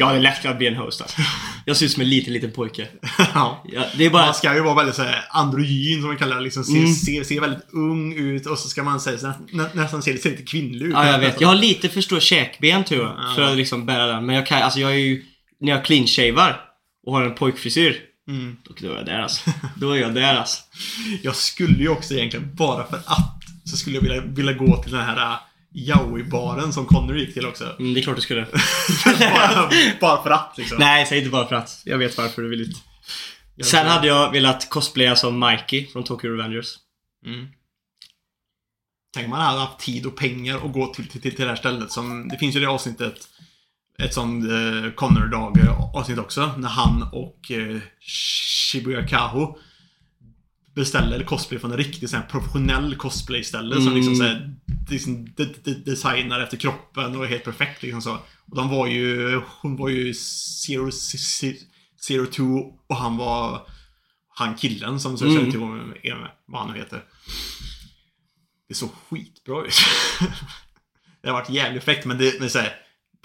ja, 0.00 0.12
det 0.12 0.18
är 0.18 0.22
lätt 0.22 0.46
att 0.46 0.58
bli 0.58 0.66
en 0.66 0.76
host 0.76 1.00
alltså. 1.00 1.16
Jag 1.64 1.76
ser 1.76 1.86
ut 1.86 1.92
som 1.92 2.02
en 2.02 2.08
liten, 2.08 2.32
liten 2.32 2.50
pojke. 2.50 2.88
ja. 3.34 3.64
Ja, 3.72 3.84
det 3.96 4.06
är 4.06 4.10
bara... 4.10 4.24
Man 4.24 4.34
ska 4.34 4.54
ju 4.54 4.60
vara 4.60 4.74
väldigt 4.74 4.96
såhär 4.96 5.24
androgyn 5.30 6.00
som 6.00 6.08
man 6.08 6.16
kallar 6.16 6.36
det. 6.36 6.42
Liksom, 6.42 6.64
se, 6.64 6.78
Mm. 6.78 6.92
se, 6.94 7.24
se 7.24 7.40
väldigt 7.40 7.66
ung 7.72 8.14
ut 8.14 8.46
och 8.46 8.58
så 8.58 8.68
ska 8.68 8.82
man 8.82 9.00
säga, 9.00 9.18
så 9.18 9.26
nä, 9.26 9.34
nä, 9.52 9.68
nästan 9.74 10.02
se 10.02 10.12
lite 10.12 10.42
kvinnlig 10.42 10.86
ut. 10.86 10.92
Ja, 10.92 11.06
jag 11.06 11.18
vet. 11.18 11.40
Jag 11.40 11.48
har 11.48 11.54
lite 11.54 11.88
för 11.88 12.00
stora 12.00 12.20
käkben 12.20 12.84
tror 12.84 13.00
jag. 13.04 13.14
Ja. 13.18 13.32
För 13.34 13.42
att 13.42 13.56
liksom 13.56 13.86
bära 13.86 14.06
den. 14.06 14.26
Men 14.26 14.36
jag 14.36 14.46
kan, 14.46 14.62
alltså 14.62 14.80
jag 14.80 14.90
är 14.90 14.96
ju... 14.96 15.24
När 15.60 15.72
jag 15.72 15.84
clean-shavar 15.84 16.60
och 17.06 17.12
har 17.12 17.22
en 17.22 17.34
pojkfrisyr. 17.34 17.96
Mm. 18.28 18.56
Då 18.80 18.92
är 18.92 18.96
jag 18.96 19.06
där 19.06 19.18
alltså. 19.18 19.50
Då 19.76 19.90
är 19.90 20.00
jag 20.00 20.14
där 20.14 20.34
alltså. 20.34 20.62
Jag 21.22 21.36
skulle 21.36 21.78
ju 21.78 21.88
också 21.88 22.14
egentligen, 22.14 22.54
bara 22.54 22.86
för 22.86 22.96
att, 22.96 23.40
så 23.64 23.76
skulle 23.76 23.96
jag 23.96 24.02
vilja, 24.02 24.20
vilja 24.20 24.52
gå 24.52 24.82
till 24.82 24.92
den 24.92 25.00
här 25.00 25.16
uh, 25.16 25.38
Yowie-baren 25.74 26.72
som 26.72 26.86
Connor 26.86 27.18
gick 27.18 27.34
till 27.34 27.46
också. 27.46 27.64
Mm, 27.78 27.94
det 27.94 28.00
är 28.00 28.02
klart 28.02 28.16
du 28.16 28.22
skulle. 28.22 28.46
bara, 29.04 29.70
bara 30.00 30.22
för 30.22 30.30
att 30.30 30.54
liksom. 30.58 30.78
Nej, 30.80 31.06
säg 31.06 31.18
inte 31.18 31.30
bara 31.30 31.48
för 31.48 31.56
att. 31.56 31.82
Jag 31.84 31.98
vet 31.98 32.18
varför 32.18 32.42
du 32.42 32.48
vill 32.48 32.60
inte. 32.60 32.80
Sen 33.64 33.86
hade 33.86 34.06
jag 34.06 34.32
velat 34.32 34.70
cosplaya 34.70 35.16
som 35.16 35.38
Mikey 35.38 35.86
från 35.86 36.04
Tokyo 36.04 36.30
Revengers. 36.30 36.76
Mm. 37.26 37.46
Tänk 39.14 39.28
man 39.28 39.40
hade 39.40 39.60
haft 39.60 39.78
tid 39.78 40.06
och 40.06 40.16
pengar 40.16 40.56
och 40.56 40.72
gå 40.72 40.94
till, 40.94 41.08
till, 41.08 41.20
till 41.20 41.34
det 41.36 41.46
här 41.46 41.56
stället 41.56 41.90
som... 41.90 42.28
Det 42.28 42.38
finns 42.38 42.56
ju 42.56 42.60
det 42.60 42.68
avsnittet, 42.68 43.28
ett 43.98 44.14
sånt 44.14 44.44
eh, 44.44 44.90
Connor-dag 44.94 45.58
avsnitt 45.94 46.18
också, 46.18 46.52
när 46.56 46.68
han 46.68 47.02
och 47.12 47.50
eh, 47.50 47.80
Shibuya 48.72 49.08
Kaho 49.08 49.58
beställer 50.80 51.24
cosplay 51.24 51.60
från 51.60 51.70
en 51.70 51.76
riktigt 51.76 52.10
sån 52.10 52.20
här 52.20 52.26
professionell 52.26 52.96
cosplay-ställe 52.96 53.74
som 53.74 53.82
Mm. 53.82 53.94
liksom, 53.94 54.16
så 54.16 54.22
här, 54.22 54.54
liksom 54.90 55.32
de, 55.36 55.44
de, 55.64 55.74
designar 55.74 56.40
efter 56.40 56.56
kroppen 56.56 57.16
och 57.16 57.24
är 57.24 57.28
helt 57.28 57.44
perfekt 57.44 57.82
liksom 57.82 58.02
så. 58.02 58.12
Och 58.50 58.56
de 58.56 58.68
var 58.68 58.86
ju, 58.86 59.40
hon 59.46 59.76
var 59.76 59.88
ju 59.88 60.14
Zero, 60.14 60.90
Zero 62.06 62.26
Two 62.26 62.72
och 62.88 62.96
han 62.96 63.16
var 63.16 63.66
han 64.28 64.54
killen 64.56 65.00
som 65.00 65.16
Mm. 65.16 65.36
mm. 65.36 65.50
till 65.50 65.60
är 65.60 66.16
med, 66.16 66.30
vad 66.46 66.62
han 66.62 66.72
nu 66.72 66.78
heter. 66.78 67.04
Det 68.68 68.74
såg 68.74 68.90
skitbra 69.08 69.66
ut. 69.66 69.74
det 71.22 71.28
har 71.28 71.34
varit 71.34 71.50
jävligt 71.50 71.84
fräckt 71.84 72.06
men 72.06 72.18
det, 72.18 72.40
men 72.40 72.50
så 72.50 72.58
här, 72.58 72.72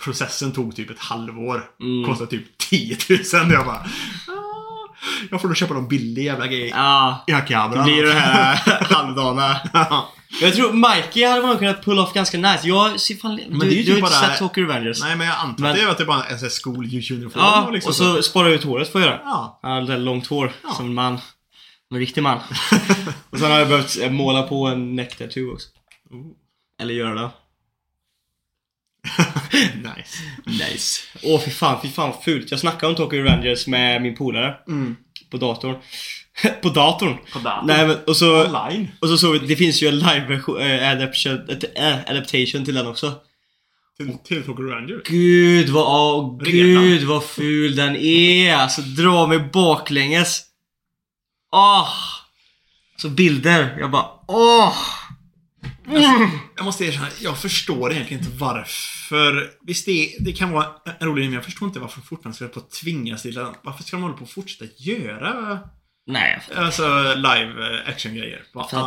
processen 0.03 0.51
tog 0.51 0.75
typ 0.75 0.89
ett 0.89 0.99
halvår. 0.99 1.69
Mm. 1.81 2.05
Kostade 2.05 2.29
typ 2.29 2.57
10 2.57 2.97
000. 3.09 3.19
Jag 3.51 3.65
bara... 3.65 3.85
"Ah, 5.24 5.28
Jag 5.32 5.41
får 5.41 5.47
nog 5.47 5.57
köpa 5.57 5.74
någon 5.74 5.88
billig 5.88 6.24
jävla 6.26 6.47
grej. 6.47 6.70
Ja, 6.76 7.24
i 7.28 7.34
Akihabara. 7.34 7.80
det 7.80 7.84
blir 7.84 8.03
det 8.03 8.13
här 8.13 8.55
halvdana. 8.93 9.57
Jag 10.41 10.53
tror 10.55 10.74
Mikey 10.74 11.26
hade 11.26 11.41
man 11.47 11.57
kunnat 11.57 11.86
pull 11.86 11.99
off 11.99 12.13
ganska 12.13 12.38
nice. 12.38 12.68
Jag 12.68 12.99
ser 12.99 13.16
fan... 13.16 13.39
Men 13.49 13.59
du 13.59 13.66
det 13.70 13.76
är 13.76 13.78
ju 13.78 13.84
du 13.84 13.91
har 13.91 13.95
typ 13.95 14.05
inte 14.18 14.28
sett 14.30 14.39
Tokyo 14.39 14.63
Revengers? 14.63 15.01
Nej 15.01 15.16
men 15.16 15.28
jag 15.28 15.36
antar 15.38 15.61
Men- 15.61 15.72
att 15.72 15.78
det 15.78 15.84
är 15.84 15.88
att 15.88 15.97
det 15.97 16.03
är 16.03 16.07
bara 16.07 16.24
en 16.24 16.39
sån 16.39 16.45
här 16.45 16.49
skoluniform. 16.49 17.32
Ja, 17.43 17.70
liksom 17.74 17.89
och 17.89 17.95
så 17.95 18.22
spara 18.24 18.49
ut 18.49 18.63
håret 18.63 18.91
får 18.91 19.01
jag 19.01 19.07
göra. 19.09 19.20
Ja. 19.24 19.59
Han 19.61 19.72
hade 19.72 19.97
långt 19.97 20.28
hår, 20.28 20.51
Ja. 20.63 20.70
som 20.74 20.86
en 20.86 20.93
man. 20.93 21.20
En 21.91 21.99
riktig 21.99 22.24
man. 22.24 22.38
och 23.30 23.39
sen 23.39 23.51
har 23.51 23.59
jag 23.59 23.68
behövt 23.68 23.97
eh, 24.01 24.09
måla 24.11 24.43
på 24.43 24.68
en 24.68 24.95
neck 24.95 25.18
tattoo 25.18 25.53
också. 25.53 25.68
Eller 26.82 26.93
göra 26.93 27.13
det. 27.22 27.30
nice. 29.75 30.17
Nice. 30.45 31.01
Åh 31.23 31.41
fy 31.41 31.51
fan, 31.51 31.79
fy 31.81 31.89
fan 31.89 32.09
vad 32.09 32.23
fult. 32.23 32.51
Jag 32.51 32.59
snackade 32.59 32.89
om 32.89 32.95
Tokyo 32.95 33.19
Revengers 33.19 33.67
med 33.67 34.01
min 34.01 34.15
polare. 34.15 34.55
Mm. 34.67 34.95
På 35.31 35.37
datorn. 35.37 35.75
på 36.61 36.69
datorn? 36.69 37.17
På 37.33 37.39
datorn? 37.39 37.67
Nej 37.67 37.87
men, 37.87 37.97
och 38.07 38.17
så... 38.17 38.45
Online? 38.45 38.87
Och 39.01 39.07
så 39.07 39.17
såg 39.17 39.33
vi, 39.33 39.47
det 39.47 39.55
finns 39.55 39.83
ju 39.83 39.87
en 39.87 39.99
live-version, 39.99 40.61
äh, 40.61 40.91
adaptation, 40.91 41.49
äh, 41.75 41.99
adaptation 42.07 42.65
till 42.65 42.75
den 42.75 42.87
också. 42.87 43.13
Till, 43.97 44.17
till 44.23 44.43
Tokyo 44.43 44.65
Rangers? 44.65 45.01
Gud 45.05 45.69
vad, 45.69 45.83
åh, 45.83 46.37
gud 46.43 47.03
vad 47.03 47.23
ful 47.23 47.75
den 47.75 47.95
är. 47.95 48.55
Alltså 48.55 48.81
dra 48.81 49.27
mig 49.27 49.39
baklänges. 49.39 50.43
Åh! 51.51 51.89
Så 52.97 53.09
bilder, 53.09 53.77
jag 53.79 53.91
bara 53.91 54.05
åh! 54.27 54.75
Jag 56.55 56.65
måste 56.65 56.86
erkänna, 56.86 57.07
jag 57.21 57.38
förstår 57.41 57.91
egentligen 57.91 58.23
inte 58.23 58.38
varför. 58.38 59.51
Visst, 59.61 59.86
det, 59.86 60.15
det 60.19 60.33
kan 60.33 60.51
vara 60.51 60.67
en 60.99 61.07
rolig 61.07 61.21
idé, 61.21 61.29
men 61.29 61.36
jag 61.36 61.45
förstår 61.45 61.67
inte 61.67 61.79
varför 61.79 62.01
fortfarande 62.01 62.36
ska 62.36 62.47
på 62.47 62.59
att 62.59 62.71
tvingas 62.71 63.21
till 63.21 63.33
det. 63.33 63.53
Varför 63.61 63.83
ska 63.83 63.95
de 63.97 64.03
hålla 64.03 64.17
på 64.17 64.23
att 64.23 64.29
fortsätta 64.29 64.65
göra 64.77 65.59
Nej, 66.07 66.41
alltså, 66.55 67.13
live 67.15 67.79
eh, 67.79 67.89
action-grejer? 67.89 68.43
Vet 68.53 68.69
du 68.69 68.77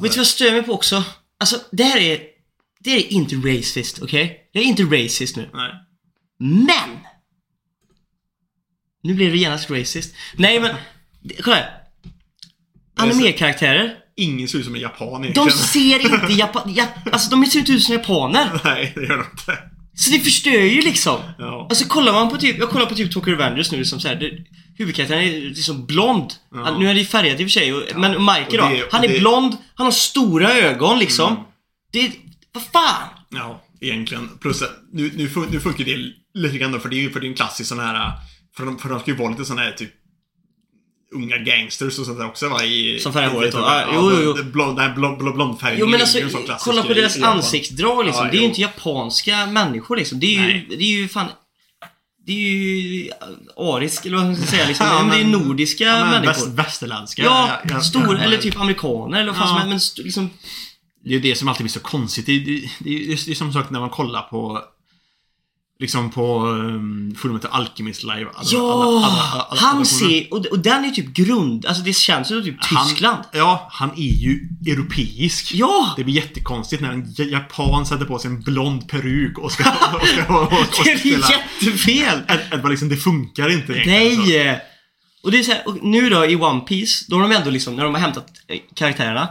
vad 0.00 0.16
jag 0.16 0.26
stör 0.26 0.52
mig 0.52 0.62
på 0.62 0.72
också? 0.72 1.04
Alltså 1.38 1.56
det 1.72 1.84
här 1.84 2.00
är, 2.00 2.20
det 2.80 2.90
är 2.90 3.12
inte 3.12 3.36
racist, 3.36 4.02
okej? 4.02 4.48
Jag 4.52 4.64
är 4.64 4.68
inte 4.68 4.82
racist 4.82 5.36
nu. 5.36 5.50
Nej. 5.52 5.72
Men! 6.38 6.98
Nu 9.02 9.14
blir 9.14 9.30
det 9.30 9.36
genast 9.36 9.70
racist. 9.70 10.14
Nej 10.34 10.60
men, 10.60 10.76
kolla 11.42 11.56
här. 11.56 11.80
Anime-karaktärer, 12.96 13.96
Ingen 14.20 14.48
ser 14.48 14.58
ut 14.58 14.64
som 14.64 14.74
en 14.74 14.80
japan 14.80 15.08
de 15.22 15.24
egentligen. 15.24 15.50
ser 15.58 16.00
inte 16.14 16.32
japan... 16.38 16.62
Ja, 16.74 16.84
alltså 17.12 17.30
de 17.30 17.46
ser 17.46 17.58
inte 17.58 17.72
ut 17.72 17.82
som 17.82 17.94
japaner. 17.94 18.60
Nej, 18.64 18.92
det 18.96 19.00
gör 19.02 19.16
de 19.16 19.24
inte. 19.30 19.58
Så 19.94 20.10
det 20.10 20.18
förstör 20.20 20.50
ju 20.50 20.80
liksom. 20.80 21.18
Ja. 21.38 21.66
Alltså 21.70 21.84
kollar 21.84 22.12
man 22.12 22.28
på 22.30 22.36
typ, 22.36 22.58
jag 22.58 22.70
kollar 22.70 22.86
på 22.86 22.94
typ 22.94 23.12
Tokyo 23.12 23.32
Revengers 23.32 23.72
nu 23.72 23.78
liksom 23.78 24.00
så 24.00 24.08
här, 24.08 24.14
det, 24.16 24.30
huvudkaraktären 24.78 25.22
är 25.24 25.40
liksom 25.40 25.86
blond. 25.86 26.32
Ja. 26.54 26.64
Han, 26.64 26.80
nu 26.80 26.88
är 26.90 26.94
det 26.94 27.00
ju 27.00 27.06
färgat 27.06 27.40
i 27.40 27.44
och 27.44 27.46
för 27.50 27.60
sig, 27.60 27.74
och, 27.74 27.82
men 27.96 28.10
Mikey 28.24 28.58
och 28.58 28.64
då? 28.64 28.68
det- 28.68 28.88
han 28.92 29.04
är 29.04 29.08
det- 29.08 29.18
blond, 29.18 29.56
han 29.74 29.86
har 29.86 29.92
stora 29.92 30.52
ögon 30.52 30.98
liksom. 30.98 31.32
Mm. 31.32 31.44
Det, 31.92 32.12
vad 32.52 32.62
fan? 32.62 33.08
Ja, 33.30 33.62
egentligen. 33.80 34.28
Plus 34.40 34.62
nu, 34.92 35.10
nu, 35.16 35.30
nu 35.50 35.60
funkar 35.60 35.84
det 35.84 35.96
lite 36.34 36.58
grann 36.58 36.72
då, 36.72 36.78
för 36.80 36.88
det 36.88 36.96
är 36.96 37.00
ju 37.00 37.10
för 37.10 37.20
det 37.20 37.26
är 37.26 37.28
en 37.28 37.34
klassisk 37.34 37.68
sån 37.68 37.78
här... 37.80 38.12
För 38.56 38.66
de, 38.66 38.78
för 38.78 38.88
de 38.88 39.00
ska 39.00 39.10
ju 39.10 39.16
vara 39.16 39.30
lite 39.30 39.44
sån 39.44 39.58
här 39.58 39.72
typ 39.72 39.90
unga 41.14 41.36
gangsters 41.38 41.98
och 41.98 42.06
sånt 42.06 42.18
där 42.18 42.26
också 42.26 42.48
va? 42.48 42.64
I, 42.64 42.98
Som 43.00 43.12
färgar 43.12 43.30
håret 43.30 43.54
i- 43.54 43.56
då? 43.56 43.62
Ja, 43.62 43.84
jo, 43.94 44.10
jo, 44.14 44.34
jo. 44.38 44.44
Blond, 44.44 44.76
nej, 44.78 44.90
blond, 44.94 45.18
blond, 45.18 45.34
blondfärgning 45.34 45.80
Jo 45.80 45.86
men 45.86 45.94
är 45.94 46.00
alltså, 46.00 46.18
ju 46.18 46.28
kolla 46.58 46.82
på 46.82 46.92
deras 46.92 47.22
ansiktsdrag 47.22 48.06
liksom. 48.06 48.24
Ja, 48.26 48.30
det 48.32 48.36
är 48.38 48.40
ju 48.40 48.46
inte 48.46 48.60
japanska 48.60 49.46
människor 49.46 49.96
liksom. 49.96 50.20
Det 50.20 50.36
är 50.36 50.48
ju, 50.48 50.66
det 50.68 50.84
är 50.84 50.96
ju 51.00 51.08
fan... 51.08 51.26
Det 52.26 52.32
är 52.32 52.36
ju 52.36 53.10
arisk, 53.56 54.06
eller 54.06 54.16
vad 54.16 54.26
man 54.26 54.36
ska 54.36 54.46
säga 54.46 54.66
liksom. 54.68 54.86
Ja, 54.86 54.98
men, 55.02 55.10
det 55.10 55.16
är 55.16 55.24
men- 55.38 55.46
nordiska 55.48 55.84
Ja, 55.84 56.00
men 56.00 56.10
människor. 56.10 56.26
väst, 56.32 56.48
västerländska. 56.48 57.22
ja, 57.22 57.60
ja, 57.68 57.80
stora, 57.80 58.12
ja, 58.18 58.24
eller 58.24 58.36
typ 58.38 58.60
amerikaner 58.60 59.20
eller 59.20 59.32
vad 59.32 59.36
fan 59.40 59.58
Ja. 59.60 59.66
Men 59.66 59.76
st- 59.76 60.02
liksom... 60.02 60.30
Det 61.04 61.10
är 61.10 61.14
ju 61.14 61.20
det 61.20 61.34
som 61.34 61.48
alltid 61.48 61.64
blir 61.64 61.72
så 61.72 61.80
konstigt. 61.80 62.26
Det, 62.26 62.38
det, 62.38 62.60
det, 62.78 62.90
är- 62.94 63.26
det 63.26 63.30
är 63.30 63.34
som 63.34 63.52
sagt 63.52 63.70
när 63.70 63.80
man 63.80 63.90
kollar 63.90 64.22
på 64.22 64.62
Liksom 65.80 66.10
på 66.10 66.46
um, 66.46 67.14
Fullmetal 67.18 67.50
Alchemist 67.52 68.02
live. 68.02 68.26
Alla- 68.34 68.48
Ja! 68.52 68.72
alla- 68.72 69.06
alla- 69.06 69.46
alla- 69.50 69.60
han 69.60 69.76
alla- 69.76 69.84
ser, 69.84 70.26
och, 70.34 70.46
och 70.46 70.58
den 70.58 70.84
är 70.84 70.90
typ 70.90 71.06
grund, 71.14 71.66
alltså 71.66 71.82
det 71.82 71.92
känns 71.92 72.30
ju 72.30 72.42
typ 72.42 72.62
Tyskland. 72.62 73.16
Han, 73.16 73.24
ja, 73.32 73.68
han 73.72 73.90
är 73.96 74.22
ju 74.22 74.48
europeisk. 74.66 75.54
Ja! 75.54 75.94
Det 75.96 76.04
blir 76.04 76.14
jättekonstigt 76.14 76.82
när 76.82 76.90
en 76.92 77.14
japan 77.30 77.86
sätter 77.86 78.04
på 78.04 78.18
sig 78.18 78.30
en 78.30 78.40
blond 78.40 78.88
peruk 78.88 79.38
och 79.38 79.52
ska, 79.52 79.70
och 79.70 80.06
ska, 80.08 80.34
och, 80.34 80.42
och, 80.42 80.52
och 80.52 80.84
Det 80.84 80.90
är 80.92 80.98
spela. 80.98 81.26
jättefel! 81.30 82.20
Att, 82.28 82.70
liksom, 82.70 82.88
det 82.88 82.96
funkar 82.96 83.50
inte 83.52 83.72
egentligen. 83.72 84.16
så. 84.16 84.22
Nej! 84.22 84.60
Och 85.22 85.30
det 85.30 85.38
är 85.38 85.42
så 85.42 85.52
här, 85.52 85.68
och 85.68 85.84
nu 85.84 86.08
då 86.10 86.26
i 86.26 86.36
One 86.36 86.60
Piece 86.60 87.04
då 87.08 87.16
har 87.16 87.22
de 87.22 87.32
ändå 87.36 87.50
liksom, 87.50 87.76
när 87.76 87.84
de 87.84 87.94
har 87.94 88.00
hämtat 88.00 88.26
eh, 88.48 88.58
karaktärerna, 88.74 89.28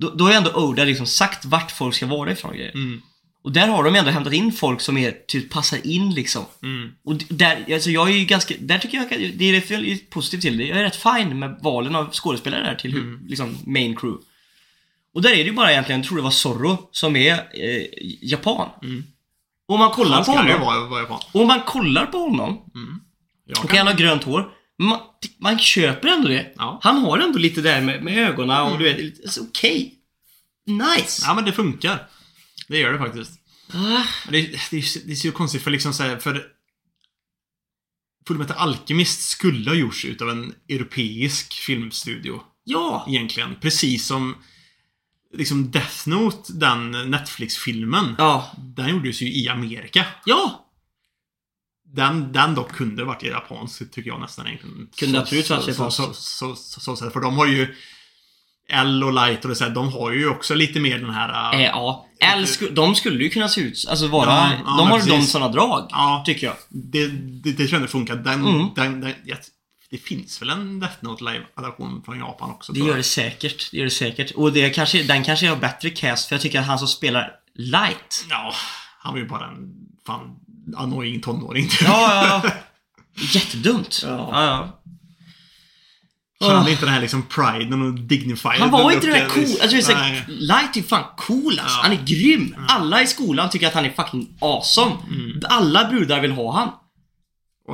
då, 0.00 0.10
då 0.14 0.24
har 0.24 0.30
ju 0.30 0.36
ändå 0.36 0.50
Oda 0.50 0.84
liksom 0.84 1.06
sagt 1.06 1.44
vart 1.44 1.70
folk 1.70 1.94
ska 1.94 2.06
vara 2.06 2.32
ifrån 2.32 2.52
grejer. 2.56 2.74
Mm, 2.74 3.00
Och 3.46 3.52
där 3.52 3.68
har 3.68 3.84
de 3.84 3.94
ändå 3.96 4.10
hämtat 4.10 4.32
in 4.32 4.52
folk 4.52 4.80
som 4.80 4.96
är, 4.96 5.10
typ 5.28 5.50
passar 5.50 5.86
in 5.86 6.14
liksom. 6.14 6.44
mm, 6.62 6.90
Och 7.04 7.14
där, 7.28 7.74
alltså 7.74 7.90
jag 7.90 8.10
är 8.10 8.14
ju 8.14 8.24
ganska, 8.24 8.54
där 8.60 8.78
tycker 8.78 8.98
jag, 8.98 9.32
det 9.38 9.44
är 9.44 9.52
rätt 9.52 9.70
jag 9.70 9.88
är 9.88 9.98
positivt 10.10 10.40
till 10.40 10.58
det. 10.58 10.64
Jag 10.64 10.78
är 10.78 10.82
rätt 10.82 10.96
fine 10.96 11.38
med 11.38 11.58
valen 11.62 11.94
av 11.94 12.12
skådespelare 12.12 12.64
där 12.64 12.74
till 12.74 12.96
Mm. 12.96 13.20
liksom 13.26 13.58
main 13.66 13.96
crew. 13.96 14.22
Och 15.14 15.22
där 15.22 15.30
är 15.30 15.36
det 15.36 15.42
ju 15.42 15.52
bara 15.52 15.72
egentligen, 15.72 16.00
jag 16.00 16.06
tror 16.08 16.16
det 16.16 16.22
var 16.22 16.30
Zorro, 16.30 16.88
som 16.92 17.16
är 17.16 17.32
eh, 17.32 17.82
japan. 18.22 18.68
Mm. 18.82 19.04
Och 19.68 19.74
om 19.74 19.80
man 19.80 19.90
kollar 19.90 20.24
på 20.24 20.30
honom, 20.32 20.60
vara, 20.60 20.80
vara 20.88 21.00
japan. 21.00 21.20
och 21.32 21.40
om 21.40 21.46
man 21.48 21.60
kollar 21.60 22.06
på 22.06 22.18
honom, 22.18 22.62
Jag 23.46 23.64
okej 23.64 23.78
han 23.78 23.86
har 23.86 23.94
grönt 23.94 24.24
hår, 24.24 24.50
man, 24.78 24.98
man 25.38 25.58
köper 25.58 26.08
ändå 26.08 26.28
det. 26.28 26.52
Ja. 26.56 26.78
Han 26.82 26.98
har 26.98 27.18
ändå 27.18 27.38
lite 27.38 27.60
där 27.60 27.80
med, 27.80 28.02
med 28.02 28.18
ögonen 28.28 28.62
och 28.72 28.78
du 28.78 28.84
vet, 28.84 29.24
alltså, 29.24 29.40
okej. 29.40 29.94
Nice! 30.66 31.22
Ja, 31.26 31.34
men 31.34 31.44
det 31.44 31.52
funkar. 31.52 32.08
Det 32.68 32.78
gör 32.78 32.92
det 32.92 32.98
faktiskt. 32.98 33.32
Ah, 33.72 34.02
Det, 34.30 34.40
det, 34.70 35.06
det 35.06 35.12
är 35.12 35.14
så 35.14 35.32
konstigt 35.32 35.62
för 35.62 35.70
liksom 35.70 35.94
så 35.94 36.02
här, 36.02 36.18
för 36.18 36.46
Fullmetal 38.26 38.56
Alchemist 38.56 39.28
skulle 39.28 39.70
ha 39.70 39.74
gjorts 39.74 40.04
utav 40.04 40.30
en 40.30 40.54
europeisk 40.68 41.52
filmstudio. 41.52 42.42
ja! 42.64 43.06
Egentligen. 43.08 43.56
Precis 43.60 44.06
som 44.06 44.34
liksom 45.34 45.70
Death 45.70 46.08
Note, 46.08 46.52
den 46.52 46.90
Netflix-filmen. 46.90 48.14
Ja. 48.18 48.52
Den 48.58 48.88
gjordes 48.88 49.22
ju 49.22 49.32
i 49.32 49.48
Amerika. 49.48 50.06
Ja! 50.24 50.62
Den, 51.84 52.32
den 52.32 52.54
dock 52.54 52.72
kunde 52.72 53.04
varit 53.04 53.22
japansk, 53.22 53.90
tycker 53.90 54.10
jag 54.10 54.20
nästan 54.20 54.46
egentligen. 54.46 54.88
Kunde 54.96 55.20
absolut 55.20 55.50
varit 55.50 55.68
japansk. 55.68 55.96
Så, 55.96 56.14
så, 56.14 56.56
så, 56.56 56.96
så, 56.96 57.10
för 57.10 57.20
de 57.20 57.36
har 57.36 57.46
ju 57.46 57.74
L 58.68 59.04
och 59.04 59.12
Light 59.12 59.44
och 59.44 59.56
så 59.56 59.64
här, 59.64 59.70
de 59.70 59.92
har 59.92 60.10
ju 60.12 60.28
också 60.28 60.54
lite 60.54 60.80
mer 60.80 60.98
den 60.98 61.10
här... 61.10 61.54
Eh, 61.54 61.62
ja. 61.64 62.06
L 62.20 62.46
sku, 62.46 62.70
de 62.70 62.94
skulle 62.94 63.24
ju 63.24 63.30
kunna 63.30 63.48
se 63.48 63.60
ut, 63.60 63.84
alltså 63.88 64.06
vara, 64.06 64.26
Ja, 64.30 64.50
ja, 64.66 64.76
de 64.78 64.88
har 64.90 65.00
ju 65.00 65.06
de 65.06 65.22
sådana 65.22 65.52
drag. 65.52 65.86
Ja, 65.90 66.22
Tycker 66.26 66.46
jag. 66.46 66.56
det, 66.68 67.06
det, 67.08 67.50
det 67.52 67.56
tror 67.56 67.72
jag 67.72 67.80
inte 67.80 67.92
funkar. 67.92 68.16
Den, 68.16 68.46
Mm. 68.46 68.66
den, 68.76 69.00
den, 69.00 69.12
ja, 69.24 69.36
det 69.90 69.98
finns 69.98 70.42
väl 70.42 70.50
en 70.50 70.80
Death 70.80 70.94
Note 71.00 71.24
live-adaption 71.24 72.02
från 72.04 72.18
Japan 72.18 72.50
också? 72.50 72.72
Det 72.72 72.80
gör 72.80 72.96
det 72.96 73.02
säkert. 73.02 73.70
Det 73.70 73.76
gör 73.76 73.84
det 73.84 73.90
säkert. 73.90 74.30
Och 74.30 74.52
det 74.52 74.70
kanske, 74.70 75.02
den 75.02 75.24
kanske 75.24 75.48
har 75.48 75.56
bättre 75.56 75.90
cast, 75.90 76.28
för 76.28 76.34
jag 76.34 76.42
tycker 76.42 76.60
att 76.60 76.66
han 76.66 76.78
som 76.78 76.88
spelar 76.88 77.32
Light. 77.54 78.26
Ja, 78.30 78.52
han 78.98 79.12
var 79.12 79.20
ju 79.20 79.28
bara 79.28 79.44
en 79.46 79.72
fan 80.06 80.36
annoying 80.76 81.20
tonåring. 81.20 81.68
typ. 81.68 81.82
Ja, 81.82 82.26
ja. 82.44 82.50
Jättedumt. 83.34 84.00
Ja. 84.04 84.28
ja, 84.32 84.44
ja. 84.44 84.80
Så 86.38 86.46
han 86.48 86.56
hade 86.56 86.70
inte 86.70 86.84
den 86.84 86.94
här 86.94 87.00
liksom 87.00 87.22
priden 87.22 87.82
och 87.82 88.00
dignified. 88.00 88.60
Han 88.60 88.70
var 88.70 88.92
inte 88.92 89.06
den 89.06 89.18
där 89.18 89.28
cool. 89.28 89.44
Alltså, 89.44 89.92
det 89.92 89.98
är. 89.98 90.24
Light 90.28 90.76
är 90.76 90.82
fan 90.82 91.04
cool 91.16 91.58
alltså. 91.58 91.78
Ja. 91.78 91.82
Han 91.82 91.92
är 91.92 92.02
grym. 92.04 92.56
Alla 92.68 93.02
i 93.02 93.06
skolan 93.06 93.50
tycker 93.50 93.66
att 93.66 93.74
han 93.74 93.84
är 93.84 93.90
fucking 93.90 94.28
awesome. 94.40 94.92
Alla 95.48 95.84
brudar 95.88 96.20
vill 96.20 96.32
ha 96.32 96.52
han. 96.52 96.70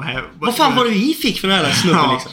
Här, 0.04 0.24
Vad 0.34 0.56
fan 0.56 0.76
var 0.76 0.84
det 0.84 0.90
vi 0.90 1.14
fick 1.14 1.40
för 1.40 1.48
den 1.48 1.56
här 1.64 1.72
snubben 1.72 2.00
Ja. 2.04 2.12
liksom? 2.12 2.32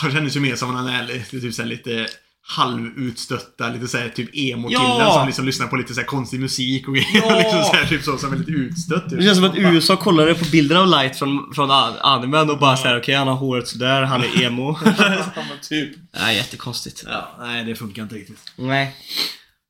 Han 0.00 0.12
kändes 0.12 0.36
ju 0.36 0.40
mer 0.40 0.56
som 0.56 0.76
en 0.76 0.86
är 0.86 1.06
lite, 1.06 1.40
typ 1.40 1.54
såhär, 1.54 1.68
lite 1.68 2.06
halvutstötta, 2.42 3.68
lite 3.68 3.88
såhär 3.88 4.08
typ 4.08 4.30
emo-killen 4.34 4.82
Ja. 4.98 5.14
som 5.18 5.26
liksom 5.26 5.46
lyssnar 5.46 5.66
på 5.66 5.76
lite 5.76 5.94
såhär 5.94 6.06
konstig 6.06 6.40
musik 6.40 6.88
och 6.88 6.94
grejer. 6.94 7.08
Ja. 7.14 7.38
liksom 7.38 7.62
såhär, 7.64 7.86
typ 7.86 8.02
så, 8.02 8.18
som 8.18 8.32
är 8.32 8.36
lite 8.36 8.50
utstött. 8.50 9.10
Typ. 9.10 9.18
Det 9.18 9.24
känns 9.24 9.36
som 9.38 9.44
att 9.44 9.56
USA 9.56 9.96
kollade 9.96 10.34
på 10.34 10.44
bilder 10.44 10.76
av 10.76 10.86
Light 10.86 11.16
från, 11.16 11.52
från 11.54 11.70
an- 11.70 11.94
animen 12.00 12.50
och 12.50 12.58
bara 12.58 12.76
såhär, 12.76 12.98
okej 12.98 13.14
han 13.14 13.28
har 13.28 13.34
håret 13.34 13.68
sådär, 13.68 14.02
han 14.02 14.20
är 14.24 14.42
emo. 14.44 14.78
typ. 15.68 15.90
Nej, 16.20 16.36
jättekonstigt. 16.36 17.02
Ja, 17.06 17.30
nej 17.40 17.64
det 17.64 17.74
funkar 17.74 18.02
inte 18.02 18.14
riktigt. 18.14 18.38
Nej. 18.56 18.96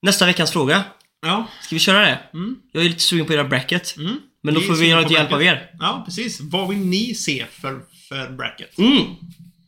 Nästa 0.03 0.27
veckans 0.27 0.51
fråga. 0.51 0.85
Ja. 1.27 1.47
Ska 1.62 1.75
vi 1.75 1.79
köra 1.81 2.01
det? 2.01 2.18
Mm. 2.35 2.57
Jag 2.73 2.85
är 2.85 2.89
lite 2.89 3.01
sugen 3.03 3.27
på 3.27 3.33
era 3.33 3.45
bracket. 3.45 3.97
Mm. 3.97 4.16
Men 4.43 4.55
då 4.55 4.61
Vi 4.61 4.66
får 4.66 4.75
vi 4.75 4.91
ha 4.93 5.01
lite 5.01 5.12
hjälp 5.14 5.33
av 5.33 5.43
er. 5.43 5.70
Ja, 5.81 6.03
precis. 6.07 6.41
Vad 6.41 6.68
vill 6.68 6.79
ni 6.79 7.14
se 7.14 7.47
för, 7.51 7.81
för 8.09 8.31
bracket? 8.37 8.79
Mm. 8.79 8.97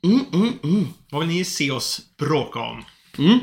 Mm, 0.04 0.20
mm, 0.32 0.52
mm. 0.64 0.86
Vad 1.10 1.20
vill 1.26 1.36
ni 1.36 1.44
se 1.44 1.70
oss 1.70 2.00
bråka 2.18 2.58
om? 2.58 2.84
Mm. 3.18 3.38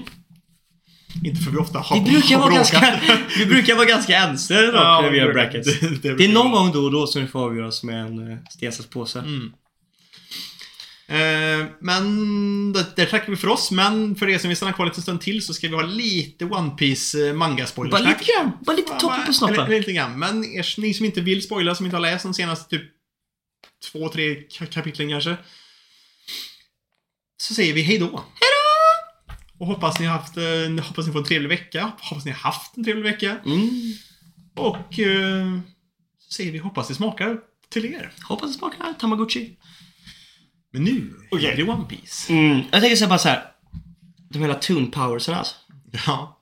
Inte 1.26 1.42
för 1.44 1.52
vi 1.52 1.58
ofta 1.58 1.80
har 1.80 2.00
Vi 2.04 2.12
brukar 2.12 2.38
vara 2.38 2.54
ganska, 2.54 3.00
vi 3.38 3.46
brukar 3.46 3.76
vara 3.76 3.86
ganska 3.86 4.18
ense 4.18 4.62
dock 4.66 4.76
Ja, 4.76 5.02
när 5.02 5.10
vi 5.12 5.18
gör 5.18 5.34
brackets. 5.34 5.80
det- 5.80 6.02
det 6.02 6.16
Det, 6.16 6.26
är 6.26 6.30
någon 6.34 6.52
gång 6.52 6.72
då 6.72 6.80
och 6.84 6.92
då 6.92 7.08
som 7.08 7.22
vi 7.22 7.28
får 7.28 7.40
avgöras 7.46 7.84
med 7.84 8.02
en 8.06 8.20
uh, 8.20 8.38
sten, 8.50 8.72
sax, 8.72 8.90
påse. 8.90 9.20
Mm. 9.20 9.52
Eh, 11.08 11.66
men 11.82 12.74
det, 12.74 12.86
det 12.96 13.06
tackar 13.06 13.30
vi 13.30 13.36
för 13.36 13.48
oss. 13.48 13.72
Men 13.72 14.16
för 14.16 14.30
er 14.30 14.38
som 14.38 14.48
vill 14.48 14.58
stanna 14.58 14.74
kvar 14.74 14.86
lite 14.86 15.02
stund 15.02 15.22
till 15.22 15.46
så 15.46 15.54
ska 15.54 15.68
vi 15.68 15.76
ha 15.76 15.82
lite 15.82 16.46
One 16.46 16.70
Piece 16.72 17.28
eh, 17.28 17.34
manga 17.34 17.66
spoilers 17.66 17.92
Bara 17.92 18.10
lite 18.10 18.24
grann, 18.34 18.52
bara 18.66 18.76
lite 18.76 18.94
toppen 19.00 19.26
på 19.26 19.34
snoppen. 19.34 19.60
Eller, 19.60 19.78
lite 19.80 19.92
grann. 19.94 20.20
Men 20.20 20.46
er, 20.46 20.80
ni 20.82 20.94
som 20.94 21.06
inte 21.06 21.22
vill 21.22 21.42
spoila, 21.42 21.76
som 21.76 21.86
inte 21.86 21.96
har 21.96 22.02
läst 22.02 22.24
de 22.24 22.34
senaste 22.34 22.70
typ 22.78 22.84
två, 23.92 24.10
tre 24.10 24.36
ka- 24.36 24.66
kapitlen 24.66 25.10
kanske. 25.10 25.36
Så 27.38 27.54
säger 27.54 27.74
vi 27.74 27.82
hej 27.82 27.98
då. 27.98 28.06
Hej! 28.06 28.51
Och 29.62 29.68
hoppas 29.68 30.00
ni 30.00 30.06
har 30.06 30.18
haft, 30.18 30.36
hoppas 30.88 31.08
ni 31.08 31.14
får 31.14 31.20
en 31.20 31.26
trevlig 31.26 31.50
vecka. 31.50 31.92
Hoppas 32.00 32.26
ni 32.26 32.32
har 32.32 32.38
haft 32.40 32.78
en 32.78 32.84
trevlig 32.84 33.04
vecka. 33.04 33.38
Mm. 33.46 33.70
Och 34.56 35.00
eh, 35.00 35.60
så 36.20 36.34
säger 36.34 36.52
vi 36.52 36.58
hoppas 36.58 36.88
det 36.88 36.96
smakar 36.96 37.38
till 37.70 37.86
er. 37.86 38.12
Hoppas 38.24 38.52
det 38.52 38.58
smakar 38.60 38.94
Tamagotchi. 39.00 39.58
Men 40.74 40.84
nu 40.84 41.14
Okej. 41.32 41.46
är 41.46 41.56
det 41.56 41.64
One 41.64 41.86
Piece. 41.90 42.34
Mm. 42.34 42.62
Jag 42.72 42.82
tänker 42.82 42.96
säga 42.96 43.08
bara 43.08 43.20
så 43.20 43.30
här. 43.30 43.44
De 44.30 44.40
hela 44.40 44.56
tune 44.56 44.88
powersen 44.88 45.36
alltså. 45.36 45.56
Ja. 46.08 46.40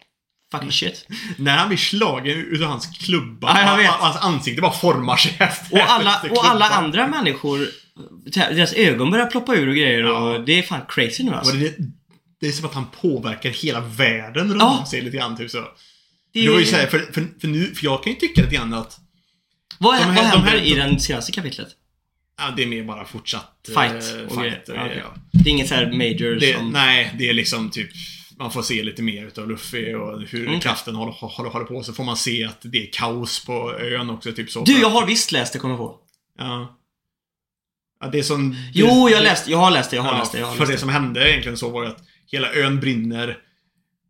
Fucking 0.51 0.71
shit. 0.71 1.07
När 1.37 1.57
han 1.57 1.67
blir 1.67 1.77
slagen 1.77 2.37
utav 2.37 2.67
hans 2.69 2.87
klubba. 2.87 3.61
Ja, 3.61 3.71
jag 3.71 3.77
vet. 3.77 3.91
Hans 3.91 4.17
ansikte 4.17 4.61
bara 4.61 4.71
formar 4.71 5.15
sig 5.17 5.35
efter. 5.39 5.73
Och 5.73 5.91
alla, 5.91 6.21
och 6.31 6.45
alla 6.45 6.65
andra 6.65 7.07
människor, 7.07 7.67
deras 8.25 8.73
ögon 8.73 9.11
börjar 9.11 9.25
ploppa 9.25 9.55
ur 9.55 9.69
och 9.69 9.75
grejer 9.75 9.99
Ja. 9.99 10.19
och 10.19 10.45
det 10.45 10.59
är 10.59 10.63
fan 10.63 10.81
crazy 10.89 11.23
nu 11.23 11.33
alltså. 11.33 11.53
Och 11.53 11.59
det, 11.59 11.75
det 12.41 12.47
är 12.47 12.51
som 12.51 12.65
att 12.65 12.73
han 12.73 12.85
påverkar 13.01 13.49
hela 13.49 13.79
världen 13.81 14.49
runt 14.49 14.61
Ja. 14.61 14.79
om 14.79 14.85
sig 14.85 15.01
lite 15.01 15.17
grann. 15.17 15.37
Typ 15.37 15.51
så. 15.51 15.57
Det, 16.33 16.41
Det 16.41 16.49
var 16.49 16.59
ju 16.59 16.65
så 16.65 16.75
här, 16.75 16.87
för, 16.87 16.99
för, 16.99 17.27
för, 17.41 17.47
nu, 17.47 17.75
för 17.75 17.85
jag 17.85 18.03
kan 18.03 18.13
ju 18.13 18.19
tycka 18.19 18.41
lite 18.41 18.55
grann 18.55 18.73
att 18.73 18.99
vad, 19.77 19.95
de 19.95 20.03
här- 20.03 20.07
vad 20.07 20.15
de 20.15 20.21
händer 20.29 20.49
här- 20.51 20.57
i 20.65 20.73
den 20.75 20.99
senaste 20.99 21.31
kapitlet? 21.31 21.67
ja, 22.37 22.53
det 22.57 22.63
är 22.63 22.67
mer 22.67 22.83
bara 22.83 23.05
fortsatt 23.05 23.55
Fight 23.67 23.91
eh, 24.31 24.35
fight 24.41 24.69
och 24.69 24.75
Ja. 24.75 25.13
Det 25.31 25.49
är 25.49 25.51
inget 25.51 25.67
så 25.67 25.75
här 25.75 25.91
major 25.91 26.35
det, 26.39 26.55
som... 26.57 26.69
Nej, 26.69 27.15
det 27.19 27.29
är 27.29 27.33
liksom 27.33 27.69
typ 27.69 27.89
man 28.37 28.51
får 28.51 28.61
se 28.61 28.83
lite 28.83 29.01
mer 29.01 29.25
utav 29.27 29.49
Luffy 29.49 29.93
och 29.93 30.21
hur 30.21 30.47
Mm. 30.47 30.59
kraften 30.59 30.95
håller, 30.95 31.11
håller, 31.13 31.49
håller 31.49 31.65
på. 31.65 31.83
Så 31.83 31.93
får 31.93 32.03
man 32.03 32.17
se 32.17 32.43
att 32.45 32.61
det 32.63 32.77
är 32.87 32.89
kaos 32.93 33.45
på 33.45 33.73
ön 33.79 34.09
också. 34.09 34.33
Typ 34.33 34.49
så. 34.51 34.63
Du, 34.63 34.79
jag 34.79 34.89
har 34.89 35.05
visst 35.05 35.31
läst 35.31 35.53
det, 35.53 35.59
kommer 35.59 35.73
jag 35.75 35.79
på. 35.79 35.99
Ja. 36.37 36.77
ja 38.01 38.07
det 38.07 38.19
är 38.19 38.23
som... 38.23 38.55
Jo, 38.73 39.09
jag 39.09 39.23
läste, 39.23 39.51
jag 39.51 39.57
har 39.57 39.71
läst 39.71 39.89
det, 39.89 39.95
jag 39.95 40.03
har 40.03 40.11
Ja, 40.13 40.19
läst 40.19 40.31
det, 40.31 40.39
jag 40.39 40.45
har 40.47 40.53
för 40.53 40.59
läst 40.59 40.69
det 40.69 40.75
det. 40.75 40.79
som 40.79 40.89
hände 40.89 41.29
egentligen 41.31 41.57
så 41.57 41.69
var 41.69 41.83
ju 41.83 41.89
att 41.89 42.03
hela 42.31 42.53
ön 42.53 42.79
brinner. 42.79 43.37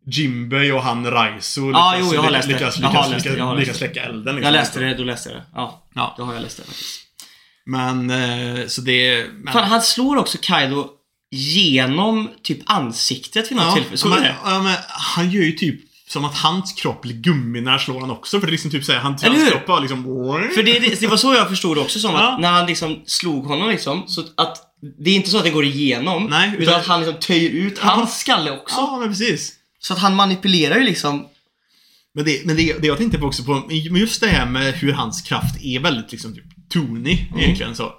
Jimbei 0.06 0.72
och 0.72 0.82
han 0.82 1.10
Raizo 1.10 1.70
Ja, 1.70 1.96
jo, 2.00 2.14
jag 2.14 2.22
har 2.22 2.30
läst 2.30 2.48
det. 2.48 2.54
lyckas, 2.54 2.78
Jag 2.78 2.88
har 2.88 3.08
lyckas, 3.08 3.22
det, 3.22 3.28
lyckas, 3.30 3.38
jag 3.38 3.44
har 3.46 3.54
läst 3.54 3.60
lyckas 3.66 3.78
det. 3.78 3.84
släcka 3.86 4.02
elden. 4.02 4.34
liksom. 4.34 4.42
Jag 4.42 4.52
läste 4.60 4.80
det, 4.80 4.94
då 4.94 5.04
läste 5.04 5.28
jag 5.30 5.38
det. 5.38 5.44
Ja, 5.54 5.88
Ja. 5.94 6.14
då 6.18 6.24
har 6.24 6.32
jag 6.34 6.42
läst 6.42 6.56
det 6.56 6.62
faktiskt. 6.64 7.00
Men, 7.66 8.10
eh, 8.10 8.66
så 8.66 8.80
det... 8.80 9.26
Men, 9.44 9.52
Fan, 9.52 9.68
han 9.70 9.82
slår 9.82 10.16
också 10.16 10.38
Kaido 10.42 10.88
genom 11.30 12.30
typ 12.42 12.58
ansiktet 12.66 13.50
vid 13.50 13.56
något 13.56 13.66
ja, 13.66 13.74
tillfälle. 13.74 13.98
Du 14.02 14.08
men, 14.08 14.22
det? 14.22 14.36
ja, 14.44 14.62
men 14.62 14.74
han 14.88 15.30
gör 15.30 15.42
ju 15.42 15.52
typ 15.52 15.80
som 16.08 16.24
att 16.24 16.36
hans 16.38 16.72
kropp 16.72 17.02
blir 17.02 17.14
gummi 17.14 17.60
när 17.60 17.70
han 17.70 17.80
slår 17.80 18.00
han 18.00 18.10
också. 18.10 18.40
För 18.40 18.46
det 18.46 18.50
är 18.50 18.52
liksom 18.52 18.70
typ 18.70 18.84
såhär, 18.84 18.98
han, 18.98 19.16
hans 19.22 19.50
kropp 19.50 19.66
bara 19.66 19.80
liksom... 19.80 20.04
För 20.54 20.62
det, 20.62 20.78
det, 20.78 21.00
det 21.00 21.06
var 21.06 21.16
så 21.16 21.34
jag 21.34 21.48
förstod 21.48 21.76
det 21.76 21.80
också 21.80 21.98
som 21.98 22.12
Ja. 22.12 22.32
att 22.32 22.40
när 22.40 22.50
han 22.52 22.66
liksom 22.66 23.02
slog 23.06 23.44
honom 23.46 23.68
liksom, 23.70 24.04
så 24.08 24.20
att 24.36 24.69
det 25.04 25.10
är 25.10 25.14
inte 25.14 25.30
så 25.30 25.38
att 25.38 25.44
det 25.44 25.50
går 25.50 25.64
igenom. 25.64 26.26
Nej, 26.30 26.48
utan, 26.48 26.62
utan- 26.62 26.74
att 26.80 26.86
han 26.86 27.00
liksom 27.00 27.20
töjer 27.20 27.50
ut 27.50 27.78
hans 27.78 28.20
skalle 28.20 28.50
också. 28.50 28.76
Ja, 28.76 28.96
men 29.00 29.08
precis. 29.08 29.54
Så 29.78 29.92
att 29.92 29.98
han 29.98 30.14
manipulerar 30.14 30.76
ju 30.76 30.84
liksom. 30.84 31.26
Men, 32.14 32.24
det, 32.24 32.46
men 32.46 32.56
det, 32.56 32.78
det 32.82 32.86
jag 32.86 32.98
tänkte 32.98 33.18
på 33.18 33.26
också 33.26 33.44
på, 33.44 33.68
just 33.70 34.20
det 34.20 34.28
här 34.28 34.46
med 34.46 34.74
hur 34.74 34.92
hans 34.92 35.22
kraft 35.22 35.56
är 35.62 35.80
väldigt 35.80 36.12
liksom 36.12 36.34
typ 36.34 36.44
tonig 36.72 37.26
Mm. 37.30 37.40
egentligen 37.44 37.76
så. 37.76 37.92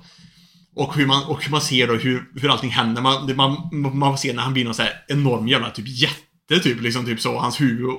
Och 0.75 0.95
hur 0.95 1.05
man, 1.05 1.23
och 1.23 1.43
hur 1.43 1.51
man 1.51 1.61
ser 1.61 1.87
då 1.87 1.93
hur, 1.93 2.23
hur 2.41 2.49
allting 2.49 2.69
händer. 2.69 3.01
Man, 3.01 3.27
det, 3.27 3.33
man, 3.35 3.69
man 3.93 4.13
får 4.13 4.17
se 4.17 4.33
när 4.33 4.43
han 4.43 4.53
blir 4.53 4.65
någon 4.65 4.73
så 4.73 4.81
här 4.81 4.93
enorm 5.07 5.47
jävla 5.47 5.69
typ 5.69 5.85
jätte 5.87 6.59
typ 6.63 6.81
liksom 6.81 7.05
typ 7.05 7.21
så. 7.21 7.39
Hans 7.39 7.61
huvud 7.61 7.89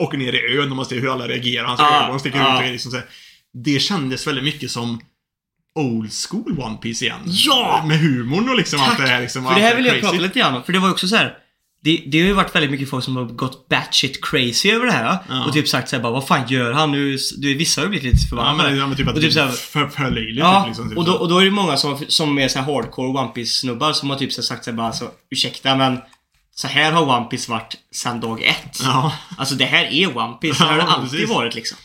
åker 0.00 0.18
ner 0.18 0.32
i 0.32 0.56
ön 0.58 0.70
och 0.70 0.76
man 0.76 0.86
ser 0.86 1.00
hur 1.00 1.12
alla 1.12 1.28
reagerar. 1.28 1.64
Hans 1.66 1.80
Ja, 1.80 2.06
ögon 2.06 2.20
sticker 2.20 2.38
ja. 2.38 2.54
ut 2.62 2.66
och 2.66 2.72
liksom 2.72 2.90
så 2.90 2.96
här. 2.96 3.06
Det 3.64 3.78
kändes 3.80 4.26
väldigt 4.26 4.44
mycket 4.44 4.70
som 4.70 5.00
Old 5.74 6.10
school 6.28 6.58
One 6.60 6.76
Piece 6.76 7.04
igen. 7.04 7.20
Ja! 7.26 7.84
Med 7.86 7.98
humorn 8.00 8.48
och 8.48 8.56
liksom 8.56 8.80
allt 8.80 8.90
Tack! 8.90 9.00
det 9.00 9.06
här 9.06 9.20
liksom. 9.20 9.42
För 9.42 9.50
allt 9.50 9.58
det 9.58 9.62
här 9.66 9.76
vill 9.76 9.84
jag 9.86 9.94
crazy. 9.94 10.06
prata 10.10 10.22
lite 10.22 10.38
grann 10.38 10.54
om. 10.54 10.62
För 10.62 10.72
det 10.72 10.78
var 10.78 10.90
också 10.90 11.08
så 11.08 11.16
här. 11.16 11.34
Det, 11.84 12.02
det 12.06 12.20
har 12.20 12.26
ju 12.26 12.32
varit 12.32 12.54
väldigt 12.54 12.70
mycket 12.70 12.90
folk 12.90 13.04
som 13.04 13.16
har 13.16 13.24
gått 13.24 13.68
batshit 13.68 14.24
crazy 14.24 14.70
över 14.70 14.86
det 14.86 14.92
här. 14.92 15.18
Ja. 15.28 15.44
Och 15.44 15.52
typ 15.52 15.68
sagt 15.68 15.88
såhär 15.88 16.02
bara, 16.02 16.12
vad 16.12 16.26
fan 16.26 16.48
gör 16.48 16.72
han 16.72 16.92
nu? 16.92 17.16
Du, 17.38 17.54
vissa 17.54 17.80
har 17.80 17.86
ju 17.86 17.90
blivit 17.90 18.04
lite 18.12 18.18
Ja 18.24 18.28
förbannade. 18.28 18.70
men, 18.70 18.78
ja, 18.78 18.86
men 18.86 18.96
typ 18.96 19.08
att 19.08 19.14
Och 19.14 19.20
typ 19.20 19.30
är 19.30 19.34
så 19.34 19.40
här- 19.40 19.50
för, 19.50 19.88
för. 19.88 20.28
Ja, 20.38 20.60
typ, 20.60 20.66
liksom, 20.68 20.88
typ 20.88 20.98
och, 20.98 21.04
då, 21.04 21.12
så. 21.12 21.18
och 21.18 21.28
då 21.28 21.38
är 21.38 21.44
det 21.44 21.50
många 21.50 21.76
som, 21.76 21.98
som 22.08 22.38
är 22.38 22.48
så 22.48 22.58
här 22.58 22.74
hardcore 22.74 23.08
One 23.08 23.28
piece 23.28 23.60
snubbar 23.60 23.92
som 23.92 24.10
har 24.10 24.16
typ 24.16 24.32
så 24.32 24.42
sagt 24.42 24.64
såhär 24.64 24.76
bara 24.76 24.86
alltså, 24.86 25.10
ursäkta 25.30 25.76
men 25.76 25.98
så 26.54 26.68
här 26.68 26.92
har 26.92 27.16
One 27.18 27.24
Piece 27.26 27.50
varit 27.50 27.74
sedan 27.92 28.20
dag 28.20 28.42
ett. 28.42 28.80
Ja. 28.82 29.12
Alltså 29.38 29.54
det 29.54 29.64
här 29.64 29.84
är 29.84 30.16
One 30.18 30.32
Piece, 30.40 30.58
det 30.64 30.68
har 30.70 30.78
Ja, 30.78 30.84
det 30.84 30.90
alltid 30.90 31.10
precis. 31.10 31.30
varit 31.30 31.54
liksom. 31.54 31.78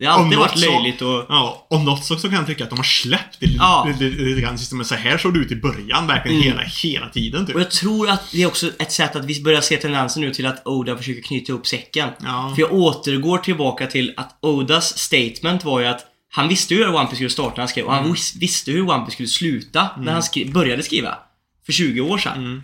Det 0.00 0.06
har 0.06 0.22
alltid 0.24 0.38
varit 0.38 0.58
så- 0.58 0.70
löjligt 0.70 1.02
och... 1.02 1.26
Ja, 1.28 1.66
om 1.70 1.84
något 1.84 2.04
så, 2.04 2.16
så 2.16 2.28
kan 2.28 2.36
jag 2.38 2.46
tycka 2.46 2.64
att 2.64 2.70
de 2.70 2.76
har 2.78 2.84
släppt 2.84 3.36
det 3.40 3.46
lite, 3.46 3.58
Ja. 3.58 3.88
lite, 4.00 4.40
grann. 4.40 4.58
Men 4.72 4.84
så 4.84 4.94
här 4.94 5.18
såg 5.18 5.34
det 5.34 5.40
ut 5.40 5.52
i 5.52 5.56
början, 5.56 6.06
verkligen 6.06 6.36
Mm. 6.42 6.48
hela, 6.52 6.62
hela 6.82 7.08
tiden 7.08 7.46
typ. 7.46 7.54
Och 7.54 7.60
jag 7.60 7.70
tror 7.70 8.08
att 8.10 8.32
det 8.32 8.42
är 8.42 8.46
också 8.46 8.70
ett 8.78 8.92
sätt 8.92 9.16
att 9.16 9.24
vi 9.24 9.42
börjar 9.42 9.60
se 9.60 9.76
tendenser 9.76 10.20
nu 10.20 10.34
till 10.34 10.46
att 10.46 10.66
Oda 10.66 10.96
försöker 10.96 11.22
knyta 11.22 11.52
ihop 11.52 11.66
säcken. 11.66 12.08
Ja. 12.22 12.52
För 12.54 12.62
jag 12.62 12.72
återgår 12.72 13.38
tillbaka 13.38 13.86
till 13.86 14.14
att 14.16 14.38
Odas 14.42 14.98
statement 14.98 15.64
var 15.64 15.80
ju 15.80 15.86
att 15.86 16.06
han 16.32 16.48
visste 16.48 16.74
hur 16.74 16.88
One 16.94 17.04
Piece 17.06 17.14
skulle 17.16 17.30
starta 17.30 17.50
när 17.56 17.58
han 17.60 17.68
skrev 17.68 17.84
och 17.86 17.92
Mm. 17.92 18.04
han 18.04 18.12
vis- 18.12 18.36
visste 18.36 18.70
hur 18.72 18.82
One 18.90 18.98
Piece 19.04 19.12
skulle 19.14 19.28
sluta 19.28 19.88
när 19.98 20.12
han 20.12 20.22
skri- 20.22 20.52
började 20.52 20.82
skriva. 20.82 21.18
För 21.66 21.72
20 21.72 22.00
år 22.00 22.18
sedan. 22.18 22.38
Mm. 22.38 22.62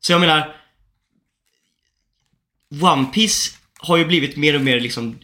Så 0.00 0.12
jag 0.12 0.20
menar... 0.20 0.56
One 2.80 3.04
Piece 3.04 3.50
har 3.82 3.96
ju 3.96 4.04
blivit 4.04 4.36
mer 4.36 4.54
och 4.54 4.60
mer 4.60 4.80
liksom 4.80 5.16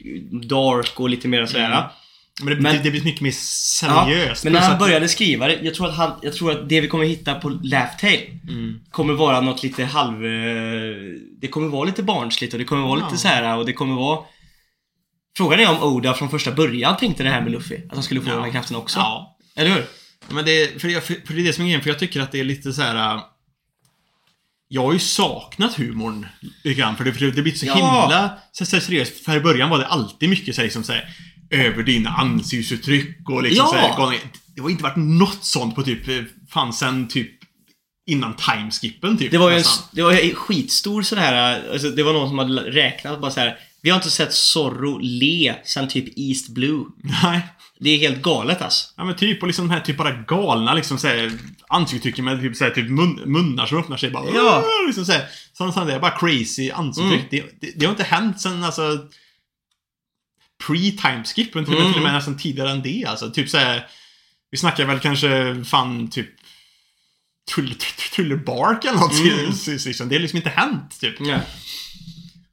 dark 0.48 1.00
och 1.00 1.08
lite 1.08 1.28
mer 1.28 1.46
sådär. 1.46 1.66
Mm. 1.66 1.82
Men 2.42 2.54
det, 2.54 2.60
Men- 2.62 2.76
det, 2.76 2.82
det 2.82 2.90
blir 2.90 3.04
mycket 3.04 3.20
mer 3.20 3.30
seriöst. 3.34 4.44
men 4.44 4.52
när 4.52 4.60
han 4.60 4.78
började 4.78 5.08
skriva 5.08 5.46
det, 5.46 5.58
jag 5.62 5.74
tror 5.74 5.88
att, 5.88 5.96
han, 5.96 6.12
jag 6.22 6.34
tror 6.34 6.50
att 6.52 6.68
det 6.68 6.80
vi 6.80 6.88
kommer 6.88 7.04
hitta 7.04 7.34
på 7.34 7.48
Laugh 7.48 7.96
Tale 8.00 8.20
Mm. 8.48 8.80
kommer 8.90 9.14
vara 9.14 9.40
något 9.40 9.62
lite 9.62 9.84
halv... 9.84 10.24
eh, 10.26 10.94
Det 11.40 11.48
kommer 11.50 11.68
vara 11.68 11.84
lite 11.84 12.02
barnsligt 12.02 12.52
och 12.52 12.58
det 12.58 12.64
kommer 12.64 12.82
vara 12.82 13.00
Ja. 13.00 13.06
lite 13.06 13.18
så 13.18 13.28
här 13.28 13.56
och 13.58 13.66
det 13.66 13.72
kommer 13.72 13.94
vara... 13.94 14.18
Frågan 15.36 15.60
är 15.60 15.70
om 15.70 15.82
Oda 15.94 16.14
från 16.14 16.30
första 16.30 16.52
början 16.52 16.96
tänkte 16.96 17.22
det 17.22 17.30
här 17.30 17.40
med 17.40 17.52
Luffy. 17.52 17.76
Att 17.88 17.94
han 17.94 18.02
skulle 18.02 18.20
få 18.20 18.28
Ja. 18.30 18.34
den 18.34 18.44
här 18.44 18.50
kraften 18.50 18.76
också. 18.76 18.98
Ja. 18.98 19.36
Eller 19.56 19.70
hur? 19.70 19.84
Men 20.28 20.44
det, 20.44 20.80
för, 20.80 20.88
jag, 20.88 21.04
för 21.04 21.34
det 21.34 21.40
är 21.40 21.44
det 21.44 21.52
som 21.52 21.64
är 21.64 21.68
grejen, 21.68 21.82
för 21.82 21.90
jag 21.90 21.98
tycker 21.98 22.20
att 22.20 22.32
det 22.32 22.40
är 22.40 22.44
lite 22.44 22.72
så 22.72 22.82
här. 22.82 23.20
Jag 24.68 24.84
har 24.84 24.92
ju 24.92 24.98
saknat 24.98 25.74
humorn 25.74 26.26
lite 26.64 26.80
grann, 26.80 26.96
för 26.96 27.04
det, 27.04 27.12
för 27.12 27.26
det, 27.26 27.42
blir 27.42 27.54
så 27.54 27.66
Ja. 27.66 27.74
himla 27.74 28.32
så, 28.52 28.66
så 28.66 28.80
seriöst. 28.80 29.24
För 29.24 29.36
i 29.36 29.40
början 29.40 29.70
var 29.70 29.78
det 29.78 29.86
alltid 29.86 30.28
mycket 30.28 30.54
så 30.54 30.60
här, 30.60 30.66
liksom 30.66 30.82
så 30.84 30.92
här, 30.92 31.08
över 31.50 31.82
dina 31.82 32.10
ansiktsuttryck 32.10 33.30
och 33.30 33.42
liksom 33.42 33.66
Ja. 33.72 33.94
så 33.96 34.06
här. 34.10 34.18
Det 34.56 34.62
har 34.62 34.70
inte 34.70 34.82
varit 34.82 34.96
något 34.96 35.44
sånt 35.44 35.74
på 35.74 35.82
typ, 35.82 36.08
eh, 36.08 36.22
fan 36.50 36.72
sen 36.72 37.08
typ 37.08 37.30
innan 38.10 38.36
timeskippen 38.36 39.18
typ. 39.18 39.30
Det 39.30 39.38
var 39.38 39.48
ju 39.50 39.54
en, 39.54 39.60
nästan. 39.60 39.88
det 39.92 40.02
var 40.02 40.12
en 40.12 40.34
skitstor 40.34 41.02
sån 41.02 41.18
här, 41.18 41.62
alltså 41.72 41.90
det 41.90 42.02
var 42.02 42.12
någon 42.12 42.28
som 42.28 42.38
hade 42.38 42.70
räknat 42.70 43.20
bara 43.20 43.30
så 43.30 43.40
här. 43.40 43.58
Vi 43.82 43.90
har 43.90 43.96
inte 43.96 44.10
sett 44.10 44.34
Zorro 44.34 44.98
le 45.02 45.54
sen 45.64 45.88
typ 45.88 46.18
East 46.18 46.48
Blue. 46.48 46.84
Nej. 47.22 47.40
Det 47.80 47.90
är 47.90 47.98
helt 47.98 48.22
galet 48.22 48.62
alltså. 48.62 48.86
Ja 48.96 49.04
men 49.04 49.16
typ, 49.16 49.42
och 49.42 49.46
liksom 49.46 49.68
de 49.68 49.74
här 49.74 49.80
typ 49.80 49.96
bara 49.96 50.12
galna 50.12 50.74
liksom 50.74 50.98
såhär 50.98 51.32
ansiktsuttrycken 51.68 52.24
med 52.24 52.40
typ, 52.40 52.56
såhär, 52.56 52.70
typ 52.70 52.90
mun, 52.90 53.22
munnar 53.26 53.66
som 53.66 53.78
öppnar 53.78 53.96
sig 53.96 54.10
bara. 54.10 54.30
Ja. 54.34 54.64
Liksom 54.86 55.04
såhär. 55.04 55.26
Sådana, 55.52 55.72
sådana 55.72 55.90
där 55.92 56.00
bara 56.00 56.18
crazy 56.18 56.70
ansiktsuttryck. 56.70 57.32
Mm. 57.32 57.46
Det, 57.60 57.66
det, 57.66 57.72
det 57.78 57.86
har 57.86 57.90
inte 57.92 58.04
hänt 58.04 58.40
sen 58.40 58.64
alltså 58.64 58.98
pre-timeskip, 60.64 61.48
men 61.54 61.64
till, 61.64 61.74
Mm. 61.74 61.86
till 61.92 61.96
och 61.96 62.02
med 62.04 62.12
nästan 62.14 62.36
tidigare 62.38 62.70
än 62.70 62.82
det 62.82 63.04
alltså. 63.08 63.30
Typ 63.30 63.48
såhär, 63.50 63.86
vi 64.50 64.58
snackar 64.58 64.84
väl 64.84 65.00
kanske 65.00 65.64
fan 65.64 66.10
typ 66.10 66.28
Tull- 67.56 67.76
tull- 67.76 68.14
Tullerbark 68.14 68.84
eller 68.84 68.98
något. 68.98 69.12
Mm. 69.18 69.28
Det 70.08 70.14
har 70.14 70.20
liksom 70.20 70.36
inte 70.36 70.50
hänt 70.50 71.00
typ. 71.00 71.14
Ja. 71.20 71.38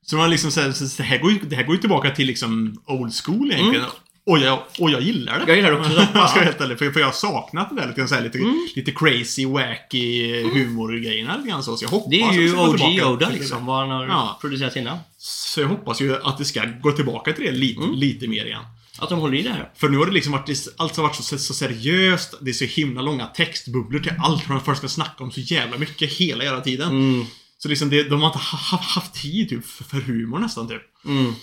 Så 0.02 0.16
man 0.18 0.30
liksom 0.30 0.52
såhär, 0.52 0.72
så, 0.72 0.98
det, 0.98 1.04
här 1.04 1.18
går 1.18 1.32
det 1.50 1.56
här 1.56 1.64
går 1.64 1.76
ju 1.76 1.82
tillbaka 1.82 2.10
till 2.10 2.28
liksom 2.28 2.82
old 2.86 3.14
school 3.24 3.52
egentligen. 3.52 3.86
Mm. 3.86 3.96
Och, 4.28 4.40
jag, 4.40 4.60
och 4.80 4.92
jag 4.92 5.02
gillar 5.02 5.40
det. 5.40 5.44
Jag 5.48 5.56
gillar 5.56 5.72
det 5.72 5.78
också. 5.80 5.92
jag 6.14 6.30
ska 6.30 6.40
helt 6.40 6.62
ärlig, 6.62 6.80
för, 6.80 6.92
för 6.92 7.00
jag 7.00 7.08
har 7.08 7.14
saknat 7.14 7.70
det 7.70 7.76
där 7.76 7.88
lite, 7.88 8.08
så 8.08 8.16
här, 8.16 8.22
lite, 8.22 8.38
Mm. 8.38 8.68
lite 8.76 8.92
crazy, 8.92 9.46
wacky 9.46 10.44
humorgrejerna 10.44 11.38
lite 11.38 11.50
grann 11.50 11.64
så. 11.64 11.78
jag 11.82 11.90
hoppas 11.90 12.10
Det 12.10 12.22
är 12.22 12.34
ju 12.34 12.50
ska 12.50 12.70
OG 12.70 13.02
Oda 13.14 13.30
liksom, 13.30 13.66
vad 13.66 13.80
han 13.80 13.90
har 13.90 14.06
Ja. 14.08 14.38
producerat 14.42 14.76
innan. 14.76 14.98
Så 15.18 15.62
jag 15.62 15.68
hoppas 15.68 16.02
ju 16.02 16.16
att 16.24 16.38
det 16.38 16.46
ska 16.46 16.64
gå 16.82 16.92
tillbaka 16.92 17.34
till 17.34 17.46
det 17.46 17.52
lite, 17.52 17.82
Mm. 17.84 17.96
lite 17.96 18.28
mer 18.28 18.46
igen. 18.46 18.64
Att 19.00 19.10
de 19.10 19.20
håller 19.20 19.38
i 19.38 19.42
det 19.42 19.50
här. 19.50 19.70
För 19.76 19.90
nu 19.90 19.98
har 19.98 20.06
det 20.06 20.12
liksom 20.12 20.32
varit, 20.32 20.68
allt 20.78 20.96
har 20.96 21.04
varit 21.04 21.16
så, 21.16 21.38
så 21.38 21.54
seriöst, 21.54 22.34
det 22.42 22.50
är 22.52 22.54
så 22.54 22.66
himla 22.66 23.02
långa 23.02 23.26
textbubblor 23.26 24.00
till 24.00 24.12
allt 24.20 24.48
man 24.50 24.62
först 24.62 24.78
ska 24.78 24.88
snacka 24.88 25.24
om 25.24 25.32
så 25.32 25.40
jävla 25.40 25.78
mycket 25.78 26.12
hela 26.14 26.44
jävla 26.44 26.62
tiden. 26.62 26.90
Mm. 26.90 27.26
Så 27.66 27.70
liksom 27.70 27.89
det, 27.89 28.03
de 28.03 28.22
har 28.22 28.28
inte 28.28 28.39
ha, 28.39 28.57
ha, 28.57 28.78
haft 28.78 29.13
tid 29.13 29.49
typ, 29.49 29.66
för, 29.66 30.01
humor 30.01 30.39
nästan 30.39 30.68
typ. 30.68 30.82
Mm. 31.05 31.34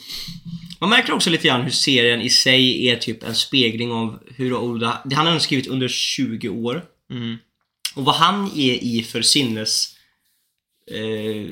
Man 0.80 0.90
märker 0.90 1.12
också 1.12 1.30
lite 1.30 1.48
grann 1.48 1.60
hur 1.62 1.70
serien 1.70 2.20
i 2.20 2.30
sig 2.30 2.88
är 2.88 2.96
typ 2.96 3.22
en 3.22 3.34
spegling 3.34 3.92
av 3.92 4.18
hur 4.36 4.54
Oda, 4.54 5.02
det 5.04 5.14
han 5.14 5.26
har 5.26 5.38
skrivit 5.38 5.66
under 5.66 5.88
20 5.88 6.48
år. 6.48 6.84
Mm. 7.10 7.36
Och 7.94 8.04
vad 8.04 8.14
han 8.14 8.46
är 8.56 8.84
i 8.84 9.02
för 9.02 9.22
sinnes 9.22 9.88
eh, 10.90 11.00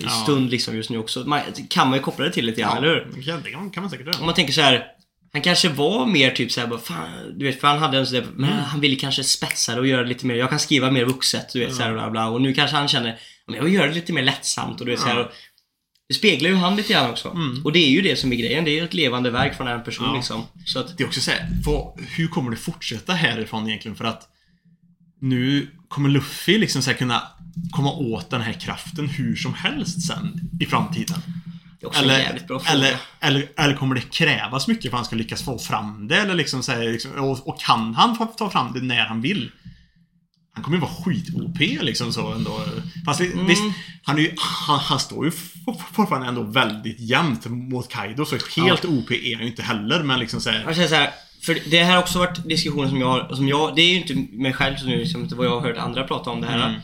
Ja. 0.02 0.08
stund 0.08 0.50
liksom 0.50 0.76
just 0.76 0.90
nu 0.90 0.98
också. 0.98 1.20
Man, 1.20 1.40
kan 1.68 1.88
man 1.88 1.98
ju 1.98 2.02
koppla 2.02 2.24
det 2.24 2.32
till 2.32 2.46
lite 2.46 2.60
grann, 2.60 2.76
eller 2.76 2.88
hur? 3.14 3.22
kan, 3.22 3.42
det 3.42 3.50
kan 3.50 3.70
kan 3.70 3.82
man 3.82 3.90
säkert 3.90 4.06
Om 4.06 4.12
göra. 4.12 4.26
man 4.26 4.34
tänker 4.34 4.52
så 4.52 4.60
här. 4.60 4.86
Han 5.32 5.42
kanske 5.42 5.68
var 5.68 6.06
mer 6.06 6.30
typ 6.30 6.52
såhär 6.52 6.68
bara, 6.68 6.80
fan, 6.80 7.38
du 7.38 7.44
vet, 7.44 7.60
för 7.60 7.68
han 7.68 7.78
hade 7.78 7.98
en 7.98 8.06
sån 8.06 8.14
där, 8.14 8.26
men 8.34 8.52
han 8.52 8.80
ville 8.80 8.96
kanske 8.96 9.24
spetsa 9.24 9.74
det 9.74 9.80
och 9.80 9.86
göra 9.86 10.02
det 10.02 10.08
lite 10.08 10.26
mer, 10.26 10.34
jag 10.34 10.50
kan 10.50 10.58
skriva 10.58 10.90
mer 10.90 11.04
vuxet, 11.04 11.52
du 11.52 11.60
vet, 11.60 11.74
så 11.74 11.82
här, 11.82 11.90
och 11.90 11.94
bla, 11.94 12.10
bla. 12.10 12.28
Och 12.28 12.40
nu 12.42 12.54
kanske 12.54 12.76
han 12.76 12.88
känner, 12.88 13.18
men 13.50 13.56
jag 13.56 13.64
vill 13.64 13.74
göra 13.74 13.86
det 13.88 13.94
lite 13.94 14.12
mer 14.12 14.22
lättsamt 14.22 14.80
och 14.80 14.86
du 14.86 14.92
vet, 14.92 15.00
så 15.00 15.08
här, 15.08 15.30
Det 16.08 16.14
speglar 16.14 16.50
ju 16.50 16.56
han 16.56 16.76
lite 16.76 16.92
grann 16.92 17.10
också. 17.10 17.28
Mm. 17.30 17.64
Och 17.64 17.72
det 17.72 17.78
är 17.78 17.90
ju 17.90 18.00
det 18.02 18.16
som 18.16 18.32
är 18.32 18.36
grejen, 18.36 18.64
det 18.64 18.70
är 18.70 18.74
ju 18.74 18.84
ett 18.84 18.94
levande 18.94 19.30
verk 19.30 19.56
från 19.56 19.68
en 19.68 19.84
person 19.84 20.06
Ja. 20.08 20.14
liksom. 20.16 20.42
Så 20.66 20.78
att, 20.80 20.98
Det 20.98 21.02
är 21.04 21.06
också 21.08 21.20
såhär, 21.20 21.48
hur 22.16 22.28
kommer 22.28 22.50
det 22.50 22.56
fortsätta 22.56 23.12
härifrån 23.12 23.68
egentligen? 23.68 23.96
För 23.96 24.04
att 24.04 24.28
nu 25.20 25.70
kommer 25.88 26.08
Luffy 26.08 26.58
liksom 26.58 26.82
så 26.82 26.94
kunna 26.94 27.22
komma 27.70 27.92
åt 27.92 28.30
den 28.30 28.40
här 28.40 28.52
kraften 28.52 29.08
hur 29.08 29.36
som 29.36 29.54
helst 29.54 30.06
sen 30.06 30.40
i 30.60 30.66
framtiden. 30.66 31.18
det 31.80 31.86
är 31.86 31.88
också 31.88 32.02
en 32.04 32.10
Eller, 32.10 32.18
jävligt 32.20 32.46
bra 32.46 32.58
fråga. 32.60 32.72
eller, 32.72 32.96
eller, 33.20 33.48
eller 33.56 33.74
kommer 33.76 33.94
det 33.94 34.00
krävas 34.10 34.68
mycket 34.68 34.82
för 34.82 34.88
att 34.88 34.98
han 34.98 35.04
ska 35.04 35.16
lyckas 35.16 35.42
få 35.42 35.58
fram 35.58 36.08
det? 36.08 36.16
Eller 36.16 36.34
liksom 36.34 36.62
så 36.62 36.72
här, 36.72 36.92
liksom, 36.92 37.12
och, 37.12 37.48
och 37.48 37.60
kan 37.60 37.94
han 37.94 38.34
ta 38.38 38.50
fram 38.50 38.72
det 38.72 38.80
när 38.80 39.04
han 39.04 39.20
vill? 39.20 39.50
Han 40.52 40.64
kommer 40.64 40.76
ju 40.76 40.80
vara 40.80 40.90
skit-OP 40.90 41.58
liksom 41.82 42.12
så 42.12 42.32
ändå. 42.32 42.60
Fast 43.06 43.20
Mm. 43.20 43.46
visst, 43.46 43.62
han, 44.02 44.16
är 44.18 44.22
ju, 44.22 44.32
han, 44.36 44.78
han 44.78 44.98
står 45.00 45.24
ju 45.24 45.30
for- 45.30 45.82
fortfarande 45.92 46.28
ändå 46.28 46.42
väldigt 46.42 47.00
jämnt 47.00 47.46
mot 47.46 47.88
Kaido. 47.88 48.24
Så 48.24 48.36
helt 48.56 48.84
OP 48.84 49.10
är 49.10 49.34
han 49.34 49.42
ju 49.44 49.50
inte 49.50 49.62
heller. 49.62 50.02
Men 50.02 50.18
liksom 50.20 50.40
så 50.40 50.50
här, 50.50 50.62
Jag 50.66 50.74
känner 50.74 50.88
så 50.88 50.94
här, 50.94 51.10
för 51.42 51.58
det 51.70 51.82
här 51.84 51.92
har 51.94 52.02
också 52.02 52.18
varit 52.18 52.48
diskussioner 52.48 52.88
som 52.88 53.00
jag 53.00 53.06
har, 53.08 53.34
som 53.36 53.48
jag, 53.48 53.76
det 53.76 53.82
är 53.82 53.90
ju 53.90 53.96
inte 53.96 54.14
mig 54.36 54.52
själv 54.52 54.76
som 54.76 54.88
nu, 54.88 54.96
liksom, 54.98 55.22
inte 55.22 55.34
vad 55.34 55.46
jag 55.46 55.60
har 55.60 55.68
hört 55.68 55.76
andra 55.78 56.04
prata 56.04 56.30
om 56.30 56.40
det 56.40 56.46
här. 56.46 56.68
Mm. 56.68 56.80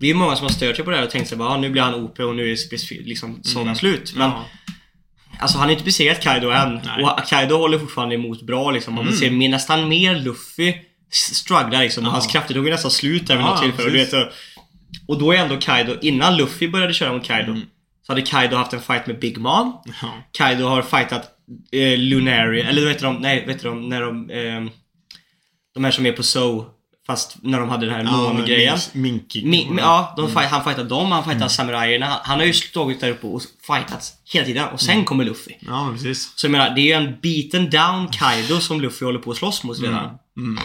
Det 0.00 0.10
är 0.10 0.14
många 0.14 0.36
som 0.36 0.44
har 0.44 0.52
stört 0.52 0.76
sig 0.76 0.84
på 0.84 0.90
det 0.90 0.96
här 0.96 1.04
och 1.04 1.10
tänkt 1.10 1.28
sig 1.28 1.38
bara, 1.38 1.48
ah, 1.48 1.56
nu 1.56 1.70
blir 1.70 1.82
han 1.82 1.94
OP 1.94 2.18
och 2.20 2.36
nu 2.36 2.50
är 2.52 2.56
specif- 2.56 3.04
liksom 3.04 3.42
sagan 3.42 3.76
slut. 3.76 4.12
Men 4.16 4.30
ja. 4.30 4.44
Alltså 5.38 5.58
han 5.58 5.66
har 5.66 5.72
inte 5.72 5.84
besegrat 5.84 6.20
Kaido 6.22 6.50
än. 6.50 6.80
Nej. 6.84 7.04
Och 7.04 7.26
Kaido 7.28 7.56
håller 7.56 7.78
fortfarande 7.78 8.14
emot 8.14 8.42
bra 8.42 8.70
liksom. 8.70 8.94
Man 8.94 9.04
Mm. 9.06 9.16
ser 9.18 9.48
nästan 9.48 9.88
mer 9.88 10.14
Luffy 10.20 10.74
s- 11.12 11.34
struggla 11.34 11.80
liksom. 11.80 12.04
Och 12.04 12.08
Ja. 12.08 12.12
hans 12.12 12.26
krafter 12.26 12.54
tog 12.54 12.64
ju 12.66 12.70
nästan 12.72 12.90
slut 12.90 13.26
där 13.26 13.36
vid 13.36 13.44
Ja, 13.44 13.50
något 13.50 13.62
tillfälle. 13.62 13.90
Du 13.90 13.96
vet, 13.98 14.12
och- 14.12 14.28
och 15.08 15.18
då 15.18 15.32
är 15.32 15.36
ändå 15.38 15.56
Kaido, 15.56 15.96
innan 16.02 16.36
Luffy 16.36 16.68
började 16.68 16.94
köra 16.94 17.12
mot 17.12 17.24
Kaido, 17.24 17.50
Mm. 17.50 17.62
så 18.06 18.12
hade 18.12 18.22
Kaido 18.22 18.56
haft 18.56 18.72
en 18.72 18.80
fight 18.82 19.06
med 19.06 19.18
Big 19.18 19.38
Mom. 19.38 19.76
Ja. 20.02 20.08
Kaido 20.32 20.64
har 20.66 20.82
fightat 20.82 21.36
eh, 21.72 21.98
Lunari, 21.98 22.60
eller 22.60 22.86
vet 22.86 22.98
de, 23.00 23.16
nej 23.16 23.44
vet 23.46 23.62
de, 23.62 23.88
när 23.88 24.00
de, 24.00 24.30
eh, 24.30 24.70
de 25.74 25.84
här 25.84 25.90
som 25.90 26.06
är 26.06 26.12
på 26.12 26.22
So, 26.22 26.64
fast 27.06 27.36
när 27.42 27.60
de 27.60 27.68
hade 27.68 27.86
den 27.86 27.94
här 28.06 28.16
mångrejen. 28.16 28.78
Minky. 28.92 29.44
Mi, 29.44 29.66
mi, 29.70 29.80
ja, 29.82 30.12
de 30.16 30.24
Mm. 30.24 30.36
fight, 30.36 30.50
han 30.50 30.64
fightar 30.64 30.84
dem, 30.84 31.12
han 31.12 31.24
fightar 31.24 31.48
samurajerna. 31.48 32.06
Han, 32.06 32.18
han 32.22 32.38
har 32.38 32.46
ju 32.46 32.52
stått 32.52 33.00
där 33.00 33.10
uppe 33.10 33.26
och 33.26 33.42
fightats 33.66 34.12
hela 34.32 34.46
tiden. 34.46 34.68
Och 34.68 34.80
sen 34.80 35.04
kommer 35.04 35.24
Luffy. 35.24 35.52
Ja, 35.60 35.90
precis. 35.92 36.32
Så 36.36 36.46
jag 36.46 36.50
menar, 36.50 36.70
det 36.74 36.80
är 36.80 36.82
ju 36.84 36.92
en 36.92 37.14
beaten 37.22 37.70
down 37.70 38.08
Kaido 38.08 38.60
som 38.60 38.80
Luffy 38.80 39.04
håller 39.04 39.18
på 39.18 39.30
att 39.30 39.36
slåss 39.36 39.64
mot 39.64 39.80
redan. 39.82 40.18
Mm. 40.36 40.58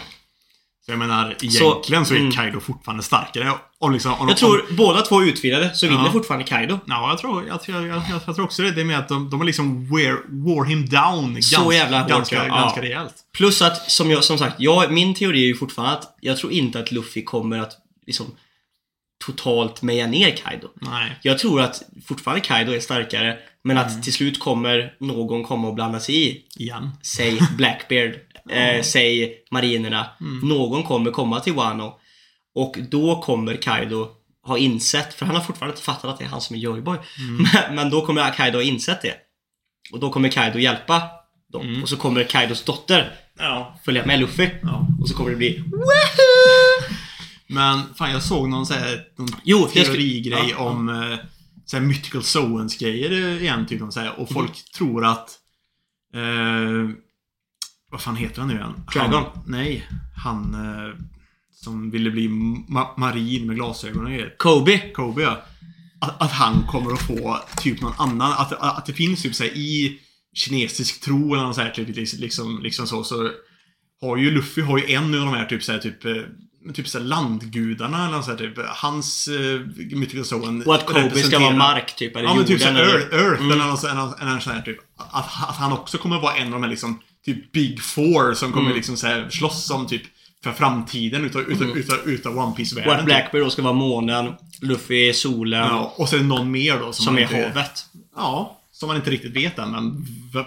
Så 0.86 0.92
jag 0.92 0.98
menar, 0.98 1.36
egentligen 1.42 2.06
så, 2.06 2.14
är 2.14 2.18
mm. 2.18 2.32
Kaido 2.32 2.60
fortfarande 2.60 3.02
starkare. 3.02 3.52
Om 3.78 3.92
liksom, 3.92 4.14
om, 4.14 4.28
Jag 4.28 4.36
tror 4.36 4.64
båda 4.70 5.02
två 5.02 5.20
är 5.20 5.26
utvidgade, 5.26 5.74
så 5.74 5.86
vinner 5.86 6.04
Ja. 6.04 6.12
fortfarande 6.12 6.44
Kaido. 6.46 6.78
Ja, 6.86 7.10
jag 7.10 7.18
tror, 7.18 7.46
jag, 7.46 7.60
jag, 7.66 7.86
jag, 7.86 8.02
jag, 8.26 8.34
tror 8.34 8.44
också 8.44 8.62
det. 8.62 8.70
Det 8.70 8.80
är 8.80 8.84
med 8.84 8.98
att 8.98 9.08
de, 9.08 9.30
de 9.30 9.40
har 9.40 9.46
liksom 9.46 9.96
wear, 9.96 10.18
war 10.28 10.64
him 10.64 10.88
down 10.88 11.42
Så 11.42 11.56
ganska, 11.56 11.74
jävla 11.74 12.00
hårt, 12.00 12.08
ganska, 12.08 12.46
ja. 12.46 12.54
ganska 12.54 12.82
rejält. 12.82 13.14
Plus 13.32 13.62
att, 13.62 13.90
som, 13.90 14.10
jag, 14.10 14.24
som 14.24 14.38
sagt, 14.38 14.54
jag, 14.58 14.92
min 14.92 15.14
teori 15.14 15.42
är 15.42 15.46
ju 15.46 15.56
fortfarande 15.56 15.96
att 15.96 16.16
jag 16.20 16.36
tror 16.36 16.52
inte 16.52 16.80
att 16.80 16.92
Luffy 16.92 17.24
kommer 17.24 17.58
att 17.58 17.72
liksom 18.06 18.26
totalt 19.24 19.82
meja 19.82 20.06
ner 20.06 20.36
Kaido. 20.36 20.68
Nej. 20.74 21.18
Jag 21.22 21.38
tror 21.38 21.60
att 21.60 21.82
fortfarande 22.06 22.40
Kaido 22.40 22.72
är 22.72 22.80
starkare, 22.80 23.38
men 23.64 23.78
att 23.78 24.02
till 24.02 24.12
slut 24.12 24.40
kommer 24.40 24.94
någon 25.00 25.44
komma 25.44 25.68
och 25.68 25.74
blanda 25.74 26.00
sig 26.00 26.28
i. 26.28 26.44
Igen. 26.56 26.90
Säg 27.02 27.40
Blackbeard, 27.56 28.12
eh, 28.50 28.82
säg 28.82 29.34
marinerna. 29.50 30.06
Någon 30.42 30.82
kommer 30.82 31.10
komma 31.10 31.40
till 31.40 31.52
Wano. 31.52 31.98
Och 32.54 32.76
då 32.90 33.22
kommer 33.22 33.56
Kaido 33.56 34.08
ha 34.42 34.58
insett, 34.58 35.14
för 35.14 35.26
han 35.26 35.34
har 35.36 35.42
fortfarande 35.42 35.72
inte 35.72 35.82
fattat 35.82 36.04
att 36.04 36.18
det 36.18 36.24
är 36.24 36.28
han 36.28 36.40
som 36.40 36.56
är 36.56 36.60
Joyboy. 36.60 36.98
Men, 37.52 37.74
men 37.74 37.90
då 37.90 38.06
kommer 38.06 38.30
Kaido 38.34 38.58
ha 38.58 38.62
insett 38.62 39.02
det. 39.02 39.14
Och 39.92 40.00
då 40.00 40.10
kommer 40.10 40.28
Kaido 40.28 40.58
hjälpa 40.58 41.02
dem. 41.52 41.82
Och 41.82 41.88
så 41.88 41.96
kommer 41.96 42.24
Kaidos 42.24 42.64
dotter 42.64 43.12
Ja. 43.38 43.80
följa 43.84 44.06
med 44.06 44.20
Luffy. 44.20 44.48
ja. 44.62 44.86
Och 45.00 45.08
så 45.08 45.14
kommer 45.14 45.30
det 45.30 45.36
bli 45.36 45.62
Men 47.46 47.94
fan, 47.94 48.10
jag 48.10 48.22
såg 48.22 48.48
någon, 48.48 48.66
så 48.66 48.74
här, 48.74 49.04
någon 49.18 49.28
Jo, 49.44 49.68
teorigrej 49.72 50.50
ja, 50.50 50.58
om 50.58 50.88
eh, 50.88 51.18
så 51.66 51.76
här, 51.76 51.84
mythical 51.84 52.22
zoens 52.22 52.76
grejer 52.78 53.10
eh, 53.12 53.42
igen. 53.42 53.66
Typ, 53.66 53.80
så 53.92 54.00
här, 54.00 54.20
och 54.20 54.28
folk 54.32 54.50
Mhm. 54.50 54.56
tror 54.76 55.04
att... 55.04 55.28
Eh, 56.14 56.90
vad 57.96 58.02
fan 58.02 58.16
heter 58.16 58.38
han 58.40 58.48
nu 58.48 58.54
igen? 58.54 58.74
Dragon? 58.92 59.24
Nej. 59.46 59.88
Han 60.16 60.54
eh, 60.54 60.94
som 61.52 61.90
ville 61.90 62.10
bli 62.10 62.28
ma 62.68 62.94
marin 62.96 63.46
med 63.46 63.56
glasögon 63.56 64.04
och 64.04 64.10
grejer. 64.10 64.34
Kobe. 64.38 64.78
Kobe 64.78 65.22
ja. 65.22 65.42
Att, 66.00 66.22
att 66.22 66.32
han 66.32 66.66
kommer 66.68 66.92
att 66.92 67.02
få 67.02 67.40
typ 67.56 67.80
någon 67.80 67.92
annan, 67.98 68.32
att, 68.32 68.52
att, 68.52 68.86
det 68.86 68.92
finns 68.92 69.22
typ 69.22 69.34
såhär 69.34 69.50
i 69.50 69.98
kinesisk 70.34 71.00
tro 71.00 71.34
eller 71.34 71.44
något 71.44 71.54
så 71.54 71.60
här, 71.60 71.70
typ, 71.70 71.88
liksom, 71.96 72.62
liksom 72.62 72.86
så, 72.86 73.04
så 73.04 73.30
har 74.00 74.16
ju 74.16 74.30
Luffy 74.30 74.62
har 74.62 74.78
ju 74.78 74.92
en 74.92 75.14
av 75.14 75.20
de 75.26 75.28
här 75.28 75.46
typ 75.46 75.62
såhär 75.62 75.78
typ 75.78 76.04
eh, 76.04 76.12
Typ 76.74 76.88
såhär 76.88 77.04
landgudarna 77.04 78.04
eller 78.06 78.16
något 78.16 78.24
så 78.24 78.30
här, 78.30 78.38
typ. 78.38 78.58
Hans 78.58 79.28
uh, 79.28 79.60
Mythical 79.96 80.24
Zoan 80.24 80.62
Och 80.66 80.74
att 80.74 80.86
Kobe 80.86 81.10
ska 81.22 81.38
vara 81.38 81.56
mark 81.56 81.96
typ, 81.96 82.16
eller 82.16 82.28
Ja 82.28 82.34
men 82.34 82.44
typ 82.44 82.60
såhär 82.60 82.80
Earth, 82.80 83.14
Earth 83.14 83.40
Mm. 83.40 83.52
eller 83.52 83.66
något, 83.66 83.80
så- 83.80 83.88
en, 83.88 83.98
en, 83.98 84.28
en 84.28 84.40
sån 84.40 84.52
här 84.52 84.62
typ. 84.62 84.78
Att, 84.96 85.48
att 85.48 85.56
han 85.56 85.72
också 85.72 85.98
kommer 85.98 86.20
vara 86.20 86.34
en 86.36 86.46
av 86.46 86.52
de 86.52 86.62
här 86.62 86.70
liksom 86.70 87.00
typ 87.26 87.52
Big 87.52 87.82
Four 87.82 88.34
som 88.34 88.52
kommer 88.52 88.66
Mm. 88.66 88.76
liksom 88.76 88.96
så 88.96 89.06
här 89.06 89.30
slåss 89.30 89.70
om 89.70 89.86
typ 89.86 90.02
för 90.44 90.52
framtiden 90.52 91.24
utav, 91.24 91.42
utav, 91.42 91.62
Mm. 91.62 91.76
utav, 91.78 91.98
utav 92.08 92.38
One 92.38 92.56
Piece-världen. 92.56 92.90
White 92.90 92.98
typ. 92.98 93.06
Blackbeard 93.06 93.44
då 93.44 93.50
ska 93.50 93.62
vara 93.62 93.72
månen, 93.72 94.32
Luffy 94.60 95.08
är 95.08 95.12
solen, 95.12 95.60
Ja, 95.60 95.94
och 95.96 96.08
det 96.18 96.24
någon 96.24 96.50
mer 96.50 96.78
då 96.78 96.92
som, 96.92 97.04
som 97.04 97.16
är 97.18 97.22
inte, 97.22 97.36
havet. 97.36 97.86
Ja, 98.16 98.60
som 98.72 98.86
man 98.86 98.96
inte 98.96 99.10
riktigt 99.10 99.32
vet 99.36 99.58
än, 99.58 99.70
men 99.70 100.06
vem 100.32 100.44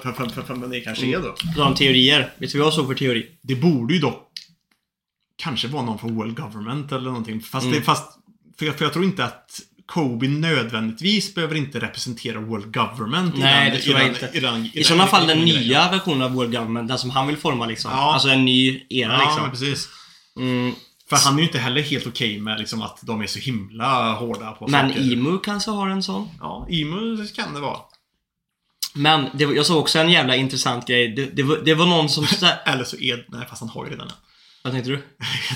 det 0.70 0.82
kanske 0.82 1.06
är 1.06 1.20
då. 1.20 1.36
Då 1.56 1.62
har 1.62 1.70
de 1.70 1.76
teorier. 1.78 2.34
Vet 2.38 2.52
du 2.52 2.58
vad 2.58 2.66
jag 2.68 2.74
såg 2.74 2.88
för 2.88 2.96
teori? 2.96 3.28
Det 3.42 3.56
borde 3.56 3.94
ju 3.94 4.00
dock 4.00 4.32
kanske 5.36 5.68
vara 5.68 5.84
någon 5.86 6.00
från 6.00 6.16
World 6.16 6.36
Government 6.40 6.92
eller 6.92 7.06
någonting. 7.06 7.42
Fast, 7.42 7.66
Mm. 7.66 7.80
det, 7.80 7.86
fast 7.86 8.12
för, 8.60 8.66
jag, 8.66 8.76
för 8.76 8.86
jag 8.86 8.94
tror 8.94 9.06
inte 9.06 9.26
att 9.26 9.62
Kobe 9.90 10.28
nödvändigtvis 10.28 11.36
behöver 11.36 11.56
inte 11.56 11.80
representera 11.80 12.40
World 12.40 12.74
Government 12.74 13.36
i 13.36 13.40
Nej, 13.40 13.66
den, 13.70 13.74
det 13.78 13.84
tror 13.84 13.96
i 13.96 14.00
jag 14.00 14.08
den, 14.08 14.24
inte. 14.24 14.38
I, 14.38 14.40
den, 14.40 14.70
I 14.74 14.84
sådana 14.84 15.08
fall 15.08 15.28
den 15.28 15.38
i 15.38 15.42
grejen. 15.52 15.62
nya 15.68 15.92
versionen 15.92 16.22
av 16.22 16.32
World 16.32 16.52
Government, 16.52 16.88
den 16.88 16.98
som 16.98 17.10
han 17.10 17.28
vill 17.28 17.38
forma 17.38 17.66
liksom. 17.66 17.92
Ja. 17.92 18.14
Alltså 18.14 18.30
en 18.30 18.46
ny 18.46 18.86
era 18.90 19.12
Ja, 19.14 19.26
liksom. 19.26 19.52
precis. 19.52 19.90
Mm. 20.38 20.74
För 21.10 21.16
han 21.18 21.34
är 21.34 21.38
ju 21.40 21.46
inte 21.46 21.60
heller 21.60 21.82
helt 21.82 22.08
okej 22.08 22.40
med 22.40 22.60
liksom, 22.60 22.82
att 22.82 23.00
de 23.02 23.22
är 23.22 23.28
så 23.28 23.40
himla 23.40 24.14
hårda 24.14 24.52
på 24.52 24.68
Men 24.68 24.90
saker. 24.90 25.12
Imu 25.14 25.38
kanske 25.44 25.72
har 25.72 25.88
en 25.90 26.04
sån. 26.04 26.30
Ja, 26.40 26.68
Imu 26.70 27.28
kan 27.36 27.54
det 27.54 27.60
vara. 27.60 27.78
Men 28.94 29.26
det, 29.34 29.46
var- 29.46 29.54
jag 29.54 29.66
såg 29.66 29.78
också 29.78 30.00
en 30.00 30.10
jävla 30.10 30.36
intressant 30.36 30.88
grej. 30.88 31.08
Det, 31.16 31.26
det, 31.26 31.44
var, 31.44 31.58
det 31.66 31.74
var 31.74 31.86
någon 31.86 32.10
som... 32.10 32.28
Eller 32.66 32.84
så 32.84 32.98
är 32.98 33.26
Nej, 33.30 33.48
fast 33.50 33.60
han 33.62 33.70
har 33.70 33.86
ju 33.86 33.92
redan 33.92 34.08
en. 34.08 34.14
Vad 34.64 34.74
tänkte 34.74 34.90
du? 34.92 35.04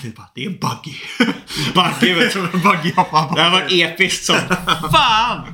Det 0.02 0.08
är 0.08 0.12
bara, 0.12 0.30
det 0.36 0.46
är 0.46 0.50
Buggy. 0.50 0.98
Buggy 1.74 2.14
vet 2.14 2.34
du. 2.34 2.42
Buggy 2.42 2.94
hoppar 2.96 3.36
Det 3.36 3.42
här 3.42 3.52
var 3.52 3.68
episkt 3.72 4.26
som 4.26 4.36
fan! 4.92 5.54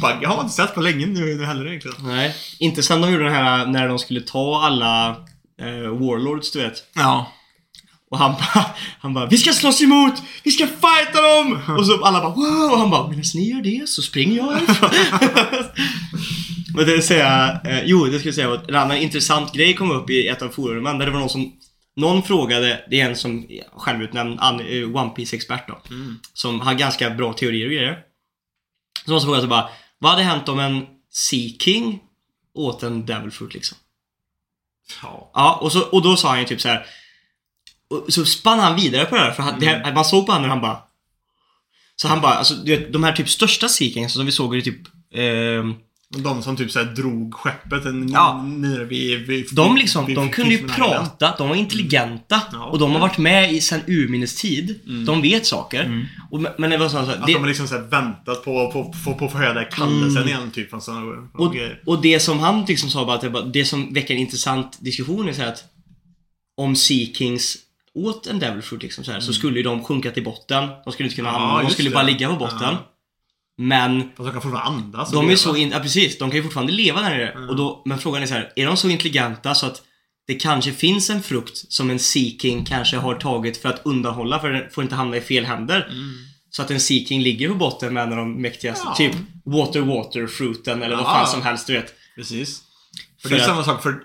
Buggy 0.00 0.26
har 0.26 0.36
man 0.36 0.44
inte 0.44 0.56
sett 0.56 0.74
på 0.74 0.80
länge 0.80 1.06
nu, 1.06 1.44
heller 1.44 1.66
egentligen. 1.66 1.96
Nej, 2.00 2.34
inte 2.58 2.82
sen 2.82 3.00
de 3.00 3.12
gjorde 3.12 3.24
den 3.24 3.34
här 3.34 3.66
när 3.66 3.88
de 3.88 3.98
skulle 3.98 4.20
ta 4.20 4.62
alla 4.62 5.08
eh, 5.60 5.88
Warlords 5.90 6.52
du 6.52 6.58
vet. 6.62 6.74
Ja. 6.94 7.32
Och 8.10 8.18
han 8.18 8.32
bara, 8.32 8.66
han 9.00 9.14
bara 9.14 9.26
Vi 9.26 9.38
ska 9.38 9.52
slåss 9.52 9.80
emot! 9.82 10.22
Vi 10.42 10.50
ska 10.50 10.66
fighta 10.66 11.22
dem! 11.22 11.60
Och 11.78 11.86
så 11.86 12.04
alla 12.04 12.20
bara 12.20 12.34
wow! 12.34 12.72
Och 12.72 12.78
han 12.78 12.90
bara 12.90 13.08
Medan 13.08 13.24
ni 13.34 13.50
gör 13.50 13.62
det 13.62 13.88
så 13.88 14.02
springer 14.02 14.36
jag 14.36 14.52
härifrån." 14.52 14.90
Men 16.76 16.86
det 16.86 16.92
vill 16.92 17.06
säga, 17.06 17.60
eh, 17.64 17.80
jo 17.84 18.04
det 18.04 18.18
skulle 18.18 18.28
jag 18.28 18.34
säga 18.34 18.52
att 18.52 18.68
en 18.68 18.76
annan 18.76 18.96
intressant 18.96 19.52
grej 19.52 19.74
kom 19.74 19.90
upp 19.90 20.10
i 20.10 20.28
ett 20.28 20.42
av 20.42 20.48
forumen 20.48 20.98
där 20.98 21.06
det 21.06 21.12
var 21.12 21.20
någon 21.20 21.28
som 21.28 21.52
någon 21.96 22.22
frågade, 22.22 22.84
det 22.90 23.00
är 23.00 23.08
en 23.08 23.16
som 23.16 23.48
självutnämnd 23.76 24.40
eh, 24.40 24.96
One 24.96 25.10
piece 25.10 25.36
expert 25.36 25.68
då. 25.68 25.82
Som 26.32 26.60
har 26.60 26.74
ganska 26.74 27.10
bra 27.10 27.32
teorier 27.32 27.66
och 27.66 27.72
grejer. 27.72 27.98
Så 29.04 29.10
någon 29.10 29.20
som 29.20 29.26
frågade 29.26 29.42
så 29.42 29.48
bara 29.48 29.68
Vad 29.98 30.10
hade 30.10 30.22
hänt 30.22 30.48
om 30.48 30.58
en 30.58 30.86
Sea 31.10 31.50
King 31.60 32.00
åt 32.54 32.82
en 32.82 33.06
Devil 33.06 33.30
Fruit 33.30 33.54
liksom? 33.54 33.78
Ja. 35.02 35.30
Ja, 35.34 35.58
och, 35.62 35.72
så, 35.72 35.82
och 35.82 36.02
då 36.02 36.16
sa 36.16 36.28
han 36.28 36.38
ju 36.38 36.44
typ 36.44 36.60
så 36.60 36.68
här. 36.68 36.86
Och 37.88 38.12
så 38.12 38.24
spann 38.24 38.58
han 38.58 38.76
vidare 38.76 39.04
på 39.04 39.14
det 39.14 39.20
här, 39.20 39.32
för 39.32 39.42
han, 39.42 39.60
det 39.60 39.66
här, 39.66 39.94
man 39.94 40.04
såg 40.04 40.26
på 40.26 40.32
honom 40.32 40.44
och 40.44 40.50
han 40.50 40.60
bara... 40.60 40.82
Så 41.96 42.08
han 42.08 42.20
bara, 42.20 42.34
alltså 42.34 42.54
du 42.54 42.76
vet, 42.76 42.92
de 42.92 43.04
här 43.04 43.12
typ 43.12 43.28
största 43.28 43.68
Sea 43.68 43.90
Kings 43.90 44.12
som 44.12 44.26
vi 44.26 44.32
såg 44.32 44.56
i 44.56 44.62
typ... 44.62 44.80
ehm, 45.14 45.74
De 46.22 46.42
som 46.42 46.56
typ 46.56 46.70
såhär 46.70 46.86
drog 46.86 47.34
skeppet 47.34 47.84
en, 47.84 48.08
Ja. 48.08 48.42
nere 48.46 48.84
vid, 48.84 49.26
vid 49.26 49.46
de 49.52 49.76
liksom, 49.76 50.06
vid 50.06 50.16
de 50.16 50.28
kunde 50.30 50.54
ju 50.54 50.68
prata, 50.68 51.34
de 51.38 51.48
var 51.48 51.56
intelligenta 51.56 52.42
Ja. 52.52 52.64
och 52.64 52.78
de 52.78 52.92
har 52.92 53.00
varit 53.00 53.18
med 53.18 53.52
i 53.52 53.60
sen 53.60 53.80
urminnes 53.86 54.34
tid. 54.34 54.80
De 55.06 55.22
vet 55.22 55.46
saker. 55.46 55.84
Mm. 55.84 56.04
Och, 56.30 56.40
men 56.58 56.70
det 56.70 56.76
var 56.78 56.88
så, 56.88 57.04
så 57.04 57.10
Att 57.10 57.26
det, 57.26 57.32
de 57.32 57.38
har 57.38 57.46
liksom 57.48 57.68
såhär 57.68 57.82
väntat 57.82 58.44
på, 58.44 58.66
att 59.20 59.32
få 59.32 59.38
höra 59.38 59.52
den 59.54 59.64
kallelsen 59.72 60.28
igen, 60.28 60.50
typ. 60.50 60.70
Från 60.70 60.80
såna, 60.80 61.00
Mm. 61.00 61.28
Och, 61.34 61.54
grejer. 61.54 61.82
och 61.86 62.02
det 62.02 62.20
som 62.20 62.38
han 62.38 62.64
liksom 62.68 62.90
sa 62.90 63.04
bara 63.04 63.14
att 63.16 63.20
det, 63.22 63.30
bara, 63.30 63.44
det 63.44 63.64
som 63.64 63.94
väcker 63.94 64.14
en 64.14 64.20
intressant 64.20 64.78
diskussion 64.80 65.28
är 65.28 65.32
så 65.32 65.42
här 65.42 65.48
att 65.48 65.64
om 66.56 66.76
Sea 66.76 67.06
Kings 67.14 67.56
åt 67.94 68.26
en 68.26 68.38
Devil 68.38 68.62
Fruit 68.62 68.82
liksom 68.82 69.04
så, 69.04 69.12
här, 69.12 69.20
så 69.20 69.32
skulle 69.32 69.56
ju 69.56 69.62
de 69.62 69.84
sjunka 69.84 70.10
till 70.10 70.24
botten. 70.24 70.68
De 70.84 70.92
skulle 70.92 71.06
inte 71.06 71.16
kunna 71.16 71.28
Mm. 71.28 71.40
Ja, 71.42 71.46
hamna, 71.48 71.62
de 71.68 71.70
skulle 71.74 71.88
det. 71.90 71.94
bara 71.94 72.02
ligga 72.04 72.28
på 72.28 72.36
botten. 72.36 72.58
Ja. 72.62 72.90
Men 73.58 74.00
Fast 74.02 74.16
de 74.16 74.24
kan 74.32 74.42
fortfarande 74.42 74.60
andas. 74.60 75.10
de 75.10 75.24
är 75.24 75.28
leva. 75.28 75.36
så 75.38 75.56
in, 75.56 75.70
ja, 75.70 75.78
precis, 75.78 76.18
de 76.18 76.30
kan 76.30 76.36
ju 76.36 76.42
fortfarande 76.42 76.72
leva 76.72 77.00
där 77.02 77.10
nere. 77.10 77.46
Och 77.48 77.56
då, 77.56 77.82
men 77.86 77.98
frågan 77.98 78.22
är 78.22 78.26
så 78.26 78.34
här, 78.34 78.52
är 78.56 78.66
de 78.66 78.76
så 78.76 78.88
intelligenta 78.88 79.54
så 79.54 79.66
att 79.66 79.82
det 80.26 80.34
kanske 80.34 80.72
finns 80.72 81.10
en 81.10 81.22
frukt 81.22 81.72
som 81.72 81.90
en 81.90 81.98
Sea 81.98 82.30
King 82.42 82.64
kanske 82.64 82.96
har 82.96 83.14
tagit 83.14 83.56
för 83.56 83.68
att 83.68 83.80
undanhålla 83.86 84.40
för 84.40 84.50
den 84.50 84.70
får 84.70 84.84
inte 84.84 84.94
hamna 84.96 85.16
i 85.16 85.20
fel 85.20 85.44
händer. 85.44 85.90
Så 86.50 86.62
att 86.62 86.70
en 86.70 86.80
Sea 86.80 87.04
King 87.06 87.22
ligger 87.22 87.48
på 87.48 87.54
botten 87.54 87.94
med 87.94 88.02
en 88.02 88.10
av 88.12 88.16
de 88.18 88.42
mäktigaste, 88.42 88.84
Ja. 88.86 88.94
typ 88.94 89.12
Water 89.44 89.80
Water 89.80 90.26
fruiten 90.26 90.82
eller 90.82 90.96
vad 90.96 91.04
Ja. 91.04 91.10
fan 91.10 91.26
som 91.26 91.42
helst 91.42 91.66
du 91.66 91.72
vet. 91.72 91.94
Precis. 92.16 92.62
För, 93.22 93.28
För 93.28 93.34
det 93.36 93.36
är 93.36 93.40
att- 93.40 93.46
samma 93.46 93.64
sak, 93.64 93.82
för 93.82 93.96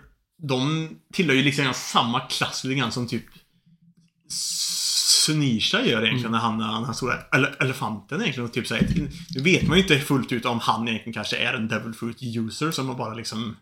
de 0.48 0.90
tillhör 1.14 1.36
ju 1.36 1.44
liksom 1.44 1.72
samma 1.74 2.20
klass 2.20 2.64
lite 2.64 2.80
grann 2.80 2.92
som 2.92 3.08
typ 3.08 3.26
Sunisha 5.20 5.86
gör 5.86 6.04
egentligen 6.04 6.32
när 6.32 6.40
han, 6.40 6.62
han 6.62 6.84
har 6.86 6.94
stora 6.94 7.14
ele 7.36 7.48
elefanten 7.60 8.22
egentligen. 8.22 8.48
Och 8.48 8.54
typ 8.54 8.68
så 8.68 8.76
här, 8.76 8.88
nu 9.36 9.42
vet 9.42 9.68
man 9.68 9.78
ju 9.78 9.84
inte 9.84 10.00
fullt 10.00 10.32
ut 10.32 10.46
om 10.46 10.60
han 10.60 10.88
egentligen 10.88 11.14
kanske 11.14 11.38
är 11.38 11.54
en 11.54 11.68
Devil 11.68 11.94
Fruit 11.94 12.18
user 12.38 12.72
som 12.72 12.98
bara 12.98 13.14
liksom 13.14 13.56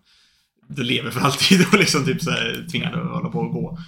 det 0.70 0.84
lever 0.84 1.12
för 1.12 1.20
alltid 1.22 1.66
och 1.72 1.80
liksom 1.80 2.06
typ 2.06 2.22
så 2.24 2.32
här 2.32 2.66
tvingad 2.72 2.94
att 2.96 3.08
hålla 3.12 3.30
på 3.30 3.40
och 3.40 3.52
gå. 3.54 3.80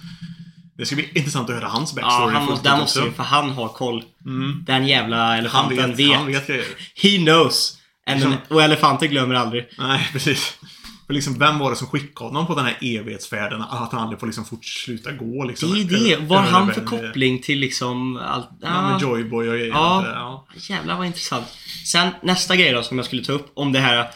Det 0.76 0.86
ska 0.86 0.96
bli 0.96 1.08
intressant 1.14 1.50
att 1.50 1.56
höra 1.56 1.68
hans 1.68 1.94
Ja, 1.96 2.02
backstory 2.02 2.34
han 2.34 2.46
fullt 2.46 2.64
måste, 2.80 3.00
ju, 3.00 3.12
för 3.12 3.22
han 3.22 3.50
har 3.50 3.68
koll. 3.68 4.04
Mm. 4.26 4.64
Den 4.66 4.86
jävla 4.86 5.16
Han 5.26 5.38
elefanten 5.38 5.90
vet, 5.90 5.98
vet. 5.98 6.16
han 6.16 6.26
vet 6.26 6.46
grejer. 6.46 6.64
He 7.02 7.18
knows. 7.24 7.76
And, 8.06 8.20
Liksom- 8.20 8.36
och 8.48 8.62
elefanter 8.62 9.06
glömmer 9.06 9.34
aldrig. 9.34 9.68
Nej, 9.78 10.08
precis. 10.12 10.58
För 11.10 11.14
liksom, 11.14 11.38
vem 11.38 11.58
var 11.58 11.70
det 11.70 11.76
som 11.76 11.86
skickade 11.86 12.28
honom 12.30 12.46
på 12.46 12.54
den 12.54 12.64
här 12.64 12.78
evighetsfärden? 12.80 13.62
Att 13.62 13.92
han 13.92 14.00
aldrig 14.00 14.20
får 14.20 14.26
liksom 14.26 14.44
sluta 14.62 15.12
gå 15.12 15.44
liksom. 15.44 15.74
Det 15.74 15.80
är 15.80 15.84
det. 15.84 16.12
Eller- 16.12 16.26
Vad 16.26 16.38
har 16.38 16.46
han 16.46 16.74
för 16.74 16.80
det 16.80 16.86
koppling 16.86 17.42
till 17.42 17.58
liksom 17.58 18.16
allt? 18.16 18.48
Ja, 18.60 18.90
med 18.90 19.02
Joyboy 19.02 19.48
och 19.48 19.54
grejer. 19.54 19.68
Ja. 19.72 20.06
ja. 20.06 20.46
Jävlar 20.56 20.96
vad 20.96 21.06
intressant. 21.06 21.46
Sen 21.86 22.10
nästa 22.22 22.56
grej 22.56 22.72
då 22.72 22.82
som 22.82 22.96
jag 22.98 23.04
skulle 23.06 23.24
ta 23.24 23.32
upp 23.32 23.52
om 23.54 23.72
det 23.72 23.78
här. 23.80 24.10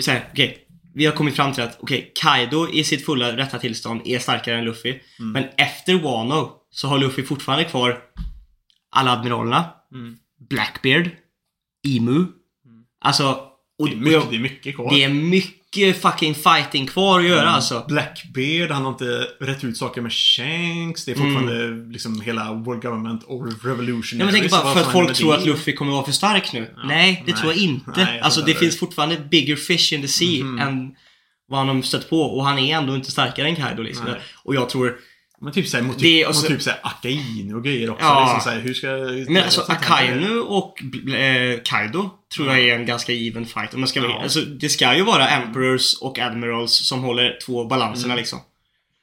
Så 0.00 0.10
här 0.10 0.28
okej. 0.32 0.66
vi 0.94 1.06
har 1.06 1.12
kommit 1.12 1.36
fram 1.36 1.52
till 1.52 1.62
att 1.62 1.78
okej, 1.80 2.12
Kaido 2.14 2.68
i 2.72 2.84
sitt 2.84 3.06
fulla 3.06 3.36
rätta 3.36 3.58
tillstånd 3.58 4.00
är 4.04 4.18
starkare 4.18 4.58
än 4.58 4.64
Luffy. 4.64 4.90
Mm. 5.18 5.32
Men 5.32 5.44
efter 5.56 5.94
Wano 5.94 6.52
så 6.70 6.88
har 6.88 6.98
Luffy 6.98 7.22
fortfarande 7.22 7.64
kvar 7.64 7.98
alla 8.90 9.12
admiralerna. 9.12 9.64
Mm. 9.94 10.16
Blackbeard. 10.50 11.10
Emu. 11.88 12.26
Alltså, 13.00 13.48
och, 13.78 13.88
Det 13.88 13.94
är 13.94 13.96
mycket, 13.96 14.30
det 14.30 14.36
är 14.36 14.40
mycket 14.40 14.76
kvar. 14.76 14.90
det 14.90 15.04
är 15.04 15.08
mycket 15.08 15.61
fucking 16.02 16.34
fighting 16.34 16.86
kvar 16.86 17.20
att 17.20 17.26
göra 17.26 17.42
Mm. 17.42 17.54
alltså. 17.54 17.84
Blackbeard, 17.88 18.70
han 18.70 18.82
har 18.84 18.90
inte 18.92 19.26
rätt 19.40 19.64
ut 19.64 19.76
saker 19.76 20.00
med 20.00 20.12
Shanks. 20.12 21.04
Det 21.04 21.12
är 21.12 21.16
fortfarande 21.16 21.92
liksom 21.92 22.20
hela 22.20 22.52
World 22.52 22.82
Government 22.82 23.22
och 23.24 23.64
Revolution. 23.64 24.18
Ja, 24.18 24.24
men 24.24 24.34
tänk 24.34 24.50
bara 24.50 24.74
för 24.74 24.80
att 24.80 24.92
folk 24.92 25.14
tror 25.14 25.34
att 25.34 25.46
Luffy 25.46 25.72
kommer 25.72 25.92
vara 25.92 26.04
för 26.04 26.12
stark 26.12 26.52
nu. 26.52 26.74
nej, 26.84 27.22
det 27.26 27.32
nej. 27.32 27.40
tror 27.40 27.52
jag 27.52 27.62
inte. 27.62 27.90
Nej, 27.96 28.16
jag 28.16 28.24
alltså 28.24 28.40
det 28.40 28.46
heller. 28.46 28.60
finns 28.60 28.78
fortfarande 28.78 29.16
bigger 29.30 29.56
fish 29.56 29.92
in 29.92 30.02
the 30.02 30.08
sea 30.08 30.44
Mhm. 30.44 30.58
än 30.58 30.94
vad 31.48 31.58
han 31.58 31.68
har 31.76 31.82
stött 31.82 32.10
på. 32.10 32.22
Och 32.22 32.44
han 32.44 32.58
är 32.58 32.76
ändå 32.76 32.94
inte 32.94 33.10
starkare 33.10 33.48
än 33.48 33.56
Kaido 33.56 33.82
liksom. 33.82 34.06
Nej. 34.06 34.20
Och 34.44 34.54
jag 34.54 34.68
tror... 34.68 34.96
Men 35.42 35.52
typ 35.52 35.68
såhär 35.68 35.84
mot, 35.84 35.96
är 35.96 36.00
typ, 36.00 36.28
också- 36.28 36.40
mot 36.42 36.48
typ 36.48 36.62
såhär 36.62 36.78
Akainu 36.82 37.54
och 37.54 37.64
grejer 37.64 37.90
också. 37.90 38.04
Ja. 38.04 38.20
Liksom 38.24 38.40
såhär, 38.40 38.60
hur 38.60 38.74
ska... 38.74 38.86
Men 39.32 39.42
alltså 39.42 39.64
Akainu 39.68 40.38
och 40.40 40.82
eh, 41.14 41.60
Kaido 41.64 42.10
tror 42.36 42.48
jag 42.48 42.58
är 42.60 42.74
en 42.74 42.86
ganska 42.86 43.12
even 43.12 43.46
fight. 43.46 43.74
Om 43.74 43.80
man 43.80 43.88
ska 43.88 44.00
vara, 44.00 44.10
Ja. 44.12 44.22
alltså, 44.22 44.40
det 44.40 44.68
ska 44.68 44.96
ju 44.96 45.02
vara 45.02 45.28
Emperors 45.28 45.94
och 46.00 46.18
Admirals 46.18 46.72
som 46.88 47.02
håller 47.02 47.38
två 47.46 47.64
balanserna 47.64 48.12
Mm. 48.12 48.16
liksom. 48.18 48.38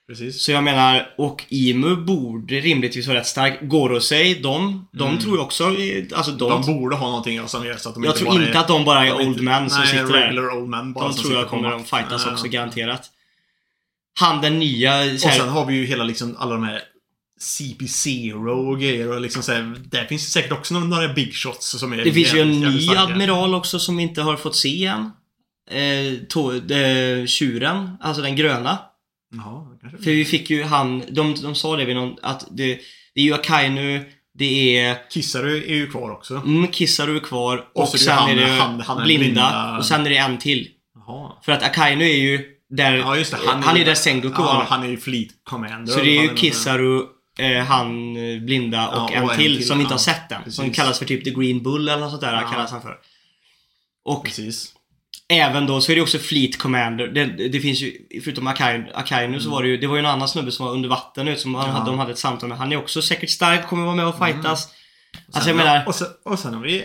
Precis. 0.08 0.42
Så 0.44 0.52
jag 0.52 0.64
menar, 0.64 1.10
och 1.18 1.44
Imu 1.50 1.96
borde 1.96 2.56
rimligtvis 2.60 3.08
vara 3.08 3.18
rätt 3.20 3.28
stark. 3.28 3.60
Gorosei, 3.62 4.34
de, 4.34 4.88
de 4.92 5.18
tror 5.18 5.38
jag 5.38 5.46
också, 5.46 5.66
alltså 6.16 6.32
de, 6.32 6.52
Mm. 6.52 6.62
De 6.66 6.74
borde 6.80 6.96
ha 6.96 7.08
någonting 7.08 7.48
som 7.48 7.66
gör 7.66 7.78
så 7.78 7.90
att 7.90 7.96
de 7.96 8.04
jag 8.04 8.12
inte 8.12 8.20
tror 8.20 8.32
bara 8.34 8.46
inte 8.48 8.60
att 8.60 8.68
de 8.68 8.86
bara 8.86 9.06
är 9.08 9.10
de 9.20 9.28
old 9.28 9.42
men 9.42 9.70
som 9.70 9.80
nej, 9.80 9.88
sitter 9.88 10.14
där. 10.34 10.58
old 10.58 10.70
men 10.70 10.94
bara 10.94 11.08
De 11.08 11.14
tror 11.14 11.34
jag 11.34 11.48
kommer 11.48 11.72
att 11.72 11.90
fightas 11.90 12.26
också 12.28 12.48
garanterat. 12.48 13.02
Han 14.20 14.42
den 14.42 14.60
nya... 14.60 15.18
Så 15.18 15.28
Och 15.28 15.32
här, 15.32 15.40
sen 15.40 15.50
har 15.50 15.66
vi 15.66 15.74
ju 15.76 15.86
hela 15.86 16.04
liksom 16.04 16.36
alla 16.40 16.52
de 16.54 16.64
här 16.64 16.82
CP0 17.42 18.48
och 18.48 18.80
grejer 18.80 19.12
och 19.12 19.22
liksom 19.22 19.44
så 19.44 19.52
här, 19.52 19.76
där 19.86 20.06
finns 20.06 20.26
det 20.26 20.32
säkert 20.32 20.52
också 20.52 20.80
några 20.80 21.14
big 21.14 21.34
shots 21.36 21.80
som 21.80 21.94
är 21.94 21.98
det 21.98 22.12
finns 22.12 22.34
ju 22.34 22.42
en 22.42 22.60
ny 22.60 22.82
starka. 22.82 23.02
admiral 23.02 23.54
också 23.56 23.80
som 23.80 23.98
vi 23.98 24.04
inte 24.04 24.22
har 24.22 24.38
fått 24.38 24.56
se 24.56 24.86
än. 24.86 25.12
Eh, 25.72 26.14
to, 26.30 26.52
eh, 26.74 27.26
tjuren, 27.26 27.98
alltså 28.02 28.22
den 28.22 28.36
gröna. 28.36 28.78
Jaha, 29.36 29.66
kanske. 29.82 29.98
För 30.04 30.12
vi 30.12 30.26
fick 30.26 30.50
ju 30.50 30.64
han, 30.64 31.04
de, 31.10 31.36
de 31.42 31.56
sa 31.56 31.76
det 31.76 31.86
vid 31.86 31.96
någon, 31.96 32.16
att 32.22 32.48
det, 32.52 32.80
det 33.16 33.22
är 33.22 33.26
ju 33.26 33.34
Akainu, 33.34 34.06
det 34.40 34.78
är 34.78 34.98
Kissaru 35.10 35.58
är 35.64 35.76
ju 35.76 35.88
kvar 35.92 36.12
också. 36.12 36.36
mm, 36.36 36.72
Kissaru 36.72 37.16
är 37.16 37.20
kvar 37.20 37.66
och, 37.76 37.82
Och 37.82 37.88
så 37.90 37.96
är 37.96 38.00
sen 38.00 38.18
han- 38.18 38.30
är 38.30 38.36
det 38.36 38.48
han- 38.48 38.82
han 38.82 39.04
blinda, 39.04 39.24
blinda. 39.24 39.78
och 39.78 39.86
sen 39.86 40.06
är 40.06 40.10
det 40.10 40.18
en 40.18 40.38
till. 40.38 40.68
Jaha. 40.96 41.32
För 41.46 41.52
att 41.52 41.64
Akainu 41.64 42.04
är 42.06 42.18
ju 42.18 42.46
där, 42.70 42.94
Ja, 42.94 43.18
just 43.18 43.32
det. 43.32 43.38
han, 43.46 43.76
är 43.76 43.80
ju 43.80 43.84
där 43.86 43.96
Sengoku 43.96 44.42
ja, 44.42 44.66
han 44.70 44.84
är 44.84 44.88
ju 44.88 44.98
Fleet 44.98 45.28
Commander. 45.44 45.94
Så 45.94 46.00
det 46.00 46.18
är 46.18 46.22
ju 46.22 46.28
fan 46.28 46.38
Kissaru, 46.38 47.02
eh, 47.40 47.64
han 47.66 48.16
eh, 48.18 48.42
blinda 48.42 48.88
och, 48.88 48.96
Ja, 49.12 49.16
en, 49.16 49.24
och 49.24 49.32
en 49.32 49.38
till 49.38 49.58
till, 49.58 49.68
som 49.68 49.78
vi 49.78 49.82
inte 49.82 49.94
har 49.94 50.00
sett 50.00 50.30
den. 50.30 50.52
Som 50.52 50.66
precis. 50.66 50.76
kallas 50.82 51.00
för 51.00 51.06
typ 51.06 51.24
The 51.24 51.30
Green 51.32 51.64
Bull 51.64 51.90
eller 51.90 52.00
något 52.02 52.10
sånt 52.10 52.22
där 52.22 52.48
kallas 52.52 52.72
han 52.72 52.82
för. 52.82 52.98
Och 54.06 54.26
Precis. 54.26 54.74
även 55.30 55.66
då 55.68 55.82
så 55.82 55.92
är 55.92 55.96
det 55.96 56.02
också 56.02 56.18
Fleet 56.18 56.58
Commander. 56.58 57.08
Det, 57.08 57.26
det 57.50 57.60
finns 57.60 57.82
ju, 57.82 57.94
förutom 58.24 58.48
Akainu, 58.48 58.92
Akainu 58.94 59.40
så 59.40 59.50
var 59.50 59.64
det 59.64 59.70
ju, 59.70 59.78
det 59.78 59.88
var 59.88 59.96
ju 59.96 60.00
en 60.00 60.06
annan 60.06 60.28
snubbe 60.28 60.52
som 60.52 60.66
var 60.66 60.74
under 60.74 60.90
vatten 60.90 61.26
nu 61.26 61.36
som 61.36 61.56
han, 61.56 61.70
Ja. 61.70 61.84
de 61.86 62.00
hade 62.00 62.12
ett 62.12 62.18
samtal 62.20 62.50
med. 62.50 62.58
Han 62.58 62.72
är 62.72 62.78
också 62.78 63.02
säkert 63.02 63.30
stark, 63.30 63.68
kommer 63.68 63.86
vara 63.86 63.96
med 63.96 64.08
och 64.08 64.18
fightas. 64.18 64.68
Alltså 65.26 65.40
Sen- 65.42 65.48
jag 65.48 65.66
menar, 65.66 65.88
Och 65.88 65.96
sen, 65.96 66.08
och 66.26 66.40
sen 66.40 66.54
har 66.54 66.62
vi 66.62 66.84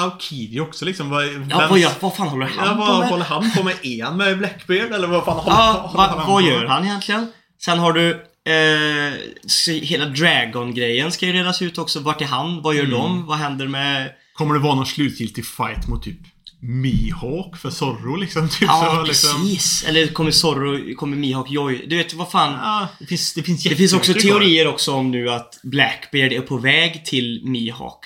Aukidi 0.00 0.60
också 0.60 0.84
liksom. 0.84 1.10
Vad, 1.10 1.24
ja, 1.50 1.66
vad, 1.70 1.78
gör, 1.78 1.90
vad 2.00 2.16
fan 2.16 2.28
håller 2.28 2.46
han 2.46 2.66
ja, 2.68 2.74
på 2.74 2.80
vad 2.92 2.98
med? 3.00 3.08
håller 3.08 3.24
han 3.24 3.50
på 3.50 3.62
med? 3.62 3.74
Är 3.82 4.04
han 4.04 4.16
med 4.16 4.38
Blackbeard 4.38 4.92
eller 4.92 5.06
vad 5.08 5.24
fan 5.24 5.36
håller, 5.36 5.56
Ja, 5.56 5.72
håller 5.72 5.96
va, 5.96 6.06
han 6.08 6.16
vad 6.18 6.26
på 6.42 6.48
gör 6.50 6.60
med? 6.60 6.70
han 6.70 6.84
egentligen? 6.84 7.26
Sen 7.64 7.78
har 7.78 7.92
du 7.92 8.10
eh, 8.48 9.72
hela 9.82 10.04
Dragon-grejen 10.06 11.12
ska 11.12 11.26
ju 11.26 11.32
redas 11.32 11.62
ut 11.62 11.78
också. 11.78 12.00
Vart 12.00 12.20
är 12.20 12.24
han? 12.26 12.62
Vad 12.62 12.74
gör 12.74 12.82
Mm. 12.84 12.94
de? 12.94 13.26
Vad 13.26 13.38
händer 13.38 13.68
med... 13.68 14.10
Kommer 14.34 14.54
det 14.54 14.60
vara 14.60 14.74
någon 14.74 14.86
slutgiltig 14.86 15.46
fight 15.46 15.88
mot 15.88 16.02
typ 16.02 16.18
Mihawk 16.60 17.56
för 17.56 17.70
Zorro 17.70 18.16
liksom? 18.16 18.48
Typ 18.58 18.62
Ja, 18.62 18.94
så, 18.96 19.02
liksom. 19.06 19.42
precis. 19.42 19.84
Eller 19.88 20.06
kommer 20.06 20.30
Zorro, 20.30 20.94
kommer 20.96 21.16
Mihawk 21.16 21.50
Joy? 21.50 21.84
Du 21.88 21.96
vet, 21.96 22.14
vad 22.14 22.30
fan. 22.30 22.52
Ja, 22.52 22.88
det 22.98 23.06
finns, 23.06 23.34
det 23.34 23.42
finns 23.42 23.62
Det 23.62 23.76
finns 23.76 23.92
också 23.92 24.14
teorier 24.14 24.66
också 24.66 24.92
om 24.92 25.10
nu 25.10 25.30
att 25.30 25.60
Blackbeard 25.62 26.32
är 26.32 26.40
på 26.40 26.56
väg 26.56 27.04
till 27.04 27.40
Mihawk. 27.44 28.04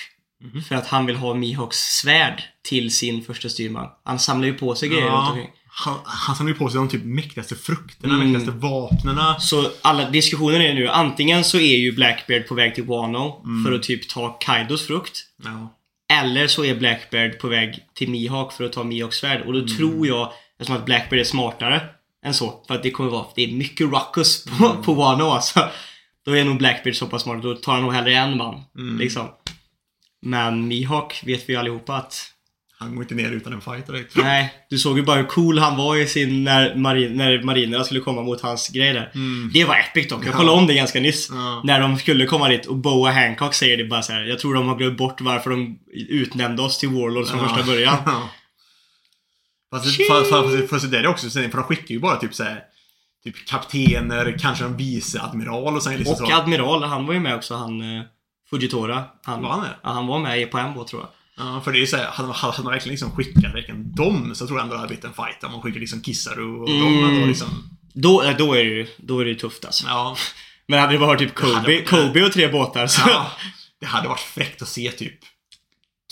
Mhm. 0.53 0.63
För 0.63 0.75
att 0.75 0.87
han 0.87 1.07
vill 1.07 1.17
ha 1.17 1.35
Mihawks 1.35 1.77
svärd 1.79 2.43
till 2.63 2.91
sin 2.95 3.25
första 3.25 3.49
styrman. 3.49 3.89
Han 4.05 4.19
samlar 4.19 4.47
ju 4.49 4.55
på 4.55 4.75
sig 4.75 4.89
grejer 4.89 5.03
runt 5.05 5.13
Ja, 5.15 5.29
omkring. 5.31 5.51
han, 5.69 5.95
han 6.05 6.37
samlar 6.37 6.53
ju 6.53 6.59
på 6.59 6.69
sig 6.69 6.79
de 6.79 6.89
typ 6.89 7.05
mäktigaste 7.05 7.55
frukterna, 7.57 8.15
Mm. 8.15 8.33
mäktigaste 8.33 8.59
vapnena. 8.61 9.41
Så 9.41 9.71
alla 9.83 10.11
diskussioner 10.11 10.61
är 10.61 10.75
nu, 10.75 10.89
antingen 10.89 11.45
så 11.45 11.59
är 11.59 11.77
ju 11.77 11.93
Blackbeard 11.93 12.49
på 12.49 12.55
väg 12.55 12.75
till 12.75 12.85
Wano 12.85 13.43
Mm. 13.45 13.65
för 13.65 13.73
att 13.73 13.83
typ 13.83 14.09
ta 14.09 14.29
Kaidos 14.29 14.87
frukt. 14.87 15.25
Ja. 15.45 15.73
Eller 16.23 16.47
så 16.47 16.65
är 16.65 16.75
Blackbeard 16.75 17.39
på 17.39 17.49
väg 17.49 17.79
till 17.95 18.11
Mihawk 18.11 18.53
för 18.53 18.65
att 18.65 18.73
ta 18.73 18.85
Mihawks 18.85 19.17
svärd. 19.17 19.41
Och 19.47 19.53
då 19.53 19.59
Mm. 19.59 19.77
tror 19.77 20.07
jag, 20.07 20.33
eftersom 20.61 20.77
att 20.77 20.85
Blackbeard 20.85 21.21
är 21.21 21.25
smartare 21.25 21.81
än 22.27 22.35
så, 22.35 22.65
för 22.67 22.75
att 22.75 22.83
det 22.83 22.91
kommer 22.91 23.11
vara, 23.11 23.27
det 23.35 23.45
är 23.45 23.53
mycket 23.53 23.87
ruckus 23.93 24.45
på, 24.45 24.67
Mm. 24.67 24.83
på 24.83 24.95
Wano 24.95 25.25
alltså. 25.25 25.69
Då 26.25 26.37
är 26.37 26.45
nog 26.45 26.59
Blackbeard 26.59 26.97
så 26.97 27.07
pass 27.07 27.23
smart, 27.23 27.43
då 27.43 27.55
tar 27.55 27.73
han 27.73 27.83
nog 27.83 27.93
hellre 27.93 28.15
en 28.15 28.37
man. 28.37 28.63
Mm. 28.79 28.99
Liksom. 28.99 29.29
Men 30.27 30.69
Mihawk 30.69 31.23
vet 31.27 31.49
vi 31.49 31.57
allihopa 31.57 31.95
att 31.97 32.33
Han 32.79 32.95
går 32.95 33.03
inte 33.05 33.15
ner 33.15 33.31
utan 33.31 33.53
en 33.53 33.61
fight 33.61 33.87
direkt. 33.87 34.17
Nej, 34.17 34.53
du 34.71 34.79
såg 34.79 34.99
ju 34.99 35.05
bara 35.05 35.17
hur 35.17 35.25
cool 35.25 35.59
han 35.59 35.77
var 35.77 35.97
i 35.97 36.07
sin, 36.07 36.45
när, 36.45 36.75
marin, 36.75 37.13
när 37.17 37.43
marinerna 37.43 37.85
skulle 37.85 38.01
komma 38.01 38.23
mot 38.23 38.41
hans 38.41 38.69
grej 38.69 38.93
där. 38.93 39.11
Mm. 39.15 39.51
Det 39.55 39.65
var 39.65 39.75
epic 39.77 40.09
dock. 40.09 40.25
Jag 40.25 40.35
Ja. 40.35 40.37
kollade 40.37 40.59
om 40.59 40.67
det 40.67 40.75
ganska 40.75 41.01
nyss. 41.01 41.29
Ja. 41.33 41.61
När 41.65 41.81
de 41.81 41.97
skulle 41.99 42.27
komma 42.27 42.49
dit 42.49 42.67
och 42.67 42.77
Boa 42.77 43.11
Hancock 43.13 43.55
säger 43.55 43.77
det 43.77 43.85
bara 43.85 44.03
så 44.03 44.13
här. 44.13 44.25
Jag 44.25 44.39
tror 44.39 44.55
de 44.55 44.69
har 44.69 44.77
glömt 44.77 44.99
bort 44.99 45.21
varför 45.21 45.51
de 45.51 45.79
utnämnde 46.09 46.63
oss 46.63 46.79
till 46.79 46.89
Warlords 46.89 47.31
från 47.31 47.41
Ja. 47.41 47.49
första 47.49 47.67
början. 47.67 47.97
Ja. 48.07 48.29
Fast, 49.71 49.97
för, 49.97 50.25
för, 50.25 50.67
för 50.79 50.87
det 50.87 50.99
är 50.99 51.03
det 51.03 51.09
också, 51.09 51.31
för 51.31 51.41
de 51.43 51.63
skickar 51.63 51.95
ju 51.95 51.99
bara 52.01 52.17
typ 52.17 52.35
så 52.35 52.43
här, 52.45 52.61
Typ 53.25 53.47
kaptener, 53.47 54.37
kanske 54.41 54.65
en 54.65 54.77
viceadmiral 54.77 55.77
och 55.77 55.83
sen 55.83 55.97
liksom 55.97 56.13
Och 56.13 56.19
så. 56.31 56.35
Admiral, 56.37 56.83
han 56.83 57.07
var 57.07 57.15
ju 57.15 57.21
med 57.21 57.35
också, 57.35 57.55
han 57.55 57.81
eh, 57.81 58.03
Fujitora. 58.51 59.05
Han, 59.25 59.43
Var 59.43 59.51
han 59.51 59.61
det? 59.61 59.77
Ja, 59.83 59.91
han 59.93 60.07
var 60.07 60.19
med 60.19 60.51
på 60.51 60.59
en 60.59 60.75
båt 60.75 60.89
tror 60.89 61.03
jag. 61.03 61.11
Ja, 61.47 61.61
för 61.65 61.73
det 61.73 61.79
är 61.79 61.81
ju 61.81 61.87
såhär, 61.87 62.05
hade, 62.07 62.33
hade 62.33 62.63
man 62.63 62.73
verkligen 62.73 62.93
liksom 62.93 63.11
skickat 63.11 63.55
verkligen 63.55 63.95
dem 63.95 64.35
så 64.35 64.47
tror 64.47 64.59
jag 64.59 64.63
ändå 64.65 64.75
det 64.75 64.79
hade 64.81 64.89
blivit 64.89 65.05
en 65.05 65.13
fight. 65.13 65.45
Om 65.45 65.53
man 65.53 65.63
skickar 65.63 65.81
liksom 65.81 66.03
Kissaru 66.03 66.57
och 66.61 66.69
Mm. 66.69 66.81
dem 66.83 67.05
ändå 67.11 67.27
liksom. 67.27 67.49
Då, 67.95 68.23
eh, 68.23 68.37
då 68.37 68.53
är 68.55 68.65
det 68.65 68.71
ju 68.71 68.87
då 68.99 69.21
är 69.21 69.25
det 69.25 69.31
ju 69.31 69.37
tufft 69.37 69.65
alltså. 69.65 69.85
Ja. 69.89 70.17
Men 70.69 70.81
hade 70.81 70.93
det 70.93 70.99
varit 70.99 71.19
typ 71.19 71.39
hade 71.39 71.53
Kobe, 71.55 71.61
varit- 71.63 71.89
Kobe 71.89 72.25
och 72.27 72.33
tre 72.33 72.49
båtar 72.49 72.87
så... 72.87 73.03
ja. 73.11 73.31
Det 73.81 73.87
hade 73.87 74.09
varit 74.09 74.21
fräckt 74.21 74.63
att 74.63 74.69
se 74.69 74.91
typ 74.91 75.19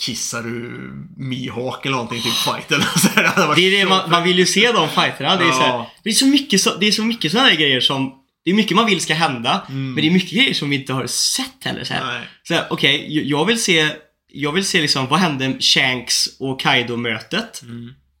Kissaru, 0.01 0.91
Mihawk 1.17 1.85
eller 1.85 1.95
någonting, 1.95 2.21
typ 2.21 2.33
fighten. 2.33 2.79
Det 3.15 3.27
hade 3.27 3.55
Det 3.55 3.61
är 3.61 3.71
det 3.79 3.89
man, 3.89 4.09
man 4.09 4.23
vill 4.23 4.39
ju 4.39 4.45
se 4.45 4.71
de 4.71 4.89
fighterna. 4.89 5.35
Det 5.35 5.43
är, 5.43 5.47
Ja. 5.47 5.53
så 5.53 5.61
här, 5.61 5.85
det 6.03 6.09
är 6.09 6.13
så 6.13 6.25
mycket, 6.25 6.61
så, 6.61 6.75
det 6.77 6.85
är 6.87 6.91
så 6.91 7.03
mycket 7.03 7.31
sådana 7.31 7.51
grejer 7.53 7.79
som... 7.79 8.13
Det 8.45 8.51
är 8.51 8.55
mycket 8.55 8.75
man 8.75 8.85
vill 8.85 9.01
ska 9.01 9.13
hända, 9.13 9.61
men 9.67 9.95
det 9.95 10.07
är 10.07 10.11
mycket 10.11 10.31
grejer 10.31 10.53
som 10.53 10.69
vi 10.69 10.75
inte 10.75 10.93
har 10.93 11.07
sett 11.07 11.63
heller. 11.63 11.83
Så 11.83 11.93
här. 11.93 12.01
Mm. 12.01 12.13
Nej. 12.19 12.27
Så 12.43 12.53
här, 12.53 12.65
okej, 12.69 13.05
jag- 13.17 13.25
jag 13.25 13.45
vill 13.45 13.63
se... 13.63 13.89
Jag 14.37 14.51
vill 14.51 14.65
se 14.65 14.81
liksom, 14.81 15.07
vad 15.07 15.19
hände 15.19 15.57
Shanks 15.59 16.27
och 16.39 16.59
Kaido-mötet? 16.59 17.61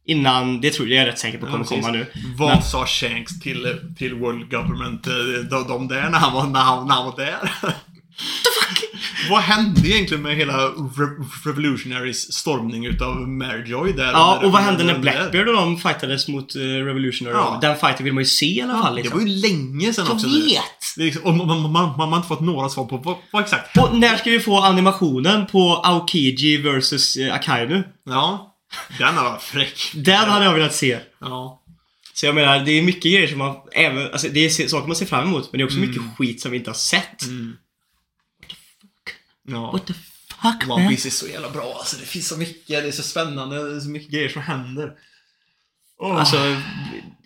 Innan, 0.07 0.61
det 0.61 0.69
tror 0.71 0.87
jag, 0.87 0.95
jag 0.97 1.01
är 1.03 1.11
rätt 1.11 1.19
säker 1.19 1.37
på 1.37 1.45
Mm. 1.45 1.59
Ja, 1.61 1.65
kommer 1.67 1.81
komma 1.81 1.91
nu. 1.93 2.05
Vad 2.37 2.49
Men- 2.49 2.61
sa 2.63 2.85
Shanks 2.87 3.39
till, 3.39 3.77
till 3.97 4.13
World 4.13 4.51
Government, 4.51 5.07
eh, 5.07 5.13
de, 5.49 5.67
de 5.67 5.87
där, 5.87 6.09
när 6.09 6.19
han 6.19 6.33
var, 6.33 6.47
när 6.47 6.59
han, 6.59 6.87
när 6.87 6.95
han 6.95 7.05
var 7.05 7.17
där? 7.17 7.37
Vad 9.29 9.41
hände 9.41 9.89
egentligen 9.89 10.23
med 10.23 10.35
hela 10.35 10.53
Re- 10.69 11.25
Revolutionaries 11.45 12.33
stormning 12.33 12.85
utav 12.85 13.15
Maryjoy 13.27 13.93
där? 13.93 14.11
Ja, 14.11 14.39
och 14.43 14.51
vad 14.51 14.61
hände 14.61 14.83
när 14.83 14.99
Blackbeard 14.99 15.47
och 15.47 15.53
de 15.55 15.77
fightades 15.77 16.27
mot 16.27 16.55
uh, 16.55 16.61
Revolutionary 16.61 17.35
Ja. 17.35 17.59
Den 17.61 17.77
fighten 17.77 18.03
vill 18.03 18.13
man 18.13 18.21
ju 18.23 18.29
se 18.29 18.45
i 18.45 18.61
alla 18.61 18.81
fall 18.81 18.95
Det 18.95 19.01
liksom. 19.01 19.19
var 19.19 19.27
ju 19.27 19.35
länge 19.35 19.93
sedan 19.93 20.05
Jag 20.07 20.15
också. 20.15 20.27
nu. 20.27 20.41
vet! 20.45 20.61
Det 20.97 21.03
liksom, 21.03 21.23
och 21.23 21.33
man, 21.33 21.47
man, 21.47 21.71
man, 21.71 21.97
man 21.97 22.09
har 22.09 22.15
inte 22.17 22.27
fått 22.27 22.41
några 22.41 22.69
svar 22.69 22.85
på 22.85 22.97
vad, 22.97 23.15
vad 23.31 23.43
exakt 23.43 23.77
Och 23.77 23.95
när 23.97 24.17
ska 24.17 24.29
vi 24.29 24.39
få 24.39 24.57
animationen 24.61 25.45
på 25.45 25.81
Aokiji 25.83 26.57
vs 26.57 27.17
uh, 27.17 27.33
Akainu? 27.33 27.83
Ja. 28.05 28.51
Den 28.99 29.15
var 29.15 29.37
fräck. 29.37 29.91
Den 29.95 30.29
hade 30.29 30.45
jag 30.45 30.53
velat 30.53 30.73
se. 30.75 30.99
Ja. 31.21 31.61
Så 32.13 32.25
jag 32.25 32.35
menar, 32.35 32.59
det 32.59 32.71
är 32.71 32.81
mycket 32.83 33.03
grejer 33.03 33.27
som 33.27 33.37
man 33.37 33.55
även, 33.71 34.11
alltså 34.11 34.27
det 34.29 34.45
är 34.45 34.67
saker 34.67 34.87
man 34.87 34.95
ser 34.95 35.05
fram 35.05 35.27
emot, 35.27 35.49
men 35.51 35.57
det 35.59 35.63
är 35.63 35.65
också 35.65 35.79
mycket 35.79 36.01
skit 36.17 36.41
som 36.41 36.51
vi 36.51 36.57
inte 36.57 36.69
har 36.69 36.75
sett. 36.75 37.23
Mm. 37.25 37.53
Ja. 39.47 39.71
What 39.71 39.87
the 39.87 39.93
fuck 39.93 40.69
One 40.69 40.83
man? 40.83 40.89
Piece 40.89 41.07
är 41.07 41.11
så 41.11 41.27
jävla 41.27 41.49
bra 41.49 41.75
alltså. 41.79 41.97
Det 41.97 42.05
finns 42.05 42.27
så 42.27 42.37
mycket, 42.37 42.67
det 42.67 42.87
är 42.87 42.91
så 42.91 43.03
spännande, 43.03 43.69
det 43.69 43.75
är 43.75 43.79
så 43.79 43.89
mycket 43.89 44.11
grejer 44.11 44.29
som 44.29 44.41
händer. 44.41 44.93
Åh. 45.99 46.15
Alltså, 46.15 46.37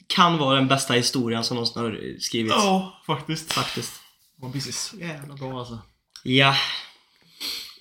kan 0.08 0.38
vara 0.38 0.56
den 0.56 0.68
bästa 0.68 0.94
historien 0.94 1.44
som 1.44 1.56
någonsin 1.56 1.82
har 1.82 2.20
skrivits. 2.20 2.56
Ja, 2.56 3.02
faktiskt. 3.06 3.54
Faktiskt. 3.54 4.02
One 4.42 4.54
Piece 4.54 4.70
är 4.70 4.74
så 4.74 4.98
jävla 4.98 5.36
bra 5.36 5.60
alltså. 5.60 5.80
Ja. 6.24 6.56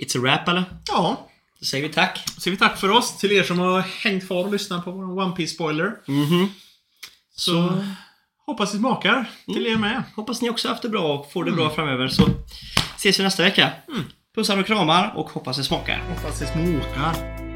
It's 0.01 0.19
a 0.19 0.20
wrap 0.20 0.48
eller? 0.48 0.65
Ja. 0.89 1.28
Då 1.60 1.66
säger 1.66 1.89
vi 1.89 1.94
tack. 1.94 2.23
Så 2.35 2.40
säger 2.40 2.56
vi 2.56 2.59
tack 2.59 2.78
för 2.81 2.90
oss 2.90 3.19
till 3.19 3.32
er 3.32 3.43
som 3.43 3.59
har 3.59 3.81
hängt 3.81 4.27
kvar 4.27 4.44
och 4.44 4.52
lyssnat 4.52 4.85
på 4.85 4.90
vår 4.90 5.19
One 5.19 5.36
Piece 5.36 5.55
spoiler. 5.55 5.93
Mhm. 6.06 6.48
Så 7.36 7.85
hoppas 8.47 8.73
det 8.73 8.78
smakar 8.78 9.31
till 9.47 9.66
er 9.66 9.77
med. 9.77 10.02
Hoppas 10.16 10.43
ni 10.43 10.51
också 10.51 10.69
haft 10.69 10.82
det 10.82 10.89
bra 10.89 11.19
och 11.19 11.32
får 11.32 11.44
det 11.44 11.52
bra 11.52 11.70
framöver 11.70 12.09
så 12.09 12.28
ses 12.97 13.20
vi 13.20 13.24
nästa 13.24 13.43
vecka. 13.43 13.73
Pussar 14.39 14.60
och 14.60 14.66
kramar 14.66 15.12
och 15.16 15.31
hoppas 15.31 15.56
det 15.56 15.65
smakar. 15.65 16.02
Hoppas 16.09 16.39
det 16.39 16.47
smakar. 16.47 17.47